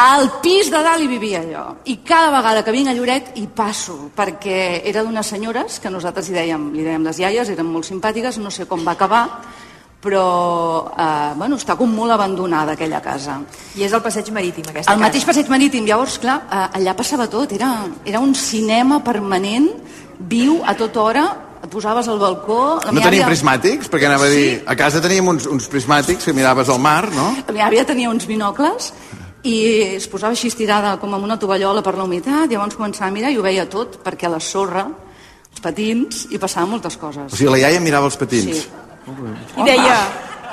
Al 0.00 0.28
pis 0.44 0.70
de 0.72 0.80
dalt 0.84 1.02
hi 1.04 1.08
vivia 1.08 1.40
jo. 1.44 1.62
I 1.88 1.98
cada 2.06 2.30
vegada 2.32 2.62
que 2.64 2.72
vinc 2.74 2.90
a 2.90 2.94
Lloret 2.96 3.32
hi 3.40 3.46
passo, 3.56 3.96
perquè 4.16 4.82
era 4.88 5.04
d'unes 5.04 5.32
senyores 5.32 5.80
que 5.80 5.92
nosaltres 5.92 6.30
hi 6.30 6.36
dèiem, 6.36 6.70
li 6.76 6.84
dèiem 6.84 7.04
les 7.08 7.20
iaies, 7.24 7.50
eren 7.52 7.68
molt 7.68 7.88
simpàtiques, 7.88 8.38
no 8.40 8.52
sé 8.52 8.68
com 8.68 8.84
va 8.86 8.92
acabar, 8.96 9.24
però 10.00 10.24
eh, 10.96 11.32
bueno, 11.36 11.56
està 11.60 11.76
com 11.80 11.92
molt 11.92 12.12
abandonada 12.12 12.76
aquella 12.76 13.02
casa. 13.04 13.40
I 13.76 13.84
és 13.88 13.92
el 13.96 14.04
passeig 14.04 14.30
marítim, 14.36 14.68
aquesta 14.68 14.92
El 14.92 15.00
mateix 15.02 15.26
passeig 15.28 15.48
marítim, 15.52 15.88
llavors, 15.88 16.16
clar, 16.22 16.40
eh, 16.44 16.64
allà 16.80 16.96
passava 16.96 17.28
tot, 17.28 17.52
era, 17.56 17.74
era 18.04 18.20
un 18.20 18.34
cinema 18.34 19.02
permanent, 19.04 19.68
viu 20.20 20.60
a 20.64 20.76
tota 20.76 21.04
hora, 21.04 21.28
posaves 21.70 22.08
al 22.10 22.18
balcó... 22.20 22.80
La 22.84 22.92
No 22.92 23.00
teníem 23.00 23.22
àvia- 23.24 23.30
prismàtics? 23.30 23.88
Perquè 23.92 24.06
anava 24.10 24.26
a 24.26 24.32
dir... 24.32 24.44
Sí. 24.58 24.64
A 24.66 24.76
casa 24.76 25.00
teníem 25.00 25.26
uns, 25.30 25.46
uns 25.50 25.68
prismàtics 25.72 26.24
que 26.28 26.34
miraves 26.36 26.68
al 26.68 26.78
mar, 26.82 27.08
no? 27.14 27.30
La 27.46 27.52
meva 27.54 27.68
àvia 27.70 27.86
tenia 27.88 28.10
uns 28.10 28.26
binocles 28.28 28.92
i 29.42 29.54
es 29.96 30.04
posava 30.12 30.34
així 30.36 30.50
estirada 30.52 30.96
com 31.00 31.14
amb 31.16 31.24
una 31.24 31.38
tovallola 31.40 31.80
per 31.82 31.94
la 31.96 32.04
humitat, 32.04 32.50
llavors 32.52 32.76
començava 32.76 33.08
a 33.08 33.14
mirar 33.14 33.30
i 33.32 33.38
ho 33.40 33.44
veia 33.46 33.64
tot, 33.72 33.96
perquè 34.04 34.26
a 34.28 34.34
la 34.34 34.40
sorra, 34.44 34.82
els 35.50 35.62
patins, 35.64 36.26
hi 36.30 36.38
passaven 36.42 36.68
moltes 36.74 36.98
coses. 37.00 37.32
O 37.32 37.36
sigui, 37.38 37.48
la 37.54 37.62
iaia 37.62 37.80
mirava 37.80 38.10
els 38.10 38.18
patins. 38.20 38.66
Sí. 38.66 38.68
I 39.56 39.64
deia... 39.64 39.96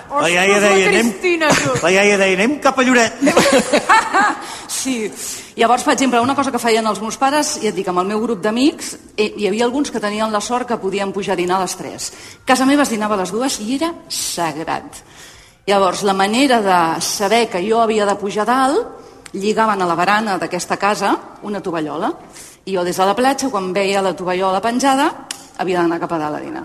La 0.07 0.30
iaia 0.32 0.61
deia, 0.63 0.86
anem, 0.88 1.09
Cristina, 1.11 1.49
la 1.84 1.89
iaia 1.91 2.15
deia, 2.22 2.38
anem 2.39 2.53
cap 2.63 2.78
a 2.80 2.84
Lloret. 2.88 3.18
Sí. 4.68 5.11
Llavors, 5.58 5.82
per 5.84 5.93
exemple, 5.95 6.20
una 6.22 6.36
cosa 6.38 6.51
que 6.53 6.60
feien 6.62 6.86
els 6.86 6.99
meus 7.01 7.18
pares, 7.18 7.55
i 7.64 7.68
et 7.72 7.74
dic, 7.76 7.88
amb 7.89 8.03
el 8.03 8.05
meu 8.12 8.20
grup 8.22 8.43
d'amics, 8.43 8.91
eh, 9.18 9.32
hi 9.41 9.47
havia 9.49 9.66
alguns 9.66 9.89
que 9.89 9.99
tenien 9.99 10.30
la 10.32 10.41
sort 10.41 10.68
que 10.70 10.78
podien 10.78 11.10
pujar 11.12 11.34
a 11.34 11.39
dinar 11.39 11.58
a 11.58 11.64
les 11.66 11.74
3. 11.76 12.12
Casa 12.45 12.66
meva 12.70 12.84
es 12.86 12.91
dinava 12.93 13.16
a 13.18 13.24
les 13.24 13.32
dues 13.34 13.58
i 13.66 13.74
era 13.76 13.89
sagrat. 14.08 15.01
Llavors, 15.66 16.03
la 16.03 16.14
manera 16.14 16.62
de 16.62 17.01
saber 17.01 17.47
que 17.49 17.64
jo 17.68 17.82
havia 17.82 18.05
de 18.05 18.16
pujar 18.16 18.45
a 18.45 18.51
dalt, 18.51 18.88
lligaven 19.34 19.82
a 19.82 19.88
la 19.89 19.95
barana 19.95 20.38
d'aquesta 20.38 20.78
casa 20.78 21.16
una 21.43 21.60
tovallola. 21.60 22.14
I 22.66 22.76
jo 22.76 22.84
des 22.84 22.95
de 22.95 23.05
la 23.05 23.16
platja, 23.16 23.49
quan 23.49 23.74
veia 23.74 24.01
la 24.01 24.14
tovallola 24.16 24.62
penjada, 24.62 25.10
havia 25.58 25.82
d'anar 25.82 25.99
cap 25.99 26.14
a 26.14 26.20
dalt 26.22 26.38
a 26.38 26.39
dinar. 26.43 26.64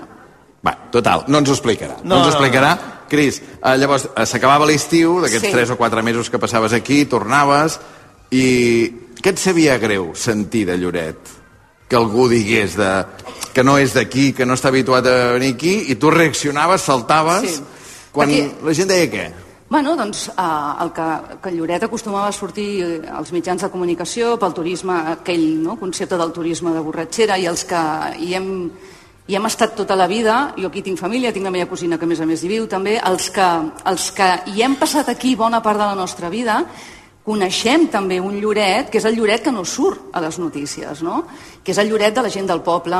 Va, 0.62 0.76
total, 0.93 1.24
no 1.28 1.38
ens 1.38 1.49
ho 1.49 1.57
explicarà. 1.57 1.97
No, 2.05 2.11
No, 2.11 2.16
ens 2.20 2.26
ho 2.26 2.30
no, 2.30 2.36
explicarà. 2.36 2.76
Cris, 3.09 3.40
eh, 3.40 3.76
llavors, 3.78 4.07
eh, 4.14 4.26
s'acabava 4.26 4.66
l'estiu, 4.66 5.20
d'aquests 5.20 5.47
Sí. 5.49 5.53
3 5.53 5.70
o 5.70 5.76
4 5.76 6.03
mesos 6.03 6.30
que 6.30 6.38
passaves 6.38 6.72
aquí, 6.72 7.05
tornaves, 7.05 7.80
i 8.32 8.44
què 9.22 9.30
et 9.34 9.38
sabia 9.38 9.76
greu 9.78 10.12
sentir 10.18 10.64
de 10.66 10.76
Lloret? 10.80 11.18
Que 11.88 11.98
algú 12.00 12.24
digués 12.30 12.74
de, 12.80 12.90
que 13.52 13.62
no 13.62 13.76
és 13.78 13.92
d'aquí, 13.94 14.30
que 14.32 14.46
no 14.48 14.56
està 14.56 14.70
habituat 14.72 15.06
a 15.06 15.16
venir 15.36 15.52
aquí, 15.54 15.74
i 15.92 15.96
tu 16.00 16.10
reaccionaves, 16.10 16.82
saltaves, 16.88 17.42
Sí. 17.50 17.62
quan 18.12 18.30
Perquè- 18.30 18.64
la 18.64 18.74
gent 18.74 18.88
deia 18.88 19.10
què? 19.12 19.26
Bueno, 19.72 19.94
doncs 19.96 20.26
eh, 20.28 20.82
el 20.82 20.90
que, 20.92 21.04
que 21.42 21.50
Lloret 21.52 21.82
acostumava 21.84 22.28
a 22.28 22.32
sortir 22.32 22.82
eh, 22.82 23.02
als 23.08 23.32
mitjans 23.32 23.62
de 23.62 23.70
comunicació 23.72 24.38
pel 24.38 24.52
turisme, 24.52 24.92
aquell 25.14 25.62
no, 25.62 25.78
concepte 25.80 26.16
del 26.20 26.32
turisme 26.32 26.72
de 26.72 26.80
borratxera 26.84 27.38
i 27.38 27.46
els 27.48 27.64
que 27.64 27.80
hi 28.20 28.34
hem, 28.36 28.50
hi 29.28 29.36
hem 29.38 29.46
estat 29.48 29.72
tota 29.76 29.96
la 29.96 30.06
vida, 30.08 30.54
jo 30.58 30.68
aquí 30.68 30.82
tinc 30.82 30.98
família, 31.00 31.32
tinc 31.32 31.44
la 31.48 31.50
meva 31.54 31.70
cosina 31.70 31.96
que 31.96 32.04
a 32.04 32.08
més 32.08 32.20
a 32.20 32.26
més 32.28 32.42
hi 32.44 32.48
viu 32.52 32.66
també, 32.68 32.98
els 33.00 33.30
que, 33.30 33.48
els 33.88 34.10
que 34.12 34.28
hi 34.52 34.60
hem 34.62 34.76
passat 34.76 35.08
aquí 35.08 35.34
bona 35.36 35.62
part 35.62 35.78
de 35.80 35.86
la 35.86 35.94
nostra 35.96 36.28
vida, 36.28 36.66
coneixem 37.22 37.86
també 37.90 38.18
un 38.20 38.38
Lloret, 38.42 38.90
que 38.90 38.98
és 38.98 39.06
el 39.06 39.14
Lloret 39.16 39.44
que 39.44 39.52
no 39.54 39.64
surt 39.64 40.10
a 40.12 40.22
les 40.24 40.38
notícies, 40.42 41.02
no? 41.06 41.22
que 41.62 41.70
és 41.70 41.78
el 41.78 41.90
Lloret 41.90 42.14
de 42.14 42.24
la 42.24 42.32
gent 42.32 42.48
del 42.50 42.62
poble, 42.66 42.98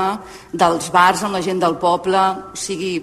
dels 0.53 0.93
bars 0.95 1.25
amb 1.27 1.39
la 1.39 1.43
gent 1.43 1.63
del 1.63 1.75
poble, 1.83 2.21
o 2.53 2.59
sigui, 2.59 2.95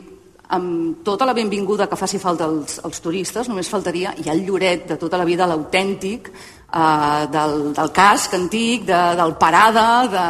amb 0.55 1.03
tota 1.05 1.27
la 1.27 1.35
benvinguda 1.37 1.89
que 1.89 1.99
faci 1.99 2.17
falta 2.17 2.47
als, 2.47 2.79
als 2.83 3.03
turistes, 3.03 3.49
només 3.49 3.69
faltaria, 3.69 4.15
hi 4.17 4.29
ha 4.29 4.33
el 4.33 4.45
Lloret 4.47 4.87
de 4.89 4.97
tota 4.97 5.19
la 5.19 5.27
vida, 5.27 5.47
l'autèntic, 5.49 6.31
eh, 6.31 7.27
del, 7.35 7.73
del 7.75 7.91
casc 7.93 8.33
antic, 8.39 8.87
de, 8.87 9.01
del 9.19 9.35
Parada, 9.37 9.87
de, 10.09 10.25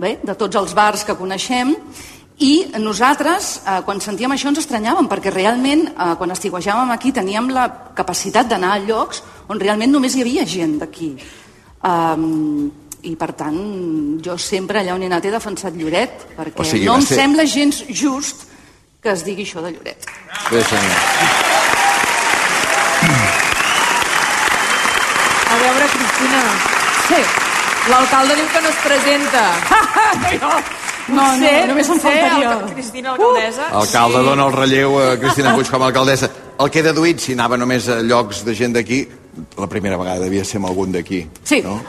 bé, 0.00 0.16
de 0.24 0.34
tots 0.34 0.56
els 0.56 0.74
bars 0.74 1.04
que 1.04 1.18
coneixem, 1.18 1.76
i 2.38 2.66
nosaltres, 2.78 3.62
eh, 3.66 3.80
quan 3.84 4.00
sentíem 4.00 4.32
això, 4.32 4.48
ens 4.48 4.58
estranyàvem, 4.60 5.08
perquè 5.08 5.30
realment, 5.32 5.86
eh, 5.88 6.14
quan 6.18 6.30
estiguejàvem 6.30 6.90
aquí, 6.92 7.12
teníem 7.12 7.48
la 7.50 7.66
capacitat 7.94 8.46
d'anar 8.48 8.72
a 8.74 8.78
llocs 8.78 9.22
on 9.48 9.58
realment 9.60 9.90
només 9.92 10.14
hi 10.14 10.20
havia 10.22 10.44
gent 10.44 10.78
d'aquí. 10.78 11.16
Um, 11.82 12.70
I, 13.06 13.14
per 13.14 13.32
tant, 13.38 13.56
jo 14.20 14.36
sempre 14.36 14.80
allà 14.80 14.94
on 14.96 15.02
he 15.02 15.06
anat 15.06 15.24
he 15.24 15.30
defensat 15.30 15.72
Lloret, 15.78 16.26
perquè 16.36 16.60
O 16.60 16.64
sigui, 16.64 16.84
no 16.86 16.96
em 16.96 17.02
ser- 17.02 17.16
sembla 17.20 17.44
gens 17.46 17.84
just 17.88 18.48
que 19.00 19.10
es 19.12 19.22
digui 19.24 19.44
això 19.44 19.62
de 19.62 19.70
Lloret. 19.70 20.04
Bé, 20.50 20.62
senyor. 20.64 20.92
A 25.46 25.56
veure, 25.62 25.86
Cristina. 25.94 26.42
Sí. 27.08 27.20
L'alcalde 27.90 28.34
diu 28.34 28.48
que 28.52 28.60
no 28.60 28.68
es 28.68 28.80
presenta. 28.82 29.44
No, 31.08 31.22
no, 31.22 31.38
sé, 31.38 31.66
només 31.68 31.88
em 31.88 32.00
faltaria. 32.02 32.50
alca- 32.50 32.72
Cristina, 32.74 33.10
alcaldessa. 33.12 33.68
Alcalde 33.78 34.22
dona 34.26 34.46
el 34.46 34.52
relleu 34.52 34.98
a 34.98 35.16
Cristina 35.20 35.54
Puig 35.56 35.68
com 35.70 35.82
a 35.82 35.86
alcaldessa. 35.86 36.30
El 36.58 36.70
que 36.70 36.80
he 36.80 36.82
deduït, 36.82 37.20
si 37.20 37.32
anava 37.36 37.56
només 37.60 37.86
a 37.88 38.00
llocs 38.02 38.42
de 38.44 38.54
gent 38.54 38.72
d'aquí, 38.74 39.06
la 39.58 39.66
primera 39.68 39.96
vegada 40.00 40.24
devia 40.24 40.44
ser 40.44 40.56
amb 40.58 40.66
algun 40.72 40.90
d'aquí. 40.92 41.26
Sí. 41.44 41.60
No? 41.62 41.80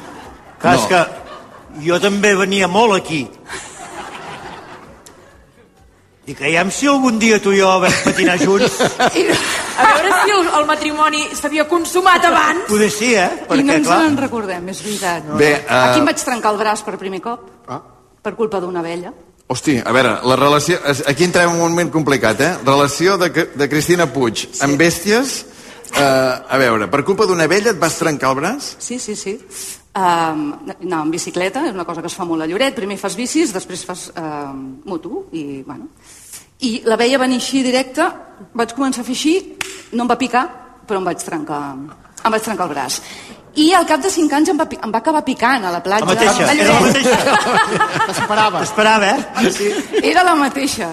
Clar, 0.59 0.75
No. 0.75 0.81
és 0.81 0.87
que 0.91 1.87
jo 1.87 1.99
també 1.99 2.35
venia 2.35 2.67
molt 2.67 2.93
aquí. 2.97 3.27
I 6.27 6.33
creiem 6.35 6.69
si 6.75 6.87
algun 6.91 7.17
dia 7.21 7.37
tu 7.41 7.53
i 7.55 7.59
jo 7.61 7.67
vam 7.79 7.93
patinar 8.03 8.35
junts. 8.41 8.81
A 9.77 9.83
veure 9.93 10.09
si 10.25 10.31
el, 10.33 10.47
el 10.59 10.65
matrimoni 10.67 11.21
s'havia 11.37 11.63
consumat 11.69 12.25
abans. 12.27 12.65
Poder 12.67 12.89
sí, 12.91 13.13
eh? 13.15 13.29
I 13.31 13.39
no 13.39 13.47
Perquè, 13.53 13.75
ens 13.77 13.87
clar, 13.87 13.99
en 14.09 14.17
recordem, 14.17 14.67
és 14.73 14.81
veritat. 14.83 15.29
Bé, 15.39 15.51
eh, 15.61 15.77
Aquí 15.77 16.01
em 16.01 16.09
vaig 16.09 16.19
trencar 16.25 16.51
el 16.51 16.57
braç 16.59 16.83
per 16.83 16.97
primer 16.99 17.21
cop, 17.23 17.45
Ah. 17.69 17.79
Per 18.27 18.35
culpa 18.35 18.59
d'una 18.59 18.83
vella. 18.83 19.13
Hosti, 19.47 19.77
a 19.79 19.93
veure, 19.95 20.17
la 20.27 20.35
relació... 20.35 20.75
Aquí 21.07 21.23
entrem 21.23 21.53
en 21.53 21.55
un 21.55 21.71
moment 21.71 21.91
complicat, 21.93 22.41
eh? 22.43 22.51
Relació 22.67 23.15
de, 23.21 23.31
de 23.31 23.67
Cristina 23.71 24.09
Puig 24.11 24.43
sí. 24.49 24.59
amb 24.67 24.75
bèsties... 24.79 25.37
Eh, 25.87 26.03
a 26.03 26.57
veure, 26.59 26.89
per 26.91 26.99
culpa 27.07 27.23
d'una 27.23 27.45
vella 27.47 27.71
et 27.71 27.77
vas 27.79 27.95
trencar 27.95 28.33
el 28.33 28.41
braç? 28.41 28.73
Sí, 28.83 28.97
sí, 28.99 29.15
sí. 29.15 29.37
Um, 29.95 30.41
anar 30.75 30.99
amb 30.99 31.15
bicicleta 31.15 31.63
és 31.65 31.71
una 31.71 31.85
cosa 31.87 32.03
que 32.03 32.11
es 32.11 32.17
fa 32.17 32.27
molt 32.27 32.43
a 32.43 32.47
Lloret. 32.49 32.75
Primer 32.75 32.99
fas 32.99 33.15
bicis, 33.15 33.53
després 33.55 33.85
fas 33.87 34.09
uh, 34.11 34.51
moto 34.85 35.29
i, 35.31 35.63
bueno... 35.63 35.87
I 36.57 36.81
la 36.89 36.97
veia 36.97 37.19
venir 37.21 37.37
així 37.37 37.61
directa, 37.61 38.09
vaig 38.57 38.71
començar 38.73 39.03
a 39.03 39.05
fer 39.05 39.13
així, 39.13 39.33
no 39.93 40.03
em 40.03 40.09
va 40.09 40.17
picar, 40.17 40.41
però 40.89 40.97
em 40.97 41.05
vaig 41.05 41.21
trencar, 41.21 41.59
em 41.77 42.33
vaig 42.33 42.47
trencar 42.47 42.65
el 42.65 42.71
braç. 42.73 42.97
I 43.57 43.71
al 43.73 43.87
cap 43.89 44.03
de 44.03 44.09
5 44.13 44.35
anys 44.37 44.51
em 44.53 44.57
va, 44.59 44.67
em 44.69 44.91
va 44.93 44.99
acabar 45.01 45.23
picant 45.25 45.63
a 45.65 45.71
la 45.73 45.79
platja. 45.81 46.05
la 46.05 46.13
mateixa, 46.13 46.45
era 46.53 46.73
la 46.75 46.81
mateixa. 46.83 47.15
T'esperava. 48.07 48.59
T'esperava, 48.61 49.07
eh? 49.09 49.51
Sí. 49.55 49.69
Era 50.03 50.23
la 50.27 50.35
mateixa. 50.37 50.91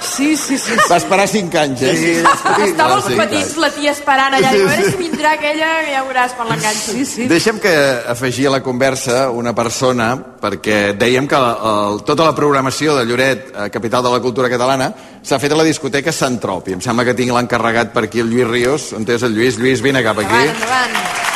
Sí, 0.00 0.36
sí, 0.38 0.58
sí. 0.58 0.76
Va 0.90 1.00
esperar 1.00 1.26
5 1.28 1.58
anys, 1.58 1.82
eh? 1.82 1.96
Sí, 1.98 2.12
Estava 2.68 3.00
els 3.00 3.08
petits, 3.18 3.56
la 3.58 3.70
tia 3.74 3.90
esperant 3.96 4.36
allà. 4.38 4.52
Diu, 4.54 4.62
a 4.68 4.76
veure 4.76 4.92
si 4.92 5.00
vindrà 5.00 5.32
aquella, 5.34 5.72
que 5.82 5.96
ja 5.96 6.04
veuràs 6.06 6.36
quan 6.38 6.52
l'enganxi. 6.52 6.94
Sí, 7.00 7.04
sí. 7.10 7.28
Deixa'm 7.30 7.58
que 7.64 7.74
afegir 8.14 8.46
a 8.46 8.54
la 8.54 8.62
conversa 8.62 9.24
una 9.34 9.54
persona, 9.56 10.12
perquè 10.14 10.94
dèiem 11.00 11.26
que 11.26 11.42
el, 11.42 12.00
tota 12.06 12.30
la 12.30 12.36
programació 12.38 12.94
de 13.00 13.04
Lloret, 13.10 13.50
eh, 13.50 13.68
capital 13.74 14.06
de 14.06 14.14
la 14.14 14.22
cultura 14.22 14.52
catalana, 14.52 14.92
s'ha 15.24 15.42
fet 15.42 15.50
a 15.50 15.58
la 15.58 15.66
discoteca 15.66 16.14
Sant 16.14 16.38
Tropi. 16.38 16.78
Em 16.78 16.82
sembla 16.84 17.08
que 17.10 17.18
tinc 17.18 17.34
l'encarregat 17.34 17.90
per 17.90 18.06
aquí 18.06 18.22
el 18.22 18.30
Lluís 18.30 18.50
Ríos. 18.54 18.92
On 18.94 19.02
és 19.02 19.26
el 19.26 19.34
Lluís? 19.34 19.58
Lluís, 19.58 19.82
vine 19.82 20.04
cap 20.06 20.22
aquí. 20.22 20.30
Endavant, 20.30 20.92
endavant. 20.94 21.33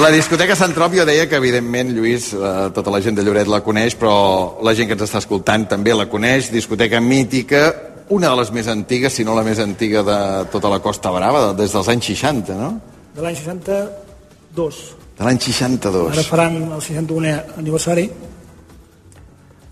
La 0.00 0.10
discoteca 0.10 0.56
Sant 0.58 0.72
Trop, 0.74 0.94
jo 0.96 1.04
deia 1.06 1.28
que, 1.30 1.36
evidentment, 1.38 1.92
Lluís, 1.94 2.32
eh, 2.34 2.70
tota 2.74 2.90
la 2.90 3.00
gent 3.04 3.14
de 3.18 3.22
Lloret 3.22 3.46
la 3.50 3.60
coneix, 3.62 3.94
però 3.98 4.58
la 4.64 4.72
gent 4.74 4.88
que 4.88 4.96
ens 4.96 5.04
està 5.04 5.20
escoltant 5.20 5.68
també 5.70 5.92
la 5.94 6.08
coneix. 6.10 6.48
Discoteca 6.50 6.98
mítica, 7.00 7.60
una 8.08 8.30
de 8.32 8.36
les 8.40 8.50
més 8.52 8.66
antigues, 8.72 9.12
si 9.12 9.24
no 9.24 9.34
la 9.36 9.44
més 9.46 9.60
antiga 9.62 10.02
de 10.02 10.16
tota 10.50 10.68
la 10.72 10.80
Costa 10.82 11.10
Brava, 11.14 11.52
de- 11.52 11.62
des 11.62 11.72
dels 11.72 11.88
anys 11.88 12.04
60, 12.06 12.54
no? 12.54 12.80
De 13.14 13.22
l'any 13.22 13.36
62. 13.36 14.80
De 15.18 15.24
l'any 15.24 15.38
62. 15.38 16.12
Ara 16.16 16.22
faran 16.24 16.56
el 16.72 16.80
61è 16.80 17.58
aniversari 17.58 18.10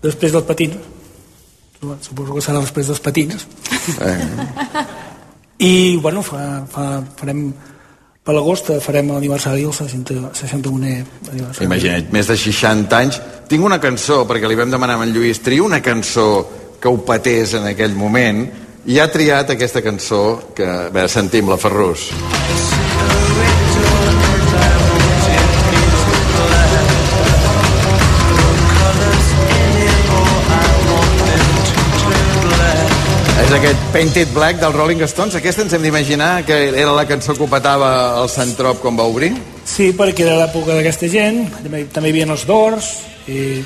després 0.01 0.31
del 0.31 0.43
patins. 0.43 0.77
Suposo 2.01 2.35
que 2.35 2.41
serà 2.45 2.61
després 2.61 2.87
dels 2.87 2.99
patins. 3.01 3.47
Eh. 3.99 4.17
I, 5.57 5.97
bueno, 5.97 6.21
fa, 6.21 6.63
fa, 6.69 7.01
farem 7.17 7.51
per 8.21 8.35
l'agost 8.35 8.69
farem 8.85 9.09
l'aniversari 9.15 9.63
del 9.65 9.73
60, 9.73 10.31
61è 10.37 10.95
aniversari. 11.31 11.65
Imagina't, 11.65 12.11
més 12.13 12.29
de 12.29 12.37
60 12.37 12.99
anys. 12.99 13.21
Tinc 13.49 13.65
una 13.65 13.79
cançó, 13.81 14.21
perquè 14.29 14.49
li 14.49 14.59
vam 14.59 14.73
demanar 14.73 14.99
a 14.99 15.07
en 15.07 15.15
Lluís, 15.15 15.41
tria 15.41 15.63
una 15.65 15.81
cançó 15.81 16.27
que 16.81 16.89
ho 16.89 17.01
patés 17.05 17.55
en 17.57 17.65
aquell 17.71 17.97
moment, 17.97 18.45
i 18.85 18.97
ha 18.99 19.09
triat 19.13 19.53
aquesta 19.53 19.81
cançó 19.85 20.53
que... 20.55 20.65
A 20.65 20.89
veure, 20.93 21.09
sentim 21.09 21.49
la 21.49 21.57
Ferrus. 21.61 22.09
És 22.11 22.80
Painted 33.91 34.29
Black 34.33 34.61
dels 34.61 34.73
Rolling 34.73 35.01
Stones. 35.03 35.35
Aquesta 35.35 35.65
ens 35.65 35.73
hem 35.75 35.83
d'imaginar 35.83 36.45
que 36.47 36.55
era 36.69 36.93
la 36.95 37.03
cançó 37.09 37.33
que 37.35 37.43
petava 37.51 37.89
el 38.21 38.29
Sant 38.31 38.53
Trop 38.55 38.79
quan 38.79 38.95
va 38.95 39.03
obrir? 39.03 39.33
Sí, 39.67 39.89
perquè 39.97 40.23
era 40.23 40.37
l'època 40.39 40.77
d'aquesta 40.77 41.09
gent, 41.11 41.41
també, 41.59 41.83
també 41.91 42.07
hi 42.07 42.15
havia 42.15 42.29
els 42.31 42.45
Doors, 42.47 42.87
i, 43.27 43.59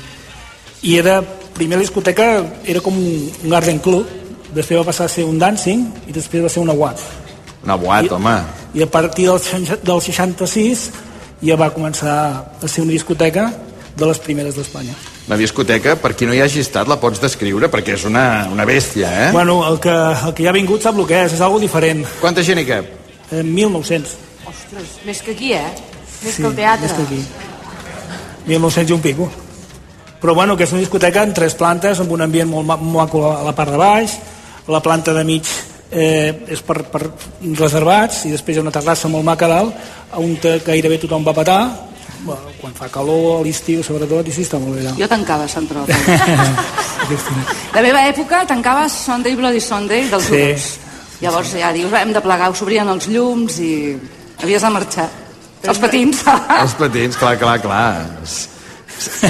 i 0.82 0.98
era, 0.98 1.20
primer 1.54 1.78
la 1.78 1.86
discoteca 1.86 2.26
era 2.66 2.82
com 2.82 2.98
un, 2.98 3.30
un 3.44 3.54
garden 3.54 3.78
club, 3.78 4.10
després 4.50 4.82
va 4.82 4.88
passar 4.90 5.06
a 5.06 5.14
ser 5.14 5.28
un 5.30 5.38
dancing 5.38 5.86
i 6.10 6.16
després 6.16 6.42
va 6.42 6.50
ser 6.50 6.64
una 6.64 6.74
WAT. 6.74 7.06
Una 7.62 7.78
boat, 7.78 8.10
home. 8.18 8.36
I 8.74 8.82
a 8.82 8.90
partir 8.90 9.30
del, 9.30 9.40
del 9.78 10.00
66 10.10 10.88
ja 11.46 11.58
va 11.60 11.70
començar 11.70 12.16
a 12.58 12.66
ser 12.66 12.82
una 12.82 12.96
discoteca 12.98 13.52
de 13.94 14.10
les 14.10 14.18
primeres 14.18 14.58
d'Espanya. 14.58 14.98
La 15.26 15.36
discoteca, 15.36 15.96
per 15.98 16.12
qui 16.14 16.26
no 16.28 16.34
hi 16.36 16.40
hagi 16.44 16.60
estat, 16.62 16.86
la 16.86 17.00
pots 17.02 17.18
descriure 17.18 17.66
perquè 17.72 17.96
és 17.96 18.04
una, 18.06 18.46
una 18.52 18.64
bèstia, 18.68 19.08
eh? 19.24 19.30
Bueno, 19.34 19.56
el 19.66 19.80
que, 19.82 19.90
el 19.90 20.34
que 20.36 20.44
ja 20.46 20.52
ha 20.52 20.54
vingut 20.54 20.84
sap 20.86 20.98
el 21.02 21.06
que 21.08 21.24
és, 21.24 21.32
és 21.34 21.40
algo 21.42 21.58
diferent. 21.58 22.04
Quanta 22.20 22.44
gent 22.46 22.60
hi 22.62 22.66
cap? 22.68 22.86
Eh, 23.32 23.42
1.900. 23.42 24.12
Ostres, 24.46 24.92
més 25.04 25.22
que 25.26 25.34
aquí, 25.34 25.50
eh? 25.52 25.64
Més 26.22 26.36
Sí, 26.36 26.42
que 26.42 26.48
el 26.48 26.54
teatre. 26.54 26.86
més 26.86 26.94
que 26.94 27.02
aquí. 27.08 27.20
1.900 28.46 28.88
i 28.90 28.94
un 28.94 29.02
pico. 29.02 29.26
Però 30.22 30.34
bueno, 30.34 30.56
que 30.56 30.62
és 30.64 30.70
una 30.72 30.80
discoteca 30.80 31.24
en 31.26 31.34
tres 31.34 31.54
plantes, 31.58 31.98
amb 32.00 32.12
un 32.14 32.22
ambient 32.22 32.48
molt 32.48 32.66
ma- 32.66 32.76
molt 32.78 32.96
maco 33.10 33.24
a 33.32 33.42
la 33.44 33.52
part 33.54 33.74
de 33.74 33.76
baix, 33.82 34.14
la 34.68 34.80
planta 34.82 35.12
de 35.12 35.24
mig 35.26 35.42
eh, 35.90 36.32
és 36.48 36.62
per, 36.66 36.84
per 36.90 37.02
reservats 37.58 38.24
i 38.26 38.32
després 38.32 38.56
hi 38.56 38.58
ha 38.62 38.64
una 38.64 38.72
terrassa 38.74 39.10
molt 39.10 39.26
maca 39.26 39.46
a 39.46 39.52
dalt 39.52 40.16
on 40.18 40.32
gairebé 40.66 40.98
tothom 41.02 41.22
va 41.26 41.34
petar 41.36 41.60
quan 42.60 42.74
fa 42.74 42.88
calor, 42.92 43.40
a 43.40 43.44
l'estiu 43.46 43.82
sobretot 43.86 44.26
i 44.28 44.32
sí 44.34 44.42
està 44.46 44.58
molt 44.62 44.78
bé. 44.80 44.88
Jo 44.98 45.08
tancava 45.10 45.46
Sant 45.48 45.66
Trop. 45.70 45.90
La 47.74 47.82
meva 47.84 48.02
època 48.08 48.42
tancava 48.48 48.88
Sunday 48.90 49.36
Bloody 49.38 49.60
Sunday 49.60 50.08
dels 50.10 50.24
Sí. 50.30 50.40
Uros. 50.42 50.66
Llavors 51.20 51.52
ja 51.56 51.70
dius, 51.72 51.92
hem 51.96 52.12
de 52.12 52.20
plegar, 52.20 52.50
s'obrien 52.54 52.88
els 52.92 53.06
llums 53.08 53.56
i 53.64 53.70
havies 54.42 54.62
de 54.62 54.70
marxar. 54.74 55.06
Els 55.66 55.78
patins. 55.80 56.20
Els 56.62 56.74
patins, 56.78 57.16
clar, 57.16 57.36
clar, 57.40 57.56
clar. 57.62 58.06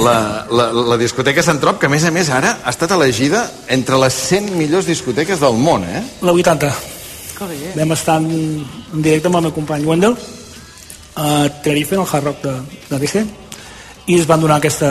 La, 0.02 0.16
la, 0.50 0.66
la 0.72 0.96
discoteca 0.98 1.42
Sant 1.42 1.58
Trop, 1.62 1.78
que 1.80 1.86
a 1.86 1.90
més 1.92 2.04
a 2.06 2.10
més 2.14 2.28
ara 2.30 2.56
ha 2.64 2.70
estat 2.70 2.90
elegida 2.94 3.44
entre 3.72 3.98
les 4.02 4.14
100 4.14 4.50
millors 4.58 4.86
discoteques 4.86 5.40
del 5.42 5.56
món, 5.58 5.82
eh? 5.86 6.02
La 6.22 6.32
80. 6.34 6.70
Que 7.36 7.48
bé. 7.50 7.72
Vam 7.76 7.92
estar 7.92 8.16
en, 8.22 8.28
en 8.94 9.02
directe 9.02 9.28
amb 9.30 9.36
el 9.40 9.46
meu 9.48 9.54
company 9.56 9.84
Wendell 9.86 10.14
a 11.16 11.48
Tenerife, 11.62 11.96
en 11.96 12.02
el 12.02 12.08
Hard 12.12 12.24
Rock 12.24 12.42
de, 12.44 12.56
de 12.90 12.98
Rige, 12.98 13.24
i 14.06 14.20
es 14.20 14.26
van 14.28 14.40
donar 14.40 14.60
aquesta 14.60 14.90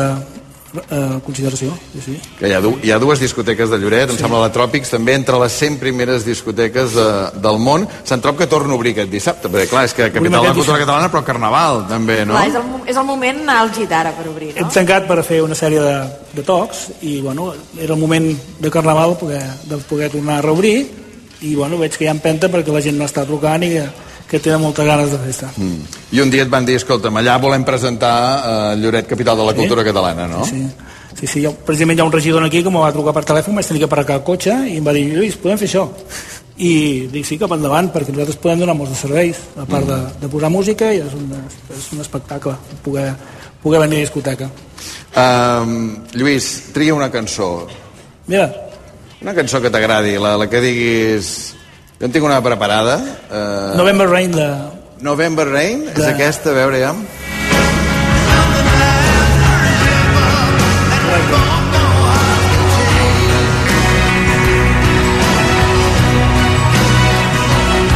eh, 0.90 1.20
consideració. 1.26 1.72
Sí, 1.94 2.02
sí. 2.04 2.16
Que 2.40 2.50
hi 2.50 2.56
ha, 2.56 2.62
du 2.64 2.76
hi 2.84 2.92
ha 2.92 2.98
dues 3.00 3.22
discoteques 3.22 3.70
de 3.72 3.80
Lloret, 3.80 4.12
em 4.12 4.20
sembla 4.20 4.42
la 4.44 4.52
Tròpics, 4.54 4.92
també 4.92 5.16
entre 5.18 5.38
les 5.42 5.56
100 5.56 5.78
primeres 5.82 6.26
discoteques 6.28 6.96
de, 6.98 7.08
del 7.44 7.60
món. 7.62 7.88
Sant 8.08 8.24
Trop 8.26 8.38
que 8.40 8.50
torna 8.52 8.74
a 8.74 8.80
obrir 8.80 8.96
aquest 8.96 9.12
dissabte, 9.14 9.52
perquè 9.52 9.70
clar, 9.72 9.86
és 9.88 9.96
que 9.96 10.10
capital 10.10 10.42
de 10.42 10.50
la 10.50 10.58
cultura 10.58 10.82
catalana, 10.82 11.12
però 11.14 11.24
Carnaval 11.28 11.86
també, 11.92 12.22
no? 12.26 12.36
Clar, 12.36 12.48
és, 12.50 12.60
el, 12.60 12.92
és 12.96 13.02
el 13.02 13.08
moment 13.08 13.42
àlgid 13.56 13.96
ara 13.96 14.14
per 14.18 14.28
obrir, 14.32 14.52
Hem 14.56 14.68
no? 14.68 14.74
tancat 14.74 15.08
per 15.10 15.22
fer 15.28 15.42
una 15.46 15.58
sèrie 15.58 15.84
de, 15.84 15.96
de 16.34 16.46
tocs 16.48 16.88
i 17.06 17.20
bueno, 17.22 17.52
era 17.78 17.94
el 17.94 18.02
moment 18.02 18.32
de 18.60 18.72
Carnaval 18.74 19.18
poder, 19.22 19.44
de 19.70 19.80
poder 19.90 20.12
tornar 20.14 20.40
a 20.40 20.46
reobrir 20.46 20.78
i 21.46 21.54
bueno, 21.56 21.78
veig 21.78 21.94
que 21.94 22.06
hi 22.06 22.10
ha 22.10 22.16
empenta 22.16 22.50
perquè 22.50 22.74
la 22.74 22.82
gent 22.82 22.98
m'està 22.98 23.26
trucant 23.28 23.64
i 23.68 23.74
que, 23.76 23.86
que 24.30 24.40
tenen 24.40 24.62
moltes 24.62 24.86
ganes 24.86 25.12
de 25.12 25.20
festa. 25.22 25.52
Mm. 25.58 26.00
I 26.18 26.22
un 26.24 26.32
dia 26.34 26.46
et 26.46 26.52
van 26.52 26.66
dir, 26.66 26.80
escolta'm, 26.80 27.22
allà 27.22 27.38
volem 27.42 27.66
presentar 27.68 28.16
eh, 28.38 28.76
Lloret, 28.82 29.08
capital 29.08 29.38
de 29.38 29.46
la 29.46 29.54
cultura 29.58 29.84
catalana, 29.86 30.28
no? 30.28 30.46
Sí, 30.46 30.64
sí, 31.20 31.28
sí, 31.28 31.44
jo, 31.46 31.54
precisament 31.66 32.00
hi 32.00 32.04
ha 32.04 32.08
un 32.10 32.16
regidor 32.16 32.46
aquí 32.46 32.64
que 32.64 32.74
m'ho 32.74 32.82
va 32.84 32.94
trucar 32.96 33.14
per 33.16 33.26
telèfon, 33.28 33.56
vaig 33.56 33.70
tenir 33.70 33.84
que 33.84 33.90
aparcar 33.92 34.20
el 34.20 34.26
cotxe 34.26 34.58
i 34.72 34.80
em 34.80 34.88
va 34.88 34.96
dir, 34.98 35.06
Lluís, 35.14 35.38
podem 35.42 35.62
fer 35.62 35.70
això? 35.70 35.86
I 36.56 36.74
dic, 37.12 37.26
sí, 37.28 37.38
cap 37.38 37.52
endavant, 37.52 37.92
perquè 37.92 38.14
nosaltres 38.16 38.40
podem 38.42 38.64
donar 38.64 38.78
molts 38.80 38.96
de 38.96 39.00
serveis, 39.02 39.42
a 39.60 39.66
part 39.70 39.90
de, 39.90 39.98
de 40.22 40.30
posar 40.32 40.50
música, 40.50 40.92
i 40.96 41.02
és 41.04 41.18
un, 41.18 41.28
és 41.76 41.90
un 41.92 42.04
espectacle 42.04 42.56
poder, 42.86 43.10
poder 43.64 43.82
venir 43.84 44.00
a 44.00 44.06
discoteca. 44.08 44.48
Um, 45.16 45.76
Lluís, 46.16 46.72
tria 46.74 46.96
una 46.96 47.12
cançó. 47.12 47.68
Mira. 48.28 48.48
Una 49.22 49.36
cançó 49.36 49.62
que 49.62 49.72
t'agradi, 49.72 50.18
la, 50.18 50.36
la 50.40 50.50
que 50.50 50.64
diguis... 50.64 51.36
Jo 52.00 52.06
en 52.08 52.12
tinc 52.12 52.26
una 52.28 52.42
preparada. 52.44 52.98
Uh, 53.30 53.78
November 53.78 54.08
Rain 54.10 54.32
de... 54.36 54.48
November 55.06 55.46
Rain, 55.48 55.86
és 55.92 56.00
De- 56.02 56.10
aquesta, 56.14 56.52
a 56.52 56.58
veure 56.58 56.80
ja. 56.82 56.94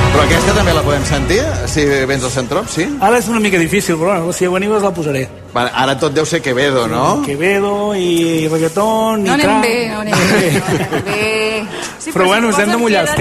Però 0.10 0.24
aquesta 0.26 0.54
també 0.58 0.74
la 0.74 0.82
podem 0.84 1.04
sentir, 1.06 1.38
si 1.70 1.84
vens 2.10 2.24
al 2.26 2.32
Centrop, 2.34 2.66
sí? 2.74 2.88
Ara 3.06 3.20
és 3.22 3.28
una 3.30 3.40
mica 3.44 3.60
difícil, 3.62 3.96
però 4.00 4.16
bueno, 4.16 4.34
si 4.34 4.48
veniu 4.50 4.74
la 4.82 4.90
posaré. 4.94 5.28
Va, 5.54 5.68
ara 5.84 5.94
tot 6.02 6.16
deu 6.18 6.26
ser 6.28 6.42
Quevedo, 6.42 6.88
no? 6.90 7.22
Quevedo 7.26 7.94
i 7.96 8.48
reggaeton 8.52 9.22
i 9.24 9.30
No 9.30 9.36
anem 9.38 9.46
trap. 9.46 9.62
bé, 9.64 9.76
no 9.94 10.02
anem 10.02 10.16
bé. 10.34 10.52
No 10.58 10.66
anem 10.90 11.06
bé. 11.06 11.68
Sí, 12.00 12.12
Però 12.16 12.26
bueno, 12.26 12.50
ens 12.50 12.60
hem 12.66 12.74
de 12.74 12.78
mullar 12.82 13.06
els 13.06 13.14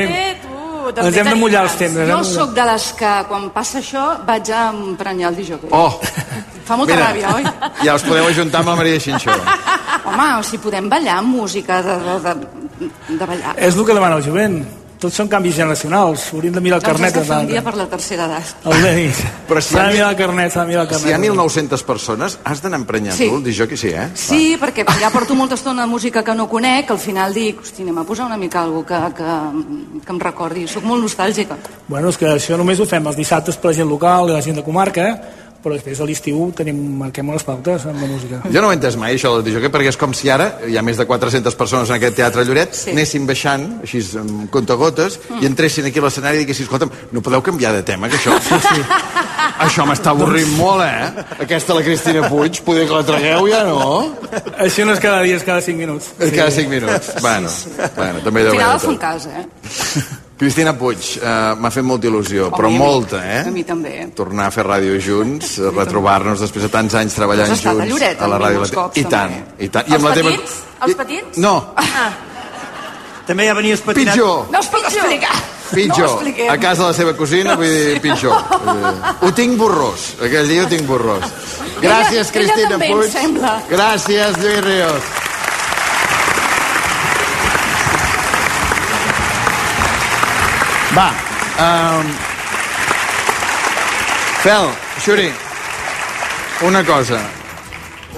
temps. 0.93 1.07
temps. 1.07 1.17
Ens 1.17 1.21
hem 1.23 1.33
de 1.33 1.41
mullar 1.41 1.65
els 1.67 1.77
hem 1.81 1.99
Jo 2.11 2.19
sóc 2.27 2.55
de 2.57 2.65
les 2.71 2.89
que, 2.99 3.13
quan 3.29 3.49
passa 3.55 3.79
això, 3.83 4.05
vaig 4.29 4.51
a 4.51 4.69
emprenyar 4.73 5.31
el 5.33 5.41
disjockey. 5.43 5.71
Oh, 5.73 6.01
Fa 6.69 6.77
molta 6.77 6.93
mira, 6.93 7.07
ràbia, 7.09 7.31
oi? 7.39 7.45
ja 7.87 7.95
us 7.97 8.05
podeu 8.05 8.27
ajuntar 8.29 8.61
amb 8.61 8.75
la 8.75 8.77
Maria 8.77 9.01
Xinxó. 9.01 9.33
Home, 10.05 10.27
o 10.37 10.43
si 10.45 10.59
podem 10.61 10.89
ballar 10.93 11.21
amb 11.23 11.33
música 11.39 11.81
de, 11.83 11.95
de, 12.05 12.19
de, 12.27 12.91
de 13.15 13.25
ballar. 13.31 13.55
És 13.57 13.77
el 13.79 13.87
que 13.89 13.97
demana 13.97 14.19
el 14.21 14.27
jovent. 14.27 14.61
Tots 14.99 15.15
són 15.15 15.29
canvis 15.31 15.55
generacionals. 15.55 16.25
Hauríem 16.35 16.55
de 16.57 16.61
mirar 16.61 16.81
el 16.81 16.83
Doncs 16.83 16.91
carnet. 16.93 17.17
has 17.17 17.23
de 17.23 17.33
fer 17.33 17.37
un 17.45 17.47
dia 17.47 17.63
per 17.63 17.75
la 17.79 17.87
tercera 17.87 18.25
edat. 18.27 18.65
El. 18.67 19.13
Però 19.49 19.61
si 19.63 19.75
S'ha 19.75 19.85
ha 19.85 19.87
de 19.87 19.93
mirar 19.95 20.09
el 20.11 20.17
carnet, 20.19 20.53
s'ha 20.53 20.61
de 20.65 20.67
mirar 20.73 20.83
el 20.83 20.89
carnet. 20.89 21.05
Si 21.05 21.09
hi 21.11 21.15
ha 21.15 21.19
1.900 21.19 21.85
persones, 21.87 22.39
has 22.43 22.61
d'anar 22.63 22.81
emprenyant 22.81 23.15
Sí. 23.17 23.29
tu, 23.29 23.37
el 23.37 23.45
disjockey, 23.45 23.77
sí, 23.77 23.89
eh? 23.95 24.09
Sí, 24.15 24.57
perquè 24.61 24.85
com 24.85 24.99
ja 24.99 25.11
porto 25.11 25.37
molta 25.37 25.55
estona 25.55 25.83
de 25.83 25.89
música 25.89 26.25
que 26.25 26.35
no 26.35 26.49
conec, 26.49 26.91
al 26.91 26.99
final 26.99 27.33
dic, 27.33 27.61
hosti, 27.61 27.83
anem 27.83 27.99
a 27.99 28.05
posar 28.05 28.27
una 28.27 28.37
mica 28.37 28.63
alguna 28.63 28.85
que, 29.15 29.23
que, 29.23 30.03
que 30.05 30.13
em 30.13 30.19
recordi. 30.19 30.67
Soc 30.67 30.83
molt 30.83 31.03
nostàlgica. 31.07 31.57
Bueno, 31.87 32.09
és 32.09 32.19
que 32.19 32.27
això 32.27 32.57
només 32.59 32.81
ho 32.81 32.87
fem 32.87 33.07
els 33.07 33.17
dissabtes 33.17 33.57
per 33.57 33.71
la 33.71 33.77
gent 33.77 33.89
local 33.89 34.29
i 34.31 34.33
la 34.33 34.43
gent 34.43 34.57
de 34.57 34.65
comarca, 34.65 35.21
però 35.63 35.75
després 35.75 36.01
a 36.01 36.07
l'estiu 36.09 36.49
tenim, 36.57 36.79
marquem 37.01 37.31
les 37.35 37.45
pautes 37.47 37.87
amb 37.91 38.03
la 38.03 38.09
música. 38.11 38.41
Jo 38.53 38.63
no 38.63 38.69
ho 38.69 38.75
he 38.75 38.79
entès 38.79 38.99
mai, 39.01 39.17
això 39.17 39.35
del 39.37 39.47
disjockey, 39.49 39.73
perquè 39.75 39.93
és 39.93 40.01
com 40.01 40.15
si 40.15 40.31
ara 40.31 40.51
hi 40.69 40.79
ha 40.79 40.85
més 40.87 41.01
de 41.01 41.07
400 41.09 41.59
persones 41.59 41.91
en 41.91 41.99
aquest 41.99 42.19
teatre 42.21 42.45
Lloret, 42.47 42.75
Sí. 42.75 42.85
sí. 42.89 42.97
anessin 42.97 43.27
baixant, 43.27 43.67
així, 43.83 44.03
amb 44.19 44.51
contagotes, 44.55 45.19
mm. 45.29 45.43
i 45.43 45.51
entressin 45.51 45.89
aquí 45.89 45.99
a 45.99 46.07
l'escenari 46.07 46.39
i 46.39 46.45
diguessin, 46.45 46.69
escolta'm, 46.69 46.93
no 47.13 47.23
podeu 47.25 47.43
canviar 47.43 47.75
de 47.75 47.83
tema, 47.83 48.09
que 48.09 48.21
això... 48.21 48.39
Sí, 48.41 48.61
sí. 48.69 48.83
Això 49.59 49.83
m'està 49.89 50.13
avorrint 50.15 50.53
molt, 50.55 50.85
eh? 50.87 51.25
Aquesta, 51.43 51.75
la 51.75 51.83
Cristina 51.83 52.29
Puig, 52.31 52.61
poder 52.63 52.85
que 52.87 52.95
la 52.95 53.03
tragueu 53.09 53.49
ja, 53.51 53.65
no? 53.67 53.89
Això 54.63 54.87
no 54.87 54.95
és 54.95 55.03
cada 55.03 55.25
dia, 55.27 55.41
és 55.41 55.47
cada 55.47 55.65
5 55.65 55.83
minuts. 55.83 56.13
És 56.21 56.31
cada 56.37 56.53
5 56.55 56.71
minuts. 56.71 57.11
Bueno, 57.19 57.51
bueno 57.97 58.23
també 58.23 58.47
Al 58.47 58.51
deu 58.53 58.55
final 58.55 58.71
haver 58.71 58.79
va 58.79 58.87
fer 58.87 58.95
un 58.95 59.03
cas, 59.03 59.27
eh? 59.27 60.23
Cristina 60.39 60.73
Puig, 60.79 61.19
uh, 61.19 61.57
m'ha 61.59 61.71
fet 61.75 61.83
molta 61.83 62.07
il·lusió, 62.07 62.45
Home, 62.47 62.55
però 62.57 62.69
i 62.71 62.77
molta, 62.79 63.19
eh? 63.27 63.41
A 63.49 63.51
mi 63.51 63.65
també. 63.67 64.07
tornar 64.15 64.47
a 64.47 64.51
fer 64.55 64.63
ràdio 64.69 64.95
junts, 65.03 65.57
retrobar-nos 65.75 66.39
després 66.45 66.63
de 66.63 66.71
tants 66.71 66.95
anys 66.95 67.17
treballant 67.19 67.51
Has 67.51 67.59
estat 67.59 67.73
a 67.75 67.81
junts 67.83 67.91
Lloret, 67.91 68.23
a 68.23 68.29
la 68.31 68.39
ràdio. 68.39 68.61
molts 68.63 68.71
cops, 68.77 68.97
I 68.97 69.03
tant, 69.05 69.35
també. 69.35 69.65
i 69.67 69.69
tant. 69.69 69.87
Els 69.91 69.97
amb 69.99 70.05
la 70.07 70.15
teva-? 70.15 70.37
Els 70.87 70.95
patins? 70.95 71.37
No, 71.43 71.57
Ah, 71.77 72.11
També 73.29 73.45
ja 73.45 73.53
venies 73.53 73.81
patinat... 73.85 74.15
pitjor. 74.15 74.47
No 74.51 74.59
es 74.63 74.69
pot 74.73 74.87
explicar. 74.89 75.35
pitjor. 75.75 76.23
No 76.25 76.53
a 76.53 76.57
casa 76.57 76.83
de 76.83 76.89
la 76.89 76.95
seva 76.97 77.13
cosina, 77.19 77.57
vull 77.61 77.67
dir, 77.75 77.99
pitjor. 78.01 78.39
Ho 79.27 79.33
tinc 79.37 79.59
borrós, 79.59 80.15
aquell 80.23 80.49
dia 80.49 80.63
ho 80.65 80.69
tinc 80.71 80.87
borrós. 80.89 81.27
Gràcies, 81.83 81.83
Ella- 81.83 82.23
ella 82.23 82.33
Cristina 82.33 82.69
també, 82.71 82.87
em 82.87 82.95
Puig. 82.97 83.11
sembla. 83.13 83.57
Gràcies, 83.69 84.39
Lluís 84.41 84.63
Ríos. 84.65 85.03
Va, 90.99 91.11
um... 91.63 92.09
Fel, 94.43 94.67
Xuri, 95.05 95.29
una 96.67 96.83
cosa. 96.87 97.21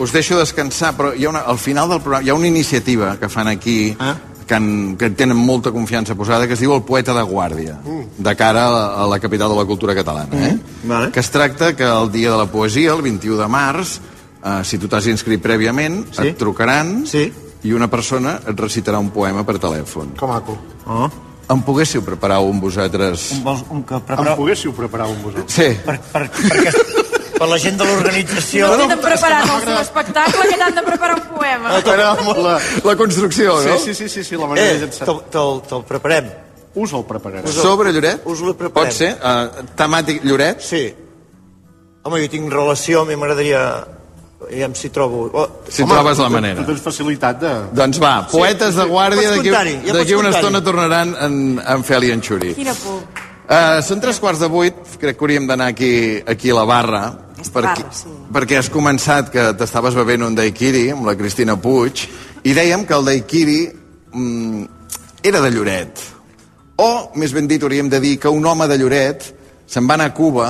Us 0.01 0.13
deixo 0.15 0.39
descansar, 0.39 0.95
però 0.97 1.11
hi 1.13 1.27
ha 1.27 1.29
una, 1.33 1.43
al 1.51 1.59
final 1.61 1.91
del 1.91 2.01
programa 2.01 2.25
hi 2.25 2.31
ha 2.31 2.35
una 2.39 2.49
iniciativa 2.49 3.17
que 3.21 3.29
fan 3.29 3.49
aquí 3.49 3.95
Ah. 3.99 4.15
que, 4.47 4.55
en, 4.57 4.97
que 4.97 5.11
tenen 5.11 5.37
molta 5.37 5.71
confiança 5.71 6.15
posada, 6.17 6.47
que 6.49 6.55
es 6.57 6.61
diu 6.61 6.73
el 6.75 6.83
poeta 6.83 7.13
de 7.15 7.23
guàrdia, 7.23 7.77
Mm. 7.85 8.07
de 8.19 8.35
cara 8.37 8.67
a 8.67 8.71
la, 8.71 8.85
a 9.05 9.07
la 9.07 9.21
capital 9.21 9.49
de 9.51 9.57
la 9.57 9.65
cultura 9.65 9.95
catalana. 9.95 10.49
Eh? 10.49 10.59
Vale. 10.85 11.11
Que 11.13 11.21
es 11.21 11.31
tracta 11.31 11.77
que 11.77 11.85
el 11.85 12.11
dia 12.11 12.31
de 12.33 12.37
la 12.39 12.47
poesia, 12.47 12.93
el 12.95 13.03
21 13.03 13.37
de 13.37 13.47
març, 13.49 14.01
eh, 14.43 14.65
si 14.65 14.79
tu 14.79 14.89
t'has 14.89 15.07
inscrit 15.07 15.41
prèviament, 15.43 16.07
Sí. 16.13 16.29
et 16.29 16.39
trucaran 16.39 17.05
Sí. 17.07 17.33
i 17.63 17.73
una 17.73 17.89
persona 17.89 18.41
et 18.47 18.57
recitarà 18.59 18.99
un 18.99 19.11
poema 19.11 19.45
per 19.45 19.59
telèfon. 19.59 20.17
Com 20.19 20.31
maco. 20.31 20.59
Oh. 20.87 21.11
Em 21.51 21.61
poguéssiu 21.67 22.03
preparar 22.07 22.39
un 22.47 22.61
vosaltres? 22.63 23.31
Un, 23.35 23.41
vols- 23.45 23.65
un 23.75 23.81
que 23.83 23.95
Em 23.99 24.05
prepara... 24.07 24.37
poguéssiu 24.39 24.73
preparar 24.77 25.09
un 25.11 25.19
vosaltres? 25.23 25.55
Sí. 25.57 25.69
Per, 25.87 25.97
per, 26.13 26.23
perquè, 26.31 26.73
per 27.41 27.49
la 27.51 27.59
gent 27.59 27.81
de 27.81 27.89
l'organització... 27.89 28.69
No 28.71 28.77
tenen 28.85 29.01
preparat 29.03 29.49
el 29.57 29.65
seu 29.65 29.79
espectacle 29.81 30.47
que 30.47 30.59
t'han 30.61 30.79
de 30.79 30.85
preparar 30.87 31.17
un 31.19 31.27
poema. 31.35 31.75
Molt 32.23 32.39
la... 32.45 32.55
La 32.87 32.95
construcció, 33.01 33.57
no? 33.67 33.79
Sí, 33.83 33.91
sí, 33.91 33.95
sí, 34.05 34.09
sí, 34.15 34.25
sí 34.31 34.39
la 34.39 34.47
manera 34.47 34.69
Eh, 34.69 34.79
de 34.79 34.87
llançar. 34.87 35.09
te'l 35.35 35.61
te 35.67 35.81
preparem. 35.91 36.31
Us 36.79 36.93
el 36.95 37.03
prepararé. 37.09 37.51
Sobre 37.51 37.91
Lloret? 37.93 38.23
Us 38.31 38.45
el 38.47 38.55
preparem. 38.55 38.87
Pot 38.93 38.95
ser? 38.95 39.15
Uh, 39.19 39.65
temàtic 39.75 40.23
Lloret? 40.23 40.63
Sí. 40.63 40.85
Home, 42.07 42.21
jo 42.23 42.31
tinc 42.31 42.47
relació, 42.53 43.03
a 43.03 43.09
mi 43.11 43.17
m'agradaria... 43.19 43.65
Aviam 44.51 44.75
si 44.75 44.89
trobo... 44.91 45.29
Oh, 45.33 45.47
Si 45.71 45.85
trobes 45.87 46.19
la 46.19 46.29
manera. 46.29 46.61
Tu 46.65 46.73
tens 46.73 46.83
facilitat 46.83 47.39
de... 47.41 47.51
Doncs 47.77 48.01
va, 48.03 48.15
Sí, 48.27 48.37
poetes 48.37 48.75
de 48.75 48.83
sí. 48.83 48.89
guàrdia, 48.91 49.29
Pots 49.31 49.37
d'aquí 49.37 49.51
ja 49.87 49.95
d'aquí 49.95 50.15
una 50.15 50.31
comptar-hi. 50.31 50.37
estona 50.41 50.63
tornaran 50.67 51.13
en, 51.27 51.37
en 51.63 51.85
Fel 51.87 52.09
i 52.09 52.11
en 52.17 52.23
Xuri. 52.27 52.55
Quina 52.59 52.75
por. 52.83 53.03
Uh, 53.51 53.81
són 53.83 53.99
tres 54.03 54.19
quarts 54.23 54.39
de 54.43 54.47
vuit, 54.51 54.77
crec 55.01 55.17
que 55.19 55.25
hauríem 55.27 55.47
d'anar 55.49 55.73
aquí, 55.73 55.93
aquí 56.27 56.51
a 56.51 56.55
la 56.55 56.65
barra, 56.69 57.01
perquè, 57.41 57.83
barra, 57.83 57.95
sí. 57.95 58.11
perquè 58.35 58.59
has 58.61 58.69
començat 58.71 59.31
que 59.35 59.49
t'estaves 59.59 59.97
bevent 59.99 60.23
un 60.23 60.37
daiquiri 60.39 60.85
amb 60.95 61.07
la 61.09 61.17
Cristina 61.19 61.57
Puig, 61.59 62.05
i 62.47 62.55
dèiem 62.55 62.85
que 62.87 62.95
el 62.95 63.09
daiquiri 63.11 63.59
mm, 64.13 64.63
era 65.27 65.41
de 65.43 65.51
Lloret. 65.51 66.05
O, 66.79 66.91
més 67.19 67.35
ben 67.35 67.51
dit, 67.51 67.63
hauríem 67.67 67.91
de 67.91 67.99
dir 68.01 68.17
que 68.23 68.31
un 68.31 68.47
home 68.47 68.67
de 68.71 68.79
Lloret 68.79 69.27
se'n 69.67 69.87
va 69.91 69.99
anar 69.99 70.13
a 70.13 70.15
Cuba, 70.15 70.47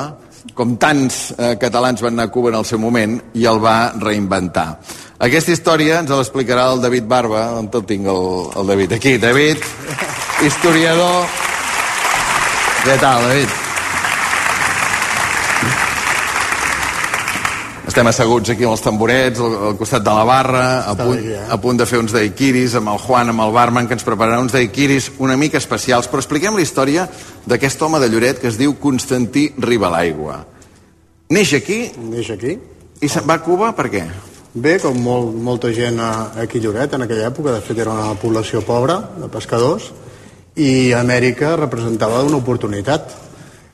com 0.57 0.76
tants 0.80 1.30
eh, 1.36 1.55
catalans 1.61 2.03
van 2.03 2.16
anar 2.16 2.28
a 2.28 2.32
Cuba 2.34 2.51
en 2.53 2.59
el 2.61 2.66
seu 2.68 2.80
moment, 2.82 3.18
i 3.34 3.47
el 3.47 3.61
va 3.62 3.93
reinventar. 3.97 4.68
Aquesta 5.20 5.53
història 5.53 6.01
ens 6.01 6.12
l'explicarà 6.14 6.70
el 6.72 6.84
David 6.84 7.09
Barba, 7.09 7.47
on 7.61 7.68
el 7.72 7.86
tinc 7.88 8.09
el, 8.09 8.28
el 8.57 8.74
David? 8.74 8.99
Aquí, 8.99 9.16
David, 9.18 9.66
historiador... 10.47 11.26
Què 12.80 12.95
tal, 12.97 13.26
David? 13.28 13.70
Estem 17.91 18.07
asseguts 18.07 18.53
aquí 18.53 18.62
amb 18.62 18.76
els 18.76 18.82
tamborets, 18.84 19.41
al, 19.43 19.55
al 19.66 19.72
costat 19.74 20.05
de 20.07 20.12
la 20.14 20.22
barra, 20.22 20.62
a 20.86 20.93
Està 20.93 21.07
punt, 21.09 21.16
bé, 21.18 21.32
eh? 21.34 21.47
a 21.51 21.57
punt 21.59 21.80
de 21.80 21.86
fer 21.91 21.99
uns 21.99 22.12
daiquiris 22.14 22.76
amb 22.78 22.93
el 22.93 23.01
Juan, 23.03 23.32
amb 23.32 23.43
el 23.43 23.55
barman, 23.57 23.88
que 23.91 23.97
ens 23.97 24.05
prepararà 24.07 24.38
uns 24.38 24.55
daiquiris 24.55 25.09
una 25.18 25.34
mica 25.41 25.59
especials, 25.59 26.07
però 26.07 26.22
expliquem 26.22 26.55
la 26.55 26.62
història 26.62 27.09
d'aquest 27.51 27.82
home 27.82 27.99
de 27.99 28.07
Lloret 28.12 28.38
que 28.38 28.47
es 28.47 28.59
diu 28.61 28.76
Constantí 28.78 29.49
Ribalaigua. 29.59 30.36
Neix 31.34 31.55
aquí 31.59 31.80
Neix 32.12 32.30
aquí. 32.30 32.55
i 33.03 33.11
se'n 33.11 33.26
va 33.26 33.41
a 33.41 33.43
Cuba 33.43 33.72
per 33.74 33.88
què? 33.91 34.05
Bé, 34.55 34.76
com 34.82 34.95
molt, 35.03 35.34
molta 35.34 35.72
gent 35.74 35.99
aquí 35.99 36.62
a 36.62 36.68
Lloret 36.68 36.95
en 36.95 37.09
aquella 37.09 37.26
època, 37.32 37.57
de 37.57 37.64
fet 37.64 37.82
era 37.82 37.97
una 37.97 38.14
població 38.22 38.62
pobra 38.62 39.01
de 39.18 39.26
pescadors 39.34 39.91
i 40.55 40.93
Amèrica 40.95 41.57
representava 41.59 42.22
una 42.22 42.38
oportunitat. 42.38 43.16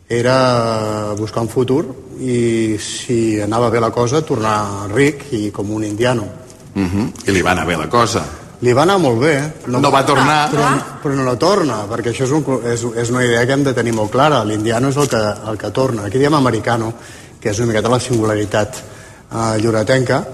Era 0.08 1.14
buscar 1.18 1.42
un 1.42 1.48
futur 1.48 1.84
i 2.22 2.78
si 2.78 3.40
anava 3.42 3.70
bé 3.70 3.80
la 3.82 3.90
cosa 3.90 4.22
tornar 4.22 4.86
ric 4.92 5.32
i 5.34 5.50
com 5.50 5.70
un 5.70 5.84
indiano. 5.84 6.28
Uh 6.74 6.82
-huh. 6.82 7.12
I 7.26 7.32
li 7.32 7.42
va 7.42 7.50
anar 7.50 7.66
bé 7.66 7.76
la 7.76 7.88
cosa. 7.88 8.24
Li 8.60 8.72
va 8.72 8.82
anar 8.82 8.98
molt 8.98 9.20
bé. 9.20 9.52
No 9.66 9.90
va 9.90 10.04
tornar. 10.04 10.50
Però, 10.50 10.68
però 11.02 11.14
no 11.14 11.24
la 11.24 11.36
torna, 11.36 11.84
perquè 11.90 12.12
això 12.12 12.24
és, 12.24 12.30
un, 12.30 12.44
és, 12.64 12.84
és 13.02 13.10
una 13.10 13.24
idea 13.24 13.44
que 13.46 13.52
hem 13.52 13.64
de 13.64 13.74
tenir 13.74 13.92
molt 13.92 14.10
clara. 14.10 14.44
L'indiano 14.44 14.88
és 14.88 14.96
el 14.96 15.08
que, 15.08 15.20
el 15.50 15.58
que 15.58 15.70
torna. 15.70 16.06
Aquí 16.06 16.18
diem 16.18 16.34
americano, 16.34 16.94
que 17.40 17.50
és 17.50 17.58
una 17.58 17.66
miqueta 17.66 17.88
la 17.88 18.00
singularitat 18.00 18.76
eh, 18.76 19.58
lloretenca. 19.60 20.24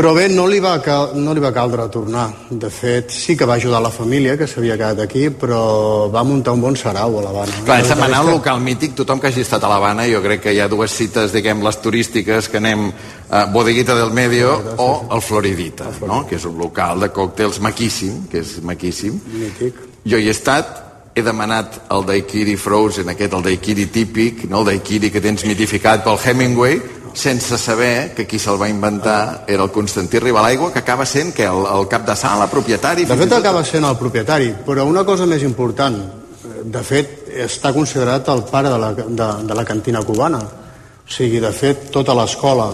Però 0.00 0.14
bé, 0.16 0.30
no 0.32 0.46
li, 0.48 0.62
va 0.64 0.78
cal, 0.80 1.10
no 1.20 1.34
li 1.36 1.42
va 1.44 1.50
caldre 1.52 1.84
tornar. 1.92 2.22
De 2.48 2.70
fet, 2.72 3.10
sí 3.12 3.34
que 3.36 3.44
va 3.44 3.58
ajudar 3.60 3.82
la 3.84 3.90
família, 3.92 4.32
que 4.40 4.46
s'havia 4.48 4.78
quedat 4.80 5.02
aquí, 5.04 5.26
però 5.28 6.08
va 6.08 6.22
muntar 6.24 6.54
un 6.56 6.62
bon 6.64 6.78
sarau 6.80 7.18
a 7.18 7.24
l'Havana. 7.26 7.58
Clar, 7.66 7.82
La 7.82 7.84
se'n 7.84 8.00
va 8.00 8.06
anar 8.08 8.22
a 8.22 8.24
un 8.24 8.32
local 8.38 8.62
mític, 8.64 8.94
tothom 8.96 9.20
que 9.20 9.28
hagi 9.28 9.44
estat 9.44 9.60
a 9.60 9.68
l'Havana, 9.68 10.06
jo 10.08 10.22
crec 10.24 10.46
que 10.46 10.54
hi 10.56 10.62
ha 10.64 10.70
dues 10.72 10.94
cites, 10.96 11.34
diguem, 11.36 11.60
les 11.66 11.80
turístiques, 11.84 12.48
que 12.48 12.56
anem 12.56 12.86
a 13.28 13.44
Bodeguita 13.52 13.92
del 13.98 14.14
Medio 14.16 14.54
o 14.80 14.90
el 15.12 15.20
Floridita, 15.20 15.90
no? 16.08 16.22
que 16.24 16.40
és 16.40 16.46
un 16.48 16.56
local 16.56 17.04
de 17.04 17.10
còctels 17.12 17.60
maquíssim, 17.60 18.22
que 18.32 18.40
és 18.40 18.54
maquíssim. 18.64 19.20
Mític. 19.36 19.84
Jo 20.08 20.16
hi 20.16 20.30
he 20.30 20.32
estat, 20.32 20.78
he 21.12 21.20
demanat 21.26 21.76
el 21.92 22.08
daiquiri 22.08 22.56
frozen, 22.56 23.12
aquest, 23.12 23.36
el 23.36 23.44
daiquiri 23.50 23.90
típic, 23.92 24.46
no? 24.48 24.62
el 24.64 24.72
daiquiri 24.72 25.12
que 25.12 25.20
tens 25.20 25.44
mitificat 25.44 26.06
pel 26.08 26.16
Hemingway, 26.24 26.80
sense 27.14 27.58
saber 27.58 28.12
que 28.14 28.26
qui 28.26 28.38
se'l 28.38 28.58
va 28.60 28.68
inventar 28.68 29.44
era 29.48 29.62
el 29.64 29.70
Constantí 29.70 30.18
Ribalaigua, 30.18 30.72
que 30.72 30.78
acaba 30.78 31.06
sent 31.06 31.32
que 31.34 31.44
el, 31.44 31.64
el 31.66 31.88
cap 31.88 32.06
de 32.06 32.16
sala, 32.16 32.46
propietari... 32.50 33.04
De 33.04 33.16
fet, 33.16 33.28
tot- 33.28 33.38
acaba 33.40 33.64
sent 33.64 33.84
el 33.84 33.96
propietari, 33.98 34.52
però 34.66 34.84
una 34.86 35.04
cosa 35.04 35.26
més 35.26 35.42
important, 35.42 35.98
eh, 36.00 36.62
de 36.64 36.82
fet, 36.86 37.16
està 37.46 37.72
considerat 37.74 38.28
el 38.32 38.44
pare 38.50 38.70
de 38.70 38.78
la, 38.78 38.92
de, 38.94 39.28
de 39.48 39.54
la 39.58 39.64
cantina 39.64 40.02
cubana. 40.06 40.40
O 40.40 41.10
sigui, 41.10 41.40
de 41.42 41.50
fet, 41.52 41.88
tota 41.90 42.14
l'escola 42.14 42.70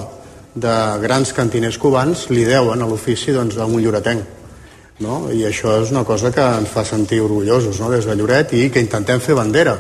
de 0.57 0.77
grans 1.03 1.33
cantiners 1.37 1.77
cubans 1.81 2.29
li 2.33 2.45
deuen 2.45 2.81
a 2.83 2.87
l'ofici 2.89 3.33
doncs, 3.33 3.57
a 3.61 3.65
un 3.69 3.81
lloretenc. 3.83 4.23
No? 5.05 5.27
I 5.29 5.43
això 5.45 5.75
és 5.83 5.91
una 5.93 6.05
cosa 6.09 6.31
que 6.33 6.41
ens 6.41 6.71
fa 6.73 6.81
sentir 6.85 7.19
orgullosos 7.21 7.81
no? 7.83 7.91
des 7.93 8.07
de 8.09 8.15
Lloret 8.17 8.55
i 8.57 8.71
que 8.73 8.81
intentem 8.81 9.21
fer 9.21 9.35
bandera 9.37 9.75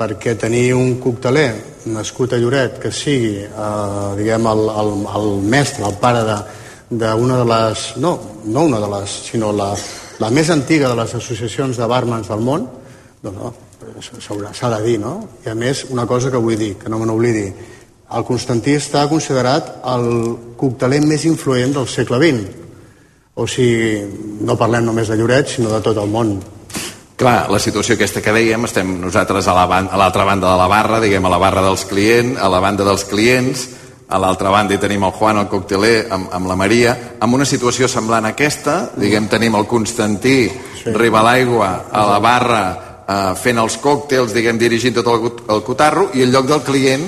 perquè 0.00 0.32
tenir 0.40 0.72
un 0.72 0.94
cocteler 0.96 1.50
nascut 1.92 2.32
a 2.32 2.38
Lloret 2.40 2.78
que 2.80 2.88
sigui 2.88 3.42
eh, 3.44 4.10
diguem 4.16 4.46
el, 4.48 4.62
el, 4.82 4.92
el 5.20 5.32
mestre, 5.44 5.84
el 5.84 5.98
pare 6.00 6.22
de, 6.24 6.38
d'una 6.90 7.36
de 7.42 7.48
les, 7.50 7.82
no, 8.00 8.14
no 8.46 8.64
una 8.64 8.80
de 8.80 8.88
les, 8.94 9.16
sinó 9.28 9.52
la, 9.52 9.74
la 10.18 10.30
més 10.32 10.48
antiga 10.50 10.88
de 10.88 10.96
les 10.96 11.12
associacions 11.14 11.76
de 11.76 11.88
barmans 11.90 12.30
del 12.32 12.40
món, 12.44 12.64
doncs 13.20 13.36
no, 13.36 13.52
s'ha 14.56 14.70
de 14.72 14.80
dir, 14.84 14.96
no? 15.00 15.12
I 15.44 15.52
a 15.52 15.54
més, 15.54 15.84
una 15.92 16.06
cosa 16.06 16.30
que 16.32 16.40
vull 16.40 16.56
dir, 16.58 16.74
que 16.80 16.88
no 16.88 16.98
me 16.98 17.08
n'oblidi, 17.08 17.46
el 18.10 18.24
Constantí 18.26 18.74
està 18.74 19.04
considerat 19.08 19.76
el 19.92 20.08
cocteler 20.58 21.02
més 21.04 21.24
influent 21.28 21.76
del 21.76 21.86
segle 21.88 22.18
XX. 22.18 22.56
O 23.38 23.46
sigui, 23.46 24.40
no 24.44 24.58
parlem 24.58 24.88
només 24.88 25.12
de 25.12 25.20
Lloret, 25.20 25.48
sinó 25.48 25.70
de 25.70 25.80
tot 25.84 26.00
el 26.00 26.10
món. 26.10 26.34
Clar, 27.20 27.50
la 27.52 27.58
situació 27.60 27.98
aquesta 27.98 28.22
que 28.24 28.32
dèiem, 28.32 28.62
estem 28.64 28.94
nosaltres 29.02 29.44
a 29.50 29.52
la 29.52 29.66
ban- 29.68 29.90
a 29.92 29.96
l'altra 30.00 30.24
banda 30.24 30.48
de 30.52 30.56
la 30.56 30.66
barra, 30.72 31.00
diguem, 31.00 31.26
a 31.26 31.28
la 31.28 31.36
barra 31.38 31.60
dels 31.60 31.84
clients, 31.84 32.38
a 32.40 32.48
la 32.48 32.60
banda 32.64 32.82
dels 32.86 33.04
clients, 33.04 33.66
a 34.08 34.18
l'altra 34.18 34.48
banda 34.48 34.74
hi 34.74 34.78
tenim 34.80 35.04
el 35.04 35.12
Juan, 35.12 35.36
el 35.38 35.48
cocteler, 35.48 36.06
amb, 36.10 36.30
amb 36.32 36.48
la 36.48 36.56
Maria, 36.56 36.94
amb 37.20 37.34
una 37.36 37.44
situació 37.44 37.86
semblant 37.88 38.24
a 38.24 38.32
aquesta, 38.32 38.90
diguem, 38.96 39.28
tenim 39.28 39.54
el 39.54 39.66
Constantí, 39.68 40.48
sí. 40.82 40.90
Ribalaigua, 40.96 41.84
a 41.92 42.06
la 42.08 42.18
barra, 42.18 42.62
eh, 43.06 43.34
fent 43.36 43.58
els 43.58 43.76
còctels, 43.78 44.32
diguem, 44.32 44.56
dirigint 44.58 44.94
tot 44.94 45.06
el, 45.12 45.30
el 45.56 45.62
cotarro, 45.62 46.08
i 46.14 46.22
en 46.24 46.32
lloc 46.32 46.46
del 46.48 46.62
client 46.62 47.04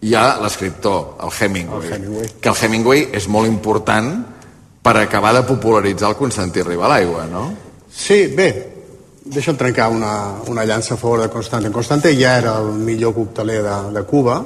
hi 0.00 0.14
ha 0.14 0.38
l'escriptor, 0.40 1.18
el 1.22 1.30
Hemingway, 1.38 1.88
El 1.88 1.92
Hemingway. 1.94 2.28
que 2.40 2.48
el 2.48 2.56
Hemingway 2.56 3.08
és 3.12 3.28
molt 3.28 3.46
important 3.46 4.24
per 4.82 4.96
acabar 4.96 5.34
de 5.34 5.42
popularitzar 5.44 6.08
el 6.08 6.16
Constantí 6.16 6.62
Ribalaigua, 6.62 7.26
no? 7.30 7.50
Sí, 7.92 8.28
bé, 8.34 8.71
deixa'm 9.32 9.56
trencar 9.56 9.88
una, 9.90 10.12
una 10.48 10.64
llança 10.64 10.94
a 10.94 11.00
favor 11.00 11.22
de 11.22 11.28
Constante. 11.32 11.70
Constante 11.70 12.12
ja 12.18 12.36
era 12.38 12.58
el 12.60 12.72
millor 12.76 13.14
cocteler 13.14 13.62
de, 13.64 13.78
de 13.94 14.02
Cuba 14.04 14.38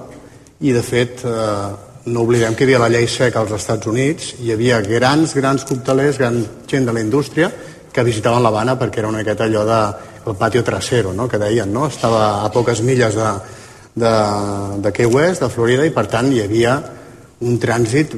i, 0.61 0.73
de 0.73 0.83
fet, 0.83 1.25
eh, 1.27 1.69
no 2.07 2.23
oblidem 2.23 2.55
que 2.55 2.65
hi 2.65 2.69
havia 2.69 2.83
la 2.85 2.91
llei 2.93 3.09
seca 3.11 3.43
als 3.43 3.53
Estats 3.57 3.91
Units 3.91 4.37
hi 4.41 4.53
havia 4.55 4.81
grans, 4.85 5.35
grans 5.35 5.67
coctelers, 5.67 6.21
gran 6.23 6.39
gent 6.71 6.87
de 6.87 6.95
la 6.95 7.03
indústria 7.03 7.51
que 7.93 8.05
visitaven 8.07 8.45
l'Havana 8.45 8.77
perquè 8.79 9.03
era 9.03 9.11
una 9.11 9.23
miqueta 9.25 9.45
allò 9.45 9.65
de 9.67 9.81
el 10.27 10.35
patio 10.37 10.63
trasero, 10.63 11.13
no?, 11.15 11.29
que 11.29 11.39
deien, 11.39 11.73
no? 11.73 11.87
Estava 11.87 12.45
a 12.45 12.51
poques 12.53 12.83
milles 12.83 13.15
de, 13.15 13.29
de, 13.95 14.13
de 14.83 14.93
Key 14.93 15.07
West, 15.07 15.43
de 15.43 15.51
Florida, 15.51 15.87
i 15.87 15.95
per 15.95 16.07
tant 16.11 16.31
hi 16.33 16.43
havia 16.43 16.77
un 17.45 17.59
trànsit 17.61 18.15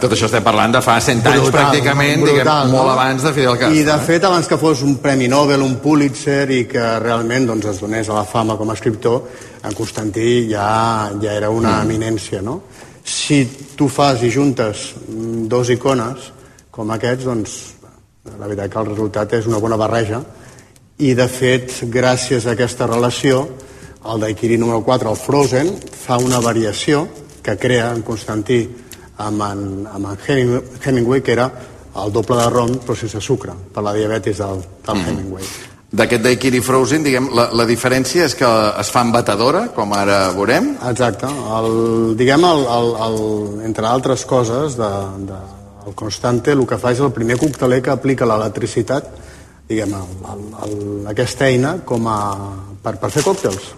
Tot 0.00 0.10
això 0.14 0.26
estem 0.26 0.42
parlant 0.42 0.72
de 0.74 0.80
fa 0.82 0.96
100 0.98 1.20
anys, 1.28 1.42
Brutal, 1.44 1.52
pràcticament, 1.54 2.22
brutal, 2.24 2.64
diguem, 2.64 2.70
molt 2.72 2.88
no? 2.88 2.92
abans 2.96 3.22
de 3.22 3.30
Fidel 3.36 3.58
Castro. 3.60 3.78
I 3.78 3.84
de 3.86 3.92
eh? 3.94 4.04
fet, 4.06 4.24
abans 4.26 4.48
que 4.50 4.56
fos 4.58 4.82
un 4.82 4.96
Premi 5.02 5.28
Nobel, 5.30 5.62
un 5.62 5.76
Pulitzer 5.82 6.48
i 6.50 6.64
que 6.66 6.82
realment 6.98 7.46
doncs, 7.46 7.68
es 7.70 7.78
donés 7.82 8.08
a 8.10 8.16
la 8.16 8.24
fama 8.26 8.56
com 8.58 8.70
a 8.70 8.74
escriptor, 8.74 9.20
en 9.62 9.76
Constantí 9.76 10.48
ja, 10.50 11.12
ja 11.22 11.36
era 11.36 11.50
una 11.50 11.76
Mm. 11.78 11.90
eminència, 11.90 12.42
no? 12.42 12.62
Si 13.04 13.44
tu 13.76 13.86
fas 13.88 14.22
i 14.24 14.32
juntes 14.34 14.94
mm, 15.06 15.46
dos 15.52 15.70
icones 15.70 16.32
com 16.74 16.90
aquests, 16.90 17.24
doncs 17.24 17.58
la 18.38 18.46
veritat 18.48 18.72
que 18.72 18.80
el 18.80 18.86
resultat 18.86 19.32
és 19.38 19.46
una 19.46 19.60
bona 19.62 19.76
barreja 19.76 20.24
i 20.98 21.14
de 21.14 21.28
fet, 21.28 21.84
gràcies 21.90 22.46
a 22.46 22.56
aquesta 22.56 22.86
relació, 22.86 23.48
el 24.10 24.20
Daiquiri 24.20 24.58
número 24.58 24.82
4, 24.82 25.10
el 25.10 25.16
Frozen, 25.16 25.70
fa 26.06 26.18
una 26.18 26.40
variació 26.40 27.06
que 27.44 27.58
crea 27.60 27.90
en 27.92 28.00
Constantí 28.02 28.62
amb 29.20 29.42
en, 29.46 29.62
amb 29.86 30.08
en 30.10 30.18
Heming- 30.26 30.62
Hemingway, 30.82 31.20
que 31.22 31.32
era 31.36 31.46
el 32.02 32.10
doble 32.12 32.40
de 32.40 32.48
rom 32.50 32.72
però 32.82 32.96
sense 32.98 33.20
sucre, 33.22 33.52
per 33.72 33.84
la 33.84 33.92
diabetis 33.94 34.40
del, 34.42 34.64
del 34.86 34.96
Mm. 34.96 35.08
Hemingway. 35.12 35.44
D'aquest 35.94 36.24
Daiquiri 36.24 36.58
Frozen, 36.58 37.04
diguem, 37.06 37.28
la, 37.36 37.44
la 37.54 37.64
diferència 37.68 38.24
és 38.26 38.32
que 38.34 38.48
es 38.80 38.88
fa 38.90 39.04
en 39.06 39.12
batedora, 39.14 39.68
com 39.76 39.92
ara 39.94 40.32
veurem. 40.34 40.72
Exacte. 40.90 41.28
El, 41.28 42.16
diguem, 42.18 42.42
el, 42.48 42.64
el, 42.66 42.88
el, 43.06 43.20
entre 43.68 43.86
altres 43.86 44.24
coses, 44.26 44.74
de, 44.80 44.88
de, 45.28 45.38
el 45.86 45.94
Constante 45.94 46.50
el 46.56 46.64
que 46.66 46.80
fa 46.82 46.90
és 46.96 46.98
el 47.04 47.12
primer 47.14 47.36
cocteler 47.38 47.78
que 47.84 47.92
aplica 47.94 48.26
l'electricitat, 48.26 49.06
diguem, 49.68 49.94
el, 49.94 50.10
el, 50.32 50.42
el, 50.66 51.06
aquesta 51.14 51.46
eina 51.46 51.76
com 51.86 52.08
a, 52.10 52.18
per, 52.82 52.96
per 52.98 53.12
fer 53.14 53.22
còctels. 53.22 53.70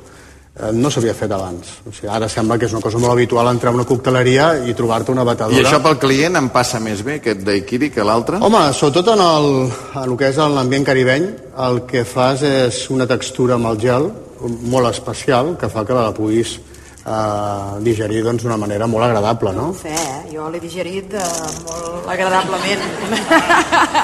Eh, 0.56 0.70
no 0.72 0.88
s'havia 0.88 1.12
fet 1.12 1.32
abans. 1.36 1.74
O 1.84 1.92
sigui, 1.92 2.08
ara 2.08 2.30
sembla 2.32 2.56
que 2.56 2.64
és 2.64 2.72
una 2.72 2.80
cosa 2.80 2.96
molt 2.96 3.12
habitual 3.12 3.50
entrar 3.50 3.74
a 3.74 3.76
una 3.76 3.84
cocteleria 3.84 4.46
i 4.64 4.72
trobar-te 4.74 5.12
una 5.12 5.24
batedora. 5.28 5.56
I 5.56 5.64
això 5.66 5.82
pel 5.84 5.98
client 6.00 6.38
em 6.40 6.48
passa 6.54 6.80
més 6.80 7.02
bé, 7.04 7.18
aquest 7.20 7.42
Daiquiri, 7.44 7.90
que 7.92 8.04
l'altre? 8.06 8.40
Home, 8.40 8.62
sobretot 8.72 9.10
en 9.12 9.20
el, 9.20 9.48
en 9.68 10.06
el 10.06 10.14
que 10.16 10.30
és 10.32 10.38
l'ambient 10.40 10.86
caribeny, 10.88 11.26
el 11.66 11.82
que 11.90 12.06
fas 12.08 12.44
és 12.46 12.86
una 12.94 13.04
textura 13.10 13.60
amb 13.60 13.68
el 13.72 13.82
gel 13.82 14.08
molt 14.46 14.88
especial 14.88 15.54
que 15.60 15.68
fa 15.72 15.84
que 15.88 15.96
la 15.96 16.12
puguis 16.16 16.56
eh, 16.56 17.76
digerir 17.84 18.22
doncs, 18.24 18.44
d'una 18.44 18.56
manera 18.60 18.88
molt 18.88 19.04
agradable, 19.08 19.52
no? 19.56 19.72
Fe, 19.76 19.92
eh? 19.92 20.22
Jo 20.32 20.48
l'he 20.52 20.60
digerit 20.62 21.12
eh, 21.16 21.26
molt 21.68 22.08
agradablement. 22.16 22.88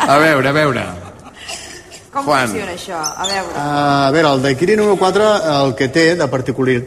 A 0.09 0.19
veure, 0.21 0.49
a 0.49 0.57
veure. 0.57 0.87
Com 2.13 2.27
Juan. 2.27 2.49
funciona 2.51 2.73
això? 2.77 2.99
A 3.01 3.27
veure. 3.27 3.53
A 3.57 4.11
veure, 4.13 4.33
el 4.37 4.43
Daiquiri 4.43 4.77
número 4.77 4.99
4 5.01 5.29
el 5.65 5.75
que 5.75 5.89
té 5.89 6.15
de 6.15 6.27
particular, 6.29 6.83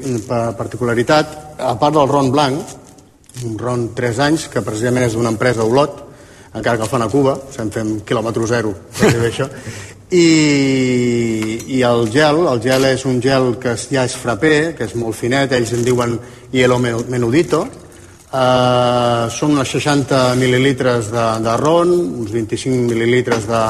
particularitat, 0.58 1.56
a 1.60 1.74
part 1.80 1.96
del 1.96 2.08
ron 2.08 2.30
blanc, 2.32 2.60
un 3.44 3.58
ron 3.58 3.88
3 3.96 4.20
anys, 4.20 4.48
que 4.54 4.62
precisament 4.62 5.06
és 5.08 5.14
d'una 5.18 5.30
empresa 5.34 5.64
Olot, 5.66 6.04
encara 6.54 6.78
que 6.78 6.84
el 6.86 6.90
fan 6.90 7.02
a 7.02 7.10
Cuba, 7.10 7.34
estem 7.50 7.72
fent 7.74 7.96
quilòmetre 8.08 8.46
zero, 8.48 8.72
per 9.00 9.10
dir 9.12 9.26
això, 9.32 9.50
i, 10.14 11.58
i 11.78 11.82
el 11.84 12.06
gel, 12.14 12.44
el 12.52 12.62
gel 12.64 12.86
és 12.92 13.04
un 13.10 13.18
gel 13.24 13.56
que 13.60 13.74
es- 13.74 13.88
ja 13.92 14.06
és 14.06 14.16
frappé, 14.16 14.76
que 14.78 14.86
és 14.86 14.94
molt 14.96 15.16
finet, 15.18 15.52
ells 15.52 15.74
en 15.74 15.84
diuen 15.84 16.20
hielo 16.54 16.78
men- 16.80 17.04
menudito, 17.10 17.64
uh, 17.66 19.26
són 19.34 19.58
unes 19.58 19.68
60 19.74 20.36
mil·lilitres 20.40 21.10
de, 21.12 21.26
de 21.44 21.58
ron, 21.58 21.92
uns 22.22 22.32
25 22.32 22.86
mil·lilitres 22.94 23.48
de, 23.50 23.64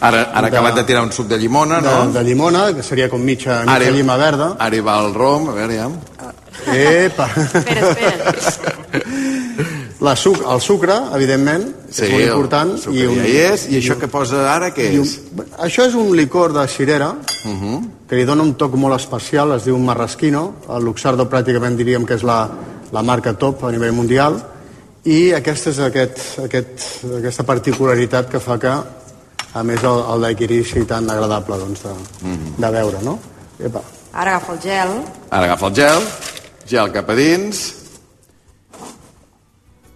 Ara, 0.00 0.22
ara 0.32 0.48
de- 0.48 0.56
acabat 0.56 0.74
de 0.76 0.84
tirar 0.84 1.02
un 1.02 1.12
suc 1.12 1.26
de 1.28 1.36
llimona, 1.38 1.80
de, 1.80 1.88
no? 1.90 2.10
de 2.12 2.22
llimona, 2.24 2.72
que 2.74 2.82
seria 2.82 3.08
com 3.10 3.20
mitja, 3.20 3.60
mitja 3.60 3.74
Ara- 3.76 3.90
llima 3.90 4.16
verda. 4.16 4.56
Ara 4.58 4.76
hi 4.76 4.80
va 4.80 4.98
el 5.04 5.12
rom, 5.14 5.48
a 5.50 5.52
veure, 5.52 5.76
ja. 5.76 5.90
Epa! 6.72 7.28
La 10.00 10.14
suc, 10.16 10.38
el 10.48 10.60
sucre, 10.64 10.94
evidentment, 11.12 11.66
Sí, 11.92 12.06
és 12.06 12.10
molt 12.14 12.24
important. 12.24 12.70
el 12.72 12.78
sucre 12.80 13.02
ja 13.18 13.26
hi 13.28 13.34
és. 13.36 13.66
I 13.68 13.76
això 13.82 13.98
que 14.00 14.08
posa 14.08 14.46
ara, 14.54 14.70
què 14.72 14.86
i 14.94 14.96
un- 14.98 15.04
és? 15.04 15.18
Això 15.60 15.84
és 15.86 15.94
un 15.94 16.14
licor 16.16 16.54
de 16.54 16.66
cirera, 16.68 17.10
Uh 17.44 17.50
-huh. 17.50 17.80
que 18.08 18.16
li 18.16 18.24
dona 18.24 18.42
un 18.42 18.54
toc 18.54 18.74
molt 18.74 18.94
especial, 18.98 19.52
es 19.56 19.64
diu 19.64 19.76
Marrasquino. 19.78 20.54
El 20.74 20.84
Luxardo 20.84 21.28
pràcticament 21.28 21.76
diríem 21.76 22.06
que 22.06 22.14
és 22.14 22.22
la, 22.22 22.48
la 22.92 23.02
marca 23.02 23.34
top 23.34 23.64
a 23.64 23.70
nivell 23.70 23.92
mundial. 23.92 24.42
I 25.04 25.32
aquesta 25.32 25.70
és 25.70 25.78
aquest, 25.78 26.38
aquest, 26.44 27.04
aquesta 27.18 27.42
particularitat 27.44 28.28
que 28.30 28.40
fa 28.40 28.58
que, 28.58 28.72
a 29.54 29.62
més, 29.66 29.82
el, 29.82 30.02
el 30.14 30.20
daiquiri 30.28 30.62
sigui 30.64 30.86
tan 30.86 31.08
agradable 31.10 31.58
doncs, 31.58 31.82
de, 31.82 32.36
de 32.58 32.70
veure, 32.70 33.02
no? 33.02 33.18
Epa. 33.58 33.82
Ara 34.12 34.36
agafa 34.36 34.52
el 34.56 34.60
gel. 34.64 34.96
Ara 35.30 35.44
agafa 35.50 35.66
el 35.70 35.74
gel, 35.74 36.08
gel 36.70 36.92
cap 36.94 37.10
a 37.10 37.18
dins, 37.18 37.66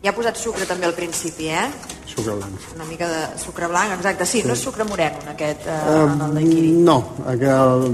Ja 0.05 0.11
ha 0.13 0.17
posat 0.19 0.37
sucre 0.37 0.67
també 0.69 0.85
al 0.85 0.93
principi, 0.93 1.47
eh? 1.49 1.63
Sucre 2.05 2.35
blanc. 2.37 2.65
Una 2.77 2.85
mica 2.85 3.07
de 3.09 3.21
sucre 3.41 3.65
blanc, 3.73 3.95
exacte. 3.95 4.27
Sí, 4.29 4.43
no 4.45 4.53
és 4.53 4.61
sucre 4.61 4.85
moreno, 4.85 5.17
en 5.25 5.31
aquest, 5.33 5.65
eh, 5.65 5.79
Eh, 5.95 6.03
en 6.13 6.21
el 6.27 6.35
daiquiri. 6.35 6.73
no, 6.85 6.99
aquel, 7.27 7.87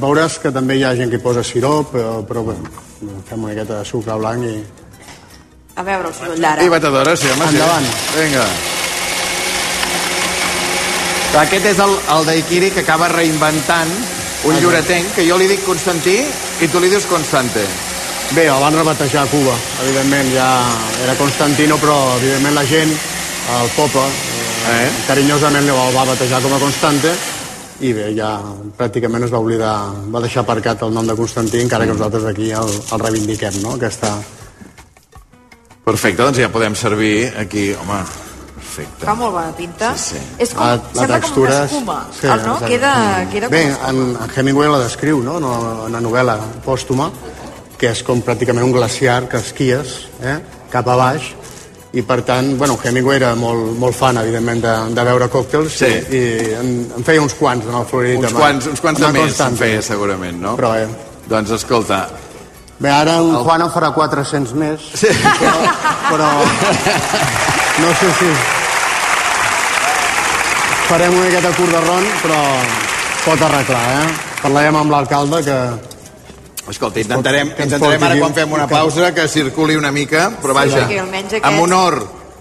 veuràs 0.00 0.38
que 0.40 0.50
també 0.56 0.78
hi 0.78 0.84
ha 0.88 0.94
gent 0.96 1.10
que 1.12 1.16
hi 1.20 1.22
posa 1.22 1.44
sirop, 1.44 1.92
però, 1.92 2.24
però 2.24 2.46
bé, 2.48 2.56
fem 3.28 3.44
una 3.44 3.52
miqueta 3.52 3.82
de 3.82 3.84
sucre 3.84 4.16
blanc 4.16 4.42
i... 4.42 4.56
A 5.76 5.82
veure 5.82 6.08
el 6.08 6.14
soroll 6.14 6.40
d'ara. 6.40 6.64
I 6.64 6.68
batedora, 6.72 7.14
sí, 7.14 7.28
home, 7.28 7.44
Endavant. 7.52 7.84
sí. 7.84 8.18
Vinga. 8.22 8.46
Aquest 11.38 11.66
és 11.70 11.78
el, 11.78 11.92
el 12.10 12.24
daiquiri 12.26 12.72
que 12.74 12.82
acaba 12.82 13.06
reinventant 13.08 13.90
un 13.90 14.50
Exacte. 14.50 14.62
lloretenc, 14.64 15.12
que 15.14 15.24
jo 15.28 15.36
li 15.38 15.46
dic 15.46 15.62
Constantí 15.62 16.16
i 16.60 16.68
tu 16.68 16.80
li 16.82 16.88
dius 16.90 17.06
Constante. 17.06 17.62
Bé, 18.34 18.48
el 18.50 18.62
van 18.62 18.74
rebatejar 18.74 19.22
a 19.24 19.30
Cuba, 19.30 19.54
evidentment, 19.84 20.30
ja 20.34 20.48
era 21.04 21.14
Constantino, 21.18 21.76
però 21.78 21.96
evidentment 22.16 22.54
la 22.54 22.64
gent, 22.66 22.90
el 23.56 23.70
poble, 23.76 24.06
eh, 24.70 24.88
carinyosament 25.06 25.70
el 25.70 25.94
va 25.94 26.06
batejar 26.08 26.40
com 26.42 26.54
a 26.54 26.60
Constante, 26.62 27.12
i 27.80 27.92
bé, 27.96 28.10
ja 28.14 28.32
pràcticament 28.78 29.26
es 29.26 29.34
va 29.34 29.42
oblidar, 29.42 29.74
va 30.10 30.22
deixar 30.22 30.42
aparcat 30.42 30.82
el 30.86 30.94
nom 30.94 31.06
de 31.06 31.16
Constantí, 31.18 31.62
encara 31.62 31.86
que 31.86 31.94
nosaltres 31.94 32.26
aquí 32.30 32.50
el, 32.50 32.74
el 32.92 33.06
reivindiquem, 33.06 33.62
no?, 33.62 33.76
aquesta... 33.78 34.16
Perfecte, 35.84 36.22
doncs 36.22 36.38
ja 36.38 36.50
podem 36.52 36.76
servir 36.78 37.32
aquí, 37.38 37.70
home, 37.74 38.02
perfecte. 38.70 39.04
Fa 39.06 39.14
molt 39.18 39.34
bona 39.34 39.52
pinta. 39.56 39.90
Sí, 39.98 40.14
sí. 40.14 40.22
És 40.38 40.54
com, 40.54 40.62
La, 40.64 40.76
la 40.76 41.02
sembla 41.02 41.18
textura... 41.18 41.50
com 41.50 41.56
una 41.56 41.66
escuma. 41.66 41.98
Sí, 42.14 42.26
el, 42.26 42.30
no? 42.46 42.54
exacte. 42.54 42.70
Queda, 42.70 42.94
queda 43.32 43.48
Bé, 43.50 43.64
com 43.74 43.90
en, 43.90 44.16
en 44.22 44.30
Hemingway 44.36 44.70
la 44.70 44.78
descriu, 44.84 45.22
no? 45.22 45.40
no? 45.42 45.52
En 45.88 45.98
la 45.98 46.00
novel·la 46.04 46.38
pòstuma, 46.64 47.10
que 47.80 47.90
és 47.90 48.02
com 48.06 48.22
pràcticament 48.22 48.66
un 48.66 48.72
glaciar 48.76 49.24
que 49.28 49.40
esquies 49.40 49.96
eh? 50.22 50.38
cap 50.70 50.88
a 50.88 50.96
baix, 51.00 51.32
i 51.90 52.04
per 52.06 52.20
tant, 52.22 52.52
bueno, 52.58 52.76
Hemingway 52.78 53.18
era 53.18 53.32
molt, 53.34 53.72
molt 53.80 53.96
fan, 53.98 54.20
evidentment, 54.22 54.62
de, 54.62 54.74
de 54.94 55.04
veure 55.10 55.26
còctels, 55.32 55.74
Sí. 55.80 55.90
i, 55.90 56.20
i 56.20 56.54
en, 56.60 56.72
en 57.00 57.06
feia 57.06 57.22
uns 57.24 57.34
quants 57.34 57.66
en 57.66 57.74
el 57.74 57.86
Florida. 57.90 58.22
Uns 58.28 58.36
quants, 58.38 58.70
uns 58.70 58.84
quants 58.84 59.02
de 59.02 59.12
més 59.16 59.34
se'n 59.34 59.58
feia, 59.58 59.82
segurament, 59.82 60.38
no? 60.38 60.54
Però, 60.60 60.76
eh. 60.78 60.86
Doncs 61.30 61.50
escolta, 61.58 62.04
Bé, 62.80 62.88
ara 62.88 63.18
en 63.18 63.26
el... 63.34 63.42
Juan 63.44 63.60
en 63.60 63.68
farà 63.74 63.90
400 63.92 64.54
més, 64.56 64.86
sí. 64.96 65.10
però, 65.42 65.52
però 66.08 66.30
no 67.82 67.90
sé 68.00 68.08
si 68.16 68.30
farem 70.90 71.14
una 71.14 71.26
miqueta 71.28 71.52
curt 71.56 71.70
de 71.72 71.80
ron, 71.86 72.06
però 72.24 72.40
pot 73.24 73.42
arreglar, 73.46 73.82
eh? 74.00 74.12
Parlarem 74.42 74.76
amb 74.80 74.90
l'alcalde 74.94 75.42
que... 75.46 75.58
Escolta, 76.70 77.00
intentarem, 77.02 77.48
que 77.56 77.64
ens 77.64 77.72
intentarem 77.72 78.04
ara 78.06 78.16
quan 78.20 78.34
fem 78.36 78.52
una 78.54 78.66
pausa 78.70 79.08
que 79.14 79.24
circuli 79.28 79.74
una 79.78 79.90
mica, 79.94 80.28
però 80.42 80.54
Sí, 80.54 80.58
vaja, 80.74 80.84
almenys 81.02 81.32
aquest- 81.38 81.46
amb 81.48 81.62
honor 81.64 81.96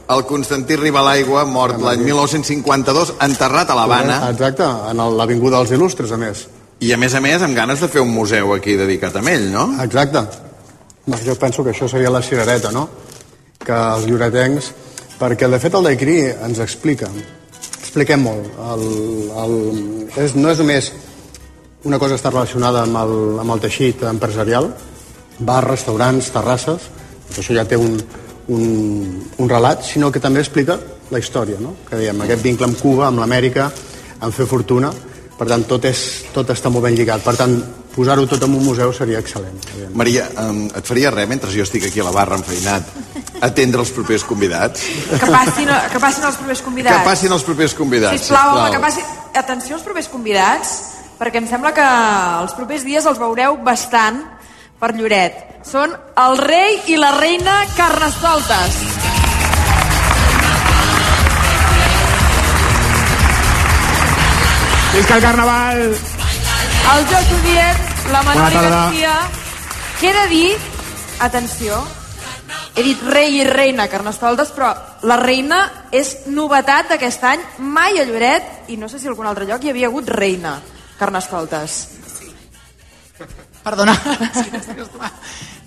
al 0.10 0.24
Constantí 0.26 0.76
Ribalaigua, 0.78 1.46
mort 1.46 1.80
l'any 1.82 2.04
1952, 2.06 3.14
enterrat 3.26 3.70
a 3.70 3.76
l'Havana, 3.78 4.20
Exacte, 4.32 4.66
en 4.92 5.00
el- 5.00 5.18
l'Avinguda 5.18 5.58
dels 5.62 5.72
Il·lustres, 5.78 6.12
a 6.12 6.18
més. 6.18 6.48
i 6.82 6.92
a 6.94 6.98
més 6.98 7.14
a 7.16 7.20
més 7.22 7.42
amb 7.42 7.56
ganes 7.56 7.80
de 7.82 7.88
fer 7.88 8.02
un 8.02 8.10
museu 8.14 8.54
aquí 8.54 8.76
dedicat 8.80 9.16
a 9.16 9.24
ell, 9.32 9.52
no? 9.52 9.68
Exacte. 9.84 10.22
No, 11.06 11.18
jo 11.26 11.36
penso 11.36 11.64
que 11.64 11.72
això 11.72 11.90
seria 11.90 12.10
la 12.10 12.22
cirereta, 12.22 12.72
no? 12.72 12.88
Que 13.66 13.74
els 13.74 14.06
lloretencs... 14.08 14.74
Perquè, 15.20 15.50
de 15.52 15.60
fet, 15.60 15.74
el 15.76 15.84
Daiquiri 15.84 16.20
ens 16.48 16.60
explica. 16.64 17.10
Expliquem 17.90 18.22
molt. 18.22 18.52
El, 18.70 18.84
el, 19.42 19.54
és, 20.22 20.36
no 20.38 20.52
és 20.54 20.60
només 20.62 20.92
una 21.90 21.98
cosa 21.98 22.20
està 22.20 22.30
relacionada 22.30 22.84
amb 22.86 23.00
el, 23.02 23.14
amb 23.42 23.56
el 23.56 23.64
teixit 23.64 24.04
empresarial, 24.06 24.68
bars, 25.40 25.66
restaurants, 25.72 26.28
terrasses, 26.30 26.86
doncs 27.24 27.40
això 27.42 27.56
ja 27.58 27.64
té 27.66 27.80
un, 27.82 27.96
un, 28.54 28.68
un 29.42 29.50
relat, 29.50 29.82
sinó 29.88 30.12
que 30.14 30.22
també 30.22 30.44
explica 30.44 30.78
la 31.10 31.18
història, 31.18 31.58
no? 31.64 31.80
que 31.88 31.98
diem, 31.98 32.22
aquest 32.28 32.46
vincle 32.46 32.70
amb 32.70 32.78
Cuba, 32.78 33.08
amb 33.08 33.24
l'Amèrica, 33.24 33.72
amb 34.22 34.38
fer 34.38 34.46
fortuna, 34.46 34.94
per 35.40 35.50
tant, 35.50 35.66
tot, 35.66 35.90
és, 35.90 36.06
tot 36.36 36.54
està 36.54 36.70
molt 36.70 36.86
ben 36.86 36.94
lligat. 36.94 37.26
Per 37.26 37.34
tant, 37.42 37.58
posar-ho 38.00 38.24
tot 38.32 38.44
en 38.48 38.54
un 38.56 38.64
museu 38.64 38.94
seria 38.96 39.20
excel·lent. 39.20 39.60
Maria, 40.00 40.24
um, 40.40 40.68
et 40.72 40.88
faria 40.88 41.12
res 41.12 41.28
mentre 41.28 41.52
jo 41.52 41.66
estic 41.66 41.90
aquí 41.90 42.00
a 42.00 42.06
la 42.08 42.14
barra 42.16 42.38
enfeinat 42.40 42.88
atendre 43.44 43.84
els 43.84 43.92
propers 43.96 44.24
convidats? 44.28 44.86
Que 45.10 45.28
passin, 45.28 45.72
que 45.92 46.00
passin 46.00 46.28
els 46.30 46.38
propers 46.40 46.62
convidats. 46.64 46.96
Que 46.96 47.10
passin 47.10 47.36
els 47.36 47.44
propers 47.48 47.76
convidats, 47.76 48.24
sisplau. 48.24 48.54
sisplau. 48.54 48.62
Home, 48.64 48.76
que 48.76 48.84
passin... 48.86 49.16
Atenció 49.40 49.76
als 49.78 49.84
propers 49.86 50.08
convidats, 50.10 50.72
perquè 51.20 51.38
em 51.42 51.48
sembla 51.48 51.70
que 51.76 51.86
els 52.42 52.56
propers 52.58 52.88
dies 52.88 53.06
els 53.06 53.20
veureu 53.22 53.60
bastant 53.68 54.24
per 54.80 54.94
Lloret. 54.96 55.44
Són 55.68 55.92
el 56.24 56.40
rei 56.40 56.80
i 56.90 56.98
la 57.00 57.12
reina 57.20 57.60
Carnestoltes. 57.76 58.80
És 64.96 65.06
que 65.06 65.14
el 65.20 65.22
carnaval... 65.28 65.86
Els 66.90 67.12
Jocs 67.12 67.34
Odiets 67.38 67.89
la 68.12 68.22
Bona 68.22 68.36
Manoli 68.36 68.56
tarda. 68.56 68.70
Garcia. 68.70 69.14
Què 70.00 70.10
he 70.10 70.14
de 70.16 70.28
dir? 70.32 70.58
Atenció, 71.20 71.78
he 72.76 72.84
dit 72.84 73.02
rei 73.12 73.42
i 73.42 73.44
reina 73.44 73.90
Carnestoltes, 73.92 74.54
però 74.56 74.70
la 75.04 75.18
reina 75.20 75.60
és 75.92 76.28
novetat 76.32 76.94
d'aquest 76.94 77.24
any. 77.28 77.44
Mai 77.60 78.00
a 78.00 78.06
Lloret, 78.08 78.70
i 78.72 78.78
no 78.78 78.90
sé 78.90 79.00
si 79.00 79.08
a 79.08 79.12
algun 79.12 79.28
altre 79.28 79.46
lloc, 79.50 79.64
hi 79.64 79.74
havia 79.74 79.90
hagut 79.92 80.10
reina 80.10 80.58
Carnestoltes. 80.98 81.80
Perdona. 83.64 83.94
Sí, 84.34 84.48
acostumada. 84.56 85.12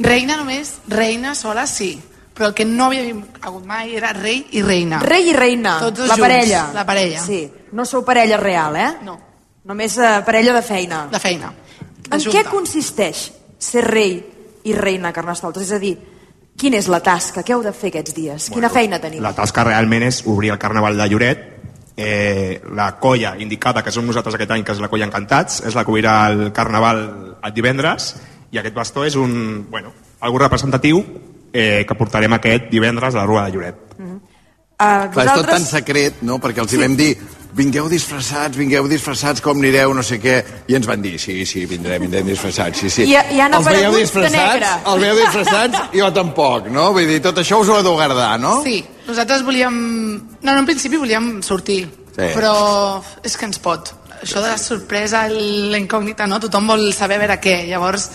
reina 0.01 0.39
només, 0.41 0.79
reina 0.89 1.35
sola 1.37 1.67
sí, 1.67 1.93
però 2.35 2.49
el 2.49 2.55
que 2.57 2.65
no 2.65 2.89
havia 2.89 3.05
hagut 3.43 3.67
mai 3.69 3.93
era 3.95 4.15
rei 4.17 4.47
i 4.57 4.63
reina. 4.65 5.03
Rei 5.05 5.29
i 5.31 5.37
reina, 5.37 5.77
Tots 5.85 6.01
dos 6.01 6.09
la 6.09 6.17
junts, 6.17 6.27
parella. 6.27 6.63
La 6.75 6.87
parella. 6.89 7.21
Sí, 7.23 7.45
no 7.77 7.85
sou 7.85 8.03
parella 8.05 8.41
real, 8.41 8.77
eh? 8.81 8.89
No. 9.05 9.19
Només 9.69 9.95
eh, 9.99 10.15
parella 10.27 10.57
de 10.57 10.63
feina. 10.67 11.05
De 11.13 11.21
feina. 11.23 11.53
En 12.13 12.21
junta. 12.21 12.39
què 12.39 12.51
consisteix 12.51 13.31
ser 13.59 13.85
rei 13.87 14.17
i 14.65 14.75
reina 14.77 15.13
Carnestoltes? 15.13 15.65
És 15.67 15.77
a 15.77 15.81
dir, 15.83 15.95
quina 16.59 16.79
és 16.79 16.89
la 16.93 17.01
tasca? 17.05 17.43
Què 17.43 17.55
heu 17.57 17.65
de 17.65 17.73
fer 17.77 17.93
aquests 17.93 18.15
dies? 18.17 18.51
Quina 18.55 18.71
feina 18.73 19.01
teniu? 19.03 19.23
La 19.25 19.35
tasca 19.37 19.65
realment 19.69 20.07
és 20.09 20.23
obrir 20.27 20.53
el 20.55 20.61
Carnaval 20.63 21.01
de 21.01 21.09
Lloret. 21.09 21.49
Eh, 21.97 22.63
la 22.73 22.95
colla 22.99 23.35
indicada, 23.39 23.83
que 23.85 23.93
som 23.93 24.07
nosaltres 24.09 24.39
aquest 24.39 24.55
any, 24.55 24.63
que 24.65 24.73
és 24.73 24.81
la 24.81 24.89
colla 24.89 25.09
Encantats, 25.09 25.61
és 25.69 25.75
la 25.77 25.85
que 25.85 25.93
obrirà 25.93 26.15
el 26.31 26.47
Carnaval 26.57 27.03
el 27.43 27.53
divendres, 27.53 28.15
i 28.53 28.61
aquest 28.61 28.75
bastó 28.75 29.05
és 29.05 29.17
un, 29.17 29.67
bueno, 29.71 29.93
algo 30.21 30.41
representatiu 30.41 31.03
eh, 31.53 31.85
que 31.89 31.97
portarem 31.99 32.33
aquest 32.39 32.71
divendres 32.73 33.15
a 33.15 33.23
la 33.23 33.27
Rua 33.29 33.45
de 33.47 33.57
Lloret. 33.57 33.83
Uh, 34.83 35.07
Clar, 35.13 35.27
és 35.29 35.37
tot 35.37 35.47
tan 35.47 35.65
secret, 35.69 36.23
no? 36.27 36.41
Perquè 36.43 36.63
els 36.65 36.73
hi 36.75 36.81
vam 36.81 36.97
dir 36.99 37.13
vingueu 37.53 37.89
disfressats, 37.89 38.57
vingueu 38.57 38.87
disfressats, 38.89 39.41
com 39.45 39.59
anireu, 39.61 39.93
no 39.95 40.03
sé 40.03 40.17
què, 40.23 40.37
i 40.69 40.75
ens 40.79 40.87
van 40.89 41.03
dir, 41.05 41.19
sí, 41.21 41.45
sí, 41.47 41.65
vindrem, 41.69 42.03
vindrem 42.07 42.27
disfressats, 42.27 42.79
sí, 42.81 42.89
sí. 42.91 43.03
I- 43.11 43.37
i 43.37 43.41
han 43.45 43.53
els 43.55 43.67
veieu 43.69 43.93
disfressats? 43.97 44.67
Els 44.87 45.01
veieu 45.03 45.17
disfressats? 45.21 45.83
Jo 46.01 46.09
tampoc, 46.17 46.69
no? 46.73 46.91
Vull 46.97 47.07
dir, 47.11 47.21
tot 47.25 47.39
això 47.43 47.61
us 47.61 47.69
ho 47.69 47.77
heu 47.77 47.83
de 47.85 47.91
guardar, 47.93 48.39
no? 48.41 48.63
Sí, 48.65 48.79
nosaltres 49.07 49.45
volíem... 49.45 49.77
No, 50.43 50.53
no, 50.53 50.59
en 50.59 50.67
principi 50.67 50.97
volíem 50.97 51.41
sortir, 51.43 51.83
Sí. 52.13 52.27
però 52.35 53.01
és 53.25 53.37
que 53.41 53.47
ens 53.49 53.57
pot. 53.59 53.89
Això 54.23 54.41
de 54.45 54.51
la 54.53 54.59
sorpresa, 54.61 55.23
la 55.33 55.79
incògnita, 55.81 56.27
no? 56.29 56.39
Tothom 56.41 56.67
vol 56.69 56.83
saber 56.93 57.17
a 57.17 57.23
veure 57.25 57.39
què. 57.41 57.55
Llavors, 57.71 58.11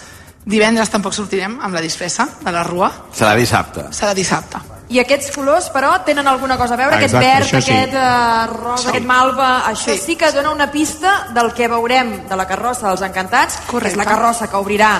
divendres 0.45 0.89
tampoc 0.93 1.13
sortirem 1.17 1.57
amb 1.65 1.73
la 1.73 1.81
disfressa 1.81 2.27
de 2.45 2.51
la 2.53 2.61
rua. 2.63 2.91
Serà 3.11 3.33
dissabte. 3.35 3.87
Serà 3.91 4.13
dissabte. 4.15 4.61
I 4.89 5.01
aquests 5.01 5.33
colors, 5.35 5.67
però, 5.73 5.91
tenen 6.07 6.27
alguna 6.31 6.55
cosa 6.57 6.75
a 6.75 6.79
veure? 6.79 6.95
Ah, 6.95 7.01
aquest 7.01 7.15
exacte, 7.15 7.27
verd, 7.27 7.65
sí. 7.65 7.73
aquest 7.73 7.93
uh, 7.93 8.53
rosa, 8.53 8.83
Sí. 8.83 8.89
aquest 8.93 9.05
malva... 9.05 9.49
Això 9.67 9.91
sí. 9.91 9.97
Sí. 10.05 10.15
que 10.15 10.31
dona 10.31 10.51
una 10.51 10.71
pista 10.71 11.27
del 11.35 11.51
que 11.53 11.67
veurem 11.67 12.27
de 12.29 12.35
la 12.39 12.47
carrossa 12.47 12.87
dels 12.87 13.03
Encantats, 13.03 13.57
que 13.57 13.65
és 13.65 13.71
Correcte. 13.71 13.99
la 13.99 14.05
carrossa 14.05 14.47
que 14.47 14.55
obrirà 14.55 14.91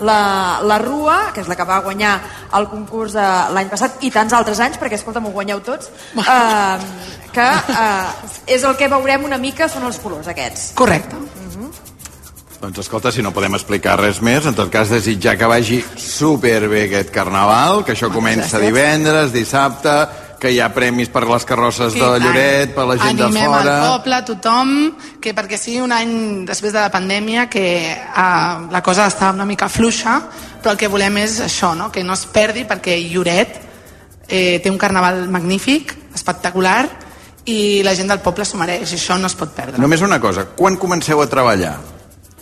la, 0.00 0.60
la 0.62 0.78
Rua, 0.78 1.30
que 1.32 1.40
és 1.40 1.48
la 1.48 1.56
que 1.56 1.64
va 1.64 1.78
guanyar 1.80 2.16
el 2.58 2.66
concurs 2.68 3.14
eh, 3.14 3.28
l'any 3.54 3.70
passat, 3.70 4.02
i 4.02 4.10
tants 4.10 4.34
altres 4.36 4.60
anys, 4.60 4.80
perquè, 4.82 4.98
escolta, 4.98 5.22
m'ho 5.22 5.30
guanyeu 5.30 5.62
tots, 5.64 5.88
eh, 6.18 6.78
que 7.32 7.46
eh, 7.46 8.54
és 8.58 8.64
el 8.66 8.76
que 8.76 8.90
veurem 8.92 9.24
una 9.24 9.38
mica, 9.38 9.70
són 9.70 9.86
els 9.88 10.02
colors 10.02 10.28
aquests. 10.28 10.72
Correcte. 10.74 11.16
Doncs 12.66 12.80
escolta, 12.82 13.12
si 13.14 13.22
no 13.22 13.30
podem 13.30 13.54
explicar 13.54 13.92
res 14.00 14.16
més, 14.26 14.42
en 14.50 14.54
tot 14.58 14.72
cas 14.74 14.90
desitjar 14.90 15.36
que 15.38 15.46
vagi 15.46 15.76
superbé 16.02 16.88
aquest 16.88 17.12
carnaval, 17.14 17.84
que 17.86 17.94
això 17.94 18.08
comença 18.10 18.56
Gràcies. 18.56 18.64
divendres, 18.66 19.30
dissabte, 19.30 19.92
que 20.42 20.50
hi 20.50 20.58
ha 20.58 20.66
premis 20.74 21.06
per 21.14 21.22
les 21.30 21.46
carrosses 21.46 21.94
Sí, 21.94 22.02
de. 22.02 22.18
Lloret, 22.24 22.74
per 22.74 22.88
la 22.88 22.98
gent 22.98 23.22
Animem 23.22 23.38
de 23.38 23.54
fora... 23.54 23.76
al 23.76 23.86
poble, 23.92 24.20
tothom, 24.32 24.74
que 25.22 25.30
perquè 25.30 25.62
sigui 25.62 25.78
un 25.84 25.94
any 25.94 26.42
després 26.50 26.74
de 26.74 26.80
la 26.82 26.90
pandèmia 26.90 27.46
que 27.46 27.94
uh, 27.94 28.66
la 28.74 28.82
cosa 28.82 29.06
està 29.06 29.30
una 29.30 29.46
mica 29.46 29.70
fluixa, 29.70 30.18
però 30.58 30.74
el 30.74 30.82
que 30.82 30.90
volem 30.90 31.22
és 31.22 31.38
això, 31.46 31.70
no? 31.78 31.92
que 31.94 32.02
no 32.02 32.18
es 32.18 32.26
perdi 32.26 32.66
perquè 32.66 32.98
Lloret 33.06 33.60
eh, 34.26 34.58
té 34.58 34.74
un 34.74 34.78
carnaval 34.78 35.28
magnífic, 35.30 35.94
espectacular, 36.18 36.80
i 37.46 37.84
la 37.86 37.94
gent 37.94 38.10
del 38.10 38.26
poble 38.26 38.42
s'ho 38.42 38.58
mereix, 38.58 38.90
això 38.90 39.14
no 39.22 39.30
es 39.30 39.38
pot 39.38 39.54
perdre. 39.54 39.78
Només 39.78 40.02
una 40.02 40.18
cosa, 40.18 40.50
quan 40.58 40.74
comenceu 40.74 41.22
a 41.22 41.30
treballar 41.30 41.76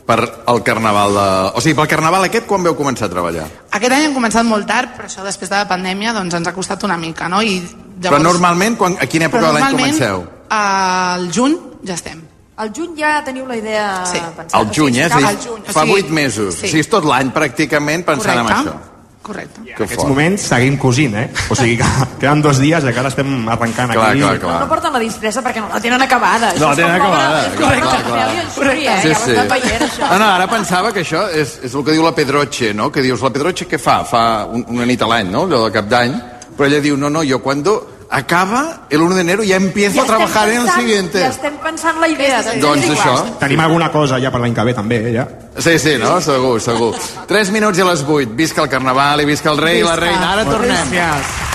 per 0.06 0.18
el 0.52 0.62
carnaval 0.62 1.14
de... 1.16 1.26
O 1.56 1.60
sigui, 1.64 1.74
pel 1.78 1.88
carnaval 1.88 2.26
aquest, 2.26 2.46
quan 2.46 2.62
veu 2.62 2.74
començar 2.76 3.06
a 3.06 3.12
treballar? 3.12 3.46
Aquest 3.72 3.92
any 3.96 4.04
hem 4.10 4.14
començat 4.16 4.44
molt 4.44 4.66
tard, 4.68 4.92
però 4.98 5.08
això 5.08 5.24
després 5.24 5.48
de 5.50 5.56
la 5.56 5.66
pandèmia 5.68 6.12
doncs, 6.12 6.34
ens 6.34 6.46
ha 6.48 6.52
costat 6.52 6.84
una 6.84 6.96
mica, 7.00 7.28
no? 7.28 7.40
I 7.42 7.62
Però 8.04 8.18
normalment, 8.20 8.76
quan, 8.76 8.96
a 9.00 9.06
quina 9.06 9.30
època 9.30 9.46
de 9.46 9.52
l'any 9.54 9.64
normalment, 9.64 9.96
comenceu? 9.96 10.24
Al 10.50 11.28
juny 11.32 11.56
ja 11.86 11.94
estem. 11.94 12.20
Al 12.56 12.70
juny 12.70 12.92
ja 12.98 13.16
teniu 13.24 13.46
la 13.48 13.56
idea 13.56 14.04
Sí. 14.06 14.18
pensada. 14.36 14.60
Al 14.60 14.68
juny, 14.70 14.98
eh? 14.98 15.06
O 15.06 15.08
sigui, 15.08 15.22
Sí, 15.22 15.28
al 15.30 15.38
juny. 15.46 15.62
fa 15.72 15.84
vuit 15.84 16.08
mesos. 16.10 16.54
sí. 16.54 16.66
O 16.66 16.68
sigui, 16.68 16.80
és 16.84 16.88
tot 16.88 17.04
l'any 17.04 17.32
pràcticament 17.32 18.04
pensant 18.04 18.38
en 18.38 18.46
Correcte. 18.46 18.70
això. 18.70 18.93
Correcte. 19.24 19.62
En 19.64 19.78
aquests 19.86 20.04
moments 20.04 20.42
seguim 20.50 20.74
cosint, 20.76 21.14
eh? 21.16 21.28
O 21.48 21.56
sigui 21.56 21.78
que 21.80 21.86
queden 22.20 22.42
dos 22.44 22.58
dies 22.60 22.84
i 22.84 22.90
encara 22.90 23.08
estem 23.08 23.48
arrencant 23.48 23.94
Clar, 23.94 24.10
aquí. 24.10 24.20
clar, 24.20 24.40
clar. 24.42 24.52
No, 24.58 24.66
no 24.66 24.68
porten 24.68 24.92
la 24.92 25.00
disfressa 25.00 25.40
perquè 25.46 25.62
no 25.64 25.70
la 25.72 25.80
tenen 25.80 26.04
acabada. 26.04 26.50
No, 26.58 26.68
la 26.68 26.76
tenen 26.76 26.98
acabada, 26.98 27.40
És 27.46 27.56
clar, 27.56 27.78
clar, 27.80 28.02
clar. 28.04 28.26
Eh? 28.28 28.44
Sí, 28.52 28.84
ja 28.84 28.98
sí. 29.16 29.38
això. 29.38 30.10
No, 30.10 30.18
no, 30.20 30.28
ara 30.28 30.46
pensava 30.50 30.92
que 30.92 31.00
això 31.06 31.24
és, 31.32 31.56
és 31.64 31.72
el 31.72 31.86
que 31.86 31.96
diu 31.96 32.04
la 32.04 32.12
Pedroche, 32.12 32.74
no? 32.76 32.90
Que 32.92 33.00
dius, 33.06 33.24
la 33.24 33.32
Pedroche 33.32 33.64
què 33.70 33.80
fa? 33.80 34.02
Fa 34.04 34.44
un, 34.44 34.66
una 34.76 34.84
nit 34.84 35.00
a 35.00 35.08
l'any, 35.08 35.32
no? 35.32 35.46
Allò 35.48 35.64
de 35.64 35.72
cap 35.72 35.88
d'any. 35.88 36.20
Però 36.54 36.68
ella 36.68 36.84
diu, 36.84 37.00
no, 37.00 37.08
no, 37.10 37.24
jo 37.24 37.40
cuando 37.42 37.93
acaba 38.14 38.86
el 38.90 39.00
1 39.02 39.14
de 39.14 39.20
enero 39.20 39.42
ya 39.42 39.56
empiezo 39.56 40.02
a 40.02 40.04
trabajar 40.04 40.48
en 40.48 40.60
el 40.60 40.66
pensant- 40.66 40.80
siguiente. 40.80 41.20
Ja 41.20 41.28
estem 41.28 41.56
pensant 41.58 41.98
la 42.00 42.08
idea. 42.08 42.42
De 42.42 42.60
Doncs 42.60 42.86
això. 42.88 43.38
Tenim 43.38 43.60
alguna 43.60 43.90
cosa 43.90 44.18
ja 44.20 44.30
per 44.30 44.40
l'any 44.40 44.54
que 44.54 44.64
ve, 44.64 44.74
també, 44.74 44.96
eh, 45.10 45.12
ja. 45.14 45.28
Sí, 45.58 45.78
sí, 45.78 45.96
no? 45.98 46.20
Segur, 46.20 46.60
segur. 46.60 46.94
3 47.26 47.50
minuts 47.50 47.78
i 47.78 47.82
a 47.82 47.84
les 47.84 48.02
8. 48.06 48.30
Visca 48.34 48.62
el 48.62 48.68
carnaval 48.68 49.20
i 49.20 49.24
visca 49.24 49.50
el 49.50 49.58
rei 49.58 49.80
i 49.80 49.82
la 49.82 49.92
Visca. 49.96 50.06
reina. 50.06 50.32
Ara 50.32 50.44
tornem. 50.44 50.90
Gràcies. 50.90 51.53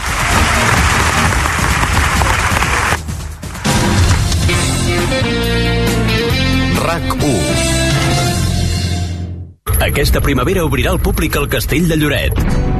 Aquesta 9.79 10.19
primavera 10.19 10.65
obrirà 10.67 10.91
al 10.91 10.99
públic 10.99 11.37
el 11.39 11.47
Castell 11.47 11.87
de 11.87 11.95
Lloret. 11.95 12.35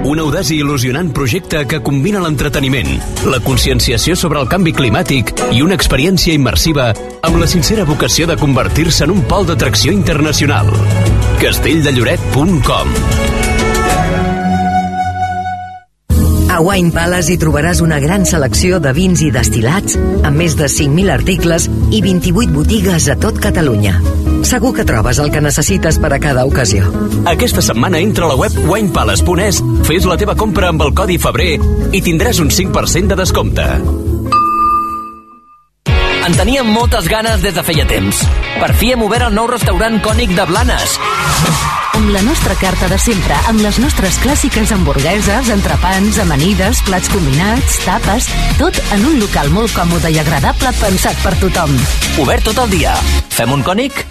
Un 0.10 0.20
audaç 0.20 0.52
i 0.52 0.60
il·lusionant 0.60 1.12
projecte 1.16 1.64
que 1.68 1.80
combina 1.84 2.20
l'entreteniment, 2.24 2.92
la 3.28 3.40
conscienciació 3.44 4.16
sobre 4.20 4.42
el 4.44 4.50
canvi 4.52 4.74
climàtic 4.76 5.32
i 5.56 5.64
una 5.64 5.78
experiència 5.80 6.36
immersiva 6.36 6.92
amb 7.24 7.40
la 7.40 7.48
sincera 7.48 7.88
vocació 7.88 8.28
de 8.28 8.36
convertir-se 8.40 9.08
en 9.08 9.16
un 9.16 9.24
pol 9.32 9.48
d'atracció 9.48 9.96
internacional. 9.96 10.68
castelldellloret.com 11.40 12.96
A 16.50 16.60
Wine 16.66 16.92
Palace 16.92 17.32
hi 17.32 17.38
trobaràs 17.40 17.80
una 17.86 18.00
gran 18.04 18.26
selecció 18.26 18.80
de 18.84 18.92
vins 18.92 19.22
i 19.24 19.30
destilats, 19.32 19.96
amb 20.24 20.36
més 20.36 20.58
de 20.60 20.68
5.000 20.68 21.14
articles 21.14 21.70
i 21.92 22.02
28 22.04 22.52
botigues 22.52 23.08
a 23.08 23.16
tot 23.16 23.40
Catalunya. 23.40 24.02
Segur 24.44 24.74
que 24.76 24.86
trobes 24.88 25.20
el 25.20 25.32
que 25.32 25.42
necessites 25.42 26.00
per 26.00 26.14
a 26.14 26.20
cada 26.20 26.46
ocasió. 26.46 26.88
Aquesta 27.30 27.62
setmana 27.62 28.00
entra 28.00 28.26
a 28.26 28.32
la 28.32 28.38
web 28.40 28.56
winepalace.es, 28.70 29.64
fes 29.88 30.08
la 30.10 30.18
teva 30.18 30.36
compra 30.40 30.70
amb 30.72 30.84
el 30.86 30.94
codi 30.96 31.20
febrer 31.22 31.58
i 31.92 32.04
tindràs 32.06 32.40
un 32.44 32.54
5% 32.54 33.14
de 33.14 33.20
descompte. 33.20 33.68
En 36.30 36.36
teníem 36.38 36.68
moltes 36.70 37.08
ganes 37.10 37.42
des 37.42 37.56
de 37.56 37.64
feia 37.66 37.88
temps. 37.90 38.22
Per 38.60 38.70
fi 38.78 38.92
hem 38.94 39.02
obert 39.02 39.26
el 39.30 39.34
nou 39.34 39.48
restaurant 39.50 39.98
cònic 40.06 40.36
de 40.38 40.46
Blanes. 40.46 40.94
Amb 41.98 42.12
la 42.14 42.22
nostra 42.22 42.54
carta 42.60 42.88
de 42.92 43.00
sempre, 43.02 43.34
amb 43.50 43.64
les 43.66 43.80
nostres 43.82 44.20
clàssiques 44.22 44.72
hamburgueses, 44.76 45.50
entrepans, 45.50 46.22
amanides, 46.22 46.84
plats 46.88 47.10
combinats, 47.12 47.82
tapes, 47.82 48.30
tot 48.62 48.78
en 48.94 49.10
un 49.10 49.20
local 49.24 49.50
molt 49.58 49.74
còmode 49.74 50.14
i 50.14 50.22
agradable 50.22 50.76
pensat 50.80 51.18
per 51.26 51.34
tothom. 51.42 51.74
Obert 52.22 52.46
tot 52.52 52.62
el 52.68 52.78
dia. 52.78 52.96
Fem 53.34 53.58
un 53.58 53.66
cònic? 53.66 54.06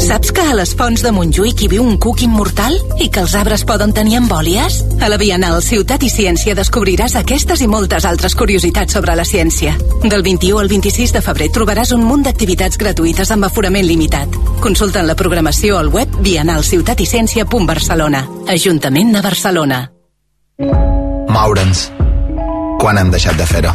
Saps 0.00 0.32
que 0.32 0.40
a 0.42 0.54
les 0.56 0.72
fonts 0.76 1.02
de 1.04 1.10
Montjuïc 1.14 1.62
hi 1.64 1.68
viu 1.72 1.84
un 1.86 1.96
cuc 2.00 2.22
immortal 2.24 2.74
i 3.00 3.08
que 3.12 3.20
els 3.22 3.34
arbres 3.38 3.64
poden 3.68 3.92
tenir 3.96 4.16
embòlies? 4.18 4.80
A 5.00 5.08
la 5.12 5.18
Bienal 5.20 5.62
Ciutat 5.64 6.02
i 6.04 6.10
Ciència 6.12 6.54
descobriràs 6.58 7.14
aquestes 7.20 7.62
i 7.64 7.68
moltes 7.70 8.04
altres 8.08 8.34
curiositats 8.36 8.92
sobre 8.96 9.14
la 9.16 9.24
ciència. 9.24 9.76
Del 10.02 10.22
21 10.26 10.58
al 10.60 10.68
26 10.72 11.12
de 11.16 11.22
febrer 11.24 11.48
trobaràs 11.54 11.94
un 11.96 12.02
munt 12.04 12.22
d'activitats 12.26 12.76
gratuïtes 12.80 13.30
amb 13.32 13.44
aforament 13.48 13.86
limitat. 13.86 14.28
Consulta 14.60 15.02
la 15.06 15.16
programació 15.16 15.78
al 15.78 15.88
web 15.94 16.08
bienalciutaticiencia.barcelona. 16.20 18.26
Ajuntament 18.48 19.12
de 19.16 19.22
Barcelona. 19.24 19.78
Moure'ns. 21.30 21.88
Quan 22.80 22.98
hem 22.98 23.10
deixat 23.12 23.36
de 23.38 23.46
fer-ho? 23.48 23.72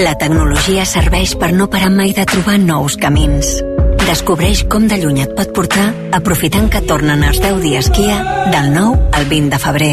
La 0.00 0.12
tecnologia 0.20 0.84
serveix 0.84 1.34
per 1.40 1.54
no 1.56 1.70
parar 1.72 1.88
mai 1.90 2.12
de 2.12 2.24
trobar 2.28 2.58
nous 2.60 2.96
camins. 3.00 3.65
Descobreix 4.04 4.64
com 4.70 4.86
de 4.90 4.98
lluny 5.00 5.22
et 5.24 5.34
pot 5.38 5.52
portar 5.56 5.86
aprofitant 6.16 6.68
que 6.72 6.82
tornen 6.86 7.24
els 7.26 7.40
10 7.42 7.60
dies 7.64 7.90
Kia 7.94 8.18
del 8.52 8.72
9 8.74 9.10
al 9.16 9.28
20 9.30 9.52
de 9.54 9.60
febrer. 9.62 9.92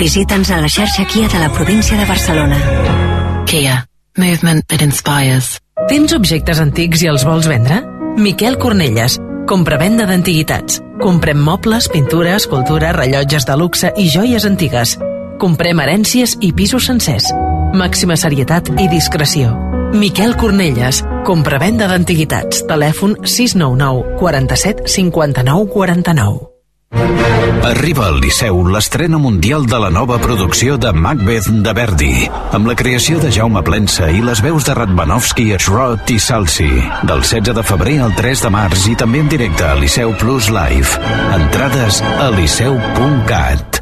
Visita'ns 0.00 0.50
a 0.50 0.60
la 0.62 0.70
xarxa 0.72 1.04
Kia 1.04 1.28
de 1.28 1.40
la 1.42 1.50
província 1.52 1.98
de 1.98 2.06
Barcelona. 2.08 2.58
Kia. 3.46 3.82
Movement 4.16 4.64
that 4.68 4.82
inspires. 4.84 5.58
Tens 5.88 6.12
objectes 6.12 6.60
antics 6.60 7.02
i 7.02 7.08
els 7.08 7.24
vols 7.24 7.48
vendre? 7.48 7.80
Miquel 8.20 8.58
Cornelles, 8.60 9.16
compravenda 9.48 10.04
d'antiguitats. 10.08 10.82
Comprem 11.00 11.40
mobles, 11.40 11.88
pintures, 11.88 12.44
escultura, 12.44 12.92
rellotges 12.92 13.48
de 13.48 13.56
luxe 13.56 13.92
i 13.96 14.06
joies 14.12 14.44
antigues. 14.46 14.98
Comprem 15.40 15.80
herències 15.80 16.36
i 16.40 16.52
pisos 16.52 16.86
sencers. 16.92 17.32
Màxima 17.72 18.20
serietat 18.20 18.68
i 18.76 18.88
discreció. 18.92 19.56
Miquel 19.92 20.36
Cornelles, 20.40 21.02
compravenda 21.26 21.86
d'antiguitats. 21.90 22.64
Telèfon 22.68 23.18
699 23.24 24.16
47 24.18 24.88
59 24.88 25.68
49. 25.74 26.48
Arriba 27.62 28.08
al 28.08 28.18
Liceu 28.20 28.58
l'estrena 28.66 29.18
mundial 29.22 29.66
de 29.70 29.78
la 29.78 29.90
nova 29.90 30.18
producció 30.18 30.76
de 30.80 30.92
Macbeth 30.92 31.48
de 31.64 31.74
Verdi, 31.76 32.14
amb 32.52 32.66
la 32.66 32.74
creació 32.74 33.20
de 33.22 33.30
Jaume 33.32 33.62
Plensa 33.62 34.10
i 34.10 34.24
les 34.24 34.42
veus 34.42 34.66
de 34.66 34.74
Radvanovski, 34.76 35.46
Schrott 35.58 36.10
i 36.10 36.18
Salsi, 36.18 36.72
del 37.06 37.22
16 37.22 37.54
de 37.60 37.66
febrer 37.66 38.00
al 38.02 38.16
3 38.18 38.46
de 38.48 38.52
març 38.56 38.88
i 38.90 38.96
també 38.98 39.22
en 39.22 39.30
directe 39.30 39.68
a 39.68 39.76
Liceu 39.78 40.16
Plus 40.18 40.50
Live. 40.50 40.98
Entrades 41.38 42.02
a 42.18 42.32
liceu.cat. 42.34 43.81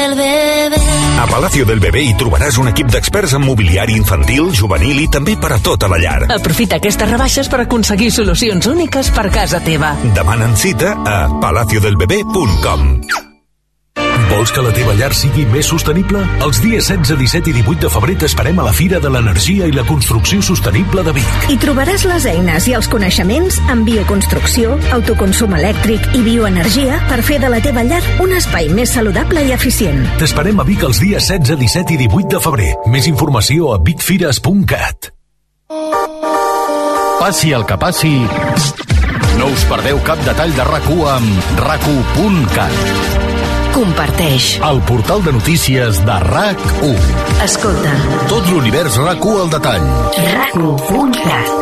del 0.00 0.14
Bebé 0.14 0.80
A 1.20 1.26
Palacio 1.26 1.66
del 1.68 1.80
Bebé 1.80 2.02
hi 2.06 2.14
trobaràs 2.16 2.56
un 2.62 2.70
equip 2.70 2.88
d'experts 2.92 3.34
en 3.36 3.44
mobiliari 3.44 3.96
infantil, 3.98 4.48
juvenil 4.56 5.02
i 5.02 5.08
també 5.12 5.36
per 5.36 5.52
a 5.52 5.60
tota 5.60 5.90
la 5.92 6.00
llar. 6.00 6.20
Aprofita 6.32 6.80
aquestes 6.80 7.10
rebaixes 7.10 7.50
per 7.52 7.60
aconseguir 7.66 8.10
solucions 8.14 8.70
úniques 8.72 9.12
per 9.12 9.28
casa 9.34 9.60
teva. 9.64 9.94
Demanen 10.16 10.56
cita 10.56 10.94
a 11.04 11.18
palaciodelbebé.com. 11.42 13.29
Vols 14.28 14.52
que 14.52 14.62
la 14.64 14.72
teva 14.74 14.94
llar 14.98 15.10
sigui 15.16 15.44
més 15.48 15.68
sostenible? 15.70 16.20
Els 16.44 16.60
dies 16.62 16.88
16, 16.90 17.16
17 17.20 17.52
i 17.52 17.54
18 17.60 17.84
de 17.86 17.90
febrer 17.92 18.16
t'esperem 18.20 18.58
a 18.60 18.66
la 18.66 18.74
Fira 18.76 19.00
de 19.02 19.10
l'Energia 19.12 19.68
i 19.70 19.74
la 19.74 19.84
Construcció 19.88 20.42
Sostenible 20.44 21.04
de 21.06 21.14
Vic. 21.16 21.46
Hi 21.52 21.56
trobaràs 21.62 22.04
les 22.10 22.26
eines 22.30 22.68
i 22.68 22.74
els 22.76 22.90
coneixements 22.92 23.60
en 23.72 23.84
bioconstrucció, 23.86 24.76
autoconsum 24.96 25.56
elèctric 25.58 26.10
i 26.18 26.24
bioenergia 26.26 27.00
per 27.08 27.22
fer 27.26 27.40
de 27.42 27.52
la 27.52 27.62
teva 27.64 27.86
llar 27.86 28.02
un 28.20 28.34
espai 28.36 28.68
més 28.74 28.92
saludable 28.96 29.46
i 29.46 29.54
eficient. 29.56 30.02
T'esperem 30.20 30.60
a 30.60 30.68
Vic 30.68 30.84
els 30.90 31.00
dies 31.00 31.30
16, 31.30 31.56
17 31.64 31.96
i 31.96 32.02
18 32.04 32.36
de 32.36 32.44
febrer. 32.44 32.70
Més 32.92 33.08
informació 33.10 33.72
a 33.74 33.80
vicfires.cat. 33.82 35.14
Passi 37.20 37.52
el 37.52 37.66
que 37.68 37.76
passi, 37.76 38.14
no 39.38 39.50
us 39.52 39.64
perdeu 39.68 40.00
cap 40.04 40.20
detall 40.24 40.52
de 40.56 40.64
rac 40.68 40.88
amb 41.14 41.60
rac 41.64 41.84
Comparteix. 43.74 44.58
El 44.66 44.80
portal 44.88 45.24
de 45.24 45.32
notícies 45.32 46.04
de 46.04 46.18
RAC1. 46.26 46.96
Escolta. 47.44 47.94
Tot 48.28 48.46
l'univers 48.50 48.98
RAC1 49.00 49.40
al 49.46 49.50
detall. 49.56 49.90
RAC1.cat 50.20 51.60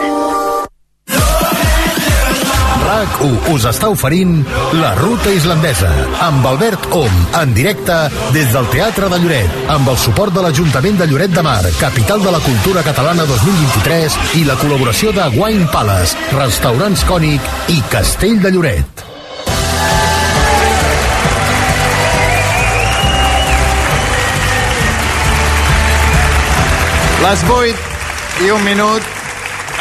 RAC1 2.89 3.51
us 3.53 3.65
està 3.69 3.91
oferint 3.93 4.39
La 4.81 4.95
Ruta 4.99 5.31
Islandesa 5.35 5.91
amb 6.25 6.47
Albert 6.49 6.89
Om 6.97 7.19
en 7.41 7.53
directe 7.57 7.97
des 8.35 8.49
del 8.55 8.69
Teatre 8.73 9.11
de 9.13 9.19
Lloret 9.23 9.71
amb 9.75 9.93
el 9.93 9.99
suport 10.01 10.35
de 10.35 10.43
l'Ajuntament 10.47 10.99
de 10.99 11.09
Lloret 11.11 11.35
de 11.37 11.45
Mar, 11.47 11.61
capital 11.79 12.25
de 12.25 12.33
la 12.35 12.41
cultura 12.45 12.85
catalana 12.87 13.29
2023 13.29 14.19
i 14.41 14.47
la 14.49 14.57
col·laboració 14.63 15.13
de 15.17 15.29
Wine 15.37 15.69
Palace, 15.75 16.17
Restaurants 16.39 17.05
Cònic 17.11 17.53
i 17.77 17.79
Castell 17.93 18.41
de 18.43 18.57
Lloret. 18.57 19.08
Les 27.19 27.41
8 27.51 28.45
i 28.47 28.51
un 28.55 28.63
minut 28.63 29.03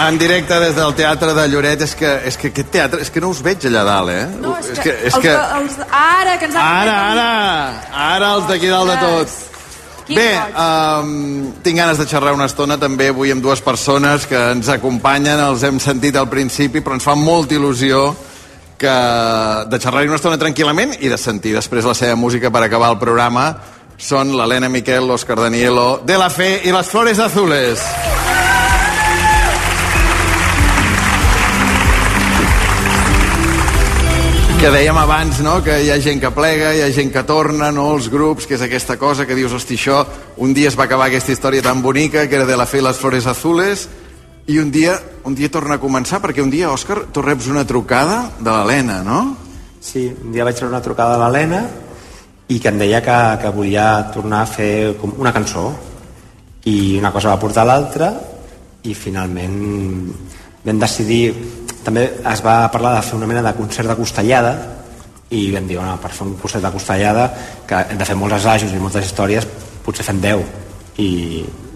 en 0.02 0.18
directe 0.18 0.58
des 0.62 0.76
del 0.76 0.94
Teatre 0.98 1.34
de 1.38 1.48
Lloret. 1.50 1.82
És 1.86 1.94
que, 1.98 2.10
és 2.30 2.38
que 2.38 2.52
aquest 2.52 2.72
teatre, 2.74 3.02
és 3.02 3.12
que 3.14 3.22
no 3.22 3.30
us 3.34 3.42
veig 3.46 3.68
allà 3.70 3.84
dalt, 3.88 4.14
eh? 4.14 4.24
No, 4.42 4.56
és, 4.60 4.72
és 4.74 4.80
que, 4.80 4.90
que, 4.90 4.96
és 5.10 5.14
els, 5.14 5.22
que... 5.24 5.34
de- 5.34 5.60
els, 5.62 5.78
ara 6.00 6.38
que 6.42 6.50
ens 6.50 6.58
han 6.58 6.72
Ara, 6.82 6.96
ara, 7.12 7.28
ara 8.08 8.32
els 8.40 8.50
d'aquí 8.50 8.72
dalt 8.74 8.92
de 8.94 8.98
tot. 9.04 9.36
Quin 10.08 10.16
Bé, 10.22 10.28
um, 10.56 11.48
tinc 11.66 11.82
ganes 11.82 12.00
de 12.00 12.06
xerrar 12.08 12.32
una 12.34 12.48
estona 12.48 12.78
també 12.80 13.10
avui 13.12 13.34
amb 13.34 13.44
dues 13.44 13.60
persones 13.62 14.26
que 14.26 14.40
ens 14.54 14.70
acompanyen, 14.72 15.42
els 15.50 15.66
hem 15.68 15.82
sentit 15.84 16.16
al 16.16 16.30
principi, 16.32 16.80
però 16.82 16.96
ens 16.96 17.04
fa 17.04 17.16
molta 17.20 17.58
il·lusió 17.58 18.06
que 18.80 18.94
de 19.68 19.80
xerrar 19.84 20.06
una 20.08 20.16
estona 20.16 20.38
tranquil·lament 20.40 20.96
i 21.02 21.10
de 21.12 21.18
sentir 21.20 21.52
després 21.58 21.86
la 21.86 21.96
seva 21.98 22.16
música 22.16 22.50
per 22.54 22.62
acabar 22.64 22.94
el 22.94 23.02
programa 23.02 23.50
són 23.98 24.36
l'Helena 24.38 24.70
Miquel, 24.70 25.08
l'Òscar 25.10 25.40
Danielo, 25.42 26.00
De 26.06 26.18
La 26.18 26.30
Fe 26.30 26.62
i 26.64 26.72
les 26.72 26.90
Flores 26.90 27.20
Azules. 27.20 27.82
que 34.58 34.72
dèiem 34.74 34.98
abans, 34.98 35.38
no?, 35.46 35.60
que 35.62 35.76
hi 35.86 35.92
ha 35.94 36.00
gent 36.02 36.18
que 36.18 36.32
plega, 36.34 36.72
hi 36.74 36.82
ha 36.82 36.88
gent 36.90 37.12
que 37.14 37.22
torna, 37.30 37.70
no?, 37.72 37.92
els 37.94 38.08
grups, 38.10 38.48
que 38.50 38.56
és 38.58 38.64
aquesta 38.66 38.96
cosa 38.98 39.28
que 39.30 39.38
dius, 39.38 39.54
hosti, 39.54 39.78
això, 39.78 40.00
un 40.42 40.56
dia 40.58 40.72
es 40.72 40.76
va 40.76 40.88
acabar 40.90 41.12
aquesta 41.12 41.32
història 41.32 41.62
tan 41.62 41.84
bonica, 41.86 42.26
que 42.26 42.36
era 42.40 42.48
de 42.50 42.58
la 42.58 42.66
fe 42.66 42.82
i 42.82 42.84
les 42.84 42.98
flores 42.98 43.30
azules, 43.30 43.86
i 44.50 44.58
un 44.58 44.72
dia, 44.74 44.98
un 45.30 45.38
dia 45.38 45.54
torna 45.54 45.78
a 45.78 45.80
començar, 45.80 46.18
perquè 46.26 46.42
un 46.42 46.50
dia, 46.50 46.72
Òscar, 46.74 47.04
tu 47.14 47.22
reps 47.22 47.52
una 47.54 47.68
trucada 47.70 48.32
de 48.40 48.50
l'Helena, 48.50 49.04
no? 49.06 49.22
Sí, 49.80 50.08
un 50.10 50.34
dia 50.34 50.44
vaig 50.44 50.58
rebre 50.58 50.74
una 50.74 50.82
trucada 50.82 51.14
de 51.14 51.22
l'Helena 51.22 51.62
i 52.48 52.60
que 52.64 52.72
em 52.72 52.80
deia 52.80 53.02
que, 53.04 53.18
que 53.42 53.52
volia 53.52 54.08
tornar 54.14 54.44
a 54.44 54.50
fer 54.50 54.96
com 55.02 55.14
una 55.20 55.34
cançó 55.36 55.68
i 56.68 56.98
una 57.00 57.12
cosa 57.12 57.34
va 57.34 57.42
portar 57.42 57.66
a 57.66 57.70
l'altra 57.72 58.12
i 58.88 58.96
finalment 58.96 59.60
vam 60.64 60.80
decidir 60.80 61.22
també 61.84 62.08
es 62.32 62.42
va 62.44 62.58
parlar 62.72 62.96
de 62.98 63.06
fer 63.08 63.20
una 63.20 63.28
mena 63.28 63.44
de 63.44 63.56
concert 63.58 63.88
de 63.92 64.00
costellada 64.00 64.56
i 65.30 65.50
vam 65.52 65.68
dir, 65.68 65.76
bueno, 65.76 65.98
per 66.00 66.14
fer 66.16 66.24
un 66.24 66.36
concert 66.40 66.64
de 66.64 66.72
costellada 66.72 67.28
que 67.68 67.84
hem 67.92 68.00
de 68.00 68.08
fer 68.08 68.16
molts 68.16 68.40
assajos 68.40 68.72
i 68.72 68.82
moltes 68.82 69.08
històries 69.08 69.48
potser 69.84 70.08
fem 70.08 70.20
10 70.24 71.00
i 71.04 71.12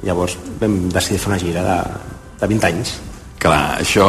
llavors 0.07 0.38
vam 0.59 0.84
decidir 0.89 1.19
fer 1.19 1.34
una 1.34 1.39
gira 1.39 1.63
de, 1.67 1.80
de 2.39 2.53
20 2.55 2.69
anys 2.72 2.99
Clar, 3.41 3.82
això... 3.82 4.05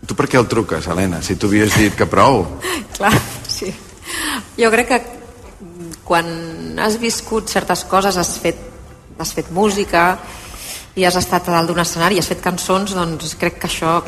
Tu 0.00 0.16
per 0.16 0.26
què 0.28 0.38
el 0.40 0.48
truques, 0.48 0.86
Helena, 0.90 1.20
si 1.24 1.36
tu 1.40 1.48
havies 1.48 1.76
dit 1.76 1.94
que 1.96 2.06
prou? 2.08 2.42
Clar, 2.96 3.12
sí. 3.48 3.70
Jo 4.58 4.70
crec 4.72 4.88
que 4.90 5.19
quan 6.10 6.26
has 6.82 6.96
viscut 6.98 7.46
certes 7.52 7.84
coses, 7.86 8.16
has 8.18 8.32
fet, 8.42 8.58
has 9.20 9.30
fet 9.36 9.50
música 9.54 10.16
i 10.98 11.04
has 11.06 11.14
estat 11.20 11.46
a 11.46 11.52
dalt 11.54 11.70
d'un 11.70 11.78
escenari 11.78 12.16
i 12.18 12.22
has 12.22 12.26
fet 12.32 12.40
cançons, 12.42 12.96
doncs 12.98 13.36
crec 13.38 13.60
que 13.62 13.68
això 13.70 14.00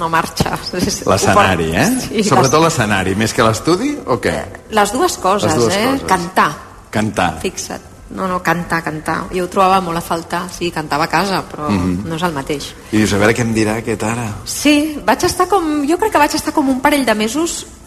no 0.00 0.08
marxa. 0.08 0.54
L'escenari, 1.10 1.68
eh? 1.76 1.84
Sí, 2.06 2.24
Sobretot 2.24 2.62
l'escenari, 2.64 3.12
més 3.18 3.34
que 3.36 3.44
l'estudi, 3.44 3.92
o 4.06 4.16
què? 4.22 4.34
Les 4.72 4.92
dues 4.96 5.18
coses, 5.20 5.50
Les 5.52 5.60
dues 5.60 5.76
eh? 5.76 5.84
coses. 5.90 6.06
Cantar, 6.08 6.50
Cantar. 6.90 7.32
fixa't. 7.44 7.86
No, 8.10 8.24
no, 8.26 8.40
cantar, 8.42 8.80
cantar. 8.82 9.18
Jo 9.30 9.44
ho 9.44 9.48
trobava 9.52 9.76
molt 9.84 10.00
a 10.00 10.02
faltar. 10.02 10.40
Sí, 10.50 10.72
cantava 10.74 11.04
a 11.04 11.08
casa, 11.12 11.44
però 11.46 11.68
Mhm. 11.70 12.08
no 12.08 12.16
és 12.16 12.22
el 12.26 12.32
mateix. 12.34 12.72
I 12.90 12.96
dius, 12.96 13.12
a 13.14 13.18
veure 13.22 13.36
què 13.36 13.44
em 13.44 13.52
dirà 13.54 13.76
aquest 13.78 14.02
ara. 14.02 14.24
Sí, 14.44 14.98
vaig 15.06 15.22
estar 15.28 15.46
com... 15.46 15.84
Jo 15.86 15.96
crec 16.00 16.10
que 16.16 16.18
vaig 16.18 16.34
estar 16.34 16.52
com 16.52 16.68
un 16.72 16.80
parell 16.80 17.04
de 17.06 17.14
mesos 17.14 17.66
mm, 17.66 17.79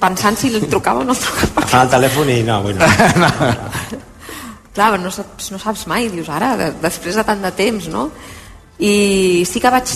pensant 0.00 0.38
si 0.38 0.50
el 0.52 0.68
trucava 0.68 1.02
o 1.02 1.06
no 1.06 1.16
el 1.16 1.20
trucava. 1.20 1.62
agafant 1.62 1.86
el 1.86 1.92
telèfon 1.96 2.32
i 2.34 2.42
no, 2.46 2.62
bueno, 2.66 2.86
Clar, 4.70 5.00
no 5.02 5.10
saps, 5.10 5.50
no 5.50 5.58
saps 5.58 5.88
mai, 5.90 6.06
dius 6.12 6.28
ara, 6.30 6.52
de, 6.56 6.68
després 6.82 7.16
de 7.18 7.24
tant 7.26 7.40
de 7.42 7.50
temps, 7.58 7.88
no? 7.90 8.04
I 8.80 9.42
sí 9.44 9.60
que 9.60 9.72
vaig, 9.72 9.90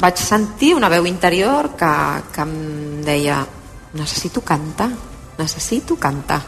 vaig 0.00 0.18
sentir 0.18 0.72
una 0.74 0.88
veu 0.88 1.04
interior 1.06 1.74
que, 1.78 1.90
que 2.32 2.46
em 2.46 2.54
deia 3.04 3.42
necessito 3.94 4.40
cantar, 4.40 4.88
necessito 5.38 5.98
cantar. 6.00 6.40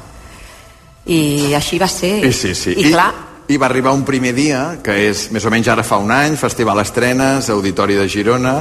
I 1.07 1.53
així 1.55 1.79
va 1.79 1.87
ser. 1.87 2.25
I 2.27 2.33
sí, 2.35 2.55
sí. 2.59 2.73
I, 2.75 2.91
clar, 2.91 3.13
I 3.49 3.57
va 3.63 3.69
arribar 3.69 3.93
un 3.95 4.03
primer 4.03 4.33
dia, 4.35 4.79
que 4.83 4.95
és 5.07 5.29
més 5.31 5.45
o 5.47 5.51
menys 5.55 5.69
ara 5.71 5.85
fa 5.87 6.01
un 6.03 6.11
any, 6.11 6.35
Festival 6.35 6.81
Estrenes, 6.83 7.47
Auditori 7.55 7.95
de 7.95 8.09
Girona, 8.11 8.57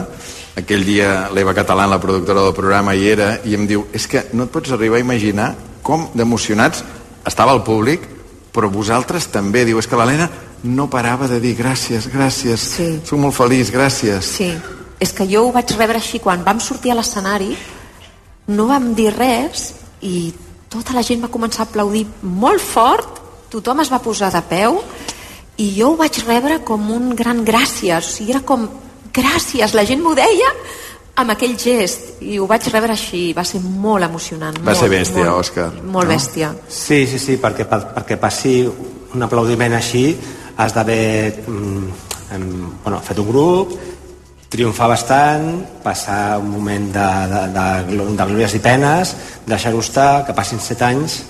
aquell 0.62 0.86
dia 0.86 1.32
l'Eva 1.34 1.56
Catalán, 1.58 1.90
la 1.90 2.00
productora 2.02 2.44
del 2.46 2.54
programa, 2.54 2.94
hi 2.94 3.08
era, 3.10 3.32
i 3.44 3.58
em 3.58 3.66
diu, 3.66 3.88
és 3.98 4.06
que 4.06 4.28
no 4.38 4.46
et 4.46 4.54
pots 4.54 4.76
arribar 4.76 5.00
a 5.00 5.06
imaginar 5.06 5.56
com 5.82 6.12
d'emocionats 6.14 6.84
estava 7.26 7.56
el 7.58 7.64
públic, 7.66 8.06
però 8.54 8.70
vosaltres 8.70 9.26
també. 9.34 9.66
Diu, 9.66 9.82
és 9.82 9.90
que 9.90 9.98
l'Helena 9.98 10.30
no 10.64 10.86
parava 10.90 11.28
de 11.34 11.42
dir 11.42 11.56
gràcies, 11.58 12.06
gràcies, 12.14 12.70
sí. 12.78 12.90
soc 13.10 13.20
molt 13.20 13.34
feliç, 13.34 13.74
gràcies. 13.74 14.34
Sí. 14.38 14.54
és 15.00 15.12
que 15.12 15.26
jo 15.28 15.48
ho 15.48 15.52
vaig 15.52 15.74
rebre 15.76 16.00
així 16.00 16.22
quan 16.24 16.46
vam 16.46 16.62
sortir 16.64 16.94
a 16.94 16.96
l'escenari 16.96 17.52
no 18.48 18.68
vam 18.70 18.94
dir 18.96 19.10
res 19.12 19.74
i 20.08 20.32
tota 20.72 20.96
la 20.96 21.04
gent 21.04 21.24
va 21.26 21.32
començar 21.34 21.66
a 21.66 21.68
aplaudir 21.68 22.06
molt 22.22 22.64
fort 22.64 23.25
tothom 23.56 23.82
es 23.84 23.92
va 23.92 24.00
posar 24.04 24.32
de 24.34 24.42
peu 24.50 24.82
i 25.58 25.70
jo 25.78 25.94
ho 25.94 25.98
vaig 26.00 26.18
rebre 26.28 26.60
com 26.68 26.90
un 26.92 27.14
gran 27.16 27.44
gràcies. 27.48 27.98
O 28.04 28.16
sigui, 28.18 28.34
era 28.36 28.42
com 28.48 28.68
gràcies, 29.16 29.74
la 29.74 29.86
gent 29.88 30.02
m'ho 30.04 30.16
deia 30.18 30.50
amb 31.16 31.32
aquell 31.32 31.54
gest. 31.58 32.18
I 32.28 32.38
ho 32.40 32.48
vaig 32.50 32.66
rebre 32.74 32.92
així, 32.92 33.30
va 33.38 33.46
ser 33.48 33.62
molt 33.64 34.04
emocionant 34.04 34.58
Va 34.60 34.74
molt, 34.74 34.80
ser 34.82 34.90
bèstia, 34.92 35.24
molt, 35.30 35.40
Òscar. 35.46 35.70
molt 35.84 36.12
bèstia. 36.12 36.50
Sí, 36.68 37.06
sí, 37.08 37.20
sí, 37.20 37.38
perquè, 37.40 37.64
per- 37.72 37.86
perquè 37.96 38.18
passi 38.20 38.58
un 38.68 39.24
aplaudiment 39.24 39.74
així 39.78 40.10
has 40.58 40.74
d'haver 40.76 41.44
mm, 41.48 42.82
bueno, 42.84 43.00
fet 43.04 43.20
un 43.20 43.28
grup, 43.30 43.72
triomfar 44.50 44.88
bastant, 44.92 45.48
passar 45.84 46.38
un 46.40 46.50
moment 46.52 46.92
de, 46.94 47.08
de, 47.32 47.42
de, 47.56 47.66
de 48.16 48.26
glòries 48.28 48.54
i 48.56 48.60
penes, 48.64 49.16
deixar-ho 49.48 49.80
estar, 49.84 50.26
que 50.28 50.36
passin 50.36 50.60
set 50.64 50.82
anys, 50.86 51.22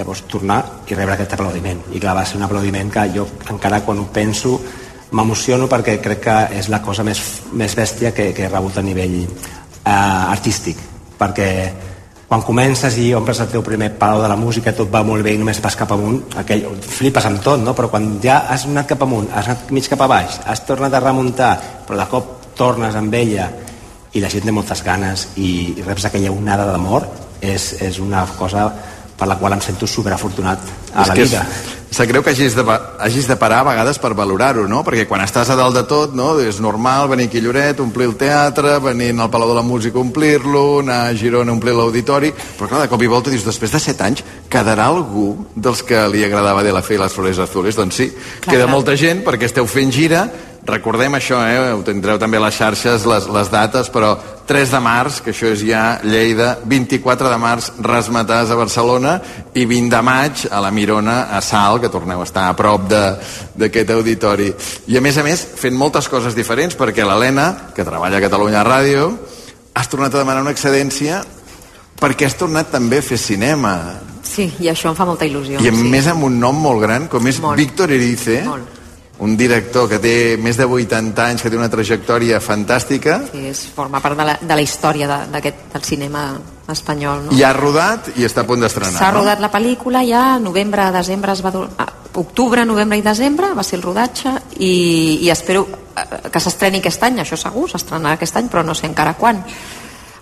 llavors 0.00 0.24
tornar 0.28 0.60
i 0.88 0.96
rebre 0.96 1.14
aquest 1.14 1.36
aplaudiment. 1.36 1.84
I 1.92 2.00
clar, 2.00 2.16
va 2.18 2.24
ser 2.26 2.40
un 2.40 2.46
aplaudiment 2.48 2.90
que 2.90 3.06
jo 3.14 3.26
encara 3.52 3.82
quan 3.84 4.00
ho 4.00 4.08
penso 4.12 4.56
m'emociono 5.12 5.68
perquè 5.68 5.98
crec 6.02 6.24
que 6.24 6.36
és 6.60 6.70
la 6.72 6.80
cosa 6.82 7.04
més, 7.06 7.20
més 7.52 7.76
bèstia 7.76 8.14
que, 8.16 8.30
que 8.34 8.46
he 8.46 8.50
rebut 8.50 8.78
a 8.78 8.84
nivell 8.86 9.20
eh, 9.20 9.92
artístic. 9.92 10.80
Perquè 11.20 11.48
quan 12.30 12.44
comences 12.46 12.94
i 13.02 13.08
omples 13.18 13.40
el 13.42 13.48
teu 13.50 13.62
primer 13.66 13.88
palau 13.98 14.20
de 14.22 14.28
la 14.30 14.36
música 14.38 14.70
tot 14.70 14.86
va 14.92 15.02
molt 15.02 15.24
bé 15.26 15.32
i 15.34 15.38
només 15.40 15.58
vas 15.62 15.74
cap 15.74 15.90
amunt 15.96 16.36
aquell, 16.38 16.62
flipes 16.78 17.26
amb 17.26 17.40
tot, 17.42 17.58
no? 17.58 17.74
però 17.74 17.88
quan 17.90 18.06
ja 18.22 18.44
has 18.54 18.68
anat 18.68 18.92
cap 18.92 19.02
amunt, 19.02 19.26
has 19.34 19.48
anat 19.50 19.72
mig 19.74 19.88
cap 19.90 20.04
a 20.06 20.06
baix 20.06 20.36
has 20.46 20.62
tornat 20.68 20.94
a 20.94 21.00
remuntar, 21.02 21.50
però 21.88 21.98
de 21.98 22.06
cop 22.12 22.30
tornes 22.54 22.94
amb 22.94 23.16
ella 23.18 23.48
i 24.14 24.22
la 24.22 24.30
gent 24.30 24.46
té 24.46 24.54
moltes 24.54 24.84
ganes 24.86 25.26
i, 25.42 25.74
i 25.74 25.82
reps 25.82 26.06
aquella 26.06 26.30
onada 26.30 26.68
d'amor 26.70 27.08
és, 27.42 27.72
és 27.82 27.98
una 27.98 28.22
cosa 28.38 28.68
per 29.20 29.28
la 29.28 29.36
qual 29.36 29.52
em 29.52 29.60
sento 29.60 29.86
superafortunat 29.86 30.72
a 30.94 31.04
És 31.04 31.12
la 31.12 31.14
vida. 31.18 31.44
És, 31.44 31.76
sap 31.90 32.06
greu 32.06 32.22
que 32.22 32.30
hagis 32.30 32.54
de, 32.54 32.62
hagis 33.02 33.26
de 33.26 33.34
parar 33.36 33.60
a 33.64 33.66
vegades 33.66 33.98
per 33.98 34.12
valorar-ho, 34.14 34.62
no? 34.70 34.84
Perquè 34.86 35.08
quan 35.10 35.24
estàs 35.24 35.50
a 35.50 35.56
dalt 35.58 35.74
de 35.74 35.82
tot, 35.90 36.14
no? 36.14 36.32
És 36.38 36.60
normal 36.62 37.08
venir 37.10 37.26
aquí 37.28 37.40
a 37.42 37.44
Lloret, 37.44 37.82
omplir 37.82 38.06
el 38.06 38.14
teatre, 38.16 38.76
venir 38.84 39.10
al 39.18 39.30
Palau 39.30 39.50
de 39.50 39.56
la 39.58 39.64
Música 39.66 39.98
a 39.98 40.04
omplir-lo, 40.04 40.80
anar 40.84 41.00
a 41.08 41.16
Girona 41.18 41.50
a 41.50 41.56
omplir 41.58 41.74
l'auditori, 41.74 42.30
però 42.58 42.70
clar, 42.70 42.84
de 42.84 42.92
cop 42.92 43.02
i 43.02 43.10
volta 43.10 43.34
dius, 43.34 43.44
després 43.44 43.74
de 43.74 43.82
set 43.82 44.00
anys, 44.06 44.22
quedarà 44.48 44.86
algú 44.86 45.32
dels 45.56 45.82
que 45.82 46.06
li 46.14 46.22
agradava 46.24 46.62
de 46.62 46.72
la 46.72 46.82
fe 46.86 46.94
i 46.94 47.02
les 47.02 47.12
flores 47.12 47.42
azules? 47.42 47.76
Doncs 47.76 47.98
sí, 47.98 48.08
Clar, 48.14 48.54
queda 48.54 48.68
clar. 48.68 48.74
molta 48.76 48.94
gent 48.96 49.24
perquè 49.26 49.50
esteu 49.50 49.66
fent 49.66 49.90
gira, 49.92 50.28
recordem 50.70 51.16
això, 51.18 51.40
eh? 51.44 51.72
ho 51.74 51.82
tindreu 51.86 52.18
també 52.20 52.38
a 52.38 52.44
les 52.46 52.56
xarxes, 52.56 53.06
les, 53.08 53.26
les 53.30 53.50
dates, 53.52 53.90
però 53.92 54.14
3 54.48 54.72
de 54.74 54.80
març, 54.82 55.20
que 55.24 55.34
això 55.34 55.50
és 55.52 55.64
ja 55.66 56.00
Lleida, 56.02 56.52
24 56.70 57.30
de 57.30 57.38
març, 57.42 57.70
Rasmatàs 57.84 58.50
a 58.50 58.58
Barcelona, 58.58 59.16
i 59.54 59.66
20 59.68 59.90
de 59.92 60.00
maig 60.06 60.46
a 60.50 60.62
la 60.64 60.70
Mirona, 60.74 61.18
a 61.34 61.42
Sal, 61.44 61.80
que 61.82 61.90
torneu 61.92 62.22
a 62.22 62.28
estar 62.28 62.48
a 62.48 62.56
prop 62.58 62.88
d'aquest 62.90 63.92
auditori. 63.94 64.48
I 64.90 64.98
a 64.98 65.04
més 65.04 65.18
a 65.18 65.26
més, 65.26 65.44
fent 65.60 65.76
moltes 65.78 66.08
coses 66.10 66.38
diferents, 66.38 66.78
perquè 66.78 67.06
l'Helena, 67.06 67.50
que 67.76 67.86
treballa 67.86 68.18
a 68.18 68.24
Catalunya 68.26 68.64
Ràdio, 68.66 69.10
has 69.74 69.90
tornat 69.90 70.14
a 70.14 70.24
demanar 70.24 70.42
una 70.46 70.54
excedència 70.56 71.22
perquè 72.00 72.26
has 72.26 72.36
tornat 72.40 72.70
també 72.72 72.98
a 72.98 73.04
fer 73.04 73.18
cinema. 73.20 73.74
sí, 74.24 74.46
i 74.60 74.68
això 74.70 74.90
em 74.90 74.96
fa 74.96 75.04
molta 75.04 75.26
il·lusió 75.26 75.60
I 75.60 75.68
a 75.68 75.72
sí. 75.74 75.88
més 75.90 76.06
amb 76.08 76.24
un 76.24 76.38
nom 76.40 76.56
molt 76.56 76.80
gran, 76.80 77.08
com 77.08 77.26
és 77.26 77.40
Molt. 77.40 77.58
Víctor 77.58 77.90
Erice, 77.92 78.42
un 79.20 79.36
director 79.36 79.88
que 79.88 79.98
té 80.00 80.14
més 80.40 80.56
de 80.56 80.64
80 80.64 81.24
anys, 81.26 81.42
que 81.44 81.50
té 81.52 81.56
una 81.58 81.68
trajectòria 81.68 82.38
fantàstica, 82.40 83.18
Sí, 83.30 83.42
és, 83.50 83.66
forma 83.76 84.00
part 84.00 84.16
de 84.16 84.24
la, 84.24 84.38
de 84.40 84.54
la 84.56 84.62
història 84.64 85.06
de- 85.28 85.42
del 85.72 85.82
cinema 85.84 86.38
espanyol 86.70 87.26
no? 87.26 87.32
i 87.36 87.42
ha 87.42 87.52
rodat 87.52 88.12
i 88.16 88.24
està 88.24 88.42
a 88.44 88.46
punt 88.48 88.60
d'estrenar. 88.62 88.96
S'ha 88.98 89.10
no? 89.12 89.18
rodat 89.20 89.40
la 89.42 89.50
pel·lícula 89.52 90.04
ja, 90.08 90.38
novembre, 90.38 90.90
desembre 90.94 91.32
es 91.32 91.42
va 91.44 91.50
dur... 91.50 91.66
ah, 91.78 91.88
octubre, 92.14 92.64
novembre 92.66 92.98
i 92.98 93.02
desembre 93.02 93.52
va 93.54 93.62
ser 93.62 93.76
el 93.78 93.82
rodatge 93.84 94.32
i, 94.58 95.18
i 95.22 95.30
espero 95.30 95.66
eh, 95.96 96.30
que 96.30 96.40
s'estreni 96.40 96.80
aquest 96.80 97.02
any, 97.06 97.20
això 97.22 97.36
segur, 97.38 97.68
s'estrenarà 97.70 98.14
aquest 98.16 98.36
any, 98.40 98.48
però 98.50 98.64
no 98.64 98.74
sé 98.74 98.86
encara 98.88 99.14
quan. 99.18 99.42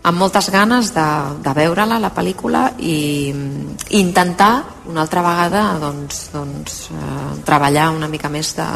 Amb 0.09 0.17
moltes 0.17 0.49
ganes 0.49 0.93
de, 0.95 1.07
de 1.45 1.53
veure-la, 1.53 1.99
la 2.01 2.11
pel·lícula, 2.17 2.63
i, 2.81 3.29
i 3.29 3.99
intentar 4.01 4.53
una 4.89 5.03
altra 5.05 5.21
vegada 5.21 5.65
doncs, 5.83 6.23
doncs, 6.33 6.79
eh, 6.97 7.17
treballar 7.45 7.91
una 7.93 8.09
mica 8.09 8.31
més 8.33 8.55
de, 8.57 8.67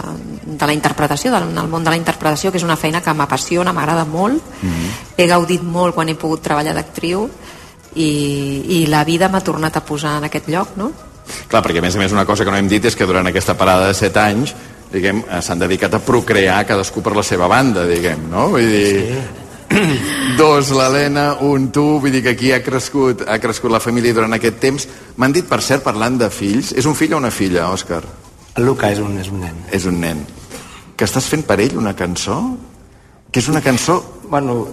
de 0.44 0.68
la 0.68 0.74
interpretació, 0.76 1.32
del, 1.32 1.48
del 1.56 1.70
món 1.72 1.86
de 1.86 1.94
la 1.94 1.96
interpretació, 1.96 2.52
que 2.52 2.60
és 2.60 2.66
una 2.66 2.76
feina 2.76 3.00
que 3.00 3.14
m'apassiona, 3.16 3.72
m'agrada 3.72 4.04
molt, 4.04 4.44
he 5.16 5.28
gaudit 5.30 5.64
molt 5.64 5.96
quan 5.96 6.12
he 6.12 6.18
pogut 6.20 6.44
treballar 6.44 6.76
d'actriu 6.76 7.24
i, 7.94 8.10
i 8.76 8.84
la 8.92 9.04
vida 9.08 9.30
m'ha 9.32 9.40
tornat 9.40 9.80
a 9.80 9.84
posar 9.88 10.18
en 10.20 10.28
aquest 10.28 10.52
lloc, 10.52 10.76
no? 10.76 10.92
Clar, 11.48 11.62
perquè 11.64 11.80
a 11.80 11.84
més 11.84 11.96
a 11.96 12.00
més 12.02 12.12
una 12.12 12.26
cosa 12.28 12.44
que 12.44 12.52
no 12.52 12.60
hem 12.60 12.68
dit 12.68 12.84
és 12.84 12.96
que 12.98 13.08
durant 13.08 13.28
aquesta 13.30 13.56
parada 13.56 13.88
de 13.88 13.96
7 13.96 14.20
anys 14.20 14.52
diguem, 14.92 15.22
eh, 15.24 15.40
s'han 15.40 15.62
dedicat 15.62 15.94
a 15.96 16.02
procrear 16.04 16.64
cadascú 16.68 17.00
per 17.00 17.16
la 17.16 17.24
seva 17.24 17.48
banda, 17.48 17.86
diguem, 17.88 18.28
no? 18.28 18.50
Vull 18.52 18.68
dir, 18.68 19.22
dos 20.40 20.70
l'Helena, 20.74 21.38
un 21.40 21.70
tu, 21.72 21.84
vull 22.02 22.12
dir 22.12 22.22
que 22.24 22.34
aquí 22.36 22.52
ha 22.52 22.62
crescut, 22.64 23.24
ha 23.28 23.38
crescut 23.42 23.72
la 23.72 23.80
família 23.80 24.14
durant 24.14 24.36
aquest 24.36 24.60
temps. 24.62 24.86
M'han 25.16 25.34
dit, 25.34 25.48
per 25.48 25.60
cert, 25.64 25.84
parlant 25.84 26.18
de 26.20 26.28
fills, 26.32 26.72
és 26.76 26.88
un 26.88 26.96
fill 26.98 27.14
o 27.14 27.20
una 27.20 27.32
filla, 27.34 27.68
Òscar? 27.72 28.02
El 28.58 28.68
Luca 28.68 28.90
és 28.92 29.00
un, 29.00 29.16
és 29.20 29.30
un 29.32 29.40
nen. 29.40 29.64
És 29.72 29.88
un 29.88 29.98
nen. 30.00 30.22
Que 30.96 31.08
estàs 31.08 31.28
fent 31.30 31.44
per 31.48 31.58
ell 31.64 31.78
una 31.80 31.94
cançó? 31.96 32.38
Que 33.32 33.40
és 33.40 33.48
una 33.48 33.62
cançó 33.64 33.98
bueno, 34.28 34.66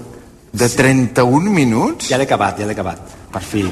de 0.51 0.67
31 0.69 1.51
minuts? 1.53 2.09
Ja 2.11 2.19
l'he 2.19 2.27
acabat, 2.27 2.59
ja 2.59 2.67
l'he 2.67 2.75
acabat, 2.75 3.15
per 3.31 3.43
fi. 3.43 3.63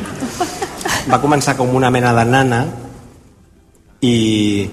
Va 1.07 1.19
començar 1.23 1.57
com 1.59 1.75
una 1.75 1.91
mena 1.91 2.13
de 2.15 2.23
nana 2.27 2.61
i, 4.03 4.67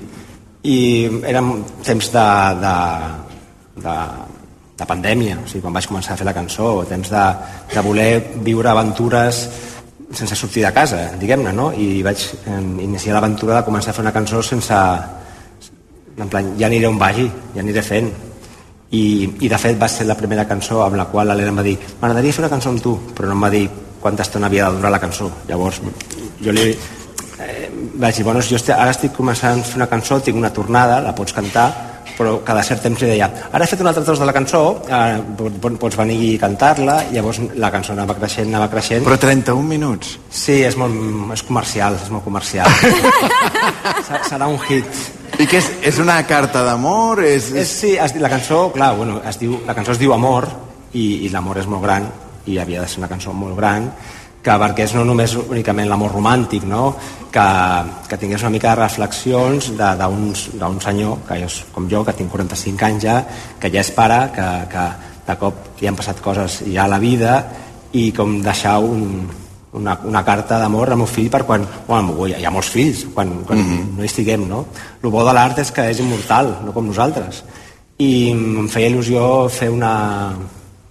i 0.62 0.78
eren 1.26 1.50
temps 1.86 2.11
de, 2.14 2.28
de, 2.62 2.76
de, 3.82 3.96
de 4.75 4.87
pandèmia, 4.87 5.39
o 5.39 5.47
sigui, 5.47 5.62
quan 5.62 5.75
vaig 5.77 5.87
començar 5.87 6.14
a 6.14 6.18
fer 6.18 6.27
la 6.27 6.35
cançó, 6.35 6.83
temps 6.89 7.11
de, 7.11 7.25
de 7.75 7.85
voler 7.87 8.11
viure 8.43 8.70
aventures 8.70 9.45
sense 10.14 10.37
sortir 10.37 10.64
de 10.64 10.72
casa, 10.72 11.12
diguem-ne, 11.18 11.53
no? 11.53 11.70
I 11.72 12.03
vaig 12.07 12.22
eh, 12.47 12.61
iniciar 12.85 13.16
l'aventura 13.16 13.59
de 13.59 13.66
començar 13.66 13.91
a 13.93 13.97
fer 13.97 14.05
una 14.07 14.14
cançó 14.14 14.43
sense... 14.43 14.81
En 16.14 16.29
plan, 16.31 16.53
ja 16.59 16.68
aniré 16.68 16.87
on 16.87 16.99
vagi, 16.99 17.25
ja 17.57 17.62
aniré 17.62 17.83
fent. 17.83 18.12
I, 18.95 19.05
i 19.43 19.49
de 19.51 19.59
fet 19.59 19.79
va 19.81 19.89
ser 19.91 20.07
la 20.07 20.14
primera 20.14 20.45
cançó 20.47 20.85
amb 20.85 20.95
la 21.01 21.09
qual 21.11 21.27
l'Helena 21.27 21.51
em 21.51 21.57
va 21.59 21.64
dir 21.66 21.72
m'agradaria 21.75 22.35
fer 22.37 22.45
una 22.45 22.51
cançó 22.53 22.70
amb 22.70 22.83
tu, 22.85 22.93
però 23.11 23.27
no 23.27 23.35
em 23.35 23.43
va 23.43 23.51
dir 23.51 23.64
quanta 24.05 24.22
estona 24.22 24.47
havia 24.47 24.68
de 24.68 24.79
durar 24.79 24.93
la 24.95 25.01
cançó. 25.03 25.31
Llavors, 25.49 25.81
jo 26.45 26.55
li 26.55 26.68
eh, 26.70 27.70
vaig 27.99 28.20
dir, 28.20 28.25
bueno, 28.27 28.45
jo 28.47 28.61
estic, 28.61 28.77
ara 28.77 28.95
estic 28.95 29.16
començant 29.16 29.64
a 29.64 29.66
fer 29.66 29.81
una 29.81 29.91
cançó, 29.91 30.20
tinc 30.22 30.39
una 30.39 30.53
tornada, 30.55 31.01
la 31.03 31.14
pots 31.16 31.35
cantar, 31.35 31.66
però 32.18 32.36
cada 32.46 32.62
cert 32.62 32.82
temps 32.84 33.00
li 33.02 33.08
deia, 33.10 33.26
ara 33.52 33.64
he 33.64 33.68
fet 33.70 33.80
un 33.82 33.88
altre 33.90 34.04
tros 34.06 34.20
de 34.22 34.26
la 34.28 34.32
cançó, 34.36 34.60
eh, 34.86 35.18
pots 35.80 35.96
venir 35.98 36.18
i 36.22 36.38
cantar-la, 36.38 37.00
llavors 37.12 37.40
la 37.58 37.70
cançó 37.74 37.92
anava 37.96 38.14
creixent, 38.18 38.48
anava 38.54 38.68
creixent. 38.70 39.02
Però 39.06 39.18
31 39.18 39.62
minuts? 39.66 40.14
Sí, 40.30 40.60
és 40.62 40.76
molt 40.78 41.32
és 41.34 41.42
comercial, 41.42 41.98
és 42.02 42.10
molt 42.14 42.24
comercial. 42.24 42.70
Serà- 44.06 44.22
Serà 44.28 44.46
un 44.50 44.58
hit. 44.68 44.86
I 45.40 45.46
què 45.50 45.58
és? 45.58 45.70
És 45.90 45.98
una 45.98 46.20
carta 46.28 46.62
d'amor? 46.62 47.24
És, 47.26 47.50
És, 47.58 47.68
sí, 47.80 47.94
es, 47.98 48.14
la 48.22 48.30
cançó, 48.30 48.68
clar, 48.72 48.92
bueno, 48.96 49.20
es 49.26 49.38
diu, 49.40 49.58
la 49.66 49.74
cançó 49.74 49.92
es 49.96 49.98
diu 49.98 50.12
Amor 50.14 50.46
i, 50.94 51.24
i 51.26 51.30
l'amor 51.32 51.58
és 51.58 51.66
molt 51.66 51.82
gran 51.82 52.06
i 52.46 52.58
havia 52.60 52.82
de 52.84 52.88
ser 52.88 53.00
una 53.00 53.08
cançó 53.10 53.32
molt 53.34 53.56
gran 53.58 53.88
que 54.45 54.57
perquè 54.61 54.84
és 54.84 54.95
no 54.95 55.07
només 55.09 55.34
únicament 55.40 55.88
l'amor 55.88 56.12
romàntic, 56.12 56.66
no? 56.68 56.92
que, 57.32 57.47
que 58.09 58.18
tingués 58.20 58.45
una 58.45 58.53
mica 58.55 58.74
de 58.74 58.82
reflexions 58.82 59.70
d'un 59.78 60.80
senyor, 60.84 61.25
que 61.26 61.41
és 61.46 61.62
com 61.75 61.88
jo, 61.91 62.04
que 62.04 62.14
tinc 62.14 62.30
45 62.30 62.87
anys 62.91 63.07
ja, 63.07 63.16
que 63.61 63.72
ja 63.72 63.80
és 63.80 63.91
pare, 63.96 64.21
que, 64.37 64.49
que 64.71 64.84
de 65.25 65.38
cop 65.41 65.80
li 65.80 65.88
han 65.88 65.96
passat 65.96 66.21
coses 66.22 66.61
ja 66.68 66.84
a 66.84 66.92
la 66.92 67.00
vida 67.03 67.38
i 67.96 68.11
com 68.14 68.37
deixar 68.45 68.76
un, 68.84 69.25
una, 69.75 69.96
una 70.04 70.22
carta 70.26 70.58
d'amor 70.61 70.92
al 70.92 71.00
meu 71.00 71.08
fill 71.11 71.30
per 71.30 71.42
quan... 71.49 71.66
Bueno, 71.88 72.26
hi 72.26 72.45
ha 72.45 72.53
molts 72.54 72.71
fills, 72.75 73.04
quan, 73.14 73.33
quan 73.46 73.58
mm 73.58 73.71
-hmm. 73.71 73.96
no 73.96 74.03
hi 74.03 74.11
estiguem, 74.11 74.49
no? 74.49 74.66
El 75.03 75.11
bo 75.11 75.25
de 75.25 75.33
l'art 75.33 75.58
és 75.58 75.72
que 75.72 75.91
és 75.91 76.00
immortal, 76.00 76.61
no 76.64 76.72
com 76.72 76.87
nosaltres. 76.87 77.45
I 77.99 78.30
em 78.30 78.68
feia 78.68 78.91
il·lusió 78.91 79.49
fer 79.49 79.71
una... 79.71 80.33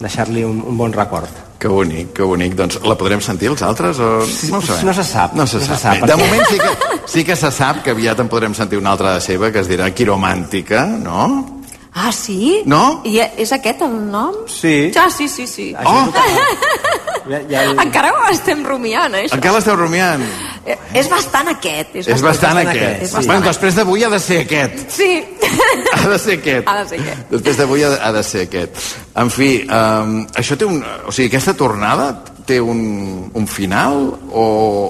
deixar-li 0.01 0.43
un, 0.43 0.61
un 0.67 0.77
bon 0.77 0.93
record. 0.93 1.29
Que 1.59 1.69
bonic, 1.71 2.11
que 2.17 2.25
bonic. 2.27 2.55
Doncs 2.59 2.81
la 2.83 2.97
podrem 2.99 3.21
sentir 3.23 3.47
els 3.53 3.61
altres 3.63 3.99
o 4.03 4.09
no 4.51 4.59
ho 4.59 4.65
sabem? 4.65 4.87
No 4.89 4.93
se 4.97 5.05
sap. 5.07 5.35
No 5.37 5.47
se 5.47 5.61
no 5.61 5.67
sap. 5.67 5.75
Se 5.77 5.81
sap 5.83 6.01
Bé, 6.01 6.09
de 6.11 6.17
moment 6.19 6.45
sí 6.49 6.59
que, 6.59 6.71
sí 7.13 7.23
que 7.23 7.37
se 7.39 7.51
sap 7.55 7.83
que 7.85 7.93
aviat 7.95 8.19
en 8.19 8.31
podrem 8.31 8.55
sentir 8.57 8.81
una 8.81 8.91
altra 8.91 9.13
de 9.15 9.23
seva 9.23 9.51
que 9.53 9.63
es 9.63 9.71
dirà 9.71 9.91
Quiromàntica, 9.95 10.85
no? 10.99 11.62
Ah, 11.95 12.11
sí? 12.11 12.63
No? 12.65 13.01
I 13.05 13.19
és 13.37 13.51
aquest 13.53 13.81
el 13.85 13.93
nom? 14.09 14.33
Sí. 14.49 14.89
Ja, 14.95 15.09
sí, 15.13 15.27
sí, 15.29 15.45
sí. 15.47 15.73
Això 15.77 16.11
que- 16.11 17.01
Ja, 17.23 17.37
ja. 17.47 17.61
Encara 17.79 18.09
ho 18.11 18.25
estem 18.33 18.65
rumiant, 18.67 19.13
eh, 19.15 19.21
això. 19.23 19.37
Encara 19.37 19.53
l'esteu 19.55 19.77
rumiant? 19.79 20.21
Eh, 20.65 20.75
És 20.99 21.07
bastant 21.09 21.47
aquest. 21.53 21.93
És, 22.01 22.07
És 22.11 22.21
bastant 22.21 22.57
aquest. 22.59 23.03
És 23.05 23.11
Bueno, 23.13 23.27
bastant 23.27 23.45
després 23.47 23.75
d'avui 23.77 24.03
ha 24.03 24.09
de 24.11 24.19
ser 24.19 24.41
aquest. 24.41 24.81
Sí, 24.91 25.23
Ha 26.03 26.09
de 26.09 26.17
ser 26.19 26.39
aquest. 26.41 26.67
ha 26.67 26.75
de 26.81 26.89
ser 26.89 26.99
aquest. 26.99 27.29
Després 27.31 27.57
d'avui 27.61 27.83
ha, 27.83 27.89
de- 27.93 28.01
ha 28.01 28.11
de 28.11 28.23
ser 28.27 28.41
aquest. 28.49 28.75
En 29.15 29.29
fi, 29.31 29.47
um, 29.69 30.17
això 30.35 30.57
té 30.59 30.65
un... 30.67 30.83
O 31.07 31.11
sigui, 31.15 31.29
aquesta 31.31 31.53
tornada 31.55 32.09
té 32.45 32.59
un, 32.59 33.29
un 33.33 33.47
final 33.47 34.01
o, 34.33 34.43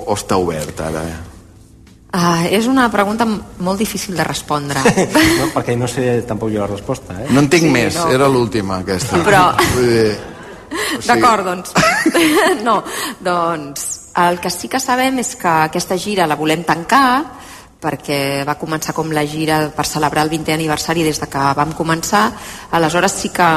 o 0.07 0.15
està 0.15 0.39
obert 0.41 0.79
ara? 0.81 1.03
Ah, 2.15 2.43
és 2.45 2.67
una 2.69 2.85
pregunta 2.93 3.25
molt 3.25 3.79
difícil 3.81 4.15
de 4.15 4.23
respondre. 4.23 4.79
No, 5.39 5.47
perquè 5.55 5.73
no 5.77 5.87
sé 5.89 6.21
tampoc 6.29 6.51
jo 6.53 6.59
la 6.61 6.67
resposta, 6.69 7.15
eh? 7.23 7.27
No 7.33 7.41
en 7.41 7.49
tinc 7.49 7.65
Sí, 7.65 7.71
més, 7.73 7.95
no. 7.97 8.11
era 8.13 8.27
l'última 8.29 8.77
aquesta. 8.83 9.17
Però- 9.25 9.47
Vull 9.73 9.87
dir, 9.89 10.11
sigui- 10.99 11.07
D'acord, 11.07 11.45
doncs. 11.45 11.73
no, 12.63 12.83
doncs 13.19 13.87
el 14.21 14.37
que 14.39 14.49
sí 14.53 14.69
que 14.69 14.79
sabem 14.79 15.17
és 15.23 15.33
que 15.41 15.49
aquesta 15.49 15.97
gira 15.97 16.27
la 16.29 16.37
volem 16.37 16.61
tancar 16.63 17.07
perquè 17.83 18.43
va 18.47 18.55
començar 18.61 18.93
com 18.95 19.09
la 19.11 19.25
gira 19.27 19.57
per 19.75 19.83
celebrar 19.89 20.23
el 20.23 20.29
20è 20.31 20.53
aniversari 20.53 21.01
des 21.03 21.17
de 21.19 21.27
que 21.27 21.41
vam 21.57 21.73
començar. 21.75 22.27
Aleshores 22.77 23.11
sí 23.11 23.29
que 23.33 23.47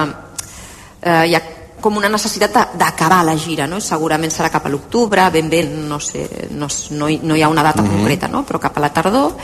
eh, 1.03 1.27
hi 1.29 1.37
ha 1.37 1.43
com 1.81 1.97
una 1.97 2.09
necessitat 2.09 2.53
de- 2.55 2.79
d'acabar 2.79 3.25
la 3.25 3.37
gira, 3.37 3.67
no? 3.67 3.81
Segurament 3.81 4.33
serà 4.33 4.51
cap 4.51 4.65
a 4.67 4.69
l'octubre, 4.69 5.29
ben 5.31 5.49
bé, 5.51 5.63
no 5.65 6.01
sé, 6.01 6.49
no, 6.51 6.67
no, 6.91 7.09
hi, 7.09 7.21
no 7.23 7.37
hi 7.37 7.43
ha 7.43 7.49
una 7.49 7.63
data 7.63 7.83
Mhm. 7.83 7.91
concreta, 7.91 8.29
no? 8.29 8.45
però 8.47 8.59
cap 8.59 8.77
a 8.77 8.81
la 8.81 8.93
tardor. 8.93 9.37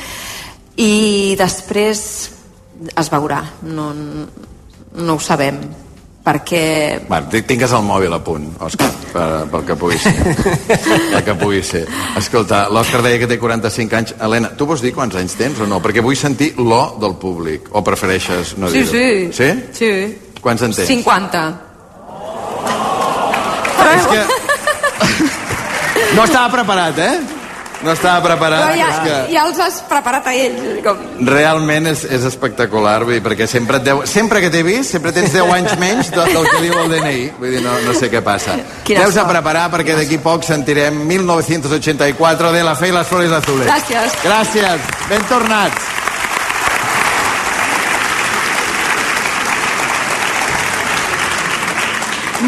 I 0.77 1.35
després 1.39 2.31
es 2.97 3.11
veurà, 3.13 3.43
no, 3.63 3.93
no 3.93 5.15
ho 5.15 5.21
sabem, 5.21 5.59
perquè 6.25 7.03
Va, 7.11 7.21
ti- 7.29 7.43
tingues 7.43 7.71
el 7.73 7.83
mòbil 7.85 8.13
a 8.15 8.21
punt, 8.25 8.49
Òscar, 8.59 8.91
per, 9.13 9.27
pel 9.51 9.65
que 9.67 9.77
pugui 9.77 9.99
ser. 9.99 10.15
pel 11.13 11.25
que 11.25 11.35
pugui 11.35 11.63
ser. 11.63 11.87
Escolta, 12.17 12.69
l'Òscar 12.71 13.03
deia 13.03 13.19
que 13.19 13.27
té 13.27 13.39
45 13.39 13.97
anys. 13.97 14.15
Helena, 14.21 14.51
tu 14.57 14.67
vols 14.67 14.81
dir 14.81 14.93
quants 14.95 15.15
anys 15.17 15.35
tens 15.37 15.61
o 15.61 15.67
no? 15.67 15.81
Perquè 15.83 16.03
vull 16.03 16.17
sentir 16.17 16.55
l'O 16.59 16.97
del 17.03 17.17
públic. 17.17 17.69
O 17.73 17.83
prefereixes 17.85 18.57
no 18.57 18.71
Sí, 18.71 18.83
dir-ho? 18.83 18.93
sí. 18.93 19.33
Sí? 19.33 19.51
Sí. 19.73 19.93
Quants 20.41 20.63
en 20.63 20.73
tens? 20.73 20.89
50. 20.89 21.61
És 23.99 24.11
que... 24.11 24.23
No 26.17 26.25
estava 26.27 26.51
preparat, 26.53 26.99
eh? 26.99 27.21
No 27.83 27.93
estava 27.97 28.23
preparat. 28.23 28.63
Però 28.63 28.75
ja, 28.79 28.89
és 28.89 28.99
que... 29.03 29.15
ja 29.35 29.45
els 29.49 29.59
has 29.63 29.79
preparat 29.91 30.29
a 30.31 30.35
ells. 30.39 30.67
Com... 30.85 31.01
Realment 31.27 31.89
és, 31.91 32.05
és 32.15 32.27
espectacular, 32.29 32.99
vull 33.03 33.17
dir, 33.17 33.23
perquè 33.25 33.49
sempre, 33.51 33.81
deu, 33.83 34.05
sempre 34.09 34.43
que 34.45 34.53
t'he 34.55 34.63
vist, 34.67 34.93
sempre 34.95 35.11
tens 35.15 35.35
10 35.35 35.51
anys 35.57 35.75
menys 35.81 36.13
del, 36.15 36.31
del 36.37 36.47
que 36.51 36.61
diu 36.63 36.77
el 36.79 36.93
DNI. 36.93 37.25
Vull 37.41 37.57
dir, 37.57 37.65
no, 37.65 37.75
no 37.87 37.97
sé 37.99 38.11
què 38.13 38.23
passa. 38.25 38.55
Quina 38.87 39.03
Deus 39.03 39.19
a 39.19 39.27
preparar 39.29 39.67
perquè 39.75 39.99
d'aquí 39.99 40.21
poc 40.23 40.47
sentirem 40.47 41.03
1984 41.11 42.55
de 42.55 42.63
La 42.69 42.77
Fe 42.79 42.93
i 42.93 42.95
les 42.95 43.11
Flores 43.11 43.35
Azules. 43.41 43.67
Gràcies. 43.67 44.23
Gràcies. 44.29 44.95
Ben 45.11 45.27
tornats. 45.33 46.02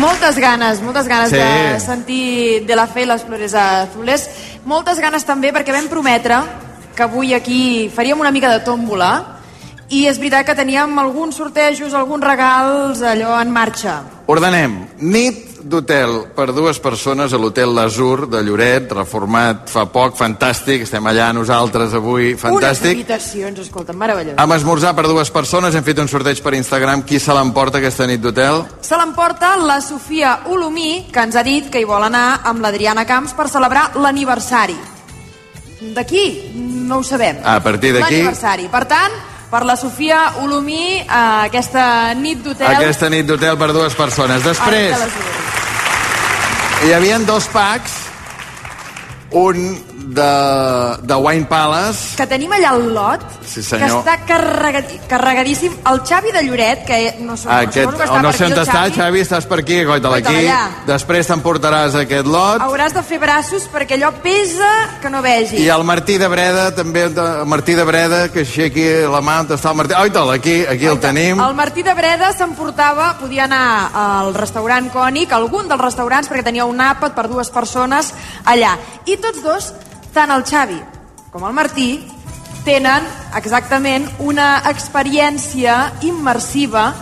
Moltes 0.04 0.36
ganes, 0.38 0.82
moltes 0.82 1.08
ganes 1.08 1.30
Sí. 1.30 1.36
de 1.36 1.80
sentir 1.80 2.66
de 2.66 2.76
la 2.76 2.86
fe 2.86 3.02
i 3.02 3.06
les 3.06 3.22
flores 3.24 3.54
azules. 3.54 4.28
Moltes 4.64 4.98
ganes 5.00 5.24
també 5.24 5.52
perquè 5.52 5.72
vam 5.72 5.88
prometre 5.88 6.36
que 6.94 7.02
avui 7.02 7.32
aquí 7.34 7.90
faríem 7.94 8.20
una 8.20 8.30
mica 8.30 8.50
de 8.52 8.60
tòmbola 8.64 9.24
i 9.88 10.06
és 10.06 10.18
veritat 10.18 10.46
que 10.46 10.54
teníem 10.54 10.98
alguns 10.98 11.36
sortejos, 11.36 11.94
alguns 11.94 12.22
regals 12.24 13.00
allò 13.02 13.40
en 13.40 13.50
marxa. 13.50 14.02
Ordenem. 14.26 14.86
Nit 14.98 15.53
d'hotel 15.64 16.26
per 16.36 16.52
dues 16.52 16.78
persones 16.78 17.32
a 17.32 17.38
l'hotel 17.40 17.72
L'Azur 17.74 18.26
de 18.28 18.42
Lloret, 18.44 18.90
reformat 18.92 19.68
fa 19.72 19.86
poc, 19.90 20.14
fantàstic. 20.18 20.82
Estem 20.84 21.06
allà 21.08 21.30
nosaltres 21.32 21.94
avui, 21.96 22.32
Unes 22.34 22.42
fantàstic. 22.42 22.92
habitacions, 22.98 23.58
escolta, 23.64 23.92
meravellós. 23.96 24.34
Amb 24.38 24.52
esmorzar 24.52 24.94
per 24.94 25.06
dues 25.08 25.30
persones, 25.30 25.74
hem 25.74 25.84
fet 25.84 25.98
un 25.98 26.08
sorteig 26.08 26.40
per 26.44 26.54
Instagram. 26.54 27.02
Qui 27.08 27.18
se 27.18 27.32
l'emporta 27.32 27.78
aquesta 27.78 28.06
nit 28.06 28.20
d'hotel? 28.20 28.62
Se 28.80 28.96
l'emporta 28.96 29.56
la 29.56 29.80
Sofia 29.80 30.40
Olomí, 30.46 31.08
que 31.12 31.20
ens 31.20 31.36
ha 31.36 31.42
dit 31.42 31.70
que 31.70 31.80
hi 31.80 31.84
vol 31.88 32.04
anar 32.04 32.40
amb 32.44 32.60
l'Adriana 32.60 33.06
Camps 33.06 33.32
per 33.32 33.48
celebrar 33.48 33.90
l'aniversari. 33.96 34.76
D'aquí? 35.94 36.52
No 36.54 36.98
ho 36.98 37.02
sabem. 37.02 37.38
A 37.44 37.60
partir 37.62 37.92
d'aquí- 37.92 38.12
L'aniversari. 38.22 38.68
Per 38.68 38.84
tant, 38.86 39.12
per 39.50 39.64
la 39.64 39.76
Sofia 39.76 40.32
Olomí, 40.42 40.98
eh, 40.98 41.06
aquesta 41.46 42.14
nit 42.14 42.38
d'hotel... 42.42 42.74
Aquesta 42.76 43.08
nit 43.10 43.26
d'hotel 43.26 43.56
per 43.58 43.72
dues 43.72 43.94
persones. 43.94 44.42
Després, 44.44 44.96
Ara 46.74 46.86
te 46.86 46.90
les 46.90 46.90
dic. 46.90 46.90
hi 46.90 46.92
havia 46.92 47.18
dos 47.18 47.46
packs, 47.46 47.92
un 49.30 49.93
de, 50.06 50.96
de 51.02 51.14
Wine 51.14 51.46
Palace, 51.46 52.16
que 52.16 52.26
tenim 52.26 52.52
allà 52.52 52.70
al 52.74 52.92
lot, 52.94 53.22
Sí, 53.44 53.60
que 53.60 53.62
senyor. 53.62 54.00
està 54.02 54.18
carregad, 54.26 54.84
carregadíssim. 55.08 55.72
El 55.90 56.00
Xavi 56.06 56.32
de 56.32 56.42
Lloret, 56.42 56.84
que 56.86 57.16
no, 57.20 57.36
sé, 57.36 57.48
aquest, 57.48 57.84
suposo 57.84 57.98
que 57.98 58.04
està 58.08 58.22
no 58.22 58.32
sé 58.32 58.44
on 58.46 58.52
el 58.52 58.58
està, 58.58 58.82
Xavi, 58.94 59.20
estàs 59.20 59.46
per 59.46 59.58
aquí, 59.60 59.82
Goita-la 59.84 60.16
aquí. 60.22 60.46
Després 60.86 61.28
t'emportaràs 61.30 61.94
aquest 62.00 62.26
lot. 62.26 62.60
Hauràs 62.64 62.94
de 62.94 63.02
fer 63.02 63.18
braços 63.22 63.68
perquè 63.72 63.96
allò 63.98 64.12
pesa 64.22 64.70
que 65.02 65.10
no 65.10 65.22
vegi. 65.22 65.62
I 65.64 65.68
el 65.68 65.84
Martí 65.84 66.18
de 66.18 66.28
Breda, 66.28 66.70
també, 66.74 67.08
de- 67.08 67.20
el 67.40 67.46
Martí 67.46 67.74
de 67.74 67.84
Breda, 67.84 68.28
que 68.32 68.40
aixequi 68.40 68.86
la 69.10 69.20
mà, 69.20 69.40
on 69.40 69.48
està 69.48 69.70
el 69.70 69.76
Martí? 69.76 69.94
Oita, 69.94 70.24
aquí, 70.32 70.64
aquí 70.66 70.86
el 70.86 70.98
tenim. 71.00 71.40
El 71.40 71.54
Martí 71.54 71.82
de 71.82 71.94
Breda 71.94 72.32
s'emportava, 72.32 73.16
podia 73.20 73.44
anar 73.44 73.90
al 73.94 74.34
restaurant 74.34 74.90
Cònic, 74.92 75.32
algun 75.32 75.68
dels 75.68 75.80
restaurants, 75.80 76.28
perquè 76.30 76.44
tenia 76.44 76.64
un 76.64 76.78
àpat 76.80 77.14
per 77.14 77.28
dues 77.28 77.50
persones 77.50 78.12
allà. 78.44 78.76
I 79.06 79.16
tots 79.16 79.42
dos, 79.42 79.72
tant 80.14 80.30
el 80.30 80.44
Xavi 80.46 80.78
com 81.34 81.42
el 81.48 81.54
Martí, 81.56 81.88
tenen 82.64 83.04
exactament 83.34 84.06
una 84.22 84.62
experiència 84.70 85.74
immersiva 86.06 86.92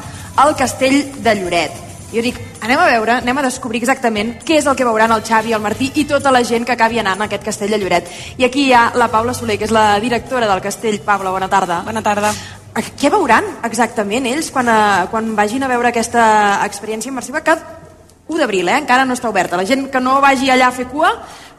al 0.41 0.57
castell 0.57 1.21
de 1.21 1.35
Lloret. 1.37 1.75
Jo 2.13 2.23
dic, 2.25 2.39
anem 2.65 2.81
a 2.81 2.87
veure, 2.89 3.19
anem 3.21 3.39
a 3.41 3.45
descobrir 3.45 3.83
exactament 3.83 4.35
què 4.45 4.57
és 4.61 4.67
el 4.69 4.77
que 4.77 4.89
veuran 4.89 5.13
el 5.13 5.23
Xavi, 5.25 5.53
el 5.53 5.63
Martí 5.65 5.91
i 6.01 6.07
tota 6.09 6.33
la 6.33 6.43
gent 6.49 6.65
que 6.65 6.73
acabi 6.73 7.01
anant 7.01 7.21
a 7.21 7.29
aquest 7.29 7.45
castell 7.45 7.73
de 7.73 7.79
Lloret. 7.81 8.09
I 8.41 8.49
aquí 8.49 8.67
hi 8.71 8.73
ha 8.73 8.89
la 8.97 9.11
Paula 9.13 9.37
Soler, 9.37 9.59
que 9.61 9.69
és 9.69 9.77
la 9.77 10.01
directora 10.01 10.49
del 10.49 10.65
castell. 10.65 11.01
Paula, 11.05 11.33
bona 11.37 11.49
tarda. 11.53 11.83
Bona 11.85 12.03
tarda. 12.05 12.33
Què 12.73 13.13
veuran 13.13 13.45
exactament 13.69 14.27
ells 14.33 14.49
quan, 14.53 14.69
a, 14.69 15.07
quan 15.13 15.35
vagin 15.37 15.65
a 15.65 15.69
veure 15.69 15.93
aquesta 15.93 16.25
experiència 16.65 17.13
immersiva 17.13 17.45
que 17.45 17.61
1 18.29 18.39
d'abril, 18.39 18.69
eh? 18.69 18.79
encara 18.83 19.05
no 19.05 19.17
està 19.17 19.31
oberta. 19.31 19.59
La 19.59 19.67
gent 19.69 19.89
que 19.91 20.01
no 20.01 20.21
vagi 20.23 20.51
allà 20.51 20.69
a 20.71 20.75
fer 20.75 20.87
cua 20.91 21.11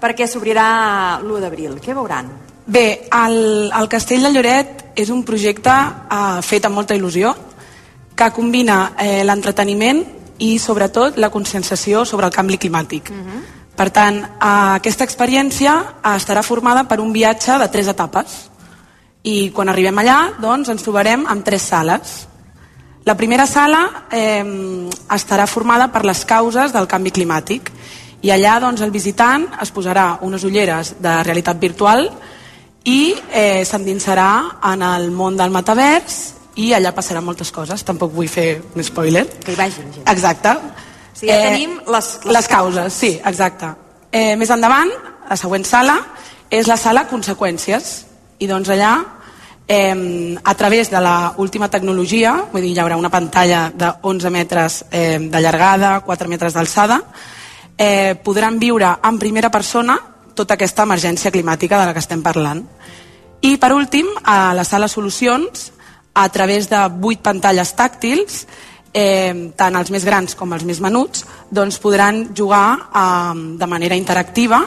perquè 0.02 0.28
s'obrirà 0.28 1.20
l'1 1.22 1.42
d'abril. 1.44 1.78
Què 1.84 1.96
veuran? 1.96 2.32
Bé, 2.66 3.08
el, 3.12 3.72
el 3.76 3.90
Castell 3.92 4.24
de 4.24 4.32
Lloret 4.32 4.84
és 4.96 5.10
un 5.12 5.24
projecte 5.28 5.74
eh, 5.74 6.40
fet 6.46 6.66
amb 6.66 6.80
molta 6.80 6.96
il·lusió 6.96 7.34
que 8.16 8.30
combina 8.32 8.94
eh, 9.00 9.24
l'entreteniment 9.26 10.04
i 10.44 10.56
sobretot 10.60 11.18
la 11.18 11.32
conscienciació 11.34 12.06
sobre 12.06 12.30
el 12.30 12.34
canvi 12.36 12.60
climàtic. 12.62 13.12
Per 13.76 13.90
tant, 13.90 14.20
eh, 14.24 14.48
aquesta 14.80 15.06
experiència 15.08 15.76
eh, 15.82 16.16
estarà 16.16 16.44
formada 16.46 16.86
per 16.88 17.02
un 17.02 17.12
viatge 17.14 17.58
de 17.60 17.70
tres 17.74 17.90
etapes 17.92 18.38
i 19.24 19.50
quan 19.56 19.72
arribem 19.72 20.00
allà 20.00 20.18
doncs, 20.40 20.70
ens 20.70 20.84
trobarem 20.84 21.26
amb 21.28 21.44
tres 21.44 21.68
sales. 21.72 22.16
La 23.06 23.18
primera 23.20 23.46
sala 23.46 24.08
eh, 24.12 24.44
estarà 25.12 25.48
formada 25.48 25.90
per 25.92 26.06
les 26.08 26.24
causes 26.26 26.72
del 26.72 26.88
canvi 26.88 27.12
climàtic 27.12 27.72
i 28.24 28.32
allà 28.32 28.56
doncs, 28.64 28.82
el 28.86 28.94
visitant 28.96 29.50
es 29.62 29.74
posarà 29.76 30.20
unes 30.24 30.46
ulleres 30.48 30.94
de 31.04 31.18
realitat 31.28 31.60
virtual 31.60 32.08
i 32.88 33.14
eh, 33.32 33.64
s'endinsarà 33.68 34.30
en 34.72 34.86
el 34.88 35.10
món 35.12 35.36
del 35.36 35.52
metavers 35.52 36.22
i 36.56 36.72
allà 36.76 36.94
passaran 36.96 37.26
moltes 37.26 37.52
coses, 37.52 37.84
tampoc 37.84 38.14
vull 38.14 38.30
fer 38.30 38.62
un 38.76 38.84
spoiler. 38.86 39.26
Que 39.44 39.52
hi 39.52 39.60
vagin 39.60 39.92
gent. 39.92 40.08
Exacte. 40.08 40.54
O 40.54 41.18
sigui, 41.18 41.32
ja 41.32 41.40
tenim 41.50 41.80
les, 41.82 42.10
les, 42.24 42.36
les 42.38 42.48
causes, 42.48 42.94
sí, 42.94 43.12
exacte. 43.20 43.74
Eh, 44.14 44.36
més 44.40 44.52
endavant, 44.54 44.92
la 45.28 45.40
següent 45.40 45.66
sala 45.68 45.98
és 46.54 46.70
la 46.70 46.78
sala 46.78 47.08
conseqüències 47.10 47.92
i 48.40 48.48
doncs 48.48 48.72
allà 48.72 48.94
eh, 49.68 50.38
a 50.44 50.56
través 50.56 50.90
de 50.90 51.02
la 51.02 51.34
última 51.38 51.70
tecnologia, 51.70 52.36
vull 52.52 52.62
dir, 52.62 52.74
hi 52.76 52.82
haurà 52.82 52.98
una 52.98 53.12
pantalla 53.12 53.70
de 53.74 53.92
11 54.02 54.30
metres 54.30 54.86
eh, 54.92 55.20
de 55.20 55.42
llargada, 55.42 56.02
4 56.06 56.30
metres 56.30 56.54
d'alçada, 56.54 57.02
eh, 57.78 58.16
podran 58.24 58.60
viure 58.60 58.98
en 59.04 59.20
primera 59.20 59.52
persona 59.52 59.98
tota 60.34 60.56
aquesta 60.56 60.84
emergència 60.84 61.32
climàtica 61.32 61.80
de 61.80 61.86
la 61.88 61.94
que 61.94 62.04
estem 62.04 62.22
parlant. 62.24 62.64
I 63.44 63.58
per 63.60 63.74
últim, 63.76 64.08
a 64.24 64.54
la 64.56 64.64
sala 64.64 64.88
solucions, 64.88 65.72
a 66.14 66.30
través 66.30 66.70
de 66.70 66.80
8 66.80 67.22
pantalles 67.22 67.74
tàctils, 67.76 68.46
eh, 68.94 69.52
tant 69.58 69.76
els 69.76 69.90
més 69.92 70.06
grans 70.06 70.36
com 70.36 70.54
els 70.54 70.64
més 70.64 70.80
menuts, 70.80 71.26
doncs 71.52 71.80
podran 71.82 72.30
jugar 72.36 72.78
eh, 72.94 73.34
de 73.60 73.68
manera 73.68 73.98
interactiva 73.98 74.64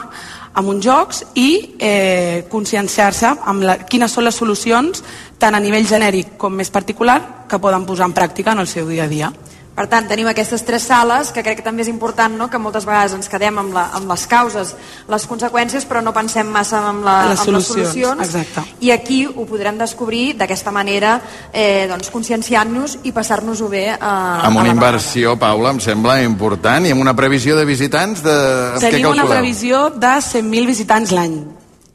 amb 0.57 0.71
uns 0.73 0.85
jocs 0.85 1.21
i 1.37 1.49
eh, 1.77 2.45
conscienciar-se 2.49 3.29
amb 3.45 3.65
la, 3.67 3.77
quines 3.85 4.13
són 4.13 4.25
les 4.25 4.37
solucions 4.37 5.03
tant 5.37 5.53
a 5.53 5.61
nivell 5.61 5.85
genèric 5.85 6.33
com 6.41 6.55
més 6.57 6.73
particular 6.73 7.19
que 7.47 7.61
poden 7.61 7.85
posar 7.85 8.09
en 8.09 8.15
pràctica 8.17 8.55
en 8.55 8.63
el 8.65 8.69
seu 8.69 8.89
dia 8.89 9.05
a 9.05 9.11
dia. 9.11 9.29
Per 9.77 9.85
tant, 9.85 10.07
tenim 10.09 10.25
aquestes 10.25 10.63
tres 10.65 10.87
sales, 10.89 11.29
que 11.29 11.43
crec 11.45 11.59
que 11.59 11.65
també 11.65 11.83
és 11.83 11.89
important, 11.91 12.33
no?, 12.33 12.47
que 12.49 12.57
moltes 12.57 12.87
vegades 12.87 13.13
ens 13.13 13.27
quedem 13.29 13.59
amb, 13.61 13.75
la, 13.75 13.83
amb 13.93 14.09
les 14.09 14.23
causes, 14.25 14.71
les 15.05 15.27
conseqüències, 15.29 15.85
però 15.85 16.01
no 16.01 16.15
pensem 16.15 16.49
massa 16.49 16.79
amb, 16.89 17.05
la, 17.05 17.17
Les 17.29 17.43
amb 17.43 17.53
les 17.53 17.67
solucions, 17.69 17.91
solucions. 17.93 18.23
exacte. 18.25 18.63
I 18.81 18.89
aquí 18.95 19.19
ho 19.27 19.45
podrem 19.45 19.77
descobrir 19.77 20.31
d'aquesta 20.39 20.73
manera, 20.73 21.19
eh, 21.53 21.85
doncs, 21.91 22.09
conscienciant-nos 22.09 22.97
i 23.05 23.13
passar-nos-ho 23.13 23.69
bé 23.69 23.85
a, 23.93 24.15
Amb 24.47 24.57
a 24.57 24.63
una 24.63 24.65
la 24.71 24.73
inversió, 24.73 25.37
Paula, 25.37 25.75
em 25.77 25.83
sembla 25.83 26.23
important, 26.25 26.89
i 26.89 26.95
amb 26.97 27.05
una 27.05 27.13
previsió 27.13 27.53
de 27.55 27.69
visitants 27.69 28.25
de... 28.25 28.35
Tenim 28.81 29.11
una 29.13 29.29
previsió 29.29 29.91
de 29.93 30.17
100.000 30.25 30.73
visitants 30.73 31.13
l'any. 31.13 31.37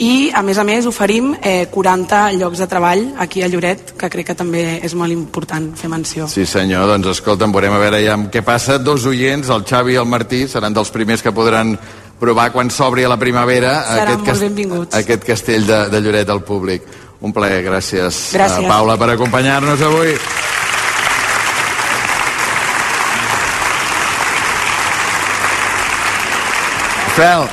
I, 0.03 0.33
a 0.35 0.41
més 0.43 0.59
a 0.59 0.65
més, 0.67 0.87
oferim 0.89 1.29
eh, 1.47 1.69
40 1.71 2.33
llocs 2.41 2.59
de 2.59 2.67
treball 2.67 3.03
aquí 3.23 3.43
a 3.45 3.49
Lloret, 3.53 3.93
que 4.01 4.09
crec 4.11 4.33
que 4.33 4.35
també 4.39 4.63
és 4.83 4.97
molt 4.99 5.15
important 5.15 5.69
fer 5.79 5.91
menció. 5.93 6.27
Sí 6.33 6.43
senyor, 6.49 6.89
doncs 6.91 7.13
escolta'm, 7.13 7.53
veurem 7.55 7.77
a 7.77 7.79
veure 7.83 8.01
ja 8.03 8.17
què 8.33 8.43
passa. 8.43 8.81
Dos 8.83 9.07
oients, 9.07 9.53
el 9.55 9.63
Xavi 9.69 9.95
i 9.95 10.01
el 10.03 10.09
Martí, 10.11 10.47
seran 10.51 10.75
dels 10.75 10.91
primers 10.91 11.23
que 11.23 11.31
podran 11.37 11.77
provar 12.19 12.49
quan 12.55 12.71
s'obri 12.71 13.05
a 13.07 13.11
la 13.11 13.19
primavera 13.19 13.77
Seran 13.93 14.21
molt 14.25 14.43
benvinguts. 14.43 14.95
aquest 14.99 15.25
castell 15.27 15.67
de, 15.67 15.81
de 15.91 16.01
Lloret 16.03 16.31
al 16.35 16.43
públic. 16.47 16.83
Un 17.23 17.31
plaer, 17.33 17.63
gràcies, 17.63 18.33
Gràcies. 18.35 18.65
a 18.67 18.69
Paula 18.71 18.97
per 18.99 19.13
acompanyar-nos 19.15 19.83
avui. 19.87 20.17
Fel, 27.17 27.45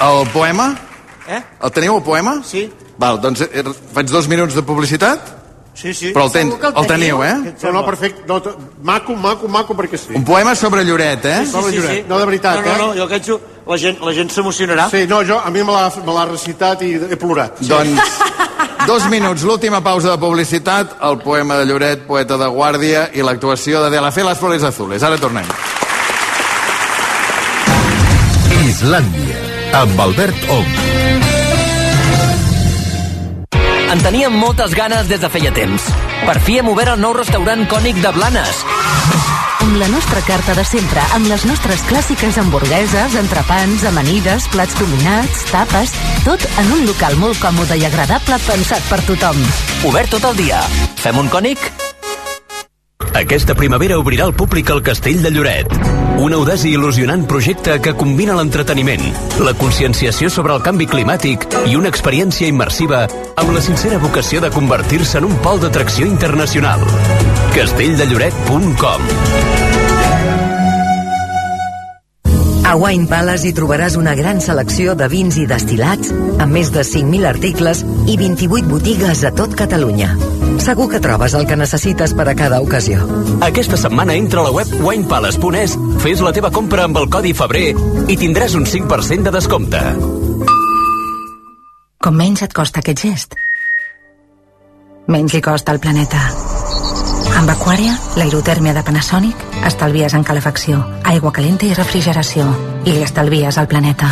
el 0.00 0.28
poema? 0.32 0.87
Eh? 1.28 1.42
El 1.62 1.72
teniu, 1.76 1.96
el 1.98 2.02
poema? 2.02 2.38
Sí. 2.44 2.70
Val, 2.98 3.18
doncs 3.20 3.42
eh, 3.44 3.62
faig 3.94 4.08
dos 4.08 4.26
minuts 4.32 4.54
de 4.56 4.62
publicitat? 4.64 5.34
Sí, 5.78 5.92
sí. 5.94 6.08
Però 6.10 6.24
el, 6.26 6.32
ten, 6.34 6.48
el 6.58 6.86
teniu, 6.90 7.20
eh? 7.22 7.34
No, 7.62 7.70
no, 7.76 7.84
perfecte. 7.86 8.24
No, 8.26 8.40
to- 8.42 8.56
maco, 8.82 9.14
maco, 9.14 9.46
maco, 9.46 9.76
perquè 9.78 10.00
sí. 10.00 10.16
Un 10.18 10.24
poema 10.26 10.56
sobre 10.58 10.82
Lloret, 10.84 11.24
eh? 11.24 11.36
Sí, 11.46 11.52
sí, 11.52 11.76
sí, 11.76 11.82
sí. 11.86 12.00
No, 12.08 12.18
de 12.18 12.26
veritat, 12.26 12.58
no, 12.58 12.62
no, 12.64 12.72
eh? 12.72 12.78
no, 12.78 12.88
jo 13.04 13.08
penso, 13.12 13.40
la 13.68 13.78
gent, 13.78 14.00
la 14.02 14.14
gent 14.16 14.32
s'emocionarà. 14.34 14.88
Sí, 14.90 15.04
no, 15.06 15.20
jo, 15.22 15.38
a 15.38 15.50
mi 15.54 15.62
me 15.62 15.70
l'ha 15.76 15.84
me 16.02 16.12
l'ha 16.16 16.24
recitat 16.32 16.82
i 16.82 16.94
he 16.96 17.16
plorat. 17.20 17.60
Sí. 17.60 17.68
Doncs, 17.70 18.00
dos 18.88 19.06
minuts, 19.12 19.44
l'última 19.46 19.78
pausa 19.84 20.16
de 20.16 20.18
publicitat, 20.18 20.96
el 21.12 21.20
poema 21.22 21.60
de 21.60 21.66
Lloret, 21.70 22.06
poeta 22.08 22.40
de 22.40 22.48
Guàrdia, 22.50 23.10
i 23.14 23.22
l'actuació 23.22 23.84
de 23.84 23.90
De 23.94 24.00
la 24.00 24.10
Fe, 24.10 24.24
les 24.26 24.38
flores 24.38 24.64
azules. 24.64 25.02
Ara 25.04 25.18
tornem. 25.20 25.46
Islàndia, 28.68 29.27
amb 29.72 30.00
Albert 30.00 30.36
Ong. 30.50 30.66
En 33.88 34.00
teníem 34.04 34.34
moltes 34.36 34.74
ganes 34.76 35.08
des 35.08 35.20
de 35.20 35.30
feia 35.32 35.52
temps. 35.54 35.88
Per 36.26 36.36
fi 36.44 36.58
hem 36.60 36.68
obert 36.68 36.92
el 36.94 37.00
nou 37.00 37.14
restaurant 37.16 37.64
cònic 37.70 38.00
de 38.04 38.12
Blanes. 38.12 38.62
Amb 39.64 39.74
la 39.80 39.88
nostra 39.90 40.20
carta 40.26 40.54
de 40.54 40.64
sempre, 40.64 41.02
amb 41.16 41.26
les 41.30 41.44
nostres 41.48 41.82
clàssiques 41.88 42.38
hamburgueses, 42.38 43.16
entrepans, 43.18 43.84
amanides, 43.88 44.46
plats 44.52 44.76
combinats, 44.78 45.44
tapes, 45.50 45.96
tot 46.24 46.44
en 46.60 46.72
un 46.78 46.86
local 46.86 47.18
molt 47.18 47.40
còmode 47.42 47.80
i 47.80 47.88
agradable 47.88 48.38
pensat 48.46 48.84
per 48.92 49.02
tothom. 49.08 49.44
Obert 49.88 50.14
tot 50.14 50.30
el 50.30 50.42
dia. 50.44 50.62
Fem 51.02 51.18
un 51.18 51.32
cònic? 51.32 51.70
Aquesta 53.18 53.54
primavera 53.54 53.98
obrirà 53.98 54.24
al 54.24 54.34
públic 54.34 54.70
el 54.70 54.82
Castell 54.82 55.22
de 55.22 55.30
Lloret. 55.30 55.72
Un 56.18 56.34
audaç 56.34 56.64
i 56.66 56.72
il·lusionant 56.74 57.24
projecte 57.30 57.76
que 57.82 57.94
combina 57.98 58.34
l'entreteniment, 58.38 59.04
la 59.46 59.54
conscienciació 59.58 60.30
sobre 60.34 60.56
el 60.56 60.64
canvi 60.66 60.88
climàtic 60.90 61.46
i 61.70 61.78
una 61.78 61.92
experiència 61.94 62.50
immersiva 62.50 63.04
amb 63.38 63.54
la 63.54 63.62
sincera 63.62 64.02
vocació 64.02 64.42
de 64.42 64.50
convertir-se 64.54 65.22
en 65.22 65.30
un 65.30 65.38
pol 65.46 65.62
d'atracció 65.62 66.10
internacional. 66.10 66.82
castelldelloret.com 67.54 69.67
A 72.68 72.74
Wine 72.76 73.06
Palace 73.08 73.48
hi 73.48 73.54
trobaràs 73.56 73.94
una 73.96 74.12
gran 74.12 74.42
selecció 74.44 74.92
de 74.92 75.06
vins 75.08 75.38
i 75.40 75.46
destilats, 75.48 76.10
amb 76.12 76.52
més 76.52 76.68
de 76.68 76.82
5.000 76.84 77.24
articles 77.24 77.80
i 78.04 78.18
28 78.20 78.68
botigues 78.68 79.22
a 79.24 79.30
tot 79.32 79.54
Catalunya. 79.56 80.10
Segur 80.60 80.90
que 80.92 81.00
trobes 81.00 81.32
el 81.38 81.46
que 81.48 81.56
necessites 81.56 82.12
per 82.12 82.26
a 82.28 82.34
cada 82.36 82.60
ocasió. 82.60 83.00
Aquesta 83.46 83.80
setmana 83.80 84.18
entra 84.20 84.44
a 84.44 84.50
la 84.50 84.52
web 84.52 84.68
winepalace.es, 84.84 85.78
fes 86.04 86.20
la 86.20 86.34
teva 86.36 86.52
compra 86.52 86.84
amb 86.84 87.00
el 87.00 87.08
codi 87.08 87.32
febrer 87.32 87.72
i 88.04 88.20
tindràs 88.20 88.60
un 88.60 88.68
5% 88.68 89.30
de 89.30 89.36
descompte. 89.38 89.84
Com 92.04 92.20
menys 92.20 92.44
et 92.44 92.52
costa 92.52 92.84
aquest 92.84 93.06
gest, 93.08 93.38
menys 95.08 95.32
li 95.32 95.40
costa 95.40 95.72
al 95.72 95.80
planeta. 95.80 96.20
Amb 97.40 97.48
Aquària, 97.48 97.96
l'aerotèrmia 98.20 98.76
de 98.76 98.84
Panasonic, 98.84 99.47
estalvies 99.66 100.14
en 100.14 100.24
calefacció, 100.24 100.80
aigua 101.04 101.32
calenta 101.32 101.66
i 101.66 101.74
refrigeració, 101.74 102.46
i 102.84 102.92
li 102.92 103.02
estalvies 103.02 103.58
al 103.58 103.68
planeta. 103.68 104.10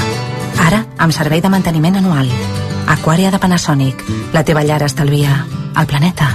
Ara, 0.66 0.85
amb 0.98 1.14
servei 1.14 1.43
de 1.44 1.52
manteniment 1.52 2.01
anual. 2.02 2.31
Aquària 2.97 3.31
de 3.31 3.40
Panasonic. 3.43 4.05
La 4.32 4.44
teva 4.44 4.64
llar 4.64 4.82
estalvia. 4.86 5.44
El 5.77 5.86
planeta, 5.86 6.31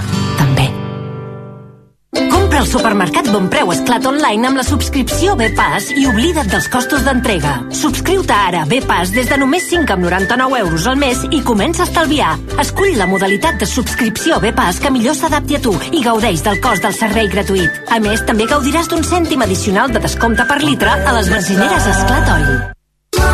al 2.62 2.68
supermercat 2.68 3.26
Bon 3.32 3.48
Preu 3.50 3.72
Esclat 3.74 4.04
Online 4.06 4.46
amb 4.46 4.58
la 4.60 4.62
subscripció 4.62 5.34
Bpass 5.38 5.88
i 5.98 6.04
oblida't 6.06 6.50
dels 6.52 6.68
costos 6.70 7.02
d'entrega. 7.02 7.56
Subscriu-te 7.74 8.34
ara 8.36 8.60
a 8.62 8.68
Bpass 8.70 9.10
des 9.14 9.30
de 9.30 9.38
només 9.40 9.66
5 9.70 9.90
amb 9.96 10.04
99 10.06 10.60
euros 10.60 10.86
al 10.86 11.00
mes 11.00 11.24
i 11.30 11.40
comença 11.42 11.82
a 11.82 11.88
estalviar. 11.88 12.36
Escull 12.62 12.94
la 13.00 13.08
modalitat 13.10 13.58
de 13.58 13.66
subscripció 13.66 14.38
Bpass 14.44 14.78
que 14.82 14.92
millor 14.94 15.18
s'adapti 15.18 15.58
a 15.58 15.62
tu 15.64 15.72
i 15.90 16.04
gaudeix 16.04 16.44
del 16.46 16.60
cost 16.62 16.86
del 16.86 16.94
servei 16.94 17.30
gratuït. 17.32 17.82
A 17.90 17.98
més, 18.04 18.22
també 18.28 18.46
gaudiràs 18.50 18.92
d'un 18.92 19.02
cèntim 19.02 19.42
addicional 19.42 19.90
de 19.90 20.04
descompte 20.06 20.46
per 20.46 20.60
litre 20.62 20.94
a 21.02 21.16
les 21.18 21.32
benzineres 21.34 21.90
Esclat 21.96 22.30
Oil. 22.36 22.81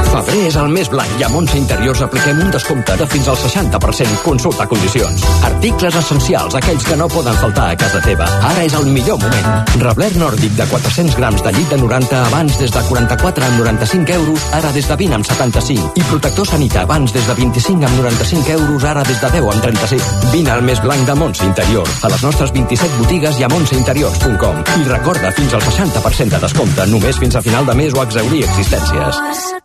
Febrer 0.08 0.46
és 0.48 0.56
el 0.58 0.70
mes 0.72 0.88
blanc 0.90 1.20
i 1.20 1.24
a 1.26 1.28
Montse 1.32 1.58
Interiors 1.58 2.00
apliquem 2.04 2.40
un 2.42 2.50
descompte 2.50 2.96
de 2.98 3.06
fins 3.10 3.28
al 3.28 3.36
60%. 3.38 4.22
Consulta 4.24 4.66
condicions. 4.70 5.24
Articles 5.46 5.98
essencials, 6.00 6.56
aquells 6.58 6.86
que 6.86 6.96
no 6.96 7.08
poden 7.12 7.36
faltar 7.42 7.68
a 7.72 7.76
casa 7.78 8.00
teva. 8.04 8.26
Ara 8.50 8.64
és 8.66 8.74
el 8.78 8.88
millor 8.92 9.20
moment. 9.22 9.74
Rebler 9.82 10.10
nòrdic 10.18 10.56
de 10.58 10.66
400 10.70 11.18
grams 11.18 11.44
de 11.44 11.52
llit 11.56 11.68
de 11.74 11.78
90 11.82 12.22
abans 12.30 12.58
des 12.60 12.72
de 12.74 12.82
44 12.88 13.46
amb 13.48 13.60
95 13.60 14.16
euros, 14.16 14.48
ara 14.58 14.72
des 14.72 14.88
de 14.88 14.96
20 15.04 15.18
amb 15.18 15.28
75. 15.28 15.92
I 15.94 16.08
protector 16.10 16.50
sanita 16.50 16.82
abans 16.86 17.14
des 17.14 17.28
de 17.28 17.38
25 17.38 17.86
amb 17.86 18.00
95 18.00 18.56
euros, 18.56 18.84
ara 18.84 19.04
des 19.04 19.20
de 19.20 19.32
10 19.38 19.52
amb 19.52 19.62
35. 19.68 20.32
Vine 20.32 20.54
al 20.56 20.62
mes 20.62 20.82
blanc 20.82 21.06
de 21.06 21.14
Montse 21.14 21.46
Interior. 21.46 21.88
A 22.02 22.12
les 22.12 22.24
nostres 22.24 22.52
27 22.52 22.98
botigues 22.98 23.38
i 23.38 23.46
a 23.46 23.52
montseinteriors.com. 23.52 24.64
I 24.80 24.90
recorda 24.90 25.32
fins 25.32 25.54
al 25.54 25.62
60% 25.62 26.36
de 26.36 26.44
descompte, 26.48 26.90
només 26.90 27.18
fins 27.18 27.36
a 27.36 27.42
final 27.42 27.66
de 27.66 27.78
mes 27.84 27.94
o 27.94 28.04
exaurir 28.04 28.44
existències. 28.48 29.58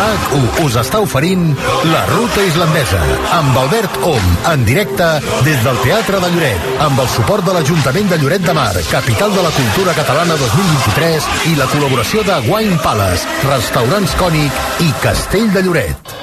RAC1 0.00 0.64
us 0.64 0.76
està 0.80 1.00
oferint 1.04 1.42
La 1.90 2.00
Ruta 2.08 2.44
Islandesa 2.46 3.00
amb 3.36 3.58
Albert 3.60 3.98
Om 4.08 4.30
en 4.52 4.64
directe 4.64 5.08
des 5.44 5.60
del 5.66 5.80
Teatre 5.84 6.22
de 6.22 6.30
Lloret 6.32 6.80
amb 6.86 7.02
el 7.04 7.10
suport 7.12 7.44
de 7.44 7.56
l'Ajuntament 7.56 8.08
de 8.08 8.20
Lloret 8.22 8.46
de 8.46 8.54
Mar, 8.56 8.72
capital 8.88 9.34
de 9.36 9.44
la 9.44 9.52
cultura 9.58 9.96
catalana 9.98 10.38
2023 10.40 11.28
i 11.52 11.54
la 11.60 11.68
col·laboració 11.74 12.24
de 12.24 12.40
Wine 12.48 12.80
Palace, 12.84 13.28
Restaurants 13.50 14.16
Cònic 14.22 14.84
i 14.86 14.90
Castell 15.04 15.52
de 15.52 15.68
Lloret. 15.68 16.16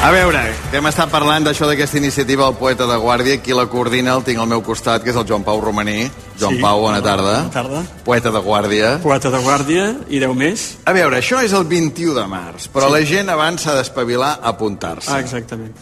A 0.00 0.08
veure, 0.14 0.40
hem 0.72 0.86
estat 0.88 1.10
parlant 1.12 1.44
d'això 1.44 1.66
d'aquesta 1.68 1.98
iniciativa 2.00 2.46
del 2.46 2.54
poeta 2.56 2.86
de 2.88 2.94
Guàrdia, 2.96 3.36
qui 3.44 3.52
la 3.52 3.66
coordina 3.68 4.14
el 4.16 4.22
tinc 4.24 4.40
al 4.40 4.48
meu 4.48 4.62
costat, 4.64 5.02
que 5.04 5.12
és 5.12 5.16
el 5.20 5.26
Joan 5.28 5.42
Pau 5.44 5.60
Romaní. 5.60 6.06
Joan 6.40 6.54
Sí. 6.56 6.60
Pau, 6.62 6.80
bona 6.80 7.02
tarda. 7.04 7.34
Bona 7.42 7.50
tarda. 7.52 7.82
Poeta 8.04 8.30
de 8.30 8.38
Guàrdia. 8.40 8.94
Poeta 9.02 9.30
de 9.30 9.38
guàrdia 9.44 9.84
i 10.08 10.18
10 10.18 10.34
més. 10.34 10.78
A 10.86 10.92
veure, 10.92 11.18
això 11.18 11.42
és 11.44 11.52
el 11.52 11.64
21 11.64 12.14
de 12.14 12.24
març, 12.26 12.70
però 12.72 12.86
Sí. 12.86 12.92
la 12.92 13.04
gent 13.04 13.28
abans 13.28 13.60
s'ha 13.60 13.74
d'espavilar 13.74 14.40
a 14.42 14.48
apuntar-se. 14.48 15.10
Ah, 15.12 15.20
exactament. 15.20 15.76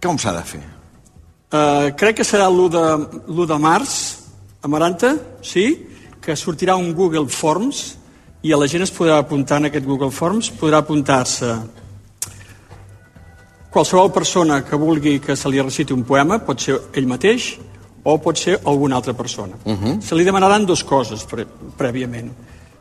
Com 0.00 0.16
s'ha 0.16 0.32
de 0.32 0.42
fer? 0.44 0.62
Uh, 1.50 1.90
crec 1.96 2.16
que 2.18 2.24
serà 2.24 2.46
l'1 2.48 2.68
de, 2.68 3.08
l'1 3.26 3.46
de 3.46 3.58
març, 3.58 4.14
a 4.62 4.68
Maranta, 4.68 5.16
sí, 5.42 5.88
que 6.20 6.36
sortirà 6.36 6.76
un 6.76 6.94
Google 6.94 7.26
Forms 7.26 7.96
i 8.42 8.52
a 8.52 8.56
la 8.56 8.68
gent 8.68 8.82
es 8.82 8.92
podrà 8.92 9.18
apuntar 9.18 9.56
en 9.56 9.64
aquest 9.64 9.84
Google 9.84 10.12
Forms, 10.12 10.52
podrà 10.52 10.78
apuntar-se 10.78 11.58
qualsevol 13.70 14.12
persona 14.12 14.62
que 14.64 14.76
vulgui 14.76 15.18
que 15.20 15.36
se 15.36 15.48
li 15.48 15.60
reciti 15.60 15.92
un 15.92 16.04
poema, 16.04 16.38
pot 16.38 16.60
ser 16.60 16.78
ell 16.96 17.06
mateix 17.06 17.56
o 18.04 18.18
pot 18.18 18.38
ser 18.38 18.60
alguna 18.64 18.96
altra 18.96 19.12
persona. 19.12 19.56
Uh 19.64 19.72
-huh. 19.72 20.00
Se 20.00 20.14
li 20.14 20.24
demanaran 20.24 20.64
dues 20.66 20.84
coses 20.84 21.24
pre 21.24 21.46
prèviament. 21.76 22.30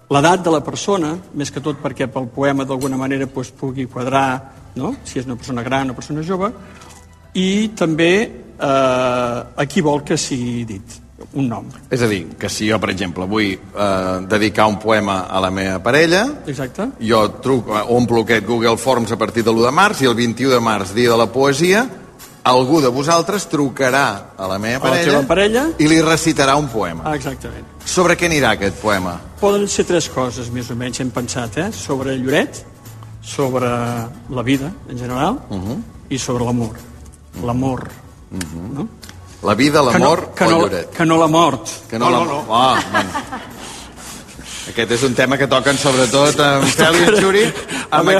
L'edat 0.09 0.43
de 0.43 0.51
la 0.51 0.61
persona, 0.61 1.17
més 1.33 1.51
que 1.51 1.59
tot 1.59 1.81
perquè 1.83 2.07
pel 2.07 2.27
poema 2.27 2.63
d'alguna 2.63 2.97
manera 2.97 3.25
doncs, 3.25 3.51
pugui 3.51 3.87
quadrar 3.87 4.53
no? 4.75 4.95
si 5.03 5.19
és 5.19 5.25
una 5.25 5.35
persona 5.35 5.63
gran 5.63 5.81
o 5.81 5.83
una 5.83 5.93
persona 5.93 6.23
jove, 6.23 6.51
i 7.33 7.71
també 7.75 8.13
eh, 8.59 9.61
a 9.61 9.65
qui 9.67 9.81
vol 9.81 10.03
que 10.03 10.17
sigui 10.17 10.65
dit. 10.65 11.06
Un 11.37 11.47
nom. 11.47 11.65
És 11.89 12.01
a 12.01 12.07
dir, 12.09 12.23
que 12.39 12.49
si 12.49 12.67
jo, 12.69 12.79
per 12.81 12.89
exemple, 12.89 13.25
vull 13.29 13.53
eh, 13.53 13.59
dedicar 14.27 14.65
un 14.67 14.79
poema 14.81 15.21
a 15.29 15.39
la 15.43 15.49
meva 15.53 15.77
parella, 15.83 16.25
Exacte. 16.47 16.89
jo 16.99 17.21
truco, 17.43 17.77
eh, 17.77 17.83
omplo 17.95 18.21
aquest 18.25 18.45
Google 18.47 18.77
Forms 18.77 19.11
a 19.11 19.17
partir 19.17 19.43
de 19.43 19.51
l'1 19.51 19.65
de 19.65 19.71
març 19.71 20.01
i 20.01 20.05
el 20.09 20.15
21 20.15 20.51
de 20.53 20.59
març, 20.59 20.93
dia 20.93 21.09
de 21.11 21.17
la 21.17 21.27
poesia, 21.31 21.85
algú 22.47 22.79
de 22.81 22.87
vosaltres 22.87 23.47
trucarà 23.51 24.33
a 24.37 24.47
la 24.47 24.57
meva 24.57 24.87
A 24.87 24.91
la 24.91 24.95
parella, 24.97 25.27
parella. 25.27 25.63
i 25.77 25.87
li 25.87 26.01
recitarà 26.01 26.55
un 26.55 26.67
poema. 26.71 27.03
Ah, 27.05 27.15
exactament. 27.15 27.65
Sobre 27.83 28.15
què 28.15 28.25
anirà 28.29 28.51
aquest 28.55 28.75
poema? 28.81 29.17
Poden 29.39 29.67
ser 29.67 29.83
tres 29.85 30.07
coses, 30.09 30.49
més 30.49 30.69
o 30.71 30.75
menys, 30.75 30.99
hem 31.01 31.09
pensat, 31.11 31.57
eh? 31.57 31.71
Sobre 31.71 32.15
Lloret, 32.17 32.63
sobre 33.21 33.67
la 34.29 34.43
vida, 34.43 34.71
en 34.89 34.97
general, 34.97 35.39
Uh 35.49 35.57
-huh. 35.57 35.77
i 36.09 36.17
sobre 36.17 36.45
l'amor. 36.45 36.71
L'amor. 37.43 37.87
Uh 38.31 38.37
-huh. 38.39 38.73
no? 38.73 38.87
La 39.47 39.55
vida, 39.55 39.81
l'amor 39.81 40.33
que 40.35 40.43
o 40.43 40.49
no, 40.51 40.59
Lloret? 40.65 40.89
no, 40.89 40.97
que 40.97 41.05
no 41.05 41.17
la 41.17 41.27
mort. 41.27 41.69
Que 41.89 41.99
no, 41.99 42.09
la... 42.11 42.19
no. 42.25 42.45
Ah, 42.51 42.75
bueno. 42.91 43.45
Aquest 44.67 44.91
és 44.91 45.03
un 45.07 45.13
tema 45.15 45.37
que 45.39 45.47
toquen 45.47 45.77
sobretot 45.79 46.41
en 46.43 46.65
Fel 46.67 46.97
i 46.99 47.05
en 47.07 47.15
Xuri 47.15 47.43
amb, 47.95 48.11
a, 48.11 48.17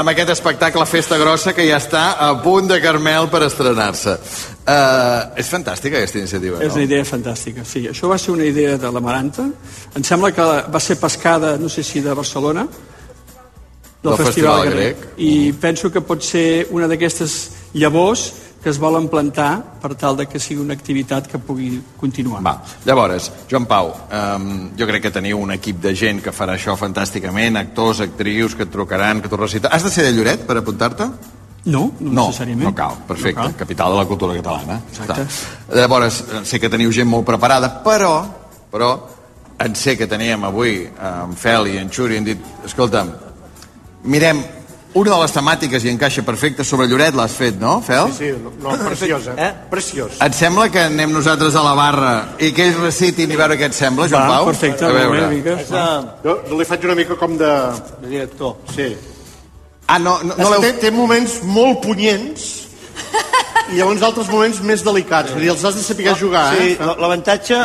amb 0.00 0.10
aquest 0.10 0.32
espectacle 0.34 0.82
Festa 0.90 1.16
Grossa 1.20 1.54
que 1.54 1.62
ja 1.68 1.78
està 1.78 2.02
a 2.18 2.32
punt 2.42 2.66
de 2.72 2.80
Carmel 2.82 3.30
per 3.30 3.44
estrenar-se. 3.46 4.16
Uh, 4.64 5.38
és 5.38 5.52
fantàstica 5.52 6.00
aquesta 6.00 6.18
iniciativa, 6.18 6.58
És 6.58 6.72
no? 6.72 6.80
una 6.80 6.88
idea 6.88 7.06
fantàstica, 7.06 7.62
sí. 7.68 7.84
Això 7.92 8.10
va 8.10 8.18
ser 8.18 8.34
una 8.34 8.48
idea 8.48 8.74
de 8.80 8.90
l'Amaranta. 8.90 9.46
Em 9.94 10.02
sembla 10.02 10.32
que 10.34 10.48
va 10.74 10.82
ser 10.82 10.98
pescada, 10.98 11.54
no 11.60 11.70
sé 11.70 11.86
si 11.86 12.02
de 12.02 12.18
Barcelona, 12.18 12.66
del, 12.66 14.16
Del 14.16 14.26
Festival 14.26 14.70
Grec. 14.74 15.06
I 15.22 15.52
penso 15.60 15.92
que 15.92 16.02
pot 16.04 16.26
ser 16.26 16.66
una 16.74 16.90
d'aquestes 16.90 17.38
llavors 17.78 18.32
que 18.64 18.70
es 18.72 18.78
volen 18.80 19.10
plantar 19.12 19.58
per 19.82 19.92
tal 20.00 20.16
de 20.16 20.24
que 20.24 20.40
sigui 20.40 20.62
una 20.62 20.72
activitat 20.72 21.26
que 21.28 21.36
pugui 21.36 21.68
continuar. 22.00 22.40
Va. 22.40 22.54
Llavors, 22.88 23.26
Joan 23.50 23.66
Pau, 23.68 23.90
um, 23.92 24.46
jo 24.78 24.86
crec 24.88 25.04
que 25.04 25.10
teniu 25.12 25.42
un 25.44 25.52
equip 25.52 25.82
de 25.84 25.92
gent 25.92 26.22
que 26.24 26.32
farà 26.32 26.54
això 26.56 26.72
fantàsticament, 26.80 27.60
actors, 27.60 28.00
actrius, 28.00 28.56
que 28.56 28.64
et 28.64 28.72
trucaran, 28.72 29.20
que 29.20 29.28
t'ho 29.28 29.36
recitaran. 29.36 29.76
Has 29.76 29.84
de 29.84 29.92
ser 29.92 30.06
de 30.08 30.14
Lloret 30.16 30.46
per 30.48 30.56
apuntar-te? 30.62 31.10
No, 31.64 31.90
no, 32.00 32.08
no 32.08 32.26
necessàriament. 32.30 32.64
No 32.70 32.72
cal, 32.76 32.96
perfecte. 33.04 33.36
No 33.36 33.50
cal. 33.50 33.58
Capital 33.60 33.92
de 33.92 34.00
la 34.00 34.08
cultura 34.08 34.40
catalana. 34.40 34.80
Exacte. 34.88 35.28
Està. 35.28 35.76
Llavors, 35.82 36.24
eh, 36.24 36.42
sé 36.48 36.60
que 36.60 36.72
teniu 36.72 36.92
gent 36.92 37.12
molt 37.12 37.28
preparada, 37.28 37.68
però, 37.84 38.16
però 38.72 38.94
en 39.60 39.76
sé 39.76 39.98
que 40.00 40.08
teníem 40.08 40.48
avui 40.48 40.86
en 40.88 41.36
Fel 41.36 41.68
i 41.68 41.76
en 41.84 41.92
Xuri 41.92 42.16
han 42.16 42.32
dit, 42.32 42.52
escolta'm, 42.64 43.12
mirem 44.08 44.40
una 44.94 45.10
de 45.10 45.16
les 45.24 45.32
temàtiques 45.34 45.84
i 45.84 45.90
encaixa 45.90 46.22
perfecte 46.22 46.62
sobre 46.64 46.86
Lloret, 46.86 47.14
l'has 47.18 47.32
fet, 47.34 47.56
no, 47.58 47.80
Fel? 47.82 48.12
Sí, 48.14 48.28
sí, 48.30 48.42
no, 48.42 48.52
no 48.62 48.76
preciós, 48.86 49.26
eh? 49.36 49.48
Preciós. 49.70 50.20
Et 50.22 50.36
sembla 50.38 50.68
que 50.70 50.84
anem 50.86 51.10
nosaltres 51.12 51.56
a 51.58 51.62
la 51.66 51.72
barra 51.74 52.12
i 52.38 52.52
que 52.54 52.68
ells 52.68 52.78
recitin 52.78 53.32
i 53.34 53.36
veure 53.40 53.56
què 53.58 53.66
et 53.72 53.74
sembla, 53.74 54.06
Joan 54.08 54.28
Va, 54.28 54.36
Pau? 54.38 54.46
perfecte, 54.52 54.84
a 54.86 54.92
veure. 54.94 55.24
una 55.24 55.30
mica. 55.32 55.56
Jo, 56.22 56.36
jo 56.48 56.58
li 56.60 56.64
faig 56.68 56.84
una 56.86 56.94
mica 56.94 57.16
com 57.18 57.34
de... 57.40 57.50
De 58.04 58.12
director. 58.12 58.56
Sí. 58.74 58.92
Ah, 59.88 59.98
no, 59.98 60.18
no, 60.22 60.36
no 60.38 60.60
té, 60.62 60.70
té 60.80 60.90
moments 60.94 61.40
molt 61.44 61.82
punyents 61.84 62.46
i 63.72 63.76
llavors 63.80 64.02
altres 64.06 64.30
moments 64.30 64.62
més 64.64 64.80
delicats. 64.84 65.32
Vull 65.34 65.42
dir, 65.44 65.50
els 65.52 65.64
has 65.64 65.74
de 65.76 65.82
saber 65.84 66.14
jugar, 66.20 66.46
sí, 66.56 66.70
eh? 66.72 66.78
l- 66.78 66.96
l'avantatge 67.02 67.58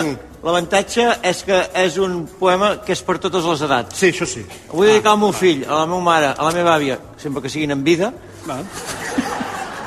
l'avantatge 0.43 1.05
és 1.27 1.43
que 1.43 1.59
és 1.81 1.97
un 1.99 2.21
poema 2.39 2.77
que 2.85 2.93
és 2.95 3.01
per 3.05 3.17
totes 3.19 3.45
les 3.45 3.63
edats. 3.67 3.99
Sí, 3.99 4.11
això 4.13 4.27
sí. 4.29 4.45
Vull 4.71 4.87
dedicar 4.87 5.13
al 5.15 5.21
meu 5.21 5.33
fill, 5.35 5.65
a 5.67 5.81
la 5.81 5.85
meva 5.89 6.01
mare, 6.05 6.33
a 6.35 6.47
la 6.47 6.55
meva 6.55 6.75
àvia, 6.75 6.99
sempre 7.21 7.43
que 7.43 7.51
siguin 7.51 7.75
en 7.75 7.83
vida, 7.83 8.13
Va. 8.47 8.61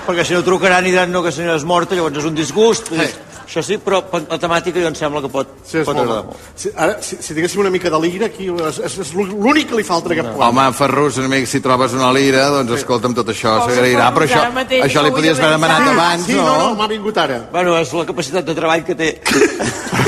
perquè 0.07 0.27
si 0.27 0.37
no 0.37 0.43
trucaran 0.45 0.87
i 0.87 0.93
diran 0.93 1.13
no, 1.13 1.23
que 1.25 1.33
senyora 1.33 1.57
és 1.61 1.65
morta, 1.65 1.97
llavors 1.97 2.19
és 2.21 2.29
un 2.29 2.37
disgust. 2.37 2.93
Dir, 2.93 3.09
Això 3.53 3.61
sí, 3.61 3.77
però 3.77 3.99
la 4.31 4.39
temàtica 4.41 4.81
jo 4.81 4.89
em 4.89 4.95
sembla 4.97 5.21
que 5.21 5.29
pot, 5.29 5.51
Sí, 5.69 5.83
pot 5.85 5.93
molt 5.93 6.07
agradar 6.07 6.23
molt. 6.25 6.45
Si, 6.57 6.71
ara, 6.73 6.95
si, 7.05 7.19
si 7.21 7.35
diguéssim 7.37 7.61
una 7.61 7.69
mica 7.75 7.91
de 7.93 7.99
lira, 8.01 8.31
aquí 8.31 8.47
és, 8.49 8.79
és, 8.89 8.95
és 9.05 9.11
l'únic 9.13 9.69
que 9.69 9.77
li 9.77 9.85
falta 9.85 10.09
a 10.09 10.15
aquest 10.15 10.31
poema. 10.31 10.47
Home, 10.49 10.65
Ferrus, 10.79 11.19
una 11.21 11.29
mica, 11.29 11.51
si 11.51 11.61
trobes 11.61 11.93
una 11.99 12.09
lira, 12.17 12.47
doncs 12.55 12.73
escolta'm, 12.79 13.13
tot 13.19 13.29
això 13.29 13.59
Home, 13.59 13.67
s'agrairà, 13.75 14.07
però 14.17 14.25
això, 14.25 14.41
mateix 14.57 14.87
això 14.87 15.05
li 15.05 15.13
podies 15.13 15.37
haver 15.37 15.51
demanat 15.59 15.83
avançar. 15.83 15.99
abans, 15.99 16.25
Sí, 16.31 16.39
no? 16.39 16.47
no, 16.49 16.57
no, 16.63 16.71
m'ha 16.81 16.89
vingut 16.95 17.21
ara. 17.27 17.39
Bueno, 17.53 17.77
és 17.83 17.93
la 18.01 18.07
capacitat 18.09 18.49
de 18.49 18.55
treball 18.57 18.87
que 18.89 18.97
té. 19.03 19.11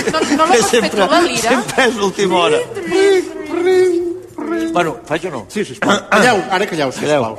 No, 0.08 0.24
no 0.40 0.48
l'has 0.54 0.72
fet 0.72 0.88
tu, 0.96 1.04
la 1.04 1.20
lira? 1.28 1.52
Sempre 1.52 1.88
és 1.90 2.00
l'última 2.00 2.40
hora. 2.46 2.64
Bueno, 4.72 4.96
faig 5.04 5.28
o 5.28 5.36
no? 5.36 5.44
Sí, 5.52 5.68
sisplau. 5.68 6.00
Calleu, 6.16 6.40
ara 6.48 6.66
calleu, 6.72 6.96
sisplau. 6.96 7.36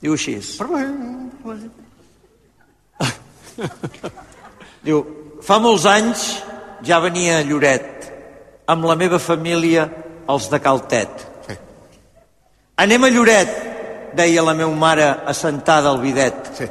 Diu 0.00 0.14
així. 0.14 0.38
Diu, 4.84 5.00
fa 5.44 5.58
molts 5.60 5.84
anys 5.88 6.24
ja 6.86 7.00
venia 7.04 7.40
a 7.40 7.44
Lloret 7.44 8.06
amb 8.70 8.86
la 8.88 8.96
meva 8.96 9.18
família, 9.18 9.88
els 10.30 10.46
de 10.48 10.60
Caltet. 10.62 11.26
Sí. 11.46 11.56
Anem 12.84 13.04
a 13.04 13.10
Lloret, 13.10 13.52
deia 14.16 14.44
la 14.46 14.54
meva 14.54 14.72
mare 14.72 15.08
assentada 15.28 15.90
al 15.90 16.00
bidet. 16.00 16.52
Sí. 16.56 16.68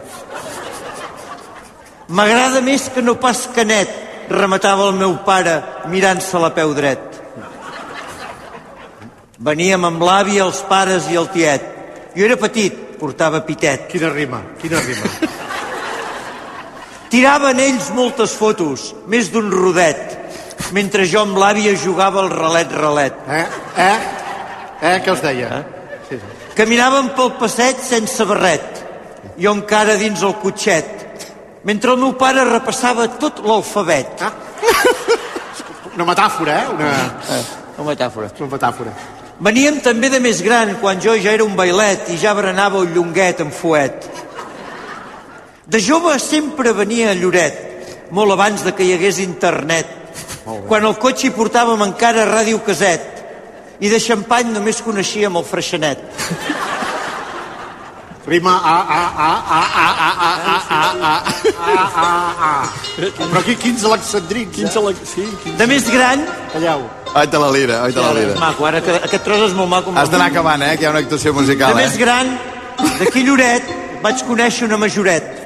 M'agrada 2.09 2.63
més 2.65 2.87
que 2.89 3.03
no 3.05 3.19
pas 3.21 3.45
Canet, 3.53 3.91
rematava 4.29 4.87
el 4.89 4.97
meu 4.97 5.19
pare 5.25 5.59
mirant-se 5.91 6.41
la 6.41 6.53
peu 6.55 6.73
dret. 6.77 7.05
Veníem 9.39 9.85
amb 9.85 10.01
l'àvia, 10.03 10.47
els 10.47 10.63
pares 10.67 11.07
i 11.11 11.19
el 11.19 11.29
tiet. 11.35 11.67
Jo 12.15 12.25
era 12.25 12.39
petit, 12.41 12.75
portava 12.99 13.45
pitet. 13.45 13.85
Quina 13.91 14.09
rima, 14.11 14.41
quina 14.61 14.81
rima. 14.83 15.28
Tiraven 17.09 17.57
ells 17.57 17.89
moltes 17.97 18.35
fotos, 18.37 18.91
més 19.09 19.31
d'un 19.33 19.49
rodet, 19.49 20.13
mentre 20.75 21.07
jo 21.09 21.23
amb 21.25 21.39
l'àvia 21.41 21.73
jugava 21.73 22.21
al 22.21 22.29
relet-relet. 22.29 23.23
Eh? 23.25 23.45
Eh? 23.81 23.95
Eh? 24.91 24.95
Què 25.01 25.15
us 25.15 25.23
deia? 25.25 25.49
Eh? 25.57 25.95
Sí, 26.09 26.19
sí. 26.21 26.53
Caminàvem 26.59 27.09
pel 27.17 27.33
passeig 27.41 27.81
sense 27.81 28.25
barret, 28.29 28.83
jo 29.41 29.55
encara 29.57 29.97
dins 29.97 30.21
el 30.21 30.37
cotxet, 30.43 31.05
mentre 31.65 31.95
el 31.95 32.01
meu 32.03 32.13
pare 32.19 32.45
repassava 32.45 33.07
tot 33.17 33.41
l'alfabet. 33.41 34.21
Ah. 34.21 34.33
Una 35.95 36.05
metàfora, 36.11 36.61
eh? 36.61 36.67
Una... 36.77 36.91
Eh, 37.33 37.43
una 37.79 37.89
metàfora. 37.89 38.29
Una 38.37 38.53
metàfora. 38.53 38.93
Veníem 39.39 39.81
també 39.81 40.09
de 40.13 40.19
més 40.21 40.43
gran, 40.45 40.77
quan 40.81 41.01
jo 41.01 41.17
ja 41.17 41.33
era 41.33 41.45
un 41.47 41.57
bailet 41.57 42.13
i 42.13 42.21
ja 42.21 42.35
berenava 42.37 42.83
un 42.83 42.93
llonguet 42.93 43.41
amb 43.41 43.55
fuet. 43.55 44.05
De 45.69 45.79
jove 45.79 46.17
sempre 46.19 46.73
venia 46.73 47.11
a 47.11 47.15
Lloret, 47.17 47.57
molt 48.09 48.33
abans 48.33 48.63
de 48.65 48.73
que 48.73 48.83
hi 48.87 48.93
hagués 48.95 49.19
internet, 49.21 49.85
quan 50.67 50.85
al 50.87 50.95
cotxe 50.97 51.27
hi 51.29 51.35
portàvem 51.35 51.83
encara 51.85 52.25
ràdio 52.25 52.57
caset 52.65 53.05
i 53.79 53.91
de 53.91 53.99
xampany 54.01 54.49
només 54.55 54.81
coneixíem 54.81 55.37
el 55.37 55.45
freixenet. 55.45 56.01
Rima 58.25 58.51
a, 58.51 58.73
a, 58.81 58.97
a, 59.25 59.29
a, 59.49 59.69
a, 59.81 59.85
a, 59.85 60.09
a, 60.09 60.29
a, 60.29 60.69
a, 60.69 60.83
a, 61.05 61.13
a, 61.73 61.85
a, 62.01 62.49
a. 62.49 62.51
Però 62.99 63.39
aquí 63.39 63.55
quins 63.57 63.85
alexandrins, 63.87 64.51
Quins 64.53 64.75
eh? 64.75 64.93
sí, 65.05 65.23
quins... 65.43 65.55
De 65.57 65.65
més 65.69 65.87
gran... 65.89 66.25
Calleu. 66.53 66.83
Oi-te 67.15 67.41
la 67.41 67.49
lira, 67.55 67.79
oi-te 67.87 68.03
la 68.03 68.11
És 68.11 68.19
lira. 68.19 68.35
maco, 68.41 68.67
ara 68.69 68.81
que 68.85 68.99
aquest 68.99 69.23
tros 69.25 69.47
és 69.47 69.55
molt 69.57 69.71
maco. 69.71 69.93
Has 69.97 70.11
d'anar 70.13 70.27
acabant, 70.29 70.61
eh, 70.61 70.75
que 70.77 70.85
hi 70.85 70.89
ha 70.89 70.91
una 70.93 71.01
actuació 71.01 71.33
De 71.33 71.39
musical, 71.39 71.73
més 71.77 71.95
eh? 71.95 72.01
gran, 72.03 72.35
d'aquí 72.99 73.23
Lloret, 73.25 73.71
vaig 74.03 74.21
conèixer 74.27 74.67
una 74.67 74.77
majoret. 74.77 75.38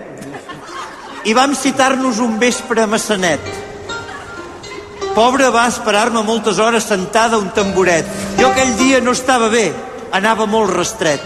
I 1.24 1.34
vam 1.34 1.54
citar-nos 1.56 2.20
un 2.20 2.40
vespre 2.40 2.84
a 2.84 2.88
Massanet. 2.88 3.40
Pobre 5.16 5.48
va 5.54 5.68
esperar-me 5.70 6.24
moltes 6.26 6.58
hores 6.60 6.84
sentada 6.84 7.38
a 7.38 7.40
un 7.40 7.52
tamboret. 7.56 8.08
Jo 8.40 8.50
aquell 8.50 8.74
dia 8.76 9.00
no 9.00 9.14
estava 9.16 9.48
bé, 9.48 9.70
anava 10.12 10.48
molt 10.50 10.74
restret. 10.76 11.24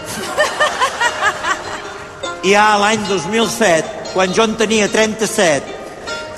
I 2.46 2.52
ja 2.52 2.68
l'any 2.78 3.08
2007, 3.08 4.12
quan 4.12 4.34
jo 4.36 4.46
en 4.46 4.54
tenia 4.60 4.86
37, 4.92 5.74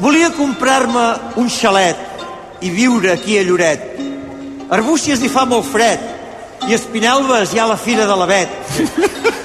volia 0.00 0.30
comprar-me 0.32 1.04
un 1.42 1.50
xalet 1.52 2.64
i 2.64 2.70
viure 2.72 3.12
aquí 3.12 3.36
a 3.38 3.44
Lloret. 3.44 4.00
Arbúcies 4.70 5.20
hi 5.20 5.28
fa 5.28 5.44
molt 5.44 5.68
fred 5.68 6.19
i 6.68 6.74
Espinelves 6.74 7.54
hi 7.54 7.60
ha 7.60 7.66
la 7.70 7.78
fira 7.80 8.06
de 8.06 8.16
l'Avet. 8.16 8.50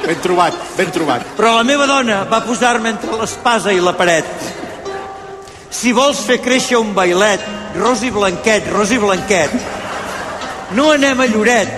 Ben 0.05 0.19
trobat, 0.21 0.57
ben 0.77 0.91
trobat. 0.93 1.23
Però 1.37 1.55
la 1.55 1.63
meva 1.65 1.87
dona 1.89 2.23
va 2.29 2.43
posar-me 2.45 2.91
entre 2.91 3.17
l'espasa 3.17 3.73
i 3.73 3.79
la 3.81 3.95
paret. 3.97 4.27
Si 5.73 5.93
vols 5.95 6.19
fer 6.27 6.37
créixer 6.43 6.77
un 6.77 6.93
bailet, 6.93 7.41
Rosi 7.75 8.11
Blanquet, 8.13 8.69
Rosi 8.71 8.99
Blanquet, 9.01 9.55
no 10.77 10.91
anem 10.93 11.23
a 11.23 11.27
Lloret, 11.31 11.73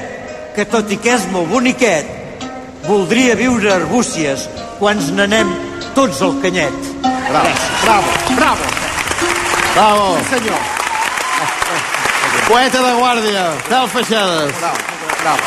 que 0.56 0.66
tot 0.70 0.92
i 0.92 0.98
que 1.02 1.16
és 1.16 1.26
molt 1.32 1.50
boniquet, 1.54 2.12
voldria 2.88 3.38
viure 3.40 3.72
a 3.72 3.78
Arbúcies 3.80 4.48
quan 4.80 5.00
ens 5.00 5.14
n'anem 5.16 5.54
tots 5.96 6.22
al 6.26 6.36
canyet. 6.44 6.92
Bravo, 7.02 7.56
bravo, 7.84 8.20
bravo. 8.36 8.76
Bravo. 9.74 10.06
Sí, 10.18 10.30
senyor. 10.36 10.60
Poeta 12.48 12.82
de 12.82 12.94
guàrdia, 13.00 13.48
Fel 13.68 13.90
Feixades. 13.96 14.54
Bravo, 14.60 14.97
bravo. 15.22 15.42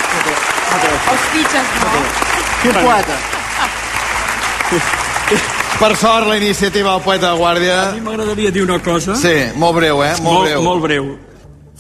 Els 1.12 1.24
fitxes, 1.34 1.66
no? 1.82 2.02
Quin 2.62 2.76
poeta. 2.80 3.16
Per 5.80 5.97
sort, 5.97 6.26
la 6.28 6.36
iniciativa 6.36 6.92
del 6.92 7.02
poeta 7.02 7.30
de 7.32 7.38
Guàrdia... 7.40 7.76
A 7.88 7.92
mi 7.97 8.05
m'agradaria 8.05 8.51
dir 8.52 8.62
una 8.66 8.78
cosa. 8.84 9.16
Sí, 9.16 9.32
molt 9.56 9.78
breu, 9.78 10.02
eh? 10.05 10.12
Molt, 10.20 10.26
molt 10.26 10.48
breu. 10.51 10.62
Molt 10.66 10.82
breu. 10.84 11.10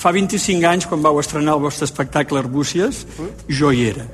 Fa 0.00 0.12
25 0.16 0.64
anys, 0.64 0.86
quan 0.88 1.02
vau 1.04 1.18
estrenar 1.20 1.58
el 1.58 1.60
vostre 1.66 1.84
espectacle 1.84 2.40
Arbúcies, 2.40 3.02
jo 3.52 3.72
hi 3.74 3.90
era. 3.90 4.06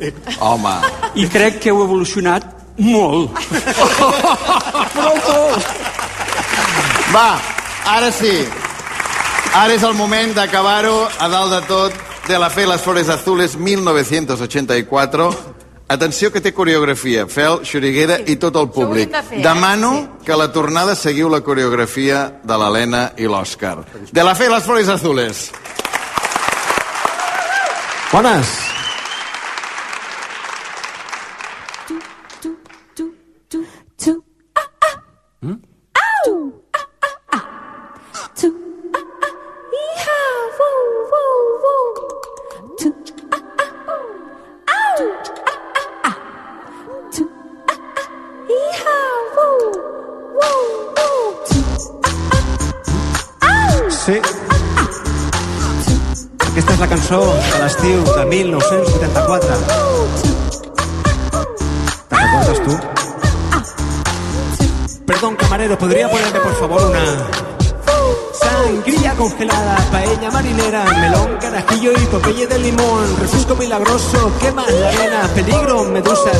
Home. 0.42 0.72
I 1.14 1.28
crec 1.30 1.60
que 1.62 1.70
heu 1.70 1.84
evolucionat 1.84 2.48
molt. 2.82 3.38
Però 4.96 5.12
molt. 5.28 5.70
Va, 7.14 7.28
ara 7.94 8.10
sí. 8.10 8.34
Ara 9.54 9.78
és 9.78 9.86
el 9.86 9.94
moment 9.96 10.34
d'acabar-ho 10.34 10.96
a 11.06 11.30
dalt 11.30 11.54
de 11.54 11.62
tot 11.70 12.05
de 12.28 12.38
la 12.38 12.50
fe 12.50 12.66
Las 12.66 12.82
Flores 12.82 13.08
Azules 13.08 13.56
1984 13.56 15.56
Atenció 15.88 16.32
que 16.34 16.40
té 16.42 16.50
coreografia, 16.50 17.28
Fel, 17.30 17.60
Xuriguera 17.62 18.16
i 18.26 18.34
tot 18.42 18.56
el 18.58 18.66
públic. 18.74 19.12
de 19.12 19.20
fer, 19.22 19.38
eh? 19.38 19.42
Demano 19.44 20.18
que 20.24 20.32
a 20.34 20.36
la 20.36 20.48
tornada 20.50 20.96
seguiu 20.98 21.28
la 21.30 21.44
coreografia 21.46 22.40
de 22.42 22.56
l'Helena 22.58 23.12
i 23.16 23.28
l'Òscar. 23.30 23.84
De 24.10 24.24
la 24.24 24.34
fe 24.34 24.48
Las 24.50 24.64
Flores 24.64 24.88
Azules. 24.88 25.52
Bones. 28.10 28.50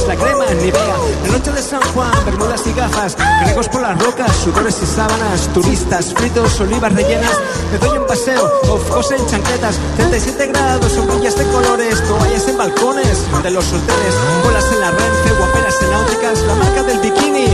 La 0.07 0.17
crema, 0.17 0.45
nivea, 0.63 0.97
la 1.25 1.33
noche 1.33 1.51
de 1.51 1.63
San 1.63 1.81
Juan, 1.93 2.13
bermudas 2.25 2.63
y 2.67 2.73
gafas, 2.73 3.17
gregos 3.43 3.69
por 3.69 3.83
las 3.83 3.99
rocas, 3.99 4.31
sudores 4.37 4.77
y 4.83 4.87
sábanas, 4.87 5.49
turistas, 5.53 6.15
fritos, 6.15 6.61
olivas 6.61 6.93
rellenas, 6.93 7.37
me 7.73 7.79
doy 7.79 7.99
un 7.99 8.07
paseo, 8.07 8.45
of 8.71 9.13
en 9.13 9.27
chancletas, 9.27 9.79
37 9.97 10.47
grados, 10.47 10.93
sombrillas 10.93 11.37
de 11.37 11.45
colores, 11.47 12.03
toallas 12.07 12.49
en 12.49 12.59
balcones 12.59 13.43
de 13.43 13.51
los 13.51 13.67
hoteles, 13.67 14.15
bolas 14.45 14.65
en 14.73 14.81
la 14.81 14.91
renfe, 14.91 15.35
guaperas 15.39 15.83
en 15.83 15.91
náuticas, 15.91 16.41
la 16.43 16.55
marca 16.55 16.83
del 16.85 16.99
bikini, 17.01 17.47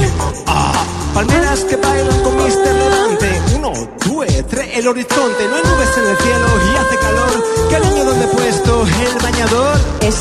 ah, 0.47 0.85
palmeras 1.15 1.65
que 1.65 1.77
bailan 1.77 2.23
con 2.23 2.37
Mister 2.37 2.75
Levante, 2.75 3.43
uno, 3.57 3.73
dos, 4.07 4.27
tres, 4.49 4.69
el 4.77 4.89
horizonte, 4.89 5.49
no 5.49 5.57
hay 5.57 5.63
nubes 5.63 5.97
en 5.97 6.07
el 6.07 6.17
cielo 6.19 6.47
y 6.71 6.77
hace 6.77 6.97
calor, 6.99 7.45
cariño, 7.71 8.05
¿dónde 8.05 8.25
he 8.25 8.29
puesto 8.29 8.83
el 8.83 9.23
bañador? 9.23 9.81
Es 10.01 10.17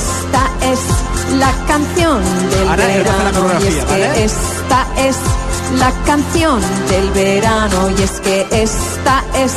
la 1.42 1.52
canción 1.68 2.24
del 2.52 2.68
Ahora 2.68 2.94
empieza 2.94 3.24
la 3.24 3.32
verano 3.32 3.60
y 3.62 3.68
es 3.68 3.76
que 3.76 3.86
¿vale? 3.86 4.24
esta 4.24 4.88
es 4.98 5.18
la 5.80 5.92
canción 6.06 6.62
del 6.88 7.10
verano 7.12 7.90
y 7.98 8.04
es 8.04 8.20
que 8.22 8.48
esta 8.52 9.24
es 9.36 9.54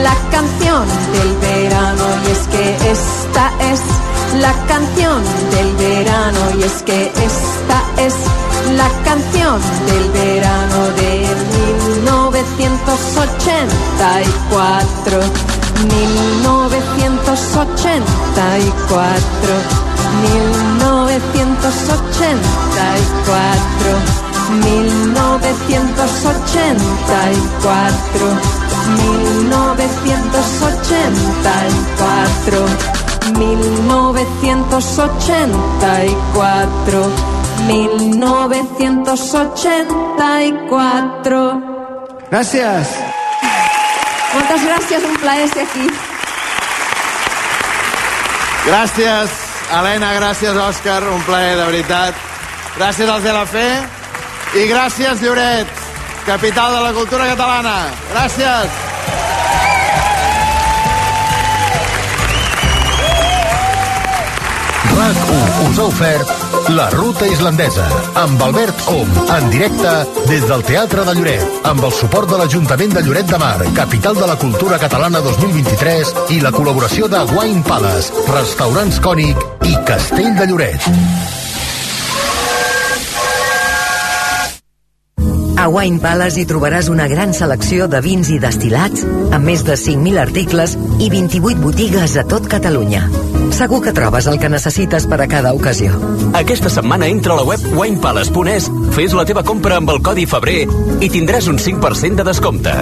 la 0.04 0.16
canción 0.32 0.86
del 1.14 1.36
verano 1.38 2.04
y 2.28 2.32
es 2.32 2.48
que 2.48 2.76
esta 2.92 3.52
es 3.72 3.82
la 4.42 4.54
canción 4.68 5.24
del 5.52 5.74
verano 5.76 6.40
y 6.60 6.64
es 6.64 6.84
que 6.84 7.06
esta 7.06 7.82
es 8.06 8.14
la 8.76 8.90
canción 9.06 9.62
del 9.88 10.10
verano 10.12 10.88
de 10.98 11.26
1984 12.06 13.66
1984 15.06 15.56
1984 17.96 19.56
1984 28.76 29.56
1984 31.26 32.66
1984 36.56 37.10
1984 40.18 41.75
Gràcies. 42.32 42.92
Moltes 44.34 44.64
gràcies, 44.66 45.04
un 45.06 45.18
plaer 45.22 45.48
ser 45.52 45.64
aquí. 45.64 45.86
Gràcies, 48.66 49.36
Helena, 49.72 50.14
gràcies, 50.18 50.58
Òscar, 50.58 51.04
un 51.14 51.22
plaer, 51.28 51.54
de 51.60 51.66
veritat. 51.70 52.18
Gràcies 52.78 53.10
als 53.10 53.24
de 53.24 53.36
la 53.36 53.46
Fe 53.46 53.68
i 54.58 54.66
gràcies, 54.72 55.22
Lloret, 55.22 55.70
capital 56.26 56.74
de 56.74 56.82
la 56.88 56.92
cultura 56.98 57.30
catalana. 57.30 57.76
Gràcies. 58.12 58.82
RAC1 64.96 65.70
us 65.70 65.80
ha 65.80 65.88
ofert 65.92 66.45
La 66.70 66.90
Ruta 66.90 67.28
Islandesa 67.30 67.86
amb 68.18 68.42
Albert 68.42 68.88
Om, 68.90 69.10
en 69.36 69.50
directe 69.54 69.92
des 70.26 70.48
del 70.50 70.64
Teatre 70.66 71.04
de 71.06 71.14
Lloret, 71.14 71.44
amb 71.70 71.84
el 71.86 71.94
suport 71.94 72.32
de 72.32 72.40
l'Ajuntament 72.40 72.96
de 72.96 73.04
Lloret 73.06 73.30
de 73.30 73.38
Mar, 73.38 73.60
capital 73.78 74.18
de 74.18 74.26
la 74.26 74.38
cultura 74.42 74.80
catalana 74.82 75.22
2023 75.22 76.14
i 76.34 76.40
la 76.42 76.50
col·laboració 76.56 77.06
de 77.12 77.22
Wine 77.36 77.62
Palace, 77.68 78.26
Restaurants 78.32 78.98
Cònic 79.04 79.46
i 79.70 79.78
Castell 79.86 80.34
de 80.40 80.50
Lloret. 80.50 80.90
A 85.62 85.70
Wine 85.70 86.02
Palace 86.02 86.42
hi 86.42 86.50
trobaràs 86.50 86.90
una 86.90 87.06
gran 87.12 87.38
selecció 87.38 87.86
de 87.88 88.02
vins 88.02 88.34
i 88.34 88.42
destilats, 88.42 89.06
amb 89.06 89.46
més 89.46 89.62
de 89.68 89.78
5.000 89.78 90.22
articles 90.26 90.78
i 90.98 91.14
28 91.14 91.62
botigues 91.62 92.18
a 92.18 92.26
tot 92.26 92.50
Catalunya. 92.50 93.06
Segur 93.56 93.78
que 93.80 93.94
trobes 93.96 94.26
el 94.28 94.36
que 94.36 94.50
necessites 94.52 95.06
per 95.08 95.22
a 95.24 95.30
cada 95.32 95.54
ocasió. 95.56 95.96
Aquesta 96.36 96.68
setmana 96.68 97.08
entra 97.08 97.32
a 97.32 97.38
la 97.40 97.46
web 97.48 97.62
winepalace.es, 97.72 98.68
fes 98.92 99.16
la 99.16 99.24
teva 99.24 99.46
compra 99.48 99.78
amb 99.80 99.94
el 99.94 100.02
codi 100.04 100.26
febrer 100.28 100.66
i 101.00 101.08
tindràs 101.14 101.48
un 101.48 101.56
5% 101.64 102.20
de 102.20 102.26
descompte. 102.28 102.74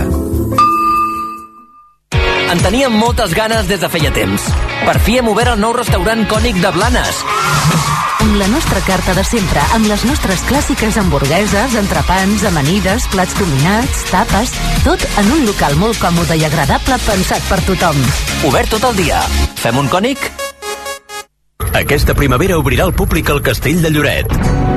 En 2.49 2.65
teníem 2.65 2.97
moltes 2.97 3.37
ganes 3.37 3.69
des 3.69 3.85
de 3.85 3.89
feia 3.89 4.09
temps. 4.17 4.49
Per 4.81 4.97
fi 5.05 5.19
hem 5.21 5.29
obert 5.29 5.53
el 5.53 5.61
nou 5.61 5.77
restaurant 5.77 6.25
cònic 6.29 6.57
de 6.65 6.73
Blanes. 6.73 7.21
amb 8.23 8.37
la 8.39 8.47
nostra 8.47 8.79
carta 8.87 9.13
de 9.13 9.23
sempre, 9.27 9.61
amb 9.75 9.85
les 9.85 10.05
nostres 10.09 10.41
clàssiques 10.49 10.97
hamburgueses, 10.97 11.75
entrepans, 11.75 12.45
amanides, 12.49 13.05
plats 13.13 13.37
combinats, 13.37 14.07
tapes... 14.09 14.55
Tot 14.83 15.05
en 15.21 15.29
un 15.31 15.45
local 15.45 15.77
molt 15.79 16.01
còmode 16.01 16.35
i 16.35 16.43
agradable 16.43 16.97
pensat 17.05 17.45
per 17.47 17.61
tothom. 17.67 17.99
Obert 18.49 18.73
tot 18.73 18.89
el 18.89 18.97
dia. 19.05 19.21
Fem 19.61 19.77
un 19.79 19.87
cònic? 19.87 20.42
Aquesta 21.73 22.13
primavera 22.13 22.57
obrirà 22.57 22.83
al 22.85 22.93
públic 22.93 23.29
el 23.29 23.41
Castell 23.41 23.81
de 23.81 23.89
Lloret. 23.89 24.29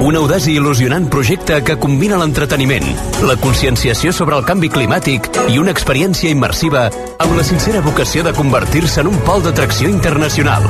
Un 0.07 0.17
audaç 0.17 0.47
i 0.51 0.57
il·lusionant 0.61 1.09
projecte 1.13 1.61
que 1.65 1.77
combina 1.81 2.19
l'entreteniment, 2.21 2.87
la 3.29 3.37
conscienciació 3.41 4.13
sobre 4.17 4.37
el 4.37 4.45
canvi 4.49 4.71
climàtic 4.73 5.29
i 5.53 5.61
una 5.63 5.75
experiència 5.77 6.33
immersiva 6.33 6.89
amb 7.19 7.37
la 7.37 7.45
sincera 7.45 7.85
vocació 7.85 8.25
de 8.27 8.35
convertir-se 8.37 9.05
en 9.05 9.13
un 9.13 9.21
pol 9.29 9.45
d'atracció 9.45 9.93
internacional. 9.93 10.65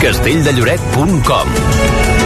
castelldelloret.com 0.00 2.19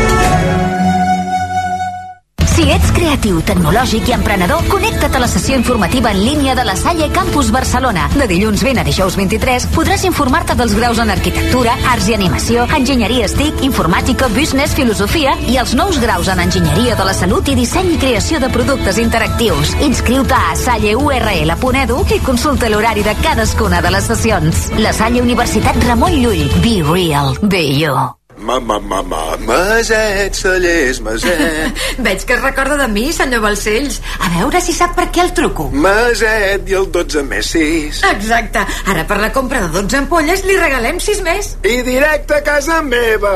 Si 2.55 2.69
ets 2.71 2.93
creatiu, 2.95 3.41
tecnològic 3.43 4.07
i 4.07 4.13
emprenedor, 4.15 4.61
connecta't 4.71 5.17
a 5.19 5.21
la 5.25 5.27
sessió 5.27 5.57
informativa 5.59 6.13
en 6.15 6.21
línia 6.23 6.55
de 6.55 6.63
la 6.63 6.77
Salle 6.79 7.09
Campus 7.11 7.51
Barcelona. 7.51 8.05
De 8.15 8.29
dilluns 8.31 8.63
20 8.63 8.79
a 8.79 8.85
dijous 8.87 9.17
23 9.19 9.67
podràs 9.75 10.05
informar-te 10.07 10.55
dels 10.55 10.77
graus 10.79 11.01
en 11.03 11.11
arquitectura, 11.11 11.75
arts 11.91 12.07
i 12.13 12.15
animació, 12.15 12.69
enginyeria 12.79 13.27
STIC, 13.27 13.65
informàtica, 13.67 14.31
business, 14.37 14.79
filosofia 14.79 15.35
i 15.51 15.59
els 15.59 15.75
nous 15.75 15.99
graus 15.99 16.31
en 16.31 16.47
enginyeria 16.47 16.95
de 16.95 17.11
la 17.11 17.19
salut 17.19 17.51
i 17.51 17.59
disseny 17.59 17.97
i 17.97 18.01
creació 18.07 18.39
de 18.39 18.53
productes 18.55 19.03
interactius. 19.03 19.75
Inscriu-te 19.83 20.39
a 20.39 20.55
salleurl.edu 20.55 22.03
i 22.15 22.21
consulta 22.23 22.71
l'horari 22.71 23.03
de 23.03 23.19
cadascuna 23.19 23.83
de 23.83 23.97
les 23.99 24.13
sessions. 24.15 24.69
La 24.79 24.95
Salle 24.95 25.27
Universitat 25.27 25.83
Ramon 25.89 26.23
Llull. 26.23 26.47
Be 26.63 26.83
real. 26.87 27.35
Be 27.43 27.67
you. 27.83 27.99
Ma, 28.45 28.59
ma, 28.61 28.79
ma, 28.79 29.01
ma, 29.01 29.37
Maset, 29.41 30.35
cellers, 30.37 31.01
Maset. 31.01 31.79
Veig 32.05 32.27
que 32.29 32.35
es 32.35 32.43
recorda 32.43 32.77
de 32.77 32.89
mi, 32.93 33.07
senyor 33.17 33.41
Balcells. 33.41 34.03
A 34.21 34.29
veure 34.35 34.61
si 34.61 34.75
sap 34.77 34.93
per 34.99 35.07
què 35.15 35.23
el 35.25 35.33
truco. 35.33 35.71
Maset 35.73 36.69
i 36.69 36.77
el 36.77 36.91
12 36.93 37.25
més 37.31 37.55
6. 37.55 38.03
Exacte. 38.11 38.67
Ara 38.93 39.07
per 39.09 39.19
la 39.23 39.33
compra 39.33 39.63
de 39.65 39.73
12 39.79 40.03
ampolles 40.03 40.45
li 40.45 40.59
regalem 40.61 41.01
6 41.01 41.25
més. 41.25 41.55
I 41.65 41.81
directe 41.89 42.37
a 42.37 42.45
casa 42.45 42.83
meva. 42.85 43.33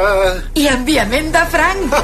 I 0.61 0.69
enviament 0.75 1.33
de 1.33 1.47
franc. 1.57 1.99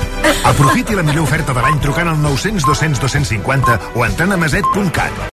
Aprofiti 0.54 0.96
la 0.96 1.04
millor 1.04 1.28
oferta 1.28 1.52
de 1.52 1.68
l'any 1.68 1.78
trucant 1.84 2.08
al 2.14 2.20
900 2.24 2.64
200 2.72 3.04
250 3.04 3.80
o 3.92 4.08
entrant 4.08 4.32
a 4.32 4.40
maset.cat. 4.40 5.24